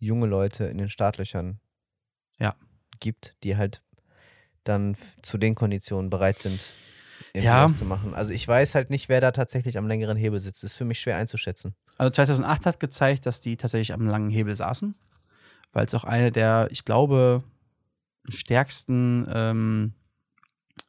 junge 0.00 0.26
Leute 0.26 0.64
in 0.64 0.78
den 0.78 0.88
Startlöchern 0.90 1.60
Ja. 2.38 2.54
gibt, 3.00 3.36
die 3.42 3.56
halt 3.56 3.82
dann 4.64 4.96
zu 5.22 5.38
den 5.38 5.54
Konditionen 5.54 6.10
bereit 6.10 6.38
sind, 6.38 6.64
Ja. 7.34 7.68
zu 7.68 7.84
machen. 7.84 8.14
Also 8.14 8.32
ich 8.32 8.46
weiß 8.46 8.74
halt 8.74 8.90
nicht, 8.90 9.08
wer 9.08 9.20
da 9.20 9.30
tatsächlich 9.32 9.78
am 9.78 9.86
längeren 9.86 10.16
Hebel 10.16 10.40
sitzt. 10.40 10.62
Ist 10.64 10.74
für 10.74 10.84
mich 10.84 11.00
schwer 11.00 11.16
einzuschätzen. 11.16 11.74
Also 11.98 12.10
2008 12.10 12.66
hat 12.66 12.80
gezeigt, 12.80 13.26
dass 13.26 13.40
die 13.40 13.56
tatsächlich 13.56 13.92
am 13.92 14.06
langen 14.06 14.30
Hebel 14.30 14.54
saßen, 14.56 14.94
weil 15.72 15.86
es 15.86 15.94
auch 15.94 16.04
eine 16.04 16.30
der, 16.32 16.68
ich 16.70 16.84
glaube, 16.84 17.42
stärksten, 18.28 19.26
ähm, 19.32 19.94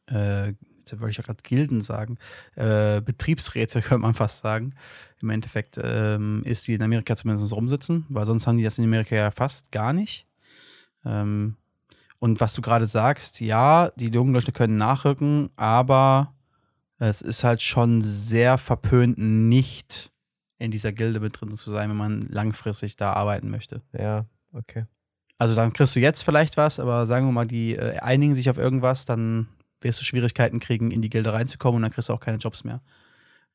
äh, 0.06 0.52
jetzt 0.90 1.00
wollte 1.00 1.12
ich 1.12 1.16
ja 1.18 1.24
gerade 1.24 1.42
Gilden 1.42 1.80
sagen, 1.80 2.18
äh, 2.56 3.00
Betriebsräte, 3.00 3.80
könnte 3.82 4.02
man 4.02 4.14
fast 4.14 4.38
sagen, 4.38 4.74
im 5.20 5.30
Endeffekt 5.30 5.78
ähm, 5.82 6.42
ist, 6.44 6.66
die 6.66 6.74
in 6.74 6.82
Amerika 6.82 7.16
zumindest 7.16 7.52
rumsitzen, 7.52 8.06
weil 8.08 8.26
sonst 8.26 8.46
haben 8.46 8.58
die 8.58 8.64
das 8.64 8.78
in 8.78 8.84
Amerika 8.84 9.16
ja 9.16 9.30
fast 9.30 9.72
gar 9.72 9.92
nicht. 9.92 10.26
Ähm, 11.04 11.56
und 12.20 12.40
was 12.40 12.54
du 12.54 12.62
gerade 12.62 12.86
sagst, 12.86 13.40
ja, 13.40 13.90
die 13.96 14.08
jungen 14.08 14.32
Leute 14.32 14.52
können 14.52 14.76
nachrücken, 14.76 15.50
aber 15.56 16.32
es 16.98 17.20
ist 17.20 17.44
halt 17.44 17.60
schon 17.60 18.02
sehr 18.02 18.58
verpönt, 18.58 19.18
nicht 19.18 20.10
in 20.58 20.70
dieser 20.70 20.92
Gilde 20.92 21.20
mit 21.20 21.40
drin 21.40 21.52
zu 21.52 21.70
sein, 21.70 21.90
wenn 21.90 21.96
man 21.96 22.22
langfristig 22.22 22.96
da 22.96 23.12
arbeiten 23.12 23.50
möchte. 23.50 23.82
Ja, 23.92 24.26
okay. 24.52 24.86
Also 25.36 25.54
dann 25.54 25.72
kriegst 25.72 25.96
du 25.96 26.00
jetzt 26.00 26.22
vielleicht 26.22 26.56
was, 26.56 26.78
aber 26.78 27.06
sagen 27.06 27.26
wir 27.26 27.32
mal, 27.32 27.46
die 27.46 27.74
äh, 27.74 27.98
einigen 27.98 28.34
sich 28.34 28.48
auf 28.48 28.56
irgendwas, 28.56 29.04
dann 29.04 29.48
wirst 29.80 30.00
du 30.00 30.04
Schwierigkeiten 30.04 30.60
kriegen, 30.60 30.90
in 30.90 31.02
die 31.02 31.10
Gilde 31.10 31.32
reinzukommen 31.32 31.76
und 31.76 31.82
dann 31.82 31.90
kriegst 31.92 32.08
du 32.08 32.12
auch 32.12 32.20
keine 32.20 32.38
Jobs 32.38 32.64
mehr. 32.64 32.80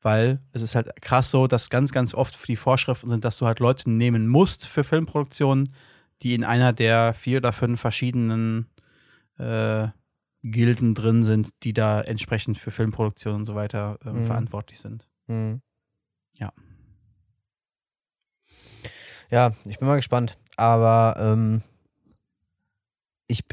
Weil 0.02 0.40
es 0.52 0.62
ist 0.62 0.74
halt 0.74 0.90
krass 1.02 1.30
so, 1.30 1.46
dass 1.46 1.68
ganz, 1.68 1.92
ganz 1.92 2.14
oft 2.14 2.48
die 2.48 2.56
Vorschriften 2.56 3.08
sind, 3.08 3.24
dass 3.24 3.38
du 3.38 3.46
halt 3.46 3.58
Leute 3.60 3.90
nehmen 3.90 4.28
musst 4.28 4.66
für 4.66 4.82
Filmproduktionen, 4.84 5.68
die 6.22 6.34
in 6.34 6.44
einer 6.44 6.72
der 6.72 7.12
vier 7.14 7.38
oder 7.38 7.52
fünf 7.52 7.80
verschiedenen 7.80 8.66
äh, 9.38 9.88
Gilden 10.42 10.94
drin 10.94 11.22
sind, 11.24 11.50
die 11.64 11.74
da 11.74 12.00
entsprechend 12.00 12.56
für 12.56 12.70
Filmproduktion 12.70 13.34
und 13.34 13.44
so 13.44 13.54
weiter 13.54 13.98
äh, 14.04 14.10
Mhm. 14.10 14.26
verantwortlich 14.26 14.80
sind. 14.80 15.06
Mhm. 15.26 15.60
Ja. 16.38 16.52
Ja, 19.30 19.52
ich 19.66 19.78
bin 19.78 19.86
mal 19.86 19.96
gespannt. 19.96 20.38
Aber 20.56 21.14
ähm, 21.18 21.62
ich, 23.30 23.44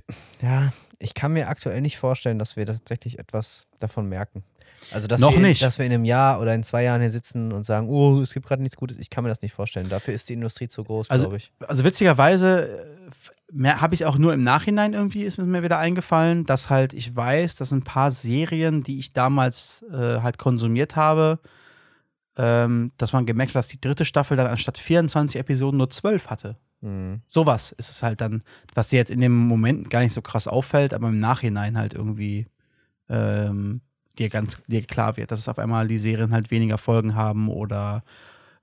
ja, 0.41 0.71
ich 0.99 1.13
kann 1.13 1.33
mir 1.33 1.47
aktuell 1.49 1.81
nicht 1.81 1.97
vorstellen, 1.97 2.39
dass 2.39 2.55
wir 2.55 2.65
tatsächlich 2.65 3.19
etwas 3.19 3.67
davon 3.79 4.09
merken. 4.09 4.43
Also, 4.91 5.07
dass 5.07 5.21
Noch 5.21 5.33
wir, 5.33 5.39
nicht. 5.39 5.61
dass 5.61 5.77
wir 5.79 5.85
in 5.85 5.91
einem 5.91 6.05
Jahr 6.05 6.39
oder 6.41 6.53
in 6.53 6.63
zwei 6.63 6.83
Jahren 6.83 7.01
hier 7.01 7.09
sitzen 7.09 7.51
und 7.51 7.63
sagen, 7.63 7.89
oh, 7.89 8.21
es 8.21 8.33
gibt 8.33 8.45
gerade 8.47 8.61
nichts 8.61 8.77
Gutes. 8.77 8.97
Ich 8.97 9.09
kann 9.09 9.23
mir 9.23 9.29
das 9.29 9.41
nicht 9.41 9.53
vorstellen. 9.53 9.89
Dafür 9.89 10.13
ist 10.13 10.29
die 10.29 10.33
Industrie 10.33 10.67
zu 10.67 10.83
groß, 10.83 11.09
Also- 11.09 11.25
glaube 11.25 11.37
ich. 11.37 11.51
Also 11.67 11.83
witzigerweise, 11.83 12.85
äh, 13.59 13.67
habe 13.69 13.95
ich 13.95 14.05
auch 14.05 14.17
nur 14.17 14.33
im 14.33 14.41
Nachhinein 14.41 14.93
irgendwie, 14.93 15.23
ist 15.23 15.37
mir 15.37 15.63
wieder 15.63 15.77
eingefallen, 15.79 16.45
dass 16.45 16.69
halt 16.69 16.93
ich 16.93 17.15
weiß, 17.15 17.55
dass 17.55 17.71
ein 17.71 17.83
paar 17.83 18.11
Serien, 18.11 18.83
die 18.83 18.99
ich 18.99 19.13
damals 19.13 19.83
äh, 19.91 20.21
halt 20.21 20.37
konsumiert 20.37 20.95
habe, 20.95 21.39
ähm, 22.37 22.91
dass 22.97 23.13
man 23.13 23.25
gemerkt 23.25 23.51
hat, 23.51 23.55
dass 23.55 23.67
die 23.67 23.81
dritte 23.81 24.05
Staffel 24.05 24.37
dann 24.37 24.47
anstatt 24.47 24.77
24 24.77 25.39
Episoden 25.39 25.77
nur 25.77 25.89
12 25.89 26.27
hatte. 26.29 26.57
Mhm. 26.81 27.21
Sowas 27.27 27.71
ist 27.73 27.89
es 27.89 28.03
halt 28.03 28.21
dann, 28.21 28.43
was 28.73 28.89
dir 28.89 28.97
jetzt 28.97 29.11
in 29.11 29.19
dem 29.19 29.35
Moment 29.35 29.89
gar 29.89 30.01
nicht 30.01 30.13
so 30.13 30.21
krass 30.21 30.47
auffällt, 30.47 30.93
aber 30.93 31.09
im 31.09 31.19
Nachhinein 31.19 31.77
halt 31.77 31.93
irgendwie 31.93 32.47
ähm, 33.09 33.81
dir 34.17 34.29
ganz 34.29 34.59
dir 34.67 34.83
klar 34.83 35.17
wird, 35.17 35.31
dass 35.31 35.39
es 35.39 35.49
auf 35.49 35.59
einmal 35.59 35.87
die 35.87 35.99
Serien 35.99 36.33
halt 36.33 36.51
weniger 36.51 36.77
Folgen 36.77 37.15
haben 37.15 37.49
oder 37.49 38.03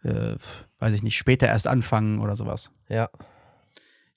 äh, 0.02 0.36
weiß 0.78 0.94
ich 0.94 1.02
nicht, 1.02 1.16
später 1.16 1.46
erst 1.46 1.66
anfangen 1.66 2.20
oder 2.20 2.36
sowas. 2.36 2.70
Ja. 2.88 3.08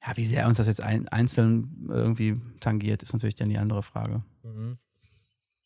Ja, 0.06 0.16
wie 0.16 0.26
sehr 0.26 0.48
uns 0.48 0.58
das 0.58 0.68
jetzt 0.68 0.82
ein, 0.82 1.08
einzeln 1.10 1.88
irgendwie 1.90 2.40
tangiert, 2.60 3.04
ist 3.04 3.14
natürlich 3.14 3.36
dann 3.36 3.50
die 3.50 3.58
andere 3.58 3.84
Frage. 3.84 4.22
Mhm. 4.44 4.78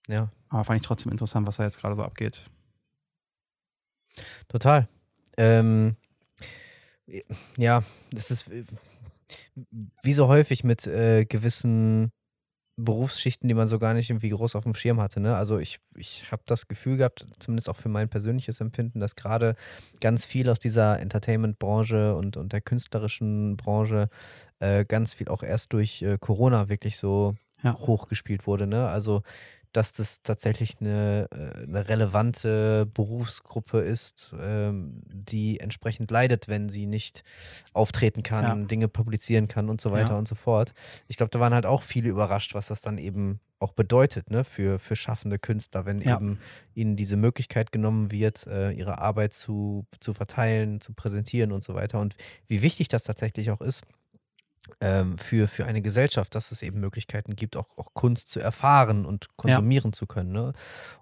Ja. 0.08 0.32
Aber 0.50 0.64
fand 0.64 0.80
ich 0.82 0.88
trotzdem 0.88 1.12
interessant, 1.12 1.48
was 1.48 1.58
da 1.58 1.64
jetzt 1.64 1.80
gerade 1.80 1.96
so 1.96 2.04
abgeht. 2.04 2.46
Total. 4.48 4.88
Ähm, 5.38 5.96
ja, 7.58 7.84
das 8.12 8.32
ist 8.32 8.48
äh, 8.50 8.64
wie 10.04 10.14
so 10.14 10.28
häufig 10.28 10.64
mit 10.64 10.88
äh, 10.88 11.26
gewissen 11.26 12.12
Berufsschichten, 12.78 13.48
die 13.48 13.54
man 13.54 13.68
so 13.68 13.80
gar 13.80 13.94
nicht 13.94 14.10
irgendwie 14.10 14.30
groß 14.30 14.56
auf 14.56 14.64
dem 14.64 14.74
Schirm 14.74 15.00
hatte. 15.00 15.20
Ne? 15.20 15.36
Also 15.36 15.60
ich, 15.60 15.80
ich 15.96 16.32
habe 16.32 16.42
das 16.46 16.68
Gefühl 16.68 16.98
gehabt, 16.98 17.26
zumindest 17.40 17.70
auch 17.70 17.76
für 17.76 17.90
mein 17.90 18.10
persönliches 18.10 18.62
Empfinden, 18.62 19.00
dass 19.00 19.16
gerade 19.16 19.56
ganz 20.00 20.26
viel 20.26 20.50
aus 20.50 20.60
dieser 20.60 21.00
Entertainment-Branche 21.00 22.16
und, 22.16 22.38
und 22.38 22.54
der 22.54 22.62
künstlerischen 22.62 23.58
Branche 23.58 24.10
äh, 24.60 24.86
ganz 24.86 25.14
viel 25.14 25.28
auch 25.30 25.44
erst 25.44 25.74
durch 25.74 26.02
äh, 26.02 26.18
Corona 26.20 26.70
wirklich 26.70 26.98
so 26.98 27.36
ja. 27.64 27.78
hochgespielt 27.78 28.48
wurde. 28.48 28.68
Ne? 28.68 28.88
Also 28.88 29.22
dass 29.74 29.94
das 29.94 30.22
tatsächlich 30.24 30.78
eine, 30.80 31.28
äh, 31.32 31.64
eine 31.64 31.88
relevante 31.88 32.86
Berufsgruppe 32.94 33.80
ist, 33.80 34.34
ähm, 34.40 35.02
die 35.08 35.60
entsprechend 35.60 36.12
leidet, 36.12 36.48
wenn 36.48 36.70
sie 36.70 36.88
nicht 36.88 37.24
auftreten 37.74 38.24
kann, 38.24 38.44
ja. 38.44 38.68
Dinge 38.68 38.88
publizieren 38.88 39.48
kann 39.48 39.70
und 39.70 39.82
so 39.82 39.92
weiter 39.92 40.12
ja. 40.12 40.18
und 40.18 40.28
so 40.28 40.36
fort. 40.36 40.74
Ich 41.08 41.18
glaube, 41.18 41.32
da 41.32 41.40
waren 41.40 41.54
halt 41.54 41.66
auch 41.66 41.82
viele 41.82 42.10
überrascht, 42.10 42.54
was 42.54 42.68
das 42.68 42.82
dann 42.82 42.98
eben 42.98 43.40
auch 43.60 43.74
bedeutet 43.74 44.32
ne, 44.32 44.44
für, 44.44 44.80
für 44.80 44.96
schaffende 44.96 45.38
Künstler, 45.38 45.86
wenn 45.86 46.02
ja. 46.02 46.16
eben 46.16 46.40
ihnen 46.74 46.96
diese 46.96 47.16
Möglichkeit 47.16 47.72
genommen 47.72 48.12
wird, 48.12 48.48
äh, 48.48 48.72
ihre 48.72 48.98
Arbeit 49.00 49.34
zu, 49.34 49.86
zu 50.00 50.14
verteilen, 50.14 50.82
zu 50.82 50.94
präsentieren 50.94 51.52
und 51.52 51.64
so 51.64 51.76
weiter. 51.76 52.00
Und 52.00 52.16
wie 52.48 52.64
wichtig 52.64 52.88
das 52.88 53.04
tatsächlich 53.04 53.52
auch 53.52 53.62
ist 53.62 53.84
ähm, 54.80 55.18
für, 55.18 55.48
für 55.48 55.66
eine 55.66 55.82
Gesellschaft, 55.82 56.36
dass 56.36 56.52
es 56.52 56.62
eben 56.62 56.80
Möglichkeiten 56.80 57.36
gibt, 57.36 57.58
auch, 57.58 57.78
auch 57.78 57.94
Kunst 57.94 58.30
zu 58.30 58.40
erfahren 58.40 59.06
und 59.06 59.36
konsumieren 59.38 59.92
ja. 59.92 59.98
zu 59.98 60.08
können. 60.08 60.32
Ne? 60.32 60.54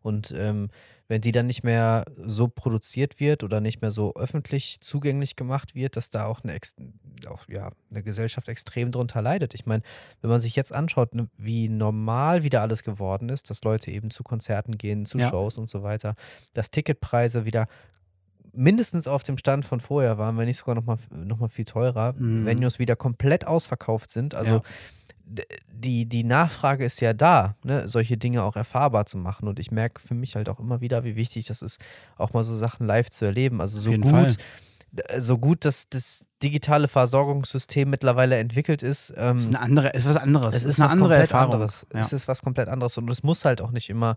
Und 0.01 0.31
ähm, 0.31 0.69
wenn 1.09 1.21
die 1.21 1.31
dann 1.31 1.47
nicht 1.47 1.63
mehr 1.63 2.05
so 2.17 2.47
produziert 2.47 3.19
wird 3.19 3.43
oder 3.43 3.61
nicht 3.61 3.81
mehr 3.81 3.89
so 3.89 4.13
öffentlich 4.15 4.79
zugänglich 4.79 5.35
gemacht 5.35 5.73
wird, 5.73 5.97
dass 5.97 6.11
da 6.11 6.25
auch 6.25 6.41
eine, 6.43 6.57
auch, 7.27 7.47
ja, 7.49 7.71
eine 7.89 8.03
Gesellschaft 8.03 8.47
extrem 8.47 8.91
drunter 8.91 9.21
leidet. 9.21 9.55
Ich 9.55 9.65
meine, 9.65 9.81
wenn 10.21 10.29
man 10.29 10.39
sich 10.39 10.55
jetzt 10.55 10.71
anschaut, 10.71 11.15
ne, 11.15 11.27
wie 11.35 11.67
normal 11.67 12.43
wieder 12.43 12.61
alles 12.61 12.83
geworden 12.83 13.29
ist, 13.29 13.49
dass 13.49 13.63
Leute 13.63 13.89
eben 13.89 14.11
zu 14.11 14.23
Konzerten 14.23 14.77
gehen, 14.77 15.07
zu 15.07 15.17
ja. 15.17 15.29
Shows 15.29 15.57
und 15.57 15.67
so 15.67 15.81
weiter, 15.81 16.15
dass 16.53 16.69
Ticketpreise 16.69 17.43
wieder 17.43 17.65
mindestens 18.53 19.07
auf 19.07 19.23
dem 19.23 19.37
Stand 19.37 19.65
von 19.65 19.79
vorher 19.79 20.17
waren, 20.17 20.37
wenn 20.37 20.47
nicht 20.47 20.57
sogar 20.57 20.75
nochmal 20.75 20.97
noch 21.11 21.39
mal 21.39 21.49
viel 21.49 21.65
teurer, 21.65 22.13
mhm. 22.17 22.45
Venues 22.45 22.79
wieder 22.79 22.95
komplett 22.95 23.45
ausverkauft 23.45 24.11
sind. 24.11 24.35
Also 24.35 24.61
ja. 25.27 25.43
die, 25.71 26.05
die 26.05 26.23
Nachfrage 26.23 26.83
ist 26.83 26.99
ja 27.01 27.13
da, 27.13 27.55
ne, 27.63 27.87
solche 27.87 28.17
Dinge 28.17 28.43
auch 28.43 28.55
erfahrbar 28.55 29.05
zu 29.05 29.17
machen. 29.17 29.47
Und 29.47 29.59
ich 29.59 29.71
merke 29.71 30.01
für 30.01 30.15
mich 30.15 30.35
halt 30.35 30.49
auch 30.49 30.59
immer 30.59 30.81
wieder, 30.81 31.03
wie 31.03 31.15
wichtig 31.15 31.45
das 31.45 31.61
ist, 31.61 31.79
auch 32.17 32.33
mal 32.33 32.43
so 32.43 32.55
Sachen 32.55 32.85
live 32.85 33.09
zu 33.09 33.25
erleben. 33.25 33.61
Also 33.61 33.79
so 33.79 33.91
gut. 33.91 34.09
Fall 34.09 34.35
so 35.17 35.37
gut 35.37 35.65
dass 35.65 35.89
das 35.89 36.25
digitale 36.41 36.87
Versorgungssystem 36.87 37.89
mittlerweile 37.89 38.37
entwickelt 38.37 38.81
ist. 38.81 39.13
Ähm, 39.17 39.37
ist, 39.37 39.49
eine 39.49 39.59
andere, 39.59 39.89
ist 39.89 40.07
was 40.07 40.15
anderes. 40.15 40.55
Es 40.55 40.63
ist, 40.63 40.73
ist 40.73 40.79
eine 40.79 40.91
andere 40.91 41.15
Erfahrung. 41.15 41.55
Anderes. 41.55 41.85
Ja. 41.93 41.99
Es 41.99 42.13
ist 42.13 42.27
was 42.27 42.41
komplett 42.41 42.69
anderes 42.69 42.97
und 42.97 43.09
es 43.09 43.23
muss 43.23 43.43
halt 43.43 43.61
auch 43.61 43.71
nicht 43.71 43.89
immer 43.89 44.15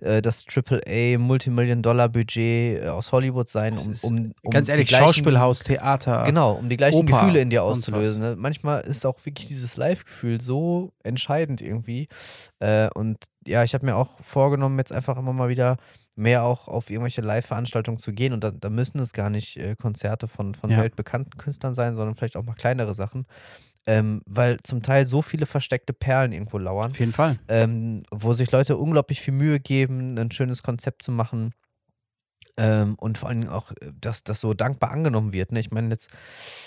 äh, 0.00 0.22
das 0.22 0.44
AAA 0.46 1.18
Multimillion-Dollar-Budget 1.18 2.84
äh, 2.84 2.88
aus 2.88 3.10
Hollywood 3.12 3.48
sein, 3.48 3.76
um, 3.76 3.94
um, 4.02 4.32
um 4.42 4.50
ganz 4.50 4.68
ehrlich 4.68 4.88
gleichen, 4.88 5.06
Schauspielhaus, 5.06 5.60
Theater, 5.60 6.22
genau, 6.24 6.52
um 6.52 6.68
die 6.68 6.76
gleichen 6.76 6.98
Oper 6.98 7.20
Gefühle 7.20 7.40
in 7.40 7.50
dir 7.50 7.64
auszulösen. 7.64 8.22
Ne? 8.22 8.36
Manchmal 8.38 8.82
ist 8.82 9.04
auch 9.04 9.16
wirklich 9.24 9.48
dieses 9.48 9.76
Live-Gefühl 9.76 10.40
so 10.40 10.92
entscheidend 11.02 11.60
irgendwie. 11.60 12.08
Äh, 12.60 12.88
und 12.94 13.18
ja, 13.46 13.64
ich 13.64 13.74
habe 13.74 13.84
mir 13.84 13.96
auch 13.96 14.20
vorgenommen, 14.20 14.78
jetzt 14.78 14.92
einfach 14.92 15.16
immer 15.16 15.32
mal 15.32 15.48
wieder 15.48 15.76
mehr 16.16 16.44
auch 16.44 16.68
auf 16.68 16.90
irgendwelche 16.90 17.20
Live-Veranstaltungen 17.20 17.98
zu 17.98 18.12
gehen. 18.12 18.32
Und 18.32 18.44
da, 18.44 18.50
da, 18.50 18.70
müssen 18.70 18.98
es 19.00 19.12
gar 19.12 19.30
nicht 19.30 19.56
äh, 19.56 19.74
Konzerte 19.76 20.28
von, 20.28 20.54
von 20.54 20.70
ja. 20.70 20.78
weltbekannten 20.78 21.36
Künstlern 21.38 21.74
sein, 21.74 21.94
sondern 21.94 22.14
vielleicht 22.14 22.36
auch 22.36 22.44
mal 22.44 22.54
kleinere 22.54 22.94
Sachen. 22.94 23.26
Ähm, 23.86 24.22
weil 24.24 24.58
zum 24.60 24.82
Teil 24.82 25.06
so 25.06 25.20
viele 25.20 25.44
versteckte 25.44 25.92
Perlen 25.92 26.32
irgendwo 26.32 26.58
lauern. 26.58 26.92
Auf 26.92 27.00
jeden 27.00 27.12
Fall. 27.12 27.38
Ähm, 27.48 28.02
wo 28.10 28.32
sich 28.32 28.50
Leute 28.50 28.76
unglaublich 28.78 29.20
viel 29.20 29.34
Mühe 29.34 29.60
geben, 29.60 30.18
ein 30.18 30.30
schönes 30.30 30.62
Konzept 30.62 31.02
zu 31.02 31.12
machen. 31.12 31.52
Ähm, 32.56 32.94
und 33.00 33.18
vor 33.18 33.28
allem 33.28 33.48
auch, 33.48 33.72
äh, 33.72 33.92
dass 34.00 34.22
das 34.22 34.40
so 34.40 34.54
dankbar 34.54 34.92
angenommen 34.92 35.32
wird. 35.32 35.50
Ne? 35.50 35.58
Ich 35.58 35.72
meine, 35.72 35.90
jetzt 35.90 36.10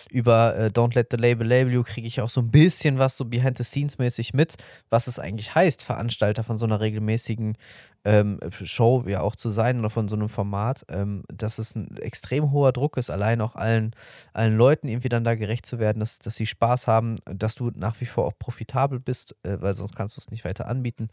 über 0.10 0.58
äh, 0.58 0.66
Don't 0.68 0.96
Let 0.96 1.08
the 1.12 1.18
Label 1.18 1.48
Label 1.48 1.72
You 1.72 1.84
kriege 1.84 2.08
ich 2.08 2.20
auch 2.20 2.30
so 2.30 2.42
ein 2.42 2.52
bisschen 2.52 2.98
was 2.98 3.16
so 3.16 3.26
behind 3.26 3.58
the 3.58 3.64
scenes 3.64 3.98
mäßig 3.98 4.34
mit, 4.34 4.56
was 4.90 5.08
es 5.08 5.18
eigentlich 5.18 5.56
heißt, 5.56 5.84
Veranstalter 5.84 6.44
von 6.44 6.58
so 6.58 6.66
einer 6.66 6.82
regelmäßigen 6.82 7.58
ähm, 8.04 8.40
Show 8.52 9.04
ja 9.08 9.22
auch 9.22 9.36
zu 9.36 9.50
sein 9.50 9.80
oder 9.80 9.90
von 9.90 10.08
so 10.08 10.16
einem 10.16 10.30
Format, 10.30 10.86
ähm, 10.90 11.24
dass 11.28 11.58
es 11.58 11.76
ein 11.76 11.96
extrem 11.98 12.52
hoher 12.52 12.74
Druck 12.74 12.98
ist, 12.98 13.10
allein 13.10 13.40
auch 13.42 13.56
allen, 13.56 13.96
allen 14.34 14.58
Leuten 14.58 14.88
irgendwie 14.88 15.10
dann 15.10 15.24
da 15.24 15.36
gerecht 15.36 15.66
zu 15.66 15.80
werden, 15.80 16.00
dass, 16.00 16.20
dass 16.20 16.36
sie 16.36 16.46
Spaß 16.46 16.88
haben, 16.88 17.20
dass 17.26 17.56
du 17.56 17.72
nach 17.76 18.00
wie 18.02 18.06
vor 18.06 18.26
auch 18.26 18.38
profitabel 18.38 19.00
bist, 19.00 19.36
äh, 19.44 19.58
weil 19.62 19.74
sonst 19.74 19.96
kannst 19.96 20.18
du 20.18 20.22
es 20.22 20.32
nicht 20.32 20.46
weiter 20.46 20.68
anbieten. 20.68 21.10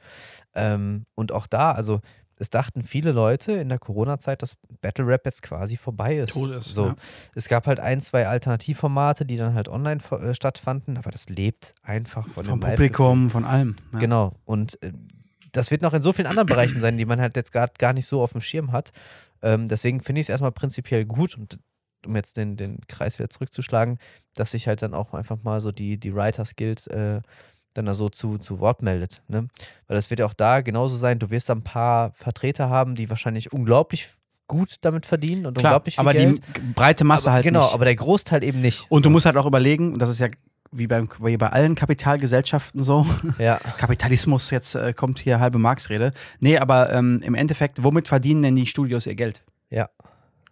Ähm, 0.55 1.07
und 1.15 1.33
auch 1.33 1.47
da, 1.47 1.73
also 1.73 2.01
es 2.39 2.51
dachten 2.51 2.83
viele 2.83 3.13
Leute 3.13 3.53
in 3.53 3.69
der 3.69 3.79
Corona-Zeit, 3.79 4.43
dass 4.43 4.57
Battle 4.81 5.07
Rap 5.07 5.25
jetzt 5.25 5.43
quasi 5.43 5.77
vorbei 5.77 6.19
ist. 6.19 6.33
Tot 6.33 6.51
ist 6.51 6.75
so. 6.75 6.87
Ja. 6.87 6.97
Es 7.35 7.49
gab 7.49 7.67
halt 7.67 7.79
ein, 7.79 8.01
zwei 8.01 8.27
Alternativformate, 8.27 9.25
die 9.25 9.37
dann 9.37 9.55
halt 9.55 9.69
online 9.69 10.01
äh, 10.11 10.35
stattfanden, 10.35 10.97
aber 10.97 11.11
das 11.11 11.29
lebt 11.29 11.75
einfach 11.83 12.27
von 12.29 12.45
Vom 12.45 12.61
Publikum, 12.61 13.31
von 13.31 13.45
allem. 13.45 13.77
Ja. 13.93 13.99
Genau. 14.01 14.35
Und 14.45 14.83
äh, 14.83 14.93
das 15.53 15.71
wird 15.71 15.83
noch 15.83 15.95
in 15.95 16.03
so 16.03 16.13
vielen 16.13 16.27
anderen 16.27 16.49
Bereichen 16.49 16.81
sein, 16.81 16.99
die 16.99 17.05
man 17.05 17.21
halt 17.21 17.37
jetzt 17.37 17.53
gar, 17.53 17.69
gar 17.79 17.93
nicht 17.93 18.07
so 18.07 18.21
auf 18.21 18.33
dem 18.33 18.41
Schirm 18.41 18.73
hat. 18.73 18.91
Ähm, 19.41 19.69
deswegen 19.69 20.01
finde 20.01 20.21
ich 20.21 20.27
es 20.27 20.31
erstmal 20.31 20.53
prinzipiell 20.53 21.05
gut 21.05 21.37
und 21.39 21.59
um 22.05 22.17
jetzt 22.17 22.37
den, 22.37 22.57
den 22.57 22.81
Kreis 22.89 23.19
wieder 23.19 23.31
zurückzuschlagen, 23.31 23.99
dass 24.35 24.51
sich 24.51 24.69
halt 24.69 24.83
dann 24.83 24.95
auch 24.95 25.15
einfach 25.15 25.39
mal 25.43 25.61
so 25.61 25.73
die, 25.73 25.99
die 25.99 26.15
Writer-Skills 26.15 26.89
äh, 26.89 27.23
dann 27.75 27.87
da 27.87 27.95
so 27.95 28.09
zu, 28.09 28.39
zu 28.39 28.61
Wort 28.61 28.83
meldet. 28.83 29.23
Ne? 29.29 29.49
Weil 29.87 29.97
das 29.97 30.11
wird 30.11 30.21
ja 30.21 30.27
auch 30.27 30.35
da 30.35 30.61
genauso 30.61 30.97
sein, 30.97 31.19
du 31.19 31.31
wirst 31.31 31.49
da 31.49 31.55
ein 31.55 31.63
paar 31.63 32.13
Vertreter 32.13 32.71
haben, 32.71 32.95
die 32.95 33.11
wahrscheinlich 33.11 33.53
unglaublich 33.53 34.09
gut 34.47 34.77
damit 34.83 35.07
verdienen 35.07 35.47
und 35.47 35.59
Klar, 35.59 35.73
unglaublich 35.73 35.97
viel 35.97 36.01
aber 36.01 36.13
Geld. 36.13 36.41
die 36.57 36.61
breite 36.75 37.05
Masse 37.05 37.29
aber, 37.29 37.35
halt 37.35 37.45
genau, 37.45 37.61
nicht. 37.61 37.69
Genau, 37.69 37.75
aber 37.75 37.85
der 37.85 37.97
Großteil 37.97 38.45
eben 38.45 38.61
nicht. 38.61 38.87
Und 38.89 39.05
du 39.05 39.11
musst 39.11 39.27
halt 39.27 39.37
auch 39.37 39.47
überlegen, 39.47 39.95
und 39.95 40.01
das 40.01 40.11
ist 40.11 40.21
ja 40.21 40.29
wie, 40.71 40.87
beim, 40.87 41.09
wie 41.21 41.37
bei 41.37 41.49
allen 41.49 41.75
Kapitalgesellschaften 41.75 42.83
so. 42.83 43.07
Ja. 43.39 43.57
Kapitalismus, 43.79 44.51
jetzt 44.51 44.75
äh, 44.75 44.93
kommt 44.93 45.19
hier 45.19 45.41
halbe 45.41 45.59
Marx-Rede. 45.59 46.13
Nee, 46.41 46.59
aber 46.59 46.93
ähm, 46.93 47.21
im 47.25 47.35
Endeffekt, 47.35 47.83
womit 47.83 48.09
verdienen 48.09 48.43
denn 48.43 48.57
die 48.57 48.67
Studios 48.67 49.07
ihr 49.07 49.15
Geld? 49.15 49.43
Ja. 49.71 49.89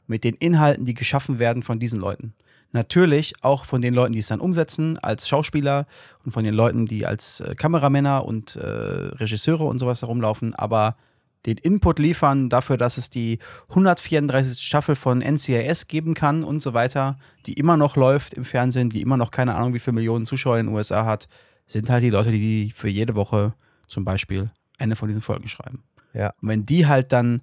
Mit 0.06 0.24
den 0.24 0.34
Inhalten, 0.34 0.84
die 0.84 0.94
geschaffen 0.94 1.38
werden 1.38 1.62
von 1.62 1.78
diesen 1.78 2.00
Leuten. 2.00 2.34
Natürlich 2.72 3.34
auch 3.42 3.66
von 3.66 3.82
den 3.82 3.94
Leuten, 3.94 4.14
die 4.14 4.18
es 4.18 4.28
dann 4.28 4.40
umsetzen, 4.40 4.98
als 4.98 5.28
Schauspieler 5.28 5.86
und 6.24 6.32
von 6.32 6.42
den 6.42 6.54
Leuten, 6.54 6.86
die 6.86 7.06
als 7.06 7.40
äh, 7.40 7.54
Kameramänner 7.54 8.24
und 8.24 8.56
äh, 8.56 8.66
Regisseure 8.66 9.64
und 9.64 9.78
sowas 9.78 10.00
herumlaufen, 10.02 10.54
aber 10.54 10.96
den 11.44 11.58
Input 11.58 11.98
liefern 11.98 12.48
dafür, 12.48 12.76
dass 12.76 12.98
es 12.98 13.10
die 13.10 13.40
134. 13.70 14.64
Staffel 14.64 14.94
von 14.94 15.18
NCIS 15.18 15.88
geben 15.88 16.14
kann 16.14 16.44
und 16.44 16.60
so 16.60 16.72
weiter, 16.72 17.16
die 17.46 17.54
immer 17.54 17.76
noch 17.76 17.96
läuft 17.96 18.34
im 18.34 18.44
Fernsehen, 18.44 18.90
die 18.90 19.02
immer 19.02 19.16
noch 19.16 19.30
keine 19.30 19.54
Ahnung, 19.56 19.74
wie 19.74 19.80
viele 19.80 19.94
Millionen 19.94 20.24
Zuschauer 20.24 20.58
in 20.58 20.66
den 20.66 20.74
USA 20.74 21.04
hat, 21.04 21.28
sind 21.66 21.90
halt 21.90 22.04
die 22.04 22.10
Leute, 22.10 22.30
die 22.30 22.72
für 22.74 22.88
jede 22.88 23.14
Woche 23.14 23.54
zum 23.86 24.04
Beispiel 24.04 24.50
eine 24.78 24.96
von 24.96 25.08
diesen 25.08 25.22
Folgen 25.22 25.48
schreiben. 25.48 25.82
Ja. 26.14 26.32
Und 26.40 26.48
wenn 26.48 26.64
die 26.64 26.86
halt 26.86 27.12
dann 27.12 27.42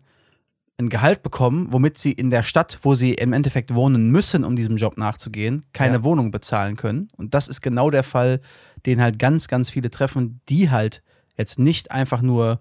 ein 0.80 0.90
Gehalt 0.90 1.24
bekommen, 1.24 1.68
womit 1.72 1.98
sie 1.98 2.14
in 2.14 2.30
der 2.30 2.44
Stadt, 2.44 2.80
wo 2.84 2.96
sie 2.96 3.14
im 3.14 3.34
Endeffekt 3.34 3.76
wohnen 3.76 4.12
müssen, 4.12 4.46
um 4.46 4.56
diesem 4.56 4.78
Job 4.78 4.98
nachzugehen, 4.98 5.66
keine 5.74 5.98
ja. 5.98 6.04
Wohnung 6.04 6.32
bezahlen 6.32 6.78
können. 6.78 7.10
Und 7.18 7.34
das 7.34 7.50
ist 7.50 7.62
genau 7.62 7.90
der 7.90 8.04
Fall, 8.04 8.40
den 8.86 9.02
halt 9.02 9.20
ganz, 9.20 9.50
ganz 9.50 9.70
viele 9.70 9.90
treffen, 9.90 10.40
die 10.48 10.70
halt 10.70 11.04
jetzt 11.38 11.60
nicht 11.60 11.92
einfach 11.92 12.22
nur 12.22 12.60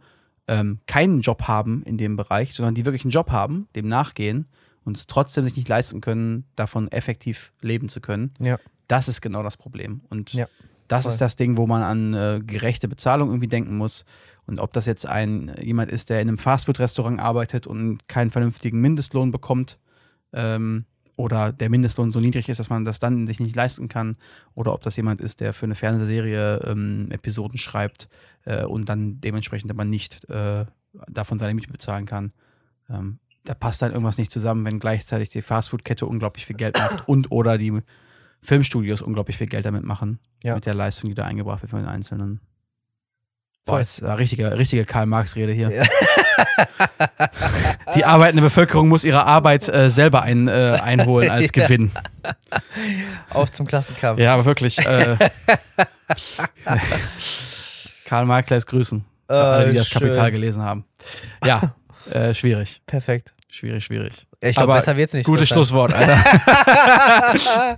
ähm, 0.49 0.81
keinen 0.87 1.21
Job 1.21 1.43
haben 1.43 1.83
in 1.85 1.97
dem 1.97 2.17
Bereich, 2.17 2.55
sondern 2.55 2.75
die 2.75 2.85
wirklich 2.85 3.05
einen 3.05 3.13
Job 3.13 3.31
haben, 3.31 3.69
dem 3.77 3.87
nachgehen 3.87 4.49
und 4.85 4.97
es 4.97 5.07
trotzdem 5.07 5.45
sich 5.45 5.57
nicht 5.57 5.69
leisten 5.69 6.01
können, 6.01 6.45
davon 6.57 6.91
effektiv 6.91 7.53
leben 7.61 7.89
zu 7.89 8.01
können. 8.01 8.33
Ja. 8.41 8.57
Das 8.89 9.07
ist 9.07 9.21
genau 9.21 9.45
das 9.45 9.57
Problem. 9.57 10.01
Und 10.09 10.33
ja. 10.33 10.47
Das 10.89 11.05
Voll. 11.05 11.13
ist 11.13 11.21
das 11.21 11.37
Ding, 11.37 11.57
wo 11.59 11.67
man 11.67 11.83
an 11.83 12.15
äh, 12.15 12.41
gerechte 12.45 12.89
Bezahlung 12.89 13.29
irgendwie 13.29 13.47
denken 13.47 13.77
muss. 13.77 14.05
Und 14.49 14.61
ob 14.61 14.73
das 14.73 14.87
jetzt 14.87 15.07
ein 15.07 15.55
jemand 15.61 15.93
ist, 15.93 16.09
der 16.11 16.21
in 16.21 16.29
einem 16.29 16.39
Fastfood-Restaurant 16.39 17.21
arbeitet 17.21 17.67
und 17.67 18.09
keinen 18.09 18.31
vernünftigen 18.31 18.81
Mindestlohn 18.81 19.31
bekommt, 19.31 19.79
ähm, 20.33 20.87
oder 21.17 21.53
der 21.53 21.69
Mindestlohn 21.69 22.13
so 22.13 22.21
niedrig 22.21 22.49
ist, 22.49 22.59
dass 22.61 22.71
man 22.71 22.85
das 22.85 22.99
dann 23.01 23.27
sich 23.27 23.41
nicht 23.41 23.57
leisten 23.57 23.89
kann, 23.89 24.17
oder 24.55 24.73
ob 24.73 24.83
das 24.83 24.97
jemand 24.97 25.21
ist, 25.21 25.41
der 25.41 25.53
für 25.53 25.67
eine 25.67 25.75
Fernsehserie 25.75 26.61
ähm, 26.65 27.09
Episoden 27.11 27.59
schreibt 27.59 28.09
äh, 28.45 28.65
und 28.65 28.89
dann 28.89 29.21
dementsprechend 29.21 29.71
aber 29.71 29.85
nicht 29.85 30.29
äh, 30.31 30.65
davon 31.09 31.39
seine 31.39 31.55
Miete 31.55 31.71
bezahlen 31.73 32.07
kann. 32.07 32.33
Ähm, 32.89 33.19
da 33.45 33.55
passt 33.55 33.83
dann 33.83 33.91
irgendwas 33.93 34.17
nicht 34.19 34.31
zusammen, 34.33 34.65
wenn 34.65 34.79
gleichzeitig 34.79 35.29
die 35.31 35.43
Fastfood-Kette 35.43 36.07
unglaublich 36.07 36.47
viel 36.47 36.57
Geld 36.57 36.77
macht 36.79 37.07
und 37.09 37.31
oder 37.33 37.59
die 37.59 37.83
Filmstudios 38.41 39.03
unglaublich 39.03 39.37
viel 39.37 39.49
Geld 39.49 39.65
damit 39.67 39.85
machen, 39.85 40.21
Ja. 40.45 40.55
mit 40.55 40.67
der 40.67 40.75
Leistung, 40.75 41.11
die 41.11 41.15
da 41.15 41.25
eingebracht 41.25 41.63
wird 41.63 41.71
von 41.71 41.81
den 41.81 41.89
Einzelnen. 41.89 42.41
Boah, 43.69 43.79
jetzt 43.81 44.01
äh, 44.03 44.11
richtige, 44.11 44.57
richtige 44.59 44.85
Karl-Marx-Rede 44.85 45.53
hier. 45.53 45.71
Ja. 45.71 45.85
Die 47.95 48.05
arbeitende 48.05 48.43
Bevölkerung 48.43 48.89
muss 48.89 49.05
ihre 49.05 49.25
Arbeit 49.25 49.69
äh, 49.69 49.91
selber 49.91 50.23
ein, 50.23 50.49
äh, 50.49 50.79
einholen 50.83 51.31
als 51.31 51.51
Ja. 51.55 51.65
Gewinn. 51.67 51.91
Auf 53.31 53.51
zum 53.53 53.67
Klassenkampf. 53.67 54.21
Ja, 54.21 54.35
aber 54.35 54.45
wirklich. 54.45 54.79
Äh, 54.79 55.17
Karl 58.05 58.27
Marx 58.27 58.51
lässt 58.51 58.67
grüßen. 58.67 59.05
Alle, 59.29 59.67
die 59.67 59.77
Äh, 59.77 59.79
das 59.79 59.91
Kapital 59.91 60.25
schön. 60.25 60.33
gelesen 60.33 60.63
haben. 60.63 60.85
Ja, 61.45 61.75
äh, 62.11 62.35
schwierig. 62.35 62.81
Perfekt. 62.87 63.35
Schwierig, 63.51 63.85
schwierig. 63.85 64.27
Ich 64.41 64.55
glaube, 64.55 64.71
Aber 64.73 64.81
besser 64.81 64.97
wird's 64.97 65.13
nicht. 65.15 65.27
Gutes. 65.27 65.49
Schlusswort, 65.49 65.93
Alter. 65.93 66.17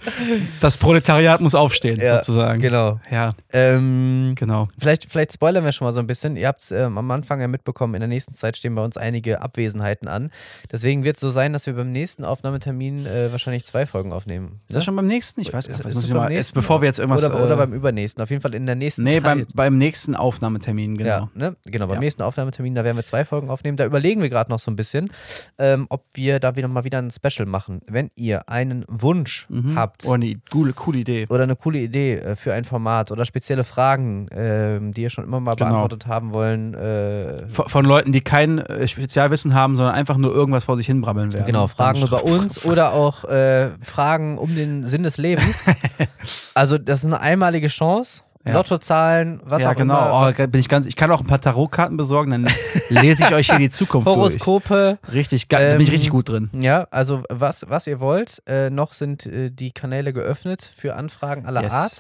das 0.60 0.76
Proletariat 0.76 1.40
muss 1.40 1.54
aufstehen, 1.54 1.98
Ja, 2.00 2.16
sozusagen. 2.16 2.60
Genau. 2.60 3.00
Ja, 3.10 3.32
Ähm, 3.52 4.34
genau. 4.36 4.68
Vielleicht, 4.78 5.10
vielleicht 5.10 5.32
spoilern 5.32 5.64
wir 5.64 5.72
schon 5.72 5.86
mal 5.86 5.92
so 5.92 6.00
ein 6.00 6.06
bisschen. 6.06 6.36
Ihr 6.36 6.48
habt 6.48 6.60
es 6.60 6.70
ähm, 6.70 6.98
am 6.98 7.10
Anfang 7.10 7.40
ja 7.40 7.48
mitbekommen, 7.48 7.94
in 7.94 8.00
der 8.00 8.08
nächsten 8.08 8.34
Zeit 8.34 8.56
stehen 8.58 8.74
bei 8.74 8.84
uns 8.84 8.96
einige 8.98 9.40
Abwesenheiten 9.40 10.06
an. 10.06 10.30
Deswegen 10.70 11.02
wird 11.02 11.16
es 11.16 11.20
so 11.20 11.30
sein, 11.30 11.52
dass 11.54 11.64
wir 11.66 11.72
beim 11.72 11.92
nächsten 11.92 12.24
Aufnahmetermin 12.24 13.06
äh, 13.06 13.32
wahrscheinlich 13.32 13.64
zwei 13.64 13.86
Folgen 13.86 14.12
aufnehmen. 14.12 14.60
Ist 14.68 14.76
das 14.76 14.84
schon 14.84 14.96
beim 14.96 15.06
nächsten? 15.06 15.40
Ich 15.40 15.52
weiß 15.52 15.66
gar 15.68 15.78
nicht. 15.86 16.10
mal, 16.12 16.30
jetzt, 16.30 16.52
bevor 16.54 16.82
wir 16.82 16.86
jetzt 16.86 16.98
irgendwas. 16.98 17.24
Oder, 17.24 17.42
oder 17.42 17.54
äh, 17.54 17.56
beim 17.56 17.72
übernächsten. 17.72 18.22
Auf 18.22 18.28
jeden 18.28 18.42
Fall 18.42 18.54
in 18.54 18.66
der 18.66 18.74
nächsten 18.74 19.02
Nee, 19.04 19.14
Zeit. 19.14 19.22
beim, 19.22 19.46
beim 19.54 19.78
nächsten 19.78 20.14
Aufnahmetermin, 20.14 20.98
genau. 20.98 21.10
Ja, 21.10 21.28
ne? 21.34 21.56
genau, 21.64 21.86
beim 21.86 21.94
Ja. 21.94 22.00
nächsten 22.00 22.22
Aufnahmetermin, 22.22 22.74
da 22.74 22.84
werden 22.84 22.96
wir 22.96 23.04
zwei 23.04 23.24
Folgen 23.24 23.48
aufnehmen. 23.48 23.78
Da 23.78 23.86
überlegen 23.86 24.20
wir 24.20 24.28
gerade 24.28 24.50
noch 24.50 24.58
so 24.58 24.70
ein 24.70 24.76
bisschen, 24.76 25.10
ähm, 25.58 25.86
ob 25.88 26.04
wir 26.14 26.38
da 26.38 26.49
wieder 26.56 26.68
mal 26.68 26.84
wieder 26.84 26.98
ein 26.98 27.10
Special 27.10 27.46
machen. 27.46 27.80
Wenn 27.86 28.10
ihr 28.14 28.48
einen 28.48 28.84
Wunsch 28.88 29.46
Mhm. 29.48 29.76
habt 29.76 30.04
Oh, 30.06 30.12
eine 30.12 30.34
coole, 30.50 30.72
coole 30.72 30.98
Idee. 30.98 31.26
oder 31.28 31.42
eine 31.44 31.56
coole 31.56 31.78
Idee 31.78 32.14
äh, 32.16 32.36
für 32.36 32.52
ein 32.54 32.64
Format 32.64 33.10
oder 33.10 33.24
spezielle 33.24 33.64
Fragen, 33.64 34.28
ähm, 34.32 34.92
die 34.94 35.02
ihr 35.02 35.10
schon 35.10 35.24
immer 35.24 35.40
mal 35.40 35.54
Genau. 35.54 35.70
beantwortet 35.70 36.06
haben 36.06 36.32
wollen, 36.32 36.74
äh, 36.74 37.48
Von, 37.48 37.68
von 37.68 37.84
Leuten, 37.84 38.12
die 38.12 38.20
kein 38.20 38.58
äh, 38.58 38.86
Spezialwissen 38.88 39.54
haben, 39.54 39.76
sondern 39.76 39.94
einfach 39.94 40.16
nur 40.16 40.32
irgendwas 40.34 40.64
vor 40.64 40.76
sich 40.76 40.86
hinbrabbeln 40.86 41.32
werden. 41.32 41.46
Genau, 41.46 41.66
Fragen 41.66 42.02
über 42.02 42.24
uns 42.24 42.64
oder 42.64 42.92
auch 42.92 43.24
äh, 43.24 43.70
Fragen 43.82 44.38
um 44.38 44.54
den 44.54 44.86
Sinn 44.86 45.02
des 45.02 45.16
Lebens. 45.16 45.66
also 46.54 46.78
das 46.78 47.00
ist 47.00 47.06
eine 47.06 47.20
einmalige 47.20 47.68
Chance. 47.68 48.22
Ja. 48.44 48.54
Lottozahlen, 48.54 49.40
was 49.44 49.62
ja, 49.62 49.70
auch 49.70 49.74
genau. 49.74 49.98
immer. 49.98 50.10
Oh, 50.12 50.20
was, 50.22 50.36
bin 50.36 50.60
ich, 50.60 50.68
ganz, 50.70 50.86
ich 50.86 50.96
kann 50.96 51.10
auch 51.10 51.20
ein 51.20 51.26
paar 51.26 51.42
Tarotkarten 51.42 51.98
besorgen, 51.98 52.30
dann 52.30 52.48
lese 52.88 53.24
ich 53.24 53.34
euch 53.34 53.48
hier 53.50 53.58
die 53.58 53.70
Zukunft 53.70 54.08
Horoskope. 54.08 54.98
durch. 55.02 55.14
Richtig, 55.14 55.46
da 55.48 55.58
bin 55.58 55.80
ich 55.82 55.88
Ähm, 55.88 55.92
richtig 55.92 56.08
gut 56.10 56.30
drin. 56.30 56.48
Ja, 56.54 56.86
also 56.90 57.22
was, 57.28 57.66
was 57.68 57.86
ihr 57.86 58.00
wollt. 58.00 58.42
Äh, 58.46 58.70
noch 58.70 58.94
sind 58.94 59.26
äh, 59.26 59.50
die 59.50 59.72
Kanäle 59.72 60.14
geöffnet 60.14 60.62
für 60.74 60.96
Anfragen 60.96 61.44
aller 61.44 61.62
Yes. 61.64 61.72
Art. 61.72 61.92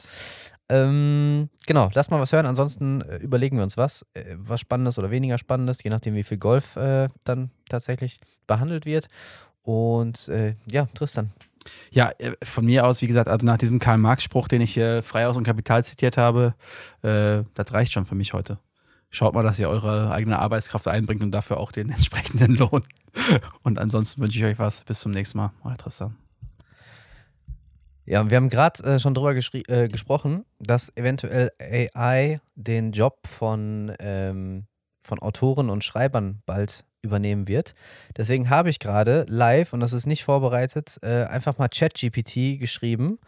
Ähm, 0.70 1.50
genau, 1.66 1.90
lasst 1.92 2.10
mal 2.10 2.20
was 2.20 2.32
hören. 2.32 2.46
Ansonsten 2.46 3.02
äh, 3.02 3.16
überlegen 3.16 3.56
wir 3.56 3.64
uns 3.64 3.76
was. 3.76 4.06
Äh, 4.14 4.36
was 4.38 4.60
Spannendes 4.60 4.98
oder 4.98 5.10
weniger 5.10 5.36
Spannendes, 5.36 5.82
je 5.82 5.90
nachdem, 5.90 6.14
wie 6.14 6.22
viel 6.22 6.38
Golf 6.38 6.76
äh, 6.76 7.08
dann 7.24 7.50
tatsächlich 7.68 8.18
behandelt 8.46 8.86
wird. 8.86 9.08
Und 9.62 10.28
äh, 10.28 10.54
ja, 10.66 10.86
Tristan. 10.94 11.32
Ja, 11.90 12.10
äh, 12.18 12.32
von 12.42 12.64
mir 12.64 12.86
aus, 12.86 13.02
wie 13.02 13.06
gesagt, 13.06 13.28
also 13.28 13.44
nach 13.46 13.58
diesem 13.58 13.78
Karl-Marx-Spruch, 13.78 14.48
den 14.48 14.60
ich 14.60 14.74
hier 14.74 15.02
frei 15.02 15.26
aus 15.26 15.36
dem 15.36 15.44
Kapital 15.44 15.84
zitiert 15.84 16.16
habe, 16.16 16.54
äh, 17.02 17.44
das 17.54 17.72
reicht 17.72 17.92
schon 17.92 18.06
für 18.06 18.14
mich 18.14 18.32
heute. 18.32 18.58
Schaut 19.10 19.34
mal, 19.34 19.42
dass 19.42 19.58
ihr 19.58 19.68
eure 19.68 20.12
eigene 20.12 20.38
Arbeitskraft 20.38 20.86
einbringt 20.86 21.22
und 21.22 21.32
dafür 21.32 21.58
auch 21.58 21.72
den 21.72 21.90
entsprechenden 21.90 22.54
Lohn. 22.54 22.82
Und 23.62 23.78
ansonsten 23.78 24.20
wünsche 24.20 24.38
ich 24.38 24.44
euch 24.44 24.58
was. 24.58 24.84
Bis 24.84 25.00
zum 25.00 25.12
nächsten 25.12 25.38
Mal. 25.38 25.52
Euer 25.64 25.76
Tristan. 25.76 26.16
Ja, 28.06 28.28
wir 28.28 28.36
haben 28.36 28.48
gerade 28.48 28.82
äh, 28.84 28.98
schon 28.98 29.14
drüber 29.14 29.34
äh, 29.34 29.88
gesprochen, 29.88 30.44
dass 30.58 30.96
eventuell 30.96 31.50
AI 31.58 32.40
den 32.54 32.92
Job 32.92 33.26
von, 33.26 33.92
ähm, 34.00 34.66
von 34.98 35.18
Autoren 35.20 35.70
und 35.70 35.84
Schreibern 35.84 36.42
bald 36.46 36.84
übernehmen 37.02 37.48
wird. 37.48 37.74
Deswegen 38.16 38.50
habe 38.50 38.70
ich 38.70 38.78
gerade 38.78 39.24
live, 39.28 39.72
und 39.72 39.80
das 39.80 39.92
ist 39.92 40.06
nicht 40.06 40.24
vorbereitet, 40.24 40.98
äh, 41.02 41.24
einfach 41.24 41.58
mal 41.58 41.68
ChatGPT 41.68 42.58
geschrieben. 42.58 43.18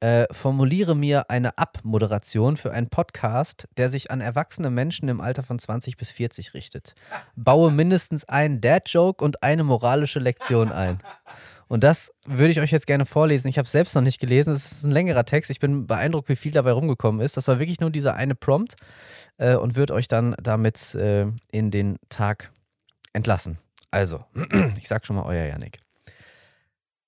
Äh, 0.00 0.26
formuliere 0.32 0.96
mir 0.96 1.30
eine 1.30 1.58
Abmoderation 1.58 2.56
für 2.56 2.72
einen 2.72 2.88
Podcast, 2.88 3.68
der 3.76 3.88
sich 3.88 4.10
an 4.10 4.20
erwachsene 4.20 4.68
Menschen 4.68 5.08
im 5.08 5.20
Alter 5.20 5.44
von 5.44 5.60
20 5.60 5.96
bis 5.96 6.10
40 6.10 6.54
richtet. 6.54 6.96
Baue 7.36 7.70
mindestens 7.70 8.24
einen 8.24 8.60
Dad-Joke 8.60 9.24
und 9.24 9.44
eine 9.44 9.62
moralische 9.62 10.18
Lektion 10.18 10.72
ein. 10.72 10.98
Und 11.68 11.84
das 11.84 12.12
würde 12.26 12.50
ich 12.50 12.60
euch 12.60 12.72
jetzt 12.72 12.88
gerne 12.88 13.06
vorlesen. 13.06 13.46
Ich 13.46 13.58
habe 13.58 13.66
es 13.66 13.72
selbst 13.72 13.94
noch 13.94 14.02
nicht 14.02 14.18
gelesen. 14.18 14.52
Es 14.52 14.72
ist 14.72 14.84
ein 14.84 14.90
längerer 14.90 15.24
Text. 15.24 15.50
Ich 15.50 15.60
bin 15.60 15.86
beeindruckt, 15.86 16.28
wie 16.28 16.36
viel 16.36 16.52
dabei 16.52 16.72
rumgekommen 16.72 17.20
ist. 17.20 17.36
Das 17.36 17.46
war 17.46 17.60
wirklich 17.60 17.78
nur 17.78 17.90
dieser 17.90 18.14
eine 18.14 18.34
Prompt 18.34 18.74
äh, 19.38 19.54
und 19.54 19.76
würde 19.76 19.94
euch 19.94 20.08
dann 20.08 20.34
damit 20.42 20.94
äh, 20.96 21.26
in 21.52 21.70
den 21.70 21.96
Tag 22.08 22.50
entlassen. 23.12 23.58
Also, 23.90 24.24
ich 24.78 24.88
sag 24.88 25.06
schon 25.06 25.16
mal 25.16 25.24
euer 25.24 25.46
Yannick. 25.46 25.78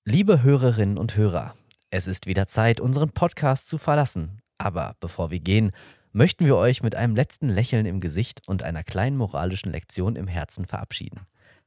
Liebe 0.03 0.43
Hörerinnen 0.43 0.97
und 0.97 1.15
Hörer, 1.15 1.55
es 1.89 2.07
ist 2.07 2.27
wieder 2.27 2.45
Zeit, 2.45 2.79
unseren 2.79 3.09
Podcast 3.09 3.67
zu 3.67 3.77
verlassen. 3.77 4.41
Aber 4.57 4.95
bevor 4.99 5.31
wir 5.31 5.39
gehen, 5.39 5.71
möchten 6.11 6.45
wir 6.45 6.55
euch 6.55 6.83
mit 6.83 6.95
einem 6.95 7.15
letzten 7.15 7.49
Lächeln 7.49 7.85
im 7.85 7.99
Gesicht 7.99 8.47
und 8.47 8.63
einer 8.63 8.83
kleinen 8.83 9.17
moralischen 9.17 9.71
Lektion 9.71 10.15
im 10.15 10.27
Herzen 10.27 10.65
verabschieden. 10.65 11.21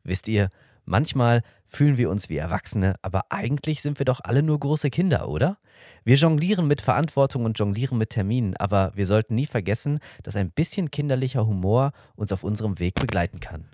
Wisst 0.05 0.29
ihr, 0.29 0.51
manchmal 0.85 1.43
fühlen 1.67 1.99
wir 1.99 2.09
uns 2.09 2.29
wie 2.29 2.39
Erwachsene, 2.39 2.95
aber 3.03 3.31
eigentlich 3.31 3.83
sind 3.83 3.99
wir 3.99 4.07
doch 4.07 4.21
alle 4.23 4.43
nur 4.43 4.59
große 4.59 4.89
Kinder, 4.89 5.29
oder? 5.29 5.59
Wir 6.05 6.17
jonglieren 6.17 6.67
mit 6.67 6.81
Verantwortung 6.81 7.45
und 7.45 7.59
jonglieren 7.59 7.99
mit 7.99 8.11
Terminen, 8.11 8.57
aber 8.57 8.93
wir 8.95 9.07
sollten 9.07 9.35
nie 9.35 9.47
vergessen, 9.47 9.99
dass 10.23 10.37
ein 10.37 10.51
bisschen 10.51 10.91
kinderlicher 10.91 11.47
Humor 11.47 11.93
uns 12.17 12.33
auf 12.33 12.43
unserem 12.43 12.79
Weg 12.79 12.95
begleiten 12.95 13.41
kann. 13.41 13.69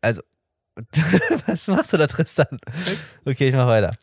Also, 0.00 0.22
was 1.46 1.66
machst 1.66 1.92
du 1.92 1.96
da, 1.96 2.06
Tristan? 2.06 2.58
Okay, 3.24 3.48
ich 3.48 3.54
mach 3.54 3.66
weiter. 3.66 3.96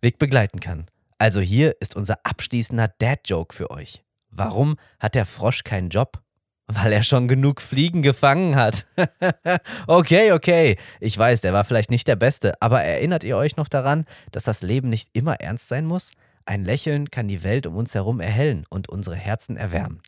Weg 0.00 0.18
begleiten 0.18 0.60
kann. 0.60 0.86
Also 1.18 1.40
hier 1.40 1.76
ist 1.80 1.94
unser 1.94 2.18
abschließender 2.24 2.88
Dad-Joke 2.98 3.54
für 3.54 3.70
euch. 3.70 4.02
Warum 4.30 4.76
hat 4.98 5.14
der 5.14 5.26
Frosch 5.26 5.62
keinen 5.62 5.90
Job? 5.90 6.22
Weil 6.66 6.92
er 6.92 7.02
schon 7.02 7.28
genug 7.28 7.60
Fliegen 7.60 8.02
gefangen 8.02 8.56
hat. 8.56 8.86
okay, 9.86 10.32
okay. 10.32 10.76
Ich 11.00 11.16
weiß, 11.18 11.42
der 11.42 11.52
war 11.52 11.64
vielleicht 11.64 11.90
nicht 11.90 12.08
der 12.08 12.16
Beste, 12.16 12.54
aber 12.60 12.82
erinnert 12.82 13.24
ihr 13.24 13.36
euch 13.36 13.56
noch 13.56 13.68
daran, 13.68 14.06
dass 14.30 14.44
das 14.44 14.62
Leben 14.62 14.88
nicht 14.88 15.10
immer 15.12 15.34
ernst 15.40 15.68
sein 15.68 15.84
muss? 15.84 16.12
Ein 16.46 16.64
Lächeln 16.64 17.10
kann 17.10 17.28
die 17.28 17.44
Welt 17.44 17.66
um 17.66 17.76
uns 17.76 17.94
herum 17.94 18.20
erhellen 18.20 18.64
und 18.70 18.88
unsere 18.88 19.16
Herzen 19.16 19.56
erwärmen. 19.56 20.00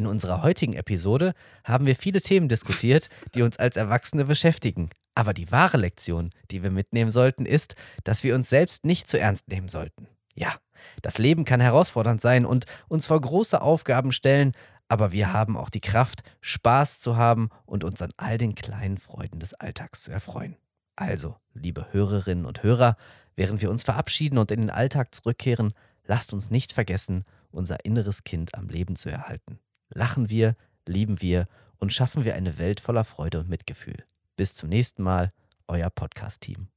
In 0.00 0.06
unserer 0.06 0.42
heutigen 0.42 0.72
Episode 0.72 1.34
haben 1.62 1.84
wir 1.84 1.94
viele 1.94 2.22
Themen 2.22 2.48
diskutiert, 2.48 3.10
die 3.34 3.42
uns 3.42 3.58
als 3.58 3.76
Erwachsene 3.76 4.24
beschäftigen. 4.24 4.88
Aber 5.14 5.34
die 5.34 5.52
wahre 5.52 5.76
Lektion, 5.76 6.30
die 6.50 6.62
wir 6.62 6.70
mitnehmen 6.70 7.10
sollten, 7.10 7.44
ist, 7.44 7.74
dass 8.02 8.24
wir 8.24 8.34
uns 8.34 8.48
selbst 8.48 8.86
nicht 8.86 9.08
zu 9.08 9.20
ernst 9.20 9.48
nehmen 9.48 9.68
sollten. 9.68 10.08
Ja, 10.32 10.56
das 11.02 11.18
Leben 11.18 11.44
kann 11.44 11.60
herausfordernd 11.60 12.22
sein 12.22 12.46
und 12.46 12.64
uns 12.88 13.04
vor 13.04 13.20
große 13.20 13.60
Aufgaben 13.60 14.10
stellen, 14.10 14.52
aber 14.88 15.12
wir 15.12 15.34
haben 15.34 15.58
auch 15.58 15.68
die 15.68 15.82
Kraft, 15.82 16.22
Spaß 16.40 16.98
zu 16.98 17.18
haben 17.18 17.50
und 17.66 17.84
uns 17.84 18.00
an 18.00 18.12
all 18.16 18.38
den 18.38 18.54
kleinen 18.54 18.96
Freuden 18.96 19.38
des 19.38 19.52
Alltags 19.52 20.04
zu 20.04 20.10
erfreuen. 20.10 20.56
Also, 20.96 21.36
liebe 21.52 21.88
Hörerinnen 21.92 22.46
und 22.46 22.62
Hörer, 22.62 22.96
während 23.36 23.60
wir 23.60 23.68
uns 23.70 23.82
verabschieden 23.82 24.38
und 24.38 24.50
in 24.50 24.60
den 24.60 24.70
Alltag 24.70 25.14
zurückkehren, 25.14 25.74
lasst 26.06 26.32
uns 26.32 26.48
nicht 26.48 26.72
vergessen, 26.72 27.26
unser 27.50 27.84
inneres 27.84 28.24
Kind 28.24 28.54
am 28.54 28.70
Leben 28.70 28.96
zu 28.96 29.10
erhalten 29.10 29.58
lachen 29.90 30.30
wir, 30.30 30.56
lieben 30.86 31.20
wir 31.20 31.46
und 31.78 31.92
schaffen 31.92 32.24
wir 32.24 32.34
eine 32.34 32.58
Welt 32.58 32.80
voller 32.80 33.04
Freude 33.04 33.40
und 33.40 33.48
Mitgefühl. 33.48 34.04
Bis 34.36 34.54
zum 34.54 34.68
nächsten 34.68 35.02
Mal, 35.02 35.32
euer 35.68 35.90
Podcast-Team. 35.90 36.68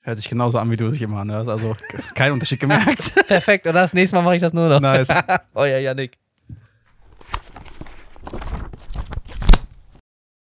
Hört 0.00 0.18
sich 0.18 0.28
genauso 0.28 0.58
an, 0.58 0.70
wie 0.70 0.76
du 0.76 0.90
dich 0.90 1.02
immer 1.02 1.20
anhörst. 1.20 1.50
Also 1.50 1.76
kein 2.14 2.32
Unterschied 2.32 2.60
gemerkt. 2.60 3.14
Perfekt, 3.26 3.66
oder? 3.66 3.80
Das 3.80 3.94
nächste 3.94 4.16
Mal 4.16 4.22
mache 4.22 4.36
ich 4.36 4.42
das 4.42 4.52
nur 4.52 4.68
noch. 4.68 4.80
Nice. 4.80 5.08
euer 5.54 5.78
Yannick. 5.78 6.18